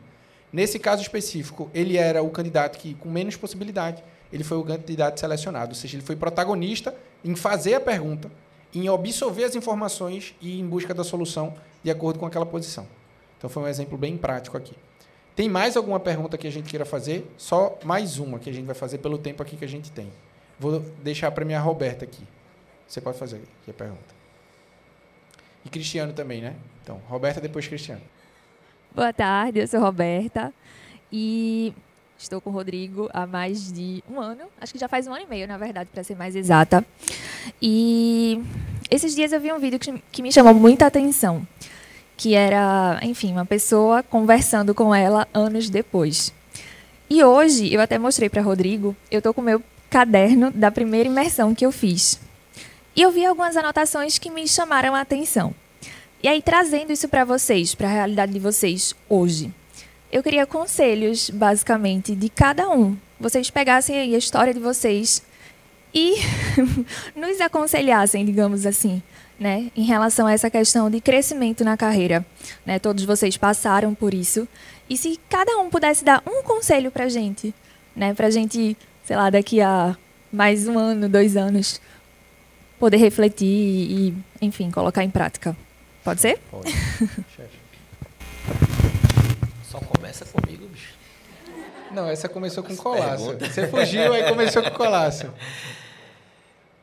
Nesse 0.53 0.79
caso 0.79 1.01
específico, 1.01 1.69
ele 1.73 1.97
era 1.97 2.23
o 2.23 2.29
candidato 2.29 2.77
que 2.77 2.93
com 2.93 3.09
menos 3.09 3.35
possibilidade, 3.35 4.03
ele 4.35 4.43
foi 4.43 4.57
o 4.57 4.63
candidato 4.63 5.17
selecionado, 5.17 5.69
ou 5.69 5.75
seja, 5.75 5.95
ele 5.95 6.03
foi 6.03 6.17
protagonista 6.17 6.93
em 7.23 7.35
fazer 7.37 7.75
a 7.75 7.79
pergunta, 7.79 8.29
em 8.73 8.89
absorver 8.89 9.45
as 9.45 9.55
informações 9.55 10.35
e 10.41 10.59
em 10.59 10.67
busca 10.67 10.93
da 10.93 11.05
solução 11.05 11.53
de 11.81 11.89
acordo 11.89 12.19
com 12.19 12.25
aquela 12.25 12.45
posição. 12.45 12.85
Então 13.37 13.49
foi 13.49 13.63
um 13.63 13.67
exemplo 13.67 13.97
bem 13.97 14.17
prático 14.17 14.57
aqui. 14.57 14.75
Tem 15.37 15.47
mais 15.47 15.77
alguma 15.77 16.01
pergunta 16.01 16.37
que 16.37 16.47
a 16.47 16.51
gente 16.51 16.69
queira 16.69 16.83
fazer? 16.83 17.25
Só 17.37 17.79
mais 17.85 18.19
uma 18.19 18.37
que 18.37 18.49
a 18.49 18.53
gente 18.53 18.65
vai 18.65 18.75
fazer 18.75 18.97
pelo 18.97 19.17
tempo 19.17 19.41
aqui 19.41 19.55
que 19.55 19.63
a 19.63 19.69
gente 19.69 19.89
tem. 19.89 20.11
Vou 20.59 20.81
deixar 21.01 21.31
para 21.31 21.45
minha 21.45 21.59
Roberta 21.59 22.03
aqui. 22.03 22.23
Você 22.85 22.99
pode 22.99 23.17
fazer 23.17 23.37
aqui 23.37 23.71
a 23.71 23.73
pergunta. 23.73 24.15
E 25.63 25.69
Cristiano 25.69 26.11
também, 26.11 26.41
né? 26.41 26.55
Então, 26.83 27.01
Roberta, 27.07 27.39
depois 27.39 27.65
Cristiano. 27.67 28.01
Boa 28.93 29.13
tarde, 29.13 29.59
eu 29.59 29.67
sou 29.67 29.79
Roberta 29.79 30.53
e 31.11 31.73
estou 32.17 32.39
com 32.41 32.49
o 32.49 32.53
Rodrigo 32.53 33.09
há 33.13 33.25
mais 33.25 33.71
de 33.71 34.03
um 34.09 34.19
ano. 34.19 34.43
Acho 34.59 34.73
que 34.73 34.79
já 34.79 34.87
faz 34.87 35.07
um 35.07 35.13
ano 35.13 35.23
e 35.23 35.29
meio, 35.29 35.47
na 35.47 35.57
verdade, 35.57 35.89
para 35.93 36.03
ser 36.03 36.15
mais 36.15 36.35
exata. 36.35 36.85
E 37.61 38.41
esses 38.89 39.15
dias 39.15 39.31
eu 39.31 39.39
vi 39.39 39.51
um 39.51 39.59
vídeo 39.59 39.79
que, 39.79 39.93
que 40.11 40.21
me 40.21 40.31
chamou 40.31 40.53
muita 40.53 40.85
atenção 40.85 41.45
que 42.17 42.33
era, 42.33 42.99
enfim, 43.01 43.31
uma 43.31 43.45
pessoa 43.45 44.01
conversando 44.01 44.73
com 44.73 44.93
ela 44.93 45.27
anos 45.33 45.69
depois. 45.69 46.33
E 47.09 47.23
hoje, 47.23 47.71
eu 47.73 47.81
até 47.81 47.99
mostrei 47.99 48.29
para 48.29 48.41
Rodrigo, 48.41 48.95
eu 49.11 49.21
tô 49.21 49.33
com 49.33 49.41
o 49.41 49.43
meu 49.43 49.61
caderno 49.89 50.51
da 50.51 50.71
primeira 50.71 51.07
imersão 51.07 51.53
que 51.53 51.65
eu 51.65 51.71
fiz. 51.71 52.19
E 52.95 53.01
eu 53.01 53.11
vi 53.11 53.25
algumas 53.25 53.57
anotações 53.57 54.17
que 54.17 54.31
me 54.31 54.47
chamaram 54.47 54.95
a 54.95 55.01
atenção. 55.01 55.53
E 56.23 56.27
aí, 56.27 56.41
trazendo 56.41 56.91
isso 56.91 57.07
para 57.07 57.25
vocês, 57.25 57.75
para 57.75 57.87
a 57.87 57.91
realidade 57.91 58.31
de 58.31 58.39
vocês 58.39 58.95
hoje, 59.07 59.53
eu 60.15 60.23
queria 60.23 60.45
conselhos, 60.45 61.29
basicamente, 61.29 62.15
de 62.15 62.29
cada 62.29 62.69
um. 62.69 62.95
Vocês 63.19 63.49
pegassem 63.49 63.99
aí 63.99 64.15
a 64.15 64.17
história 64.17 64.53
de 64.53 64.61
vocês 64.61 65.21
e 65.93 66.15
nos 67.13 67.41
aconselhassem, 67.41 68.23
digamos 68.25 68.65
assim, 68.65 69.03
né, 69.37 69.69
em 69.75 69.83
relação 69.83 70.25
a 70.25 70.31
essa 70.31 70.49
questão 70.49 70.89
de 70.89 71.01
crescimento 71.01 71.65
na 71.65 71.75
carreira. 71.75 72.25
Né, 72.65 72.79
todos 72.79 73.03
vocês 73.03 73.35
passaram 73.35 73.93
por 73.93 74.13
isso. 74.13 74.47
E 74.89 74.95
se 74.95 75.19
cada 75.29 75.57
um 75.57 75.69
pudesse 75.69 76.05
dar 76.05 76.23
um 76.25 76.41
conselho 76.43 76.91
para 76.91 77.03
a 77.03 77.09
gente, 77.09 77.53
né, 77.93 78.13
para 78.13 78.27
a 78.27 78.31
gente, 78.31 78.77
sei 79.03 79.17
lá, 79.17 79.29
daqui 79.29 79.59
a 79.59 79.97
mais 80.31 80.65
um 80.65 80.79
ano, 80.79 81.09
dois 81.09 81.35
anos, 81.35 81.81
poder 82.79 82.97
refletir 82.97 83.45
e, 83.45 84.13
enfim, 84.41 84.71
colocar 84.71 85.03
em 85.03 85.09
prática. 85.09 85.57
Pode 86.05 86.21
ser? 86.21 86.39
Pode. 86.49 86.73
Só 89.75 89.81
começa 89.81 90.25
comigo, 90.25 90.67
bicho. 90.69 90.95
Não, 91.91 92.07
essa 92.07 92.29
começou 92.29 92.63
com 92.63 92.75
colasso. 92.77 93.37
Você 93.37 93.67
fugiu, 93.67 94.13
aí 94.13 94.23
começou 94.29 94.63
com 94.63 94.71
colasso. 94.71 95.27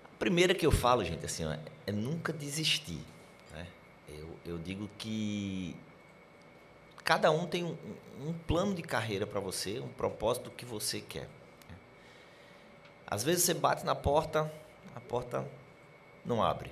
A 0.05 0.19
primeira 0.19 0.55
que 0.55 0.67
eu 0.67 0.71
falo, 0.71 1.03
gente, 1.03 1.25
assim, 1.25 1.47
ó, 1.47 1.57
é 1.87 1.93
nunca 1.93 2.35
desistir. 2.35 3.01
Né? 3.51 3.67
Eu, 4.09 4.29
eu 4.45 4.59
digo 4.59 4.91
que 4.99 5.75
cada 7.03 7.31
um 7.31 7.47
tem 7.47 7.65
um, 7.65 7.77
um 8.21 8.35
plano 8.47 8.75
de 8.75 8.83
carreira 8.83 9.27
para 9.27 9.41
você, 9.41 9.81
um 9.81 9.89
propósito 9.89 10.51
que 10.51 10.67
você 10.67 11.01
quer. 11.01 11.29
Né? 11.71 11.77
Às 13.07 13.25
vezes 13.25 13.45
você 13.45 13.55
bate 13.55 13.87
na 13.87 13.95
porta, 13.95 14.53
a 14.95 15.01
porta 15.01 15.49
não 16.27 16.43
abre. 16.43 16.71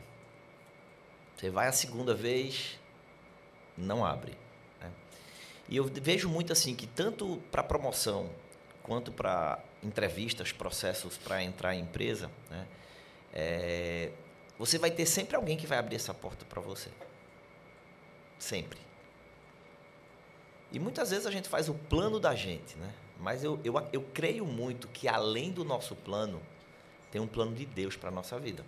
Você 1.35 1.49
vai 1.49 1.67
a 1.67 1.73
segunda 1.73 2.15
vez, 2.15 2.79
não 3.75 4.05
abre. 4.05 4.37
E 5.71 5.77
eu 5.77 5.85
vejo 5.85 6.29
muito 6.29 6.53
assim 6.53 6.75
que 6.75 6.87
tanto 6.87 7.41
para 7.51 7.63
promoção 7.63 8.29
quanto 8.83 9.13
para 9.13 9.63
entrevistas, 9.83 10.51
processos 10.51 11.17
para 11.17 11.43
entrar 11.43 11.75
em 11.75 11.81
empresa, 11.81 12.31
né? 12.51 12.67
É, 13.33 14.11
você 14.59 14.79
vai 14.79 14.91
ter 14.91 15.07
sempre 15.07 15.37
alguém 15.37 15.57
que 15.57 15.67
vai 15.67 15.79
abrir 15.79 15.97
essa 15.97 16.13
porta 16.13 16.45
para 16.45 16.61
você. 16.61 16.91
Sempre. 18.39 18.79
E 20.73 20.79
muitas 20.79 21.11
vezes 21.11 21.25
a 21.27 21.31
gente 21.31 21.49
faz 21.49 21.69
o 21.69 21.75
plano 21.75 22.19
da 22.19 22.35
gente, 22.35 22.77
né? 22.77 22.93
Mas 23.19 23.45
eu, 23.45 23.61
eu, 23.65 23.75
eu 23.93 24.03
creio 24.13 24.45
muito 24.45 24.89
que 24.89 25.07
além 25.07 25.53
do 25.53 25.65
nosso 25.65 25.95
plano, 25.95 26.43
tem 27.11 27.21
um 27.21 27.27
plano 27.27 27.55
de 27.55 27.65
Deus 27.65 27.97
para 27.97 28.09
a 28.09 28.13
nossa 28.13 28.39
vida. 28.39 28.65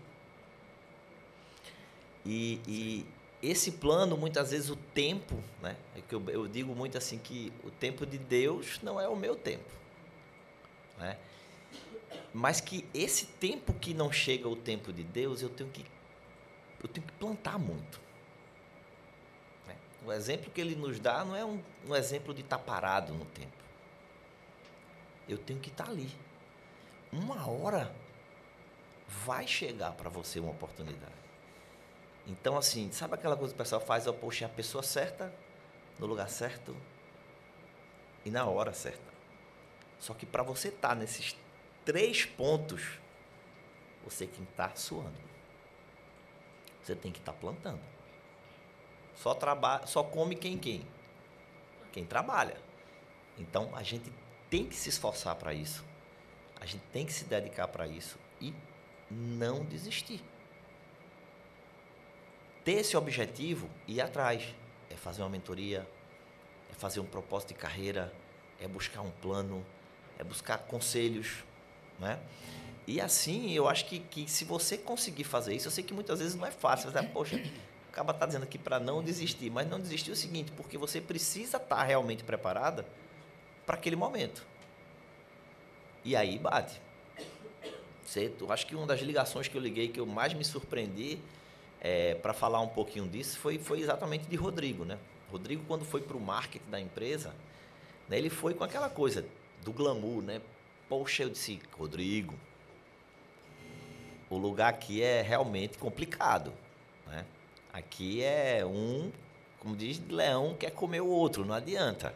E, 2.24 2.61
e, 2.66 3.07
esse 3.43 3.72
plano, 3.72 4.16
muitas 4.16 4.53
vezes, 4.53 4.70
o 4.70 4.76
tempo, 4.76 5.43
né? 5.61 5.76
É 5.97 6.01
que 6.01 6.14
eu, 6.14 6.22
eu 6.30 6.47
digo 6.47 6.74
muito 6.74 6.97
assim 6.97 7.18
que 7.18 7.53
o 7.64 7.70
tempo 7.70 8.07
de 8.07 8.16
Deus 8.16 8.80
não 8.82 9.01
é 9.01 9.09
o 9.09 9.16
meu 9.16 9.34
tempo. 9.34 9.68
Né? 10.97 11.18
Mas 12.32 12.61
que 12.61 12.88
esse 12.95 13.26
tempo 13.26 13.74
que 13.74 13.93
não 13.93 14.12
chega 14.12 14.49
o 14.49 14.55
tempo 14.55 14.93
de 14.93 15.03
Deus, 15.03 15.43
eu 15.43 15.49
tenho 15.49 15.68
que, 15.70 15.84
eu 16.80 16.88
tenho 16.88 17.05
que 17.05 17.12
plantar 17.14 17.59
muito. 17.59 18.01
Né? 19.66 19.76
O 20.07 20.12
exemplo 20.12 20.51
que 20.51 20.61
ele 20.61 20.76
nos 20.76 21.01
dá 21.01 21.24
não 21.24 21.34
é 21.34 21.45
um, 21.45 21.61
um 21.88 21.97
exemplo 21.97 22.32
de 22.32 22.43
estar 22.43 22.59
tá 22.59 22.62
parado 22.62 23.12
no 23.12 23.24
tempo. 23.24 23.51
Eu 25.28 25.36
tenho 25.36 25.59
que 25.59 25.68
estar 25.68 25.84
tá 25.84 25.90
ali. 25.90 26.11
Uma 27.12 27.49
hora 27.51 27.93
vai 29.09 29.49
chegar 29.49 29.93
para 29.93 30.09
você 30.09 30.38
uma 30.38 30.53
oportunidade. 30.53 31.21
Então, 32.26 32.56
assim, 32.56 32.90
sabe 32.92 33.14
aquela 33.14 33.36
coisa 33.36 33.52
que 33.52 33.60
o 33.60 33.64
pessoal 33.64 33.80
faz? 33.80 34.06
Eu, 34.06 34.14
poxa, 34.14 34.46
a 34.46 34.48
pessoa 34.48 34.82
certa, 34.82 35.32
no 35.98 36.06
lugar 36.06 36.28
certo 36.28 36.76
e 38.24 38.30
na 38.30 38.46
hora 38.46 38.72
certa. 38.72 39.12
Só 39.98 40.14
que 40.14 40.26
para 40.26 40.42
você 40.42 40.68
estar 40.68 40.90
tá 40.90 40.94
nesses 40.94 41.36
três 41.84 42.24
pontos, 42.24 42.98
você 44.04 44.26
tem 44.26 44.44
que 44.44 44.50
estar 44.50 44.68
tá 44.68 44.76
suando. 44.76 45.32
Você 46.82 46.94
tem 46.94 47.12
que 47.12 47.18
estar 47.18 47.32
tá 47.32 47.38
plantando. 47.38 47.80
Só 49.14 49.34
trabalha, 49.34 49.86
só 49.86 50.02
come 50.02 50.34
quem 50.34 50.58
quem? 50.58 50.86
Quem 51.92 52.04
trabalha. 52.04 52.56
Então 53.38 53.70
a 53.74 53.82
gente 53.82 54.12
tem 54.50 54.66
que 54.66 54.74
se 54.74 54.88
esforçar 54.88 55.36
para 55.36 55.52
isso. 55.52 55.84
A 56.60 56.66
gente 56.66 56.82
tem 56.92 57.06
que 57.06 57.12
se 57.12 57.24
dedicar 57.24 57.68
para 57.68 57.86
isso 57.86 58.18
e 58.40 58.54
não 59.10 59.64
desistir. 59.64 60.22
Ter 62.64 62.72
esse 62.72 62.96
objetivo 62.96 63.68
e 63.88 63.94
ir 63.94 64.00
atrás 64.00 64.54
é 64.88 64.96
fazer 64.96 65.22
uma 65.22 65.28
mentoria, 65.28 65.86
é 66.70 66.74
fazer 66.74 67.00
um 67.00 67.06
propósito 67.06 67.48
de 67.48 67.54
carreira, 67.54 68.12
é 68.60 68.68
buscar 68.68 69.00
um 69.00 69.10
plano, 69.10 69.64
é 70.18 70.24
buscar 70.24 70.58
conselhos, 70.58 71.44
né? 71.98 72.20
E 72.86 73.00
assim, 73.00 73.52
eu 73.52 73.68
acho 73.68 73.86
que, 73.86 74.00
que 74.00 74.28
se 74.28 74.44
você 74.44 74.76
conseguir 74.76 75.24
fazer 75.24 75.54
isso, 75.54 75.68
eu 75.68 75.72
sei 75.72 75.84
que 75.84 75.94
muitas 75.94 76.18
vezes 76.18 76.34
não 76.34 76.46
é 76.46 76.50
fácil. 76.50 76.90
Você, 76.90 77.02
poxa, 77.04 77.42
acaba 77.88 78.12
tá 78.12 78.26
dizendo 78.26 78.44
aqui 78.44 78.58
para 78.58 78.80
não 78.80 79.02
desistir, 79.02 79.50
mas 79.50 79.68
não 79.68 79.80
desistir 79.80 80.10
é 80.10 80.12
o 80.12 80.16
seguinte, 80.16 80.52
porque 80.52 80.78
você 80.78 81.00
precisa 81.00 81.58
estar 81.58 81.76
tá 81.76 81.82
realmente 81.82 82.24
preparada 82.24 82.86
para 83.66 83.76
aquele 83.76 83.96
momento. 83.96 84.44
E 86.04 86.16
aí 86.16 86.38
bate. 86.38 86.80
Você, 88.04 88.32
eu 88.40 88.52
acho 88.52 88.66
que 88.66 88.74
uma 88.74 88.86
das 88.86 89.00
ligações 89.00 89.46
que 89.46 89.56
eu 89.56 89.60
liguei 89.60 89.88
que 89.88 90.00
eu 90.00 90.06
mais 90.06 90.34
me 90.34 90.44
surpreendi 90.44 91.18
é, 91.85 92.14
para 92.14 92.33
falar 92.33 92.61
um 92.61 92.68
pouquinho 92.68 93.09
disso 93.09 93.37
foi, 93.39 93.59
foi 93.59 93.80
exatamente 93.80 94.26
de 94.26 94.37
Rodrigo, 94.37 94.85
né? 94.85 94.97
Rodrigo, 95.30 95.64
quando 95.66 95.85
foi 95.85 96.01
para 96.01 96.16
o 96.16 96.20
marketing 96.20 96.70
da 96.70 96.80
empresa, 96.80 97.35
né, 98.09 98.18
ele 98.18 98.30
foi 98.30 98.55
com 98.55 98.62
aquela 98.62 98.89
coisa 98.89 99.24
do 99.64 99.72
glamour, 99.72 100.22
né? 100.22 100.41
Poxa, 100.89 101.24
eu 101.24 101.30
disse, 101.30 101.61
Rodrigo, 101.76 102.35
o 104.30 104.37
lugar 104.37 104.68
aqui 104.68 105.03
é 105.03 105.22
realmente 105.22 105.76
complicado. 105.76 106.53
Né? 107.07 107.24
Aqui 107.72 108.22
é 108.22 108.64
um, 108.64 109.11
como 109.59 109.74
diz, 109.74 110.01
leão 110.09 110.55
quer 110.55 110.70
comer 110.70 111.01
o 111.01 111.09
outro, 111.09 111.45
não 111.45 111.55
adianta. 111.55 112.14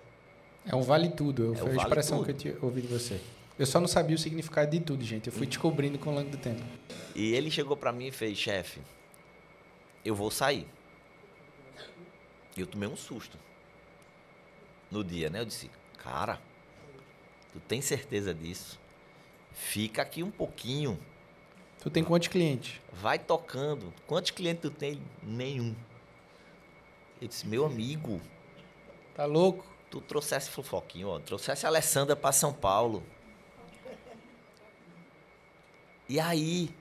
É 0.64 0.76
um 0.76 0.82
vale 0.82 1.08
tudo, 1.08 1.54
é 1.54 1.56
foi 1.56 1.68
vale 1.70 1.80
a 1.80 1.82
expressão 1.82 2.22
tudo. 2.22 2.34
que 2.34 2.48
eu 2.48 2.58
ouvi 2.62 2.82
de 2.82 2.88
você. 2.88 3.20
Eu 3.58 3.66
só 3.66 3.80
não 3.80 3.88
sabia 3.88 4.14
o 4.14 4.18
significado 4.18 4.70
de 4.70 4.80
tudo, 4.80 5.02
gente. 5.02 5.28
Eu 5.28 5.32
fui 5.32 5.46
descobrindo 5.46 5.98
com 5.98 6.10
o 6.10 6.14
longo 6.14 6.28
do 6.30 6.36
tempo. 6.36 6.62
E 7.14 7.32
ele 7.32 7.50
chegou 7.50 7.76
para 7.76 7.90
mim 7.90 8.08
e 8.08 8.12
fez, 8.12 8.36
chefe, 8.36 8.80
eu 10.06 10.14
vou 10.14 10.30
sair. 10.30 10.66
Eu 12.56 12.66
tomei 12.66 12.88
um 12.88 12.96
susto 12.96 13.36
no 14.90 15.02
dia, 15.02 15.28
né? 15.28 15.40
Eu 15.40 15.44
disse, 15.44 15.70
cara, 15.98 16.40
tu 17.52 17.60
tem 17.60 17.82
certeza 17.82 18.32
disso? 18.32 18.78
Fica 19.52 20.02
aqui 20.02 20.22
um 20.22 20.30
pouquinho. 20.30 20.98
Tu 21.80 21.90
tem 21.90 22.04
quantos 22.04 22.28
clientes? 22.28 22.80
Vai 22.92 23.18
tocando. 23.18 23.92
Quantos 24.06 24.30
clientes 24.30 24.62
tu 24.62 24.70
tem? 24.70 25.02
Nenhum. 25.22 25.74
Eu 27.20 27.28
disse, 27.28 27.46
meu 27.46 27.66
amigo. 27.66 28.20
Tá 29.14 29.24
louco? 29.24 29.66
Tu 29.90 30.00
trouxesse 30.00 30.50
Fofoquinho, 30.50 31.08
ó, 31.08 31.18
trouxesse 31.18 31.64
a 31.64 31.68
Alessandra 31.68 32.14
para 32.14 32.32
São 32.32 32.52
Paulo. 32.52 33.02
E 36.08 36.20
aí, 36.20 36.74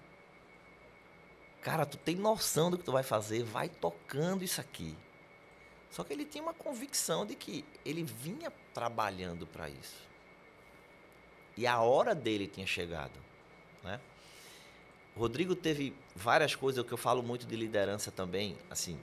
cara, 1.65 1.83
tu 1.83 1.97
tem 1.97 2.15
noção 2.15 2.69
do 2.69 2.77
que 2.77 2.83
tu 2.83 2.91
vai 2.91 3.01
fazer, 3.01 3.41
vai 3.41 3.67
tocando 3.67 4.43
isso 4.43 4.61
aqui. 4.61 4.95
Só 5.89 6.03
que 6.03 6.13
ele 6.13 6.23
tinha 6.23 6.43
uma 6.43 6.53
convicção 6.53 7.25
de 7.25 7.33
que 7.33 7.65
ele 7.83 8.03
vinha 8.03 8.53
trabalhando 8.71 9.47
para 9.47 9.67
isso. 9.67 10.07
E 11.57 11.65
a 11.65 11.81
hora 11.81 12.13
dele 12.13 12.45
tinha 12.45 12.67
chegado, 12.67 13.19
né? 13.83 13.99
Rodrigo 15.17 15.55
teve 15.55 15.95
várias 16.15 16.53
coisas, 16.53 16.85
que 16.85 16.91
eu 16.91 16.97
falo 16.99 17.23
muito 17.23 17.47
de 17.47 17.55
liderança 17.55 18.11
também, 18.11 18.55
assim, 18.69 18.99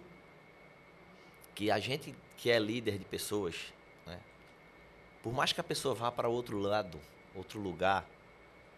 que 1.56 1.68
a 1.68 1.80
gente 1.80 2.14
que 2.36 2.48
é 2.48 2.60
líder 2.60 2.96
de 2.96 3.04
pessoas, 3.04 3.72
né? 4.06 4.20
Por 5.20 5.32
mais 5.32 5.52
que 5.52 5.60
a 5.60 5.64
pessoa 5.64 5.96
vá 5.96 6.12
para 6.12 6.28
outro 6.28 6.60
lado, 6.60 7.00
outro 7.34 7.58
lugar, 7.58 8.08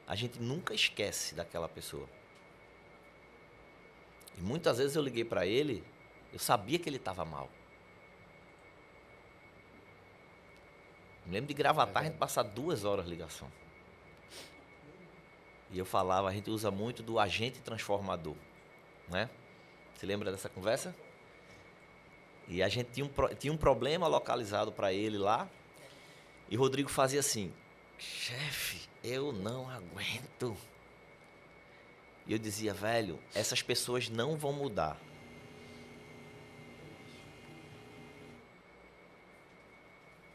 a 0.07 0.16
gente 0.16 0.41
nunca 0.41 0.72
esquece 0.72 1.35
daquela 1.35 1.68
pessoa. 1.68 2.09
E 4.37 4.41
muitas 4.41 4.78
vezes 4.78 4.97
eu 4.97 5.03
liguei 5.03 5.24
para 5.24 5.47
ele, 5.47 5.85
eu 6.32 6.39
sabia 6.39 6.78
que 6.78 6.89
ele 6.89 6.97
estava 6.97 7.24
mal. 7.24 7.49
Me 11.26 11.32
lembro 11.32 11.49
de 11.49 11.55
gravatar, 11.55 12.03
a 12.03 12.07
gente 12.07 12.18
passar 12.18 12.43
duas 12.43 12.85
horas 12.85 13.07
ligação. 13.07 13.51
E 15.70 15.78
eu 15.78 15.85
falava, 15.85 16.28
a 16.28 16.32
gente 16.32 16.51
usa 16.51 16.70
muito 16.70 17.03
do 17.03 17.18
agente 17.18 17.61
transformador, 17.61 18.37
né? 19.09 19.30
Você 19.95 20.07
lembra 20.07 20.30
dessa 20.30 20.49
conversa? 20.49 20.95
E 22.47 22.62
a 22.62 22.68
gente 22.68 22.91
tinha 22.91 23.07
um, 23.07 23.35
tinha 23.39 23.53
um 23.53 23.57
problema 23.57 24.07
localizado 24.07 24.70
para 24.70 24.93
ele 24.93 25.16
lá. 25.16 25.49
E 26.51 26.57
Rodrigo 26.57 26.91
fazia 26.91 27.20
assim: 27.20 27.53
chefe, 27.99 28.87
eu 29.03 29.32
não 29.32 29.70
aguento. 29.70 30.57
E 32.27 32.33
eu 32.33 32.39
dizia, 32.39 32.72
velho, 32.72 33.18
essas 33.35 33.62
pessoas 33.62 34.09
não 34.09 34.37
vão 34.37 34.53
mudar. 34.53 34.99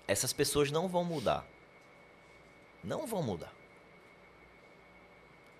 Essas 0.08 0.34
pessoas 0.34 0.72
não 0.72 0.88
vão 0.88 1.04
mudar. 1.04 1.46
Não 2.84 3.06
vão 3.06 3.22
mudar. 3.22 3.54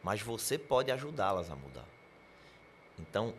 Mas 0.04 0.22
você 0.22 0.58
pode 0.58 0.92
ajudá-las 0.92 1.50
a 1.50 1.56
mudar. 1.56 1.86
Então, 2.98 3.34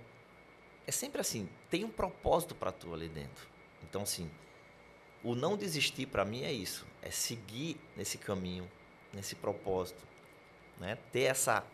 é 0.87 0.93
sempre 0.93 1.21
assim, 1.21 1.49
tem 1.69 1.85
um 1.85 1.91
propósito 1.91 2.55
para 2.55 2.73
tu 2.73 2.93
ali 2.93 3.09
dentro. 3.09 3.49
Então, 3.83 4.03
assim, 4.03 4.31
o 5.23 5.35
não 5.35 5.57
desistir 5.57 6.07
para 6.07 6.25
mim 6.25 6.43
é 6.43 6.53
isso, 6.53 6.87
é 7.03 7.11
seguir 7.11 7.77
nesse 7.97 8.19
caminho, 8.19 8.71
nesse 9.13 9.35
propósito, 9.35 10.03
né? 10.79 10.97
Ter 11.13 11.23
essa 11.23 11.65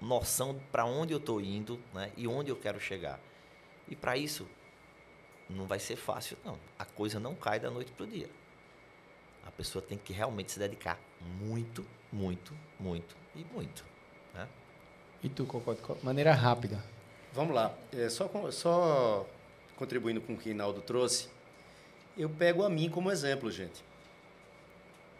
noção 0.00 0.60
para 0.70 0.84
onde 0.84 1.12
eu 1.12 1.18
estou 1.18 1.40
indo, 1.40 1.78
né? 1.92 2.12
E 2.16 2.26
onde 2.26 2.50
eu 2.50 2.56
quero 2.56 2.80
chegar. 2.80 3.18
E 3.88 3.96
para 3.96 4.16
isso 4.16 4.46
não 5.48 5.66
vai 5.66 5.78
ser 5.78 5.96
fácil, 5.96 6.36
não. 6.44 6.58
A 6.78 6.84
coisa 6.84 7.18
não 7.18 7.34
cai 7.34 7.58
da 7.58 7.70
noite 7.70 7.90
pro 7.92 8.06
dia. 8.06 8.28
A 9.46 9.50
pessoa 9.50 9.82
tem 9.82 9.96
que 9.96 10.12
realmente 10.12 10.52
se 10.52 10.58
dedicar 10.58 10.98
muito, 11.40 11.84
muito, 12.12 12.54
muito 12.78 13.16
e 13.34 13.44
muito. 13.52 13.84
Né? 14.34 14.46
E 15.22 15.28
tu, 15.28 15.46
Cocó, 15.46 15.74
de 15.74 16.04
maneira 16.04 16.32
rápida. 16.32 16.82
Vamos 17.32 17.54
lá. 17.54 17.74
É, 17.92 18.08
só, 18.08 18.30
só 18.50 19.26
contribuindo 19.76 20.20
com 20.20 20.34
o 20.34 20.36
que 20.36 20.50
Inaldo 20.50 20.82
trouxe, 20.82 21.28
eu 22.16 22.28
pego 22.28 22.62
a 22.62 22.68
mim 22.68 22.90
como 22.90 23.10
exemplo, 23.10 23.50
gente. 23.50 23.82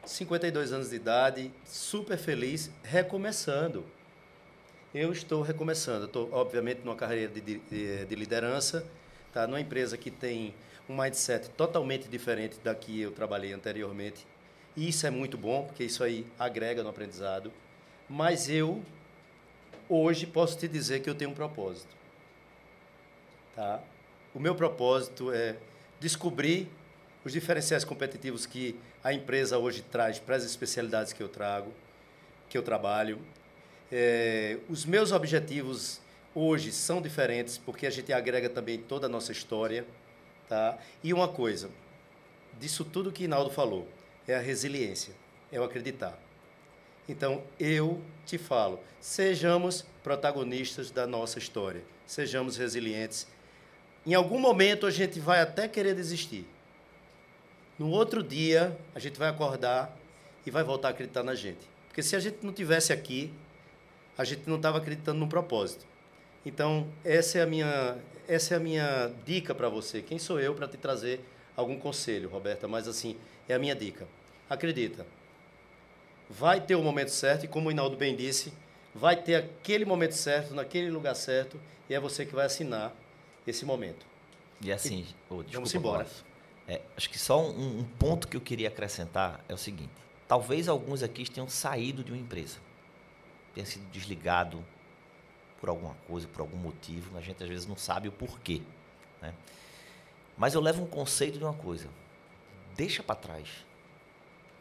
52 0.05 0.72
anos 0.72 0.91
de 0.91 0.97
idade, 0.97 1.53
super 1.64 2.18
feliz, 2.18 2.70
recomeçando. 2.83 3.85
Eu 4.95 5.12
estou 5.12 5.43
recomeçando. 5.43 6.07
Estou, 6.07 6.30
obviamente, 6.32 6.80
numa 6.82 6.97
carreira 6.97 7.30
de, 7.32 7.41
de, 7.41 8.07
de 8.07 8.14
liderança, 8.14 8.86
tá? 9.32 9.47
numa 9.47 9.61
empresa 9.61 9.99
que 9.99 10.11
tem 10.11 10.55
um 10.89 10.97
mindset 10.97 11.51
totalmente 11.51 12.09
diferente 12.09 12.59
da 12.64 12.74
que 12.74 13.01
eu 13.01 13.12
trabalhei 13.12 13.53
anteriormente. 13.53 14.26
E 14.74 14.89
isso 14.89 15.07
é 15.07 15.11
muito 15.11 15.36
bom, 15.36 15.64
porque 15.64 15.84
isso 15.84 16.03
aí 16.03 16.26
agrega 16.39 16.82
no 16.82 16.89
aprendizado. 16.89 17.53
Mas 18.09 18.49
eu, 18.49 18.82
hoje, 19.89 20.26
posso 20.26 20.57
te 20.57 20.66
dizer 20.66 21.01
que 21.01 21.11
eu 21.11 21.14
tenho 21.14 21.30
um 21.30 21.34
propósito. 21.34 21.95
Tá? 23.55 23.82
O 24.34 24.41
meu 24.41 24.55
propósito 24.55 25.30
é 25.32 25.57
descobrir 26.01 26.66
os 27.24 27.32
diferenciais 27.32 27.84
competitivos 27.84 28.47
que 28.47 28.78
a 29.05 29.12
empresa 29.12 29.59
hoje 29.59 29.82
traz 29.82 30.18
para 30.18 30.36
as 30.36 30.45
especialidades 30.45 31.12
que 31.12 31.22
eu 31.22 31.28
trago, 31.28 31.74
que 32.49 32.57
eu 32.57 32.62
trabalho. 32.62 33.18
É, 33.91 34.59
os 34.68 34.84
meus 34.84 35.12
objetivos 35.12 36.01
hoje 36.34 36.70
são 36.72 37.01
diferentes 37.01 37.57
porque 37.59 37.86
a 37.86 37.91
gente 37.91 38.12
agrega 38.12 38.49
também 38.49 38.78
toda 38.78 39.07
a 39.07 39.09
nossa 39.09 39.32
história. 39.32 39.86
Tá? 40.49 40.78
E 41.03 41.12
uma 41.12 41.28
coisa, 41.28 41.70
disso 42.59 42.84
tudo 42.84 43.12
que 43.12 43.24
Inaldo 43.24 43.51
falou, 43.51 43.86
é 44.26 44.34
a 44.34 44.41
resiliência, 44.41 45.14
é 45.53 45.61
o 45.61 45.64
acreditar. 45.64 46.18
Então, 47.09 47.43
eu 47.59 48.03
te 48.26 48.36
falo, 48.36 48.80
sejamos 49.01 49.84
protagonistas 50.03 50.91
da 50.91 51.07
nossa 51.07 51.39
história, 51.39 51.82
sejamos 52.07 52.57
resilientes. 52.57 53.26
Em 54.07 54.14
algum 54.14 54.39
momento 54.39 54.86
a 54.86 54.91
gente 54.91 55.18
vai 55.18 55.41
até 55.41 55.66
querer 55.66 55.95
desistir. 55.95 56.47
No 57.78 57.91
outro 57.91 58.22
dia, 58.22 58.76
a 58.95 58.99
gente 58.99 59.18
vai 59.18 59.28
acordar 59.28 59.97
e 60.45 60.51
vai 60.51 60.64
voltar 60.64 60.89
a 60.89 60.91
acreditar 60.91 61.22
na 61.22 61.34
gente. 61.34 61.61
Porque 61.86 62.03
se 62.03 62.16
a 62.16 62.20
gente 62.20 62.39
não 62.43 62.53
tivesse 62.53 62.93
aqui, 62.93 63.32
a 64.19 64.25
gente 64.25 64.49
não 64.49 64.57
estava 64.57 64.79
acreditando 64.79 65.21
no 65.21 65.29
propósito. 65.29 65.87
Então, 66.45 66.89
essa 67.05 67.39
é 67.39 67.43
a 67.43 67.47
minha, 67.47 67.97
essa 68.27 68.55
é 68.55 68.57
a 68.57 68.61
minha 68.61 69.12
dica 69.25 69.55
para 69.55 69.69
você. 69.69 70.03
Quem 70.03 70.19
sou 70.19 70.41
eu 70.41 70.55
para 70.55 70.66
te 70.66 70.77
trazer 70.77 71.21
algum 71.57 71.79
conselho, 71.79 72.29
Roberta? 72.29 72.66
Mas 72.66 72.89
assim, 72.89 73.16
é 73.49 73.55
a 73.55 73.59
minha 73.59 73.77
dica. 73.77 74.09
Acredita. 74.51 75.07
Vai 76.29 76.61
ter 76.61 76.75
o 76.75 76.83
momento 76.83 77.11
certo 77.11 77.45
e 77.45 77.49
como 77.49 77.69
o 77.69 77.73
Inaldo 77.73 77.97
bem 77.97 78.16
disse, 78.16 78.53
vai 78.95 79.16
ter 79.16 79.37
aquele 79.37 79.85
momento 79.85 80.12
certo, 80.12 80.53
naquele 80.53 80.91
lugar 80.91 81.14
certo, 81.14 81.61
e 81.89 81.95
é 81.95 82.01
você 82.01 82.27
que 82.27 82.35
vai 82.35 82.47
assinar 82.47 82.95
esse 83.47 83.64
momento. 83.64 84.05
E 84.61 84.73
assim, 84.73 85.07
e, 85.09 85.14
oh, 85.31 85.43
vamos 85.53 85.75
embora. 85.75 86.07
É, 86.66 86.83
acho 86.97 87.09
que 87.09 87.19
só 87.19 87.41
um, 87.41 87.79
um 87.79 87.85
ponto 87.85 88.29
que 88.29 88.37
eu 88.37 88.40
queria 88.40 88.69
acrescentar 88.69 89.43
é 89.49 89.55
o 89.55 89.59
seguinte: 89.59 89.93
talvez 90.27 90.69
alguns 90.69 91.03
aqui 91.03 91.31
tenham 91.31 91.49
saído 91.49 92.03
de 92.03 92.12
uma 92.12 92.19
empresa, 92.19 92.59
tenham 93.59 93.66
sido 93.66 93.90
desligado 93.90 94.64
por 95.60 95.68
alguma 95.68 95.94
coisa, 96.06 96.28
por 96.28 96.40
algum 96.40 96.56
motivo, 96.56 97.18
a 97.18 97.20
gente 97.20 97.43
às 97.43 97.48
vezes 97.48 97.66
não 97.66 97.76
sabe 97.76 98.06
o 98.06 98.12
porquê. 98.12 98.62
Né? 99.20 99.35
Mas 100.36 100.55
eu 100.55 100.60
levo 100.60 100.85
um 100.85 100.86
conceito 100.86 101.39
de 101.39 101.44
uma 101.44 101.55
coisa: 101.55 101.89
deixa 102.76 103.02
para 103.02 103.16
trás. 103.16 103.48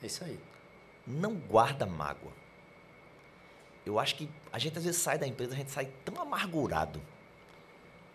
É 0.02 0.07
isso 0.07 0.24
aí. 0.24 0.40
Não 1.06 1.36
guarda 1.36 1.86
mágoa. 1.86 2.32
Eu 3.86 3.99
acho 3.99 4.15
que 4.15 4.28
a 4.52 4.57
gente 4.57 4.78
às 4.78 4.84
vezes 4.84 4.99
sai 4.99 5.19
da 5.19 5.28
empresa, 5.28 5.53
a 5.53 5.57
gente 5.57 5.72
sai 5.72 5.86
tão 6.03 6.19
amargurado. 6.19 6.99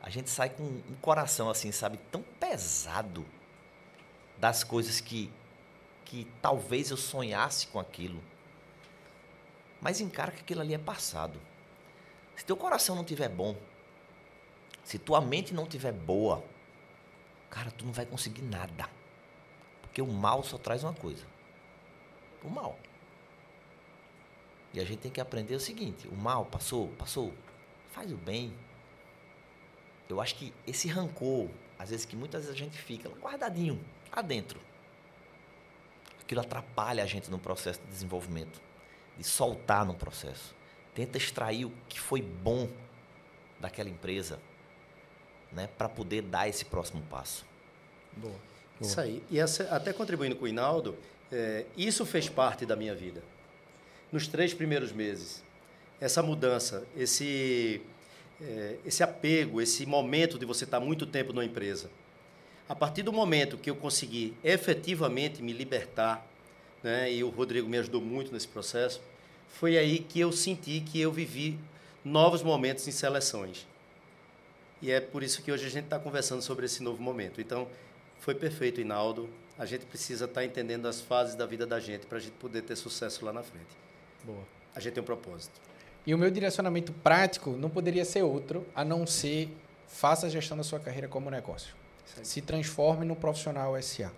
A 0.02 0.10
gente 0.10 0.28
sai 0.28 0.50
com 0.50 0.64
um 0.64 0.96
coração 1.00 1.48
assim, 1.48 1.70
sabe, 1.70 1.96
tão 2.10 2.22
pesado 2.40 3.24
das 4.36 4.64
coisas 4.64 5.00
que 5.00 5.30
que 6.04 6.26
talvez 6.42 6.90
eu 6.90 6.96
sonhasse 6.96 7.68
com 7.68 7.78
aquilo. 7.78 8.22
Mas 9.82 10.00
encara 10.00 10.30
que 10.30 10.40
aquilo 10.40 10.60
ali 10.60 10.72
é 10.72 10.78
passado. 10.78 11.38
Se 12.36 12.46
teu 12.46 12.56
coração 12.56 12.94
não 12.94 13.04
tiver 13.04 13.28
bom, 13.28 13.56
se 14.84 14.96
tua 14.96 15.20
mente 15.20 15.52
não 15.52 15.66
tiver 15.66 15.92
boa, 15.92 16.42
cara, 17.50 17.70
tu 17.72 17.84
não 17.84 17.92
vai 17.92 18.06
conseguir 18.06 18.42
nada. 18.42 18.88
Porque 19.82 20.00
o 20.00 20.06
mal 20.06 20.44
só 20.44 20.56
traz 20.56 20.84
uma 20.84 20.94
coisa: 20.94 21.26
o 22.44 22.48
mal. 22.48 22.78
E 24.72 24.80
a 24.80 24.84
gente 24.84 25.00
tem 25.00 25.10
que 25.10 25.20
aprender 25.20 25.54
o 25.56 25.60
seguinte: 25.60 26.06
o 26.06 26.14
mal 26.14 26.46
passou, 26.46 26.88
passou, 26.90 27.34
faz 27.90 28.12
o 28.12 28.16
bem. 28.16 28.54
Eu 30.08 30.20
acho 30.20 30.36
que 30.36 30.54
esse 30.64 30.88
rancor, 30.88 31.48
às 31.78 31.90
vezes 31.90 32.06
que 32.06 32.14
muitas 32.14 32.44
vezes 32.44 32.54
a 32.54 32.64
gente 32.64 32.78
fica 32.78 33.08
guardadinho 33.08 33.84
lá 34.14 34.22
dentro, 34.22 34.60
aquilo 36.20 36.40
atrapalha 36.40 37.02
a 37.02 37.06
gente 37.06 37.30
no 37.30 37.38
processo 37.38 37.80
de 37.80 37.86
desenvolvimento, 37.88 38.60
de 39.22 39.28
soltar 39.28 39.86
no 39.86 39.94
processo. 39.94 40.54
Tenta 40.94 41.16
extrair 41.16 41.64
o 41.64 41.72
que 41.88 41.98
foi 41.98 42.20
bom 42.20 42.68
daquela 43.60 43.88
empresa, 43.88 44.40
né, 45.52 45.68
para 45.78 45.88
poder 45.88 46.22
dar 46.22 46.48
esse 46.48 46.64
próximo 46.64 47.02
passo. 47.08 47.46
Boa. 48.16 48.32
Boa. 48.32 48.42
Isso 48.80 49.00
aí. 49.00 49.22
E 49.30 49.38
essa, 49.38 49.64
até 49.74 49.92
contribuindo 49.92 50.34
com 50.34 50.44
o 50.44 50.48
Inaldo, 50.48 50.96
é, 51.30 51.64
isso 51.76 52.04
fez 52.04 52.28
parte 52.28 52.66
da 52.66 52.74
minha 52.74 52.94
vida. 52.94 53.22
Nos 54.10 54.26
três 54.26 54.52
primeiros 54.52 54.90
meses, 54.92 55.42
essa 56.00 56.20
mudança, 56.20 56.84
esse, 56.96 57.80
é, 58.40 58.76
esse 58.84 59.04
apego, 59.04 59.60
esse 59.60 59.86
momento 59.86 60.36
de 60.36 60.44
você 60.44 60.64
estar 60.64 60.80
muito 60.80 61.06
tempo 61.06 61.32
numa 61.32 61.44
empresa. 61.44 61.88
A 62.68 62.74
partir 62.74 63.02
do 63.02 63.12
momento 63.12 63.56
que 63.56 63.70
eu 63.70 63.76
consegui 63.76 64.36
efetivamente 64.42 65.42
me 65.42 65.52
libertar, 65.52 66.26
né, 66.82 67.12
e 67.12 67.22
o 67.22 67.28
Rodrigo 67.28 67.68
me 67.68 67.78
ajudou 67.78 68.00
muito 68.00 68.32
nesse 68.32 68.48
processo, 68.48 69.00
foi 69.52 69.78
aí 69.78 70.00
que 70.00 70.18
eu 70.18 70.32
senti 70.32 70.80
que 70.80 71.00
eu 71.00 71.12
vivi 71.12 71.58
novos 72.04 72.42
momentos 72.42 72.86
em 72.88 72.90
seleções. 72.90 73.66
E 74.80 74.90
é 74.90 75.00
por 75.00 75.22
isso 75.22 75.40
que 75.42 75.52
hoje 75.52 75.66
a 75.66 75.70
gente 75.70 75.84
está 75.84 75.98
conversando 75.98 76.42
sobre 76.42 76.66
esse 76.66 76.82
novo 76.82 77.00
momento. 77.00 77.40
Então, 77.40 77.68
foi 78.18 78.34
perfeito, 78.34 78.80
Inaldo. 78.80 79.28
A 79.56 79.64
gente 79.64 79.86
precisa 79.86 80.24
estar 80.24 80.40
tá 80.40 80.44
entendendo 80.44 80.88
as 80.88 81.00
fases 81.00 81.36
da 81.36 81.46
vida 81.46 81.64
da 81.64 81.78
gente 81.78 82.06
para 82.06 82.18
a 82.18 82.20
gente 82.20 82.32
poder 82.32 82.62
ter 82.62 82.74
sucesso 82.74 83.24
lá 83.24 83.32
na 83.32 83.42
frente. 83.42 83.70
Boa. 84.24 84.42
A 84.74 84.80
gente 84.80 84.94
tem 84.94 85.02
um 85.02 85.06
propósito. 85.06 85.60
E 86.04 86.12
o 86.12 86.18
meu 86.18 86.30
direcionamento 86.30 86.92
prático 86.92 87.50
não 87.50 87.70
poderia 87.70 88.04
ser 88.04 88.22
outro 88.22 88.66
a 88.74 88.84
não 88.84 89.06
ser 89.06 89.48
faça 89.86 90.26
a 90.26 90.30
gestão 90.30 90.56
da 90.56 90.64
sua 90.64 90.80
carreira 90.80 91.06
como 91.06 91.30
negócio. 91.30 91.76
Se 92.22 92.40
transforme 92.40 93.04
no 93.04 93.14
profissional 93.14 93.80
SA. 93.80 94.10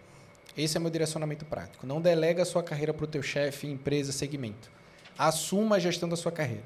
Esse 0.56 0.77
é 0.77 0.81
meu 0.81 0.90
direcionamento 0.90 1.44
prático. 1.44 1.86
Não 1.86 2.01
delega 2.01 2.43
a 2.43 2.47
sua 2.47 2.62
carreira 2.62 2.94
para 2.94 3.05
o 3.05 3.09
teu 3.09 3.23
chefe, 3.23 3.66
empresa, 3.66 4.12
segmento. 4.12 4.70
Assuma 5.19 5.77
a 5.77 5.78
gestão 5.78 6.09
da 6.09 6.16
sua 6.16 6.32
carreira. 6.32 6.62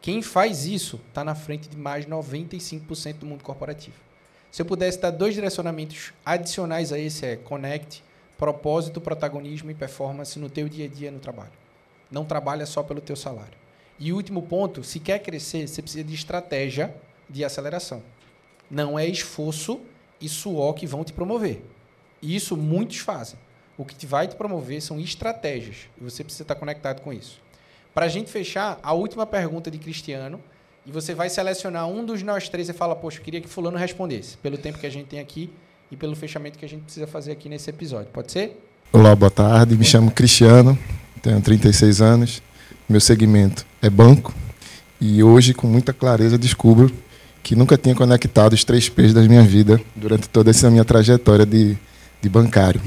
Quem 0.00 0.20
faz 0.20 0.66
isso 0.66 1.00
está 1.08 1.22
na 1.22 1.34
frente 1.34 1.68
de 1.68 1.76
mais 1.76 2.04
de 2.04 2.10
95% 2.10 3.14
do 3.18 3.26
mundo 3.26 3.44
corporativo. 3.44 3.96
Se 4.50 4.60
eu 4.60 4.66
pudesse 4.66 5.00
dar 5.00 5.10
dois 5.10 5.34
direcionamentos 5.34 6.12
adicionais 6.24 6.92
a 6.92 6.98
esse 6.98 7.24
é 7.24 7.36
Connect, 7.36 8.02
propósito, 8.36 9.00
protagonismo 9.00 9.70
e 9.70 9.74
performance 9.74 10.38
no 10.38 10.50
teu 10.50 10.68
dia 10.68 10.86
a 10.86 10.88
dia 10.88 11.10
no 11.10 11.20
trabalho. 11.20 11.52
Não 12.10 12.24
trabalha 12.24 12.66
só 12.66 12.82
pelo 12.82 13.00
teu 13.00 13.16
salário. 13.16 13.56
E 13.98 14.12
último 14.12 14.42
ponto, 14.42 14.82
se 14.82 14.98
quer 14.98 15.20
crescer, 15.20 15.68
você 15.68 15.80
precisa 15.80 16.02
de 16.02 16.14
estratégia 16.14 16.94
de 17.30 17.44
aceleração. 17.44 18.02
Não 18.70 18.98
é 18.98 19.06
esforço 19.06 19.80
e 20.20 20.28
suor 20.28 20.74
que 20.74 20.86
vão 20.86 21.04
te 21.04 21.12
promover. 21.12 21.62
E 22.20 22.34
isso 22.34 22.56
muitos 22.56 22.98
fazem. 22.98 23.38
O 23.76 23.84
que 23.84 24.06
vai 24.06 24.28
te 24.28 24.36
promover 24.36 24.82
são 24.82 25.00
estratégias. 25.00 25.88
E 26.00 26.04
você 26.04 26.22
precisa 26.22 26.44
estar 26.44 26.54
conectado 26.54 27.00
com 27.00 27.12
isso. 27.12 27.41
Para 27.94 28.06
a 28.06 28.08
gente 28.08 28.30
fechar, 28.30 28.78
a 28.82 28.94
última 28.94 29.26
pergunta 29.26 29.70
de 29.70 29.76
Cristiano. 29.76 30.40
E 30.86 30.90
você 30.90 31.14
vai 31.14 31.28
selecionar 31.28 31.86
um 31.86 32.04
dos 32.04 32.22
nós 32.22 32.48
três 32.48 32.68
e 32.68 32.72
fala, 32.72 32.96
poxa, 32.96 33.18
eu 33.18 33.22
queria 33.22 33.40
que 33.40 33.48
fulano 33.48 33.76
respondesse. 33.76 34.36
Pelo 34.38 34.56
tempo 34.56 34.78
que 34.78 34.86
a 34.86 34.90
gente 34.90 35.06
tem 35.06 35.20
aqui 35.20 35.52
e 35.90 35.96
pelo 35.96 36.16
fechamento 36.16 36.58
que 36.58 36.64
a 36.64 36.68
gente 36.68 36.82
precisa 36.82 37.06
fazer 37.06 37.32
aqui 37.32 37.48
nesse 37.48 37.68
episódio. 37.68 38.08
Pode 38.12 38.32
ser? 38.32 38.60
Olá, 38.92 39.14
boa 39.14 39.30
tarde. 39.30 39.76
Me 39.76 39.84
chamo 39.84 40.10
Cristiano, 40.10 40.76
tenho 41.20 41.40
36 41.40 42.00
anos. 42.00 42.42
Meu 42.88 43.00
segmento 43.00 43.64
é 43.80 43.90
banco. 43.90 44.34
E 44.98 45.22
hoje, 45.22 45.52
com 45.52 45.66
muita 45.66 45.92
clareza, 45.92 46.38
descubro 46.38 46.90
que 47.42 47.54
nunca 47.54 47.76
tinha 47.76 47.94
conectado 47.94 48.54
os 48.54 48.64
três 48.64 48.88
P's 48.88 49.12
da 49.12 49.20
minha 49.22 49.42
vida 49.42 49.80
durante 49.94 50.28
toda 50.28 50.50
essa 50.50 50.70
minha 50.70 50.84
trajetória 50.84 51.44
de, 51.44 51.76
de 52.20 52.28
bancário. 52.28 52.80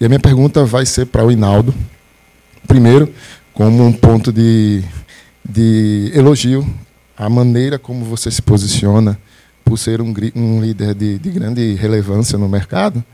E 0.00 0.04
a 0.04 0.08
minha 0.08 0.20
pergunta 0.20 0.64
vai 0.64 0.86
ser 0.86 1.06
para 1.06 1.24
o 1.24 1.30
Inaldo. 1.30 1.74
Primeiro, 2.66 3.12
como 3.60 3.84
um 3.84 3.92
ponto 3.92 4.32
de, 4.32 4.82
de 5.46 6.10
elogio, 6.14 6.66
a 7.14 7.28
maneira 7.28 7.78
como 7.78 8.06
você 8.06 8.30
se 8.30 8.40
posiciona, 8.40 9.20
por 9.62 9.78
ser 9.78 10.00
um, 10.00 10.14
um 10.34 10.62
líder 10.62 10.94
de, 10.94 11.18
de 11.18 11.30
grande 11.30 11.74
relevância 11.74 12.38
no 12.38 12.48
mercado, 12.48 13.04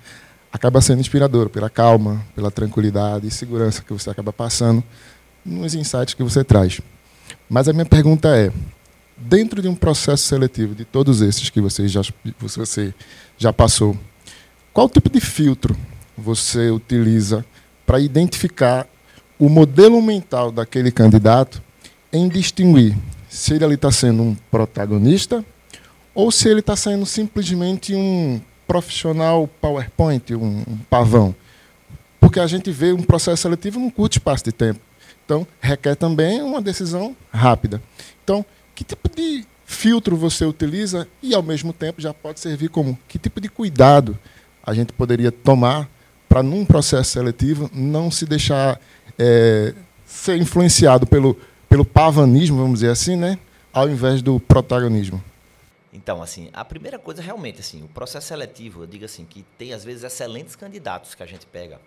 acaba 0.53 0.81
sendo 0.81 1.01
inspirador 1.01 1.49
pela 1.49 1.69
calma, 1.69 2.25
pela 2.33 2.49
tranquilidade 2.49 3.27
e 3.27 3.31
segurança 3.33 3.83
que 3.83 3.93
você 3.93 4.09
acaba 4.09 4.33
passando 4.33 4.85
nos 5.45 5.75
insights 5.75 6.15
que 6.15 6.23
você 6.23 6.45
traz. 6.45 6.81
Mas 7.51 7.69
a 7.69 7.73
minha 7.73 7.85
pergunta 7.85 8.29
é: 8.29 8.53
dentro 9.17 9.61
de 9.61 9.67
um 9.67 9.75
processo 9.75 10.23
seletivo 10.29 10.77
de 10.77 10.85
todos 10.85 11.23
esses 11.23 11.51
que 11.51 11.61
você 11.61 11.89
já, 11.89 12.03
você 12.39 12.95
já 13.37 13.53
passou, 13.53 13.99
qual 14.73 14.89
tipo 14.89 15.11
de 15.11 15.21
filtro 15.21 15.77
você 16.17 16.71
utiliza 16.71 17.45
para 17.85 17.99
identificar 17.99 18.87
o 19.39 19.49
modelo 19.49 20.01
mental 20.01 20.51
daquele 20.51 20.91
candidato 20.91 21.63
em 22.13 22.29
distinguir 22.29 22.97
se 23.29 23.55
ele 23.55 23.75
está 23.75 23.91
sendo 23.91 24.23
um 24.23 24.35
protagonista 24.51 25.45
ou 26.15 26.31
se 26.31 26.49
ele 26.49 26.61
está 26.61 26.75
sendo 26.75 27.05
simplesmente 27.05 27.95
um 27.95 28.41
profissional 28.67 29.49
PowerPoint, 29.61 30.35
um, 30.35 30.65
um 30.67 30.79
pavão. 30.89 31.35
Porque 32.19 32.41
a 32.41 32.47
gente 32.47 32.71
vê 32.71 32.93
um 32.93 33.03
processo 33.03 33.43
seletivo 33.43 33.79
num 33.79 33.91
curto 33.91 34.15
espaço 34.15 34.45
de 34.45 34.53
tempo. 34.53 34.81
Então, 35.25 35.47
requer 35.61 35.95
também 35.95 36.41
uma 36.41 36.63
decisão 36.63 37.15
rápida. 37.31 37.83
Então, 38.25 38.45
que 38.75 38.83
tipo 38.83 39.09
de 39.15 39.45
filtro 39.67 40.17
você 40.17 40.45
utiliza 40.45 41.07
e, 41.23 41.35
ao 41.35 41.43
mesmo 41.43 41.73
tempo, 41.73 42.01
já 42.01 42.15
pode 42.15 42.41
servir 42.41 42.69
como 42.71 42.99
que 43.07 43.19
tipo 43.19 43.41
de 43.41 43.49
cuidado 43.49 44.19
a 44.65 44.73
gente 44.73 44.93
poderia 44.93 45.31
tomar 45.31 45.89
para, 46.29 46.43
num 46.43 46.65
processo 46.65 47.11
seletivo, 47.13 47.71
não 47.73 48.11
se 48.11 48.25
deixar 48.25 48.81
é, 49.19 49.75
ser 50.05 50.37
influenciado 50.37 51.07
pelo, 51.07 51.35
pelo 51.69 51.85
pavanismo, 51.85 52.57
vamos 52.59 52.81
dizer 52.81 52.91
assim, 52.91 53.17
né, 53.17 53.39
ao 53.73 53.89
invés 53.89 54.23
do 54.23 54.39
protagonismo? 54.39 55.23
Então, 55.93 56.23
assim, 56.23 56.51
a 56.53 56.65
primeira 56.65 56.99
coisa 56.99 57.23
realmente, 57.23 57.61
assim, 57.61 57.83
o 57.83 57.89
processo 57.89 58.29
seletivo, 58.29 58.83
eu 58.83 58.87
digo 58.87 59.05
assim, 59.05 59.25
que 59.25 59.45
tem 59.57 59.73
às 59.73 59.83
vezes 59.83 60.05
excelentes 60.05 60.55
candidatos 60.55 61.15
que 61.15 61.23
a 61.23 61.27
gente 61.27 61.47
pega, 61.47 61.81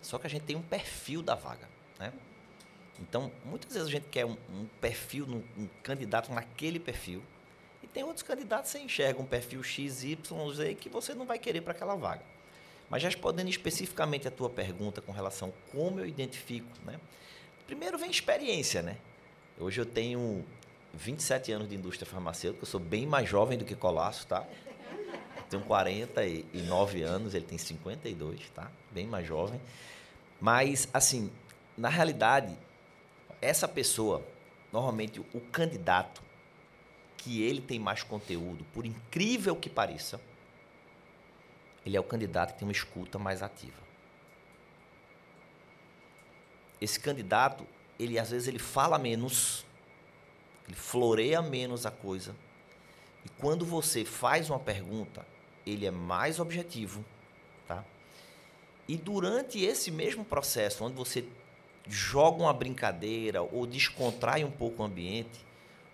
só 0.00 0.18
que 0.18 0.26
a 0.26 0.30
gente 0.30 0.42
tem 0.42 0.54
um 0.54 0.62
perfil 0.62 1.20
da 1.20 1.34
vaga, 1.34 1.68
né? 1.98 2.12
Então, 3.00 3.30
muitas 3.44 3.72
vezes 3.72 3.88
a 3.88 3.90
gente 3.90 4.06
quer 4.08 4.24
um, 4.24 4.36
um 4.50 4.66
perfil, 4.80 5.26
um, 5.26 5.62
um, 5.62 5.68
candidato 5.82 6.32
naquele 6.32 6.78
perfil, 6.78 7.22
e 7.82 7.86
tem 7.86 8.04
outros 8.04 8.22
candidatos 8.22 8.70
que 8.70 8.78
você 8.78 8.84
enxerga 8.84 9.20
um 9.20 9.26
perfil 9.26 9.62
X, 9.62 10.04
Y, 10.04 10.54
Z 10.54 10.74
que 10.76 10.88
você 10.88 11.12
não 11.12 11.26
vai 11.26 11.38
querer 11.38 11.60
para 11.60 11.72
aquela 11.72 11.96
vaga. 11.96 12.22
Mas 12.88 13.02
respondendo 13.02 13.48
especificamente 13.48 14.28
a 14.28 14.30
tua 14.30 14.48
pergunta 14.48 15.00
com 15.00 15.12
relação 15.12 15.48
a 15.48 15.72
como 15.72 16.00
eu 16.00 16.06
identifico, 16.06 16.68
né? 16.84 17.00
Primeiro 17.66 17.98
vem 17.98 18.10
experiência, 18.10 18.80
né? 18.80 18.96
Hoje 19.58 19.80
eu 19.80 19.86
tenho 19.86 20.44
27 20.94 21.50
anos 21.52 21.68
de 21.68 21.74
indústria 21.74 22.08
farmacêutica, 22.08 22.62
eu 22.64 22.68
sou 22.68 22.80
bem 22.80 23.06
mais 23.06 23.28
jovem 23.28 23.58
do 23.58 23.64
que 23.64 23.74
Colasso, 23.74 24.26
tá? 24.26 24.46
Eu 25.36 25.42
tenho 25.50 25.62
49 25.64 27.02
anos, 27.02 27.34
ele 27.34 27.44
tem 27.44 27.58
52, 27.58 28.50
tá? 28.50 28.70
Bem 28.90 29.06
mais 29.06 29.26
jovem. 29.26 29.60
Mas, 30.40 30.88
assim, 30.92 31.30
na 31.76 31.88
realidade, 31.88 32.56
essa 33.40 33.66
pessoa, 33.66 34.24
normalmente 34.72 35.20
o 35.20 35.40
candidato, 35.40 36.22
que 37.16 37.42
ele 37.42 37.60
tem 37.60 37.78
mais 37.78 38.02
conteúdo, 38.02 38.64
por 38.72 38.86
incrível 38.86 39.56
que 39.56 39.68
pareça, 39.68 40.20
ele 41.86 41.96
é 41.96 42.00
o 42.00 42.04
candidato 42.04 42.52
que 42.52 42.58
tem 42.58 42.66
uma 42.66 42.72
escuta 42.72 43.16
mais 43.16 43.44
ativa. 43.44 43.80
Esse 46.80 46.98
candidato, 46.98 47.64
ele 47.96 48.18
às 48.18 48.30
vezes 48.30 48.48
ele 48.48 48.58
fala 48.58 48.98
menos, 48.98 49.64
ele 50.66 50.76
floreia 50.76 51.40
menos 51.40 51.86
a 51.86 51.90
coisa. 51.92 52.34
E 53.24 53.28
quando 53.40 53.64
você 53.64 54.04
faz 54.04 54.50
uma 54.50 54.58
pergunta, 54.58 55.24
ele 55.64 55.86
é 55.86 55.90
mais 55.92 56.40
objetivo, 56.40 57.04
tá? 57.68 57.84
E 58.88 58.96
durante 58.96 59.64
esse 59.64 59.90
mesmo 59.90 60.24
processo, 60.24 60.84
onde 60.84 60.96
você 60.96 61.24
joga 61.88 62.42
uma 62.42 62.52
brincadeira 62.52 63.42
ou 63.42 63.64
descontrai 63.64 64.42
um 64.42 64.50
pouco 64.50 64.82
o 64.82 64.86
ambiente, 64.86 65.44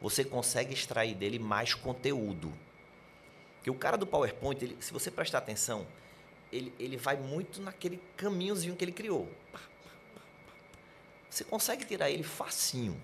você 0.00 0.24
consegue 0.24 0.72
extrair 0.72 1.14
dele 1.14 1.38
mais 1.38 1.74
conteúdo. 1.74 2.52
Porque 3.62 3.70
o 3.70 3.74
cara 3.74 3.96
do 3.96 4.06
PowerPoint, 4.06 4.62
ele, 4.62 4.76
se 4.80 4.92
você 4.92 5.10
prestar 5.10 5.38
atenção, 5.38 5.86
ele, 6.52 6.74
ele 6.78 6.96
vai 6.96 7.16
muito 7.16 7.62
naquele 7.62 8.00
caminhozinho 8.16 8.74
que 8.76 8.84
ele 8.84 8.92
criou. 8.92 9.28
Você 11.30 11.44
consegue 11.44 11.84
tirar 11.84 12.10
ele 12.10 12.22
facinho 12.22 13.00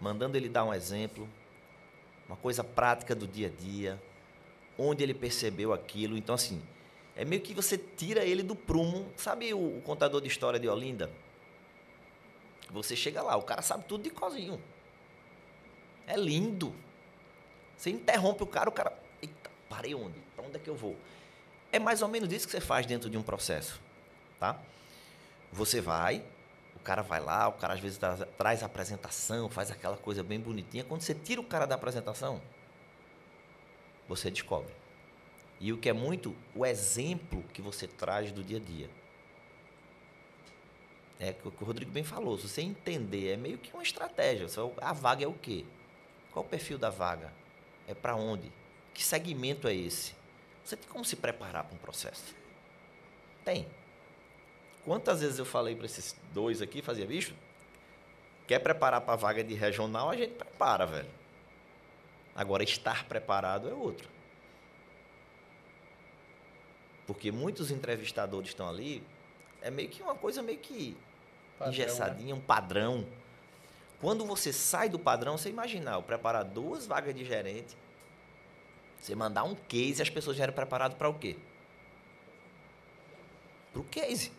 mandando 0.00 0.36
ele 0.36 0.48
dar 0.48 0.64
um 0.64 0.72
exemplo, 0.72 1.28
uma 2.26 2.36
coisa 2.36 2.64
prática 2.64 3.14
do 3.14 3.26
dia 3.26 3.48
a 3.48 3.50
dia, 3.50 4.02
onde 4.78 5.02
ele 5.02 5.12
percebeu 5.12 5.72
aquilo. 5.72 6.16
Então, 6.16 6.34
assim, 6.34 6.60
é 7.14 7.24
meio 7.24 7.42
que 7.42 7.52
você 7.52 7.76
tira 7.76 8.24
ele 8.24 8.42
do 8.42 8.56
prumo. 8.56 9.12
Sabe 9.16 9.52
o, 9.52 9.78
o 9.78 9.82
contador 9.82 10.20
de 10.20 10.28
história 10.28 10.58
de 10.58 10.66
Olinda? 10.66 11.10
Você 12.70 12.96
chega 12.96 13.20
lá, 13.20 13.36
o 13.36 13.42
cara 13.42 13.62
sabe 13.62 13.84
tudo 13.84 14.04
de 14.04 14.10
cozinho. 14.10 14.60
É 16.06 16.16
lindo. 16.16 16.74
Você 17.80 17.88
interrompe 17.88 18.42
o 18.42 18.46
cara, 18.46 18.68
o 18.68 18.72
cara. 18.72 18.92
Eita, 19.22 19.50
parei 19.66 19.94
onde? 19.94 20.20
Para 20.36 20.44
onde 20.44 20.54
é 20.54 20.60
que 20.60 20.68
eu 20.68 20.76
vou? 20.76 20.94
É 21.72 21.78
mais 21.78 22.02
ou 22.02 22.08
menos 22.08 22.30
isso 22.30 22.44
que 22.44 22.52
você 22.52 22.60
faz 22.60 22.84
dentro 22.84 23.08
de 23.08 23.16
um 23.16 23.22
processo. 23.22 23.80
Tá? 24.38 24.60
Você 25.50 25.80
vai, 25.80 26.22
o 26.76 26.78
cara 26.80 27.00
vai 27.00 27.20
lá, 27.20 27.48
o 27.48 27.52
cara 27.52 27.72
às 27.72 27.80
vezes 27.80 27.96
traz, 27.96 28.20
traz 28.36 28.62
a 28.62 28.66
apresentação, 28.66 29.48
faz 29.48 29.70
aquela 29.70 29.96
coisa 29.96 30.22
bem 30.22 30.38
bonitinha. 30.38 30.84
Quando 30.84 31.00
você 31.00 31.14
tira 31.14 31.40
o 31.40 31.44
cara 31.44 31.66
da 31.66 31.74
apresentação, 31.74 32.42
você 34.06 34.30
descobre. 34.30 34.74
E 35.58 35.72
o 35.72 35.78
que 35.78 35.88
é 35.88 35.94
muito 35.94 36.36
o 36.54 36.66
exemplo 36.66 37.42
que 37.54 37.62
você 37.62 37.86
traz 37.88 38.30
do 38.30 38.44
dia 38.44 38.58
a 38.58 38.60
dia. 38.60 38.90
É 41.18 41.34
o 41.46 41.50
que 41.50 41.64
o 41.64 41.66
Rodrigo 41.66 41.90
bem 41.90 42.04
falou. 42.04 42.36
Se 42.36 42.46
você 42.46 42.60
entender, 42.60 43.32
é 43.32 43.36
meio 43.38 43.56
que 43.56 43.72
uma 43.72 43.82
estratégia. 43.82 44.46
A 44.82 44.92
vaga 44.92 45.24
é 45.24 45.26
o 45.26 45.32
quê? 45.32 45.64
Qual 46.30 46.44
o 46.44 46.48
perfil 46.48 46.76
da 46.76 46.90
vaga? 46.90 47.39
É 47.90 47.94
para 47.94 48.14
onde? 48.14 48.52
Que 48.94 49.02
segmento 49.02 49.66
é 49.66 49.74
esse? 49.74 50.14
Você 50.64 50.76
tem 50.76 50.88
como 50.88 51.04
se 51.04 51.16
preparar 51.16 51.64
para 51.64 51.74
um 51.74 51.78
processo? 51.78 52.36
Tem. 53.44 53.66
Quantas 54.84 55.20
vezes 55.20 55.40
eu 55.40 55.44
falei 55.44 55.74
para 55.74 55.86
esses 55.86 56.14
dois 56.32 56.62
aqui, 56.62 56.82
fazia 56.82 57.04
bicho? 57.04 57.34
Quer 58.46 58.60
preparar 58.60 59.00
para 59.00 59.14
a 59.14 59.16
vaga 59.16 59.42
de 59.42 59.54
regional, 59.54 60.08
a 60.08 60.16
gente 60.16 60.34
prepara, 60.34 60.86
velho. 60.86 61.10
Agora, 62.32 62.62
estar 62.62 63.04
preparado 63.06 63.68
é 63.68 63.74
outro. 63.74 64.08
Porque 67.08 67.32
muitos 67.32 67.72
entrevistadores 67.72 68.50
estão 68.50 68.68
ali, 68.68 69.02
é 69.60 69.68
meio 69.68 69.88
que 69.88 70.00
uma 70.00 70.14
coisa 70.14 70.42
meio 70.42 70.58
que 70.58 70.96
Padrão, 71.58 71.72
engessadinha, 71.72 72.36
um 72.36 72.40
padrão. 72.40 73.04
Quando 74.00 74.24
você 74.24 74.52
sai 74.52 74.88
do 74.88 74.98
padrão, 74.98 75.36
você 75.36 75.50
imaginar, 75.50 75.94
eu 75.94 76.02
preparar 76.02 76.44
duas 76.44 76.86
vagas 76.86 77.14
de 77.14 77.24
gerente, 77.24 77.76
você 78.98 79.14
mandar 79.14 79.44
um 79.44 79.54
case, 79.54 80.00
as 80.00 80.08
pessoas 80.10 80.36
já 80.36 80.44
eram 80.44 80.54
preparadas 80.54 80.96
para 80.96 81.08
o 81.08 81.18
quê? 81.18 81.36
Para 83.72 83.80
o 83.80 83.84
case. 83.84 84.32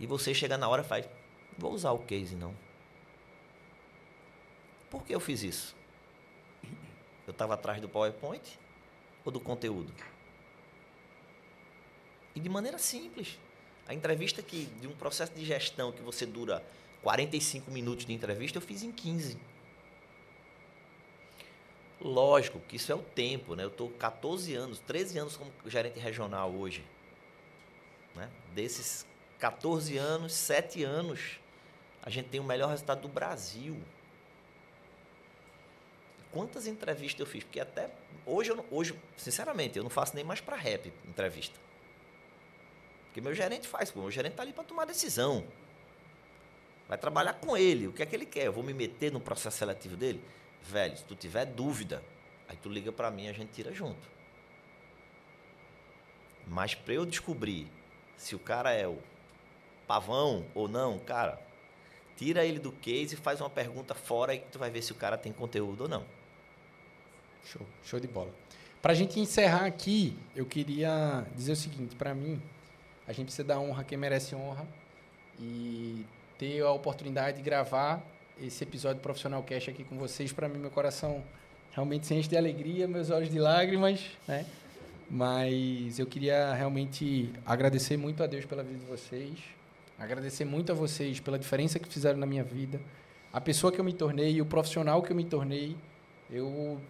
E 0.00 0.06
você 0.06 0.34
chega 0.34 0.58
na 0.58 0.68
hora 0.68 0.82
e 0.82 0.84
faz, 0.84 1.08
vou 1.56 1.72
usar 1.72 1.92
o 1.92 1.98
case 2.00 2.34
não. 2.34 2.54
Por 4.90 5.04
que 5.04 5.14
eu 5.14 5.20
fiz 5.20 5.42
isso? 5.42 5.76
Eu 7.26 7.32
estava 7.32 7.54
atrás 7.54 7.80
do 7.80 7.88
PowerPoint 7.88 8.58
ou 9.24 9.32
do 9.32 9.40
conteúdo? 9.40 9.92
E 12.34 12.40
de 12.40 12.48
maneira 12.48 12.78
simples. 12.78 13.38
A 13.88 13.94
entrevista 13.94 14.42
que 14.42 14.66
de 14.66 14.86
um 14.86 14.94
processo 14.94 15.32
de 15.32 15.44
gestão 15.44 15.92
que 15.92 16.02
você 16.02 16.26
dura 16.26 16.62
45 17.06 17.70
minutos 17.70 18.04
de 18.04 18.12
entrevista, 18.12 18.58
eu 18.58 18.62
fiz 18.62 18.82
em 18.82 18.90
15. 18.90 19.38
Lógico 22.00 22.58
que 22.58 22.74
isso 22.74 22.90
é 22.90 22.96
o 22.96 23.02
tempo, 23.02 23.54
né? 23.54 23.62
Eu 23.62 23.68
estou 23.68 23.90
14 23.90 24.52
anos, 24.56 24.80
13 24.80 25.20
anos 25.20 25.36
como 25.36 25.52
gerente 25.66 26.00
regional 26.00 26.52
hoje. 26.52 26.84
Né? 28.12 28.28
Desses 28.56 29.06
14 29.38 29.96
anos, 29.96 30.32
7 30.32 30.82
anos, 30.82 31.38
a 32.02 32.10
gente 32.10 32.28
tem 32.28 32.40
o 32.40 32.44
melhor 32.44 32.70
resultado 32.70 33.02
do 33.02 33.08
Brasil. 33.08 33.80
Quantas 36.32 36.66
entrevistas 36.66 37.20
eu 37.20 37.26
fiz? 37.26 37.44
Porque 37.44 37.60
até 37.60 37.88
hoje, 38.26 38.52
não, 38.52 38.64
hoje 38.68 38.98
sinceramente, 39.16 39.78
eu 39.78 39.84
não 39.84 39.90
faço 39.90 40.16
nem 40.16 40.24
mais 40.24 40.40
para 40.40 40.56
rap 40.56 40.92
entrevista. 41.06 41.56
Porque 43.04 43.20
meu 43.20 43.32
gerente 43.32 43.68
faz, 43.68 43.92
pô, 43.92 44.00
meu 44.00 44.10
gerente 44.10 44.32
está 44.32 44.42
ali 44.42 44.52
para 44.52 44.64
tomar 44.64 44.86
decisão. 44.86 45.46
Vai 46.88 46.96
trabalhar 46.96 47.34
com 47.34 47.56
ele. 47.56 47.88
O 47.88 47.92
que 47.92 48.02
é 48.02 48.06
que 48.06 48.14
ele 48.14 48.26
quer? 48.26 48.46
Eu 48.46 48.52
vou 48.52 48.62
me 48.62 48.72
meter 48.72 49.12
no 49.12 49.20
processo 49.20 49.58
seletivo 49.58 49.96
dele? 49.96 50.22
Velho, 50.62 50.96
se 50.96 51.04
tu 51.04 51.14
tiver 51.14 51.44
dúvida, 51.44 52.02
aí 52.48 52.56
tu 52.56 52.68
liga 52.68 52.92
para 52.92 53.10
mim 53.10 53.24
e 53.24 53.28
a 53.28 53.32
gente 53.32 53.50
tira 53.52 53.72
junto. 53.72 54.08
Mas 56.46 56.74
para 56.74 56.94
eu 56.94 57.04
descobrir 57.04 57.66
se 58.16 58.34
o 58.34 58.38
cara 58.38 58.72
é 58.72 58.86
o 58.86 58.98
pavão 59.86 60.46
ou 60.54 60.68
não, 60.68 60.98
cara, 60.98 61.40
tira 62.16 62.44
ele 62.44 62.58
do 62.58 62.72
case 62.72 63.14
e 63.14 63.18
faz 63.18 63.40
uma 63.40 63.50
pergunta 63.50 63.94
fora 63.94 64.34
e 64.34 64.38
tu 64.38 64.58
vai 64.58 64.70
ver 64.70 64.82
se 64.82 64.92
o 64.92 64.94
cara 64.94 65.18
tem 65.18 65.32
conteúdo 65.32 65.82
ou 65.82 65.88
não. 65.88 66.04
Show, 67.44 67.66
show 67.84 68.00
de 68.00 68.08
bola. 68.08 68.32
Para 68.80 68.92
a 68.92 68.94
gente 68.94 69.18
encerrar 69.18 69.66
aqui, 69.66 70.16
eu 70.34 70.46
queria 70.46 71.26
dizer 71.34 71.52
o 71.52 71.56
seguinte: 71.56 71.96
para 71.96 72.14
mim, 72.14 72.40
a 73.06 73.12
gente 73.12 73.26
precisa 73.26 73.44
dar 73.44 73.58
honra 73.58 73.82
a 73.82 73.84
quem 73.84 73.98
merece 73.98 74.34
honra 74.34 74.66
e 75.38 76.04
ter 76.38 76.62
a 76.62 76.70
oportunidade 76.70 77.38
de 77.38 77.42
gravar 77.42 78.02
esse 78.40 78.62
episódio 78.62 78.98
do 78.98 79.02
Profissional 79.02 79.42
Cash 79.42 79.68
aqui 79.68 79.84
com 79.84 79.96
vocês. 79.96 80.32
Para 80.32 80.48
mim, 80.48 80.58
meu 80.58 80.70
coração 80.70 81.22
realmente 81.72 82.06
se 82.06 82.14
enche 82.14 82.28
de 82.28 82.36
alegria, 82.36 82.86
meus 82.86 83.10
olhos 83.10 83.30
de 83.30 83.38
lágrimas, 83.38 84.04
né? 84.28 84.44
Mas 85.10 85.98
eu 85.98 86.06
queria 86.06 86.52
realmente 86.52 87.32
agradecer 87.44 87.96
muito 87.96 88.22
a 88.22 88.26
Deus 88.26 88.44
pela 88.44 88.62
vida 88.62 88.78
de 88.78 88.86
vocês, 88.86 89.38
agradecer 89.98 90.44
muito 90.44 90.72
a 90.72 90.74
vocês 90.74 91.20
pela 91.20 91.38
diferença 91.38 91.78
que 91.78 91.88
fizeram 91.88 92.18
na 92.18 92.26
minha 92.26 92.42
vida, 92.42 92.80
a 93.32 93.40
pessoa 93.40 93.72
que 93.72 93.78
eu 93.78 93.84
me 93.84 93.92
tornei, 93.92 94.40
o 94.40 94.46
profissional 94.46 95.02
que 95.02 95.12
eu 95.12 95.16
me 95.16 95.24
tornei. 95.24 95.76
Eu 96.30 96.80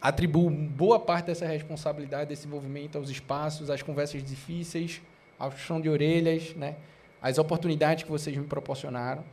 atribuo 0.00 0.50
boa 0.50 0.98
parte 0.98 1.26
dessa 1.26 1.46
responsabilidade, 1.46 2.30
desse 2.30 2.46
envolvimento 2.46 2.98
aos 2.98 3.08
espaços, 3.08 3.70
às 3.70 3.82
conversas 3.82 4.22
difíceis, 4.24 5.00
ao 5.38 5.52
chão 5.52 5.80
de 5.80 5.88
orelhas, 5.88 6.54
né? 6.54 6.76
As 7.24 7.38
oportunidades 7.38 8.04
que 8.04 8.10
vocês 8.10 8.36
me 8.36 8.44
proporcionaram 8.44 9.24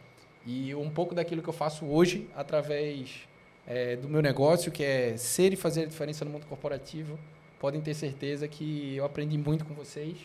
e 0.46 0.74
um 0.74 0.90
pouco 0.90 1.14
daquilo 1.14 1.42
que 1.42 1.50
eu 1.50 1.54
faço 1.54 1.86
hoje 1.86 2.26
através 2.34 3.28
é, 3.68 3.98
do 3.98 4.08
meu 4.08 4.22
negócio, 4.22 4.72
que 4.72 4.82
é 4.82 5.18
ser 5.18 5.52
e 5.52 5.58
fazer 5.58 5.82
a 5.82 5.86
diferença 5.88 6.24
no 6.24 6.32
mundo 6.32 6.46
corporativo. 6.46 7.20
Podem 7.60 7.82
ter 7.82 7.94
certeza 7.94 8.48
que 8.48 8.96
eu 8.96 9.04
aprendi 9.04 9.38
muito 9.38 9.66
com 9.66 9.74
vocês 9.74 10.16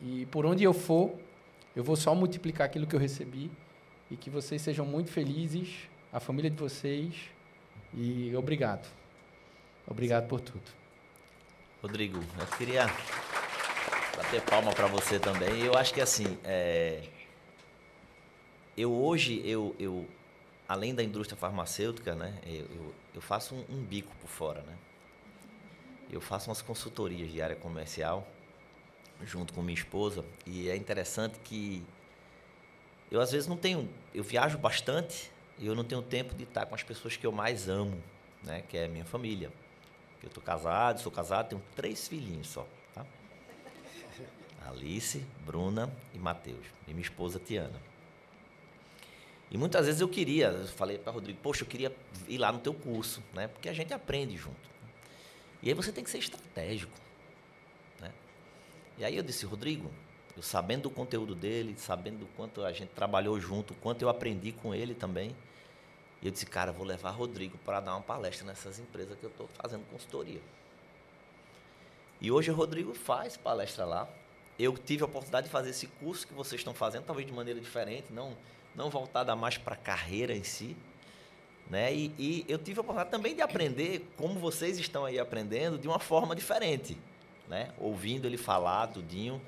e 0.00 0.24
por 0.30 0.46
onde 0.46 0.64
eu 0.64 0.72
for, 0.72 1.12
eu 1.76 1.84
vou 1.84 1.96
só 1.96 2.14
multiplicar 2.14 2.64
aquilo 2.64 2.86
que 2.86 2.96
eu 2.96 3.00
recebi 3.00 3.50
e 4.10 4.16
que 4.16 4.30
vocês 4.30 4.62
sejam 4.62 4.86
muito 4.86 5.10
felizes, 5.10 5.90
a 6.10 6.18
família 6.18 6.50
de 6.50 6.56
vocês 6.56 7.12
e 7.92 8.34
obrigado. 8.34 8.90
Obrigado 9.86 10.28
por 10.28 10.40
tudo. 10.40 10.64
Rodrigo, 11.82 12.24
eu 12.40 12.46
queria 12.56 12.86
bater 14.16 14.40
palma 14.42 14.72
para 14.72 14.86
você 14.86 15.20
também. 15.20 15.62
Eu 15.62 15.76
acho 15.76 15.92
que 15.92 16.00
assim, 16.00 16.38
é... 16.42 17.02
eu 18.76 18.92
hoje, 18.92 19.42
eu, 19.44 19.76
eu, 19.78 20.08
além 20.66 20.94
da 20.94 21.02
indústria 21.02 21.38
farmacêutica, 21.38 22.14
né, 22.14 22.34
eu, 22.46 22.64
eu, 22.64 22.94
eu 23.16 23.20
faço 23.20 23.54
um, 23.54 23.64
um, 23.76 23.84
bico 23.84 24.14
por 24.16 24.28
fora, 24.28 24.62
né? 24.62 24.74
Eu 26.10 26.20
faço 26.20 26.48
umas 26.48 26.62
consultorias 26.62 27.30
de 27.30 27.42
área 27.42 27.56
comercial 27.56 28.26
junto 29.24 29.52
com 29.52 29.60
minha 29.62 29.74
esposa 29.74 30.24
e 30.46 30.68
é 30.68 30.76
interessante 30.76 31.38
que 31.40 31.84
eu 33.10 33.20
às 33.20 33.32
vezes 33.32 33.48
não 33.48 33.56
tenho, 33.56 33.88
eu 34.14 34.22
viajo 34.22 34.56
bastante 34.58 35.30
e 35.58 35.66
eu 35.66 35.74
não 35.74 35.84
tenho 35.84 36.02
tempo 36.02 36.34
de 36.34 36.44
estar 36.44 36.66
com 36.66 36.74
as 36.74 36.82
pessoas 36.82 37.16
que 37.16 37.26
eu 37.26 37.32
mais 37.32 37.68
amo, 37.68 38.00
né, 38.42 38.62
que 38.68 38.76
é 38.76 38.84
a 38.86 38.88
minha 38.88 39.04
família. 39.04 39.50
Eu 40.22 40.28
estou 40.28 40.42
casado, 40.42 41.00
sou 41.00 41.12
casado, 41.12 41.50
tenho 41.50 41.62
três 41.74 42.08
filhinhos 42.08 42.48
só. 42.48 42.66
Alice, 44.68 45.24
Bruna 45.44 45.92
e 46.14 46.18
Matheus. 46.18 46.66
E 46.86 46.90
minha 46.90 47.02
esposa 47.02 47.38
Tiana. 47.38 47.80
E 49.50 49.56
muitas 49.56 49.86
vezes 49.86 50.00
eu 50.00 50.08
queria, 50.08 50.48
eu 50.48 50.66
falei 50.66 50.98
para 50.98 51.12
Rodrigo, 51.12 51.38
poxa, 51.40 51.62
eu 51.62 51.68
queria 51.68 51.94
ir 52.26 52.38
lá 52.38 52.50
no 52.50 52.58
teu 52.58 52.74
curso, 52.74 53.22
né? 53.32 53.46
Porque 53.48 53.68
a 53.68 53.72
gente 53.72 53.94
aprende 53.94 54.36
junto. 54.36 54.68
E 55.62 55.68
aí 55.68 55.74
você 55.74 55.92
tem 55.92 56.02
que 56.02 56.10
ser 56.10 56.18
estratégico, 56.18 56.92
né? 58.00 58.12
E 58.98 59.04
aí 59.04 59.16
eu 59.16 59.22
disse, 59.22 59.46
Rodrigo, 59.46 59.90
eu 60.36 60.42
sabendo 60.42 60.82
do 60.82 60.90
conteúdo 60.90 61.34
dele, 61.34 61.74
sabendo 61.78 62.18
do 62.18 62.26
quanto 62.36 62.64
a 62.64 62.72
gente 62.72 62.90
trabalhou 62.90 63.40
junto, 63.40 63.72
quanto 63.74 64.02
eu 64.02 64.08
aprendi 64.08 64.52
com 64.52 64.74
ele 64.74 64.94
também, 64.94 65.34
eu 66.22 66.30
disse, 66.30 66.44
cara, 66.44 66.72
vou 66.72 66.84
levar 66.84 67.10
Rodrigo 67.10 67.56
para 67.58 67.80
dar 67.80 67.94
uma 67.94 68.02
palestra 68.02 68.46
nessas 68.46 68.78
empresas 68.78 69.16
que 69.18 69.24
eu 69.24 69.30
estou 69.30 69.48
fazendo 69.48 69.84
consultoria. 69.90 70.40
E 72.20 72.30
hoje 72.30 72.50
o 72.50 72.54
Rodrigo 72.54 72.94
faz 72.94 73.36
palestra 73.36 73.84
lá, 73.84 74.08
eu 74.58 74.76
tive 74.76 75.02
a 75.02 75.06
oportunidade 75.06 75.46
de 75.46 75.52
fazer 75.52 75.70
esse 75.70 75.86
curso 75.86 76.26
que 76.26 76.32
vocês 76.32 76.60
estão 76.60 76.72
fazendo, 76.72 77.04
talvez 77.04 77.26
de 77.26 77.32
maneira 77.32 77.60
diferente, 77.60 78.12
não, 78.12 78.36
não 78.74 78.88
voltada 78.88 79.36
mais 79.36 79.58
para 79.58 79.74
a 79.74 79.76
carreira 79.76 80.34
em 80.34 80.42
si. 80.42 80.76
Né? 81.68 81.94
E, 81.94 82.14
e, 82.18 82.44
eu 82.48 82.58
tive 82.58 82.78
a 82.78 82.82
oportunidade 82.82 83.10
também 83.10 83.34
de 83.34 83.42
aprender 83.42 84.08
como 84.16 84.38
vocês 84.38 84.78
estão 84.78 85.04
aí 85.04 85.18
aprendendo 85.18 85.78
de 85.78 85.88
uma 85.88 85.98
forma 85.98 86.34
diferente, 86.34 86.96
né? 87.48 87.72
ouvindo 87.78 88.26
ele 88.26 88.38
falar 88.38 88.86
tudinho. 88.86 89.40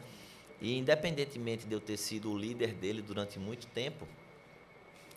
E 0.60 0.76
independentemente 0.76 1.66
de 1.66 1.72
eu 1.72 1.80
ter 1.80 1.96
sido 1.96 2.32
o 2.32 2.36
líder 2.36 2.74
dele 2.74 3.00
durante 3.00 3.38
muito 3.38 3.66
tempo, 3.68 4.06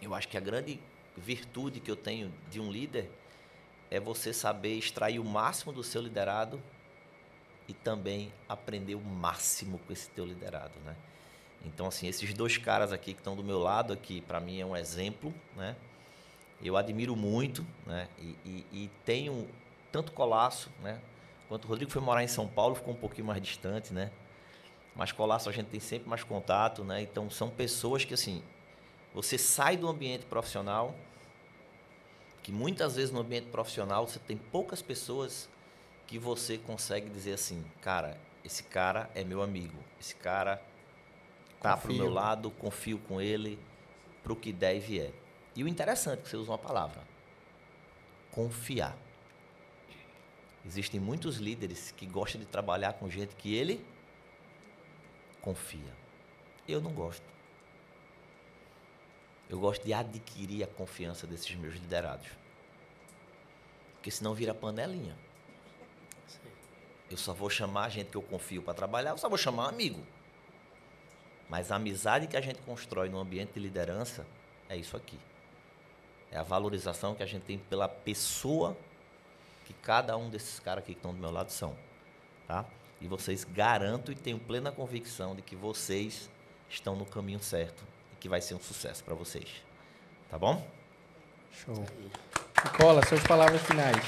eu 0.02 0.14
acho 0.14 0.28
que 0.28 0.38
a 0.38 0.40
grande 0.40 0.80
virtude 1.18 1.80
que 1.80 1.90
eu 1.90 1.96
tenho 1.96 2.32
de 2.50 2.60
um 2.60 2.72
líder 2.72 3.10
é 3.90 4.00
você 4.00 4.32
saber 4.32 4.78
extrair 4.78 5.20
o 5.20 5.26
máximo 5.26 5.74
do 5.74 5.84
seu 5.84 6.02
liderado 6.02 6.62
e 7.72 7.74
também 7.74 8.34
aprender 8.50 8.96
o 8.96 9.02
máximo 9.02 9.80
com 9.80 9.94
esse 9.94 10.10
teu 10.10 10.26
liderado, 10.26 10.78
né? 10.86 10.94
Então, 11.66 11.88
assim, 11.88 12.06
esses 12.06 12.34
dois 12.34 12.58
caras 12.58 12.92
aqui 12.92 13.14
que 13.14 13.22
estão 13.22 13.34
do 13.34 13.44
meu 13.44 13.60
lado 13.60 13.94
aqui, 13.94 14.20
para 14.20 14.42
mim 14.42 14.60
é 14.60 14.66
um 14.66 14.76
exemplo, 14.76 15.34
né? 15.56 15.76
Eu 16.62 16.76
admiro 16.76 17.16
muito, 17.16 17.66
né? 17.86 18.10
E, 18.20 18.36
e, 18.46 18.66
e 18.74 18.92
tenho 19.06 19.48
tanto 19.90 20.12
Colasso, 20.12 20.70
né? 20.84 21.00
Quanto 21.48 21.64
o 21.66 21.68
Rodrigo 21.70 21.90
foi 21.90 22.02
morar 22.02 22.24
em 22.24 22.28
São 22.28 22.46
Paulo, 22.46 22.76
ficou 22.76 22.94
um 22.94 22.98
pouquinho 22.98 23.28
mais 23.28 23.42
distante, 23.42 23.94
né? 23.94 24.12
Mas 24.94 25.14
Colasso 25.14 25.48
a 25.48 25.54
gente 25.54 25.68
tem 25.68 25.80
sempre 25.80 26.10
mais 26.10 26.26
contato, 26.26 26.84
né? 26.84 27.02
Então, 27.02 27.30
são 27.30 27.50
pessoas 27.50 28.04
que, 28.04 28.14
assim, 28.14 28.44
você 29.14 29.38
sai 29.38 29.78
do 29.78 29.88
ambiente 29.88 30.26
profissional, 30.26 30.94
que 32.44 32.52
muitas 32.52 32.98
vezes 32.98 33.12
no 33.12 33.22
ambiente 33.22 33.48
profissional 33.48 34.08
você 34.08 34.20
tem 34.20 34.36
poucas 34.36 34.82
pessoas 34.82 35.48
que 36.12 36.20
você 36.20 36.58
consegue 36.58 37.10
dizer 37.10 37.32
assim, 37.32 37.64
cara, 37.82 38.20
esse 38.44 38.64
cara 38.64 39.10
é 39.16 39.24
meu 39.24 39.42
amigo, 39.42 39.82
esse 39.98 40.14
cara 40.14 40.62
tá 41.62 41.76
confio. 41.76 41.88
pro 41.88 42.04
meu 42.04 42.14
lado, 42.14 42.52
confio 42.52 43.00
com 43.00 43.22
ele 43.22 43.58
pro 44.22 44.36
que 44.36 44.52
der 44.52 44.76
e 44.76 44.80
vier. 44.82 45.14
E 45.56 45.64
o 45.64 45.70
interessante 45.70 46.20
é 46.20 46.22
que 46.22 46.28
você 46.28 46.36
usa 46.36 46.52
uma 46.52 46.58
palavra, 46.58 47.02
confiar. 48.30 48.98
Existem 50.66 51.00
muitos 51.00 51.38
líderes 51.38 51.92
que 51.92 52.06
gostam 52.06 52.42
de 52.42 52.46
trabalhar 52.46 52.92
com 52.92 53.10
gente 53.10 53.34
que 53.36 53.56
ele 53.56 53.82
confia. 55.42 55.96
Eu 56.68 56.82
não 56.82 56.92
gosto. 56.92 57.24
Eu 59.50 59.58
gosto 59.62 59.86
de 59.86 59.94
adquirir 59.94 60.62
a 60.62 60.68
confiança 60.68 61.26
desses 61.26 61.56
meus 61.56 61.76
liderados. 61.76 62.28
Porque 63.94 64.12
senão 64.12 64.34
vira 64.34 64.54
panelinha. 64.54 65.16
Eu 67.12 67.18
só 67.18 67.34
vou 67.34 67.50
chamar 67.50 67.86
a 67.86 67.90
gente 67.90 68.10
que 68.10 68.18
eu 68.18 68.22
confio 68.22 68.62
para 68.62 68.74
trabalhar, 68.74 69.12
eu 69.12 69.18
só 69.18 69.28
vou 69.28 69.38
chamar 69.38 69.66
um 69.66 69.70
amigo. 69.70 70.02
Mas 71.50 71.70
a 71.72 71.76
amizade 71.76 72.28
que 72.28 72.38
a 72.38 72.42
gente 72.42 72.62
constrói 72.62 73.10
no 73.10 73.20
ambiente 73.20 73.52
de 73.54 73.60
liderança 73.60 74.26
é 74.70 74.78
isso 74.78 74.96
aqui. 74.96 75.20
É 76.32 76.38
a 76.38 76.44
valorização 76.44 77.14
que 77.14 77.22
a 77.22 77.26
gente 77.26 77.44
tem 77.44 77.58
pela 77.58 77.90
pessoa 77.90 78.78
que 79.66 79.74
cada 79.74 80.16
um 80.16 80.30
desses 80.30 80.60
caras 80.60 80.82
aqui 80.84 80.94
que 80.94 81.00
estão 81.00 81.14
do 81.14 81.20
meu 81.20 81.30
lado 81.30 81.52
são. 81.52 81.76
Tá? 82.48 82.66
E 83.02 83.08
vocês 83.08 83.44
garanto 83.44 84.12
e 84.12 84.16
tenho 84.16 84.40
plena 84.40 84.72
convicção 84.72 85.36
de 85.36 85.42
que 85.42 85.56
vocês 85.56 86.30
estão 86.70 86.96
no 86.96 87.06
caminho 87.06 87.42
certo 87.42 87.84
e 88.14 88.16
que 88.16 88.30
vai 88.30 88.40
ser 88.40 88.56
um 88.56 88.62
sucesso 88.62 89.04
para 89.04 89.14
vocês. 89.14 89.50
Tá 90.30 90.40
bom? 90.40 90.66
Show. 91.52 91.86
Nicola, 92.64 93.06
suas 93.06 93.24
palavras 93.24 93.62
finais. 93.64 94.06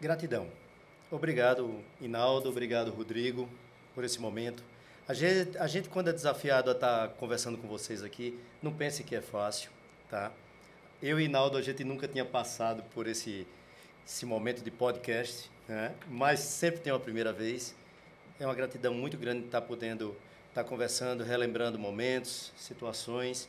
Gratidão. 0.00 0.65
Obrigado, 1.10 1.84
Inaldo. 2.00 2.48
Obrigado, 2.48 2.90
Rodrigo, 2.90 3.48
por 3.94 4.02
esse 4.02 4.20
momento. 4.20 4.64
A 5.06 5.14
gente, 5.14 5.56
a 5.56 5.66
gente, 5.68 5.88
quando 5.88 6.10
é 6.10 6.12
desafiado 6.12 6.68
a 6.68 6.72
estar 6.72 7.08
conversando 7.10 7.56
com 7.56 7.68
vocês 7.68 8.02
aqui, 8.02 8.36
não 8.60 8.72
pense 8.72 9.04
que 9.04 9.14
é 9.14 9.20
fácil, 9.20 9.70
tá? 10.10 10.32
Eu 11.00 11.20
e 11.20 11.26
Inaldo, 11.26 11.56
a 11.56 11.62
gente 11.62 11.84
nunca 11.84 12.08
tinha 12.08 12.24
passado 12.24 12.82
por 12.92 13.06
esse, 13.06 13.46
esse 14.04 14.26
momento 14.26 14.64
de 14.64 14.70
podcast, 14.70 15.48
né? 15.68 15.94
mas 16.08 16.40
sempre 16.40 16.80
tem 16.80 16.92
uma 16.92 16.98
primeira 16.98 17.32
vez. 17.32 17.72
É 18.40 18.44
uma 18.44 18.54
gratidão 18.54 18.92
muito 18.92 19.16
grande 19.16 19.44
estar 19.44 19.60
podendo 19.60 20.16
estar 20.48 20.64
conversando, 20.64 21.22
relembrando 21.22 21.78
momentos, 21.78 22.52
situações 22.56 23.48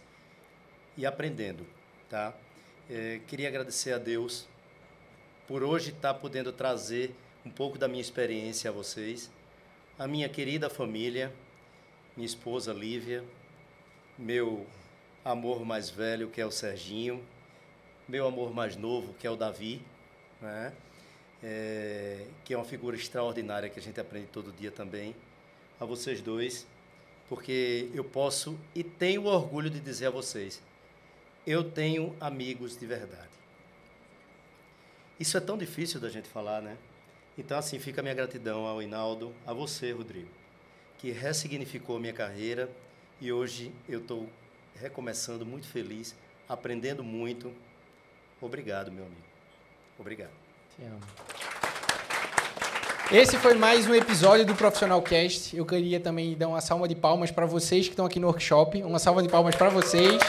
e 0.95 1.07
aprendendo, 1.07 1.65
tá? 2.07 2.35
É, 2.87 3.19
queria 3.25 3.47
agradecer 3.47 3.93
a 3.93 3.97
Deus 3.97 4.47
por 5.47 5.63
hoje 5.63 5.89
estar 5.89 6.13
podendo 6.13 6.51
trazer 6.51 7.15
um 7.47 7.49
pouco 7.49 7.77
da 7.77 7.87
minha 7.87 8.01
experiência 8.01 8.69
a 8.69 8.73
vocês, 8.73 9.31
a 9.97 10.05
minha 10.05 10.27
querida 10.27 10.69
família, 10.69 11.33
minha 12.13 12.25
esposa 12.25 12.73
Lívia, 12.73 13.23
meu 14.17 14.67
amor 15.23 15.63
mais 15.63 15.89
velho, 15.89 16.29
que 16.29 16.41
é 16.41 16.45
o 16.45 16.51
Serginho, 16.51 17.23
meu 18.05 18.27
amor 18.27 18.53
mais 18.53 18.75
novo, 18.75 19.13
que 19.13 19.25
é 19.25 19.31
o 19.31 19.37
Davi, 19.37 19.81
né? 20.41 20.73
É, 21.41 22.25
que 22.43 22.53
é 22.53 22.57
uma 22.57 22.65
figura 22.65 22.97
extraordinária 22.97 23.69
que 23.69 23.79
a 23.79 23.81
gente 23.81 23.97
aprende 23.97 24.27
todo 24.27 24.51
dia 24.51 24.71
também, 24.71 25.15
a 25.79 25.85
vocês 25.85 26.19
dois, 26.19 26.67
porque 27.29 27.89
eu 27.93 28.03
posso 28.03 28.59
e 28.75 28.83
tenho 28.83 29.23
orgulho 29.23 29.69
de 29.69 29.79
dizer 29.79 30.07
a 30.07 30.11
vocês, 30.11 30.61
eu 31.45 31.63
tenho 31.63 32.13
amigos 32.19 32.77
de 32.77 32.85
verdade. 32.85 33.37
Isso 35.17 35.37
é 35.37 35.39
tão 35.39 35.57
difícil 35.57 36.01
da 36.01 36.09
gente 36.09 36.27
falar, 36.27 36.61
né? 36.61 36.75
Então, 37.37 37.57
assim, 37.57 37.77
fica 37.77 38.01
a 38.01 38.03
minha 38.03 38.15
gratidão 38.15 38.65
ao 38.65 38.81
Inaldo, 38.81 39.31
a 39.45 39.53
você, 39.53 39.91
Rodrigo, 39.91 40.29
que 40.97 41.11
ressignificou 41.11 41.97
a 41.97 41.99
minha 41.99 42.13
carreira 42.13 42.67
e 43.21 43.31
hoje 43.31 43.71
eu 43.87 43.99
estou 43.99 44.27
recomeçando 44.75 45.45
muito 45.45 45.67
feliz, 45.67 46.15
aprendendo 46.49 47.03
muito. 47.03 47.53
Obrigado, 48.41 48.91
meu 48.91 49.05
amigo. 49.05 49.21
Obrigado. 49.99 50.31
Te 50.75 50.83
amo. 50.83 50.99
Esse 53.11 53.37
foi 53.37 53.53
mais 53.53 53.87
um 53.87 53.93
episódio 53.93 54.45
do 54.45 54.55
Profissional 54.55 55.01
Cast. 55.01 55.55
Eu 55.55 55.65
queria 55.65 55.99
também 55.99 56.35
dar 56.35 56.47
uma 56.47 56.59
salva 56.59 56.87
de 56.87 56.95
palmas 56.95 57.31
para 57.31 57.45
vocês 57.45 57.85
que 57.85 57.93
estão 57.93 58.05
aqui 58.05 58.19
no 58.19 58.27
workshop. 58.27 58.81
Uma 58.83 58.99
salva 58.99 59.21
de 59.21 59.29
palmas 59.29 59.55
para 59.55 59.69
vocês 59.69 60.21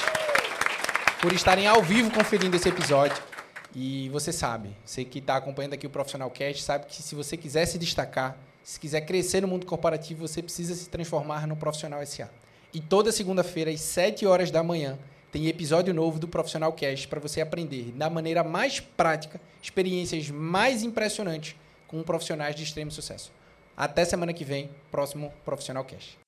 por 1.20 1.32
estarem 1.32 1.66
ao 1.66 1.82
vivo 1.82 2.10
conferindo 2.10 2.54
esse 2.54 2.68
episódio. 2.68 3.27
E 3.74 4.08
você 4.08 4.32
sabe, 4.32 4.70
você 4.84 5.04
que 5.04 5.18
está 5.18 5.36
acompanhando 5.36 5.74
aqui 5.74 5.86
o 5.86 5.90
Profissional 5.90 6.30
Cast, 6.30 6.62
sabe 6.62 6.86
que 6.86 7.02
se 7.02 7.14
você 7.14 7.36
quiser 7.36 7.66
se 7.66 7.78
destacar, 7.78 8.36
se 8.62 8.80
quiser 8.80 9.02
crescer 9.02 9.40
no 9.40 9.48
mundo 9.48 9.66
corporativo, 9.66 10.26
você 10.26 10.42
precisa 10.42 10.74
se 10.74 10.88
transformar 10.88 11.46
no 11.46 11.56
Profissional 11.56 12.04
SA. 12.04 12.28
E 12.72 12.80
toda 12.80 13.12
segunda-feira, 13.12 13.70
às 13.70 13.80
7 13.80 14.26
horas 14.26 14.50
da 14.50 14.62
manhã, 14.62 14.98
tem 15.30 15.46
episódio 15.46 15.92
novo 15.92 16.18
do 16.18 16.26
Profissional 16.26 16.72
Cast 16.72 17.06
para 17.08 17.20
você 17.20 17.40
aprender 17.40 17.92
da 17.92 18.08
maneira 18.08 18.42
mais 18.42 18.80
prática, 18.80 19.40
experiências 19.62 20.30
mais 20.30 20.82
impressionantes 20.82 21.54
com 21.86 22.02
profissionais 22.02 22.54
de 22.54 22.62
extremo 22.62 22.90
sucesso. 22.90 23.30
Até 23.76 24.04
semana 24.04 24.32
que 24.32 24.44
vem, 24.44 24.70
próximo 24.90 25.32
Profissional 25.44 25.84
Cast. 25.84 26.18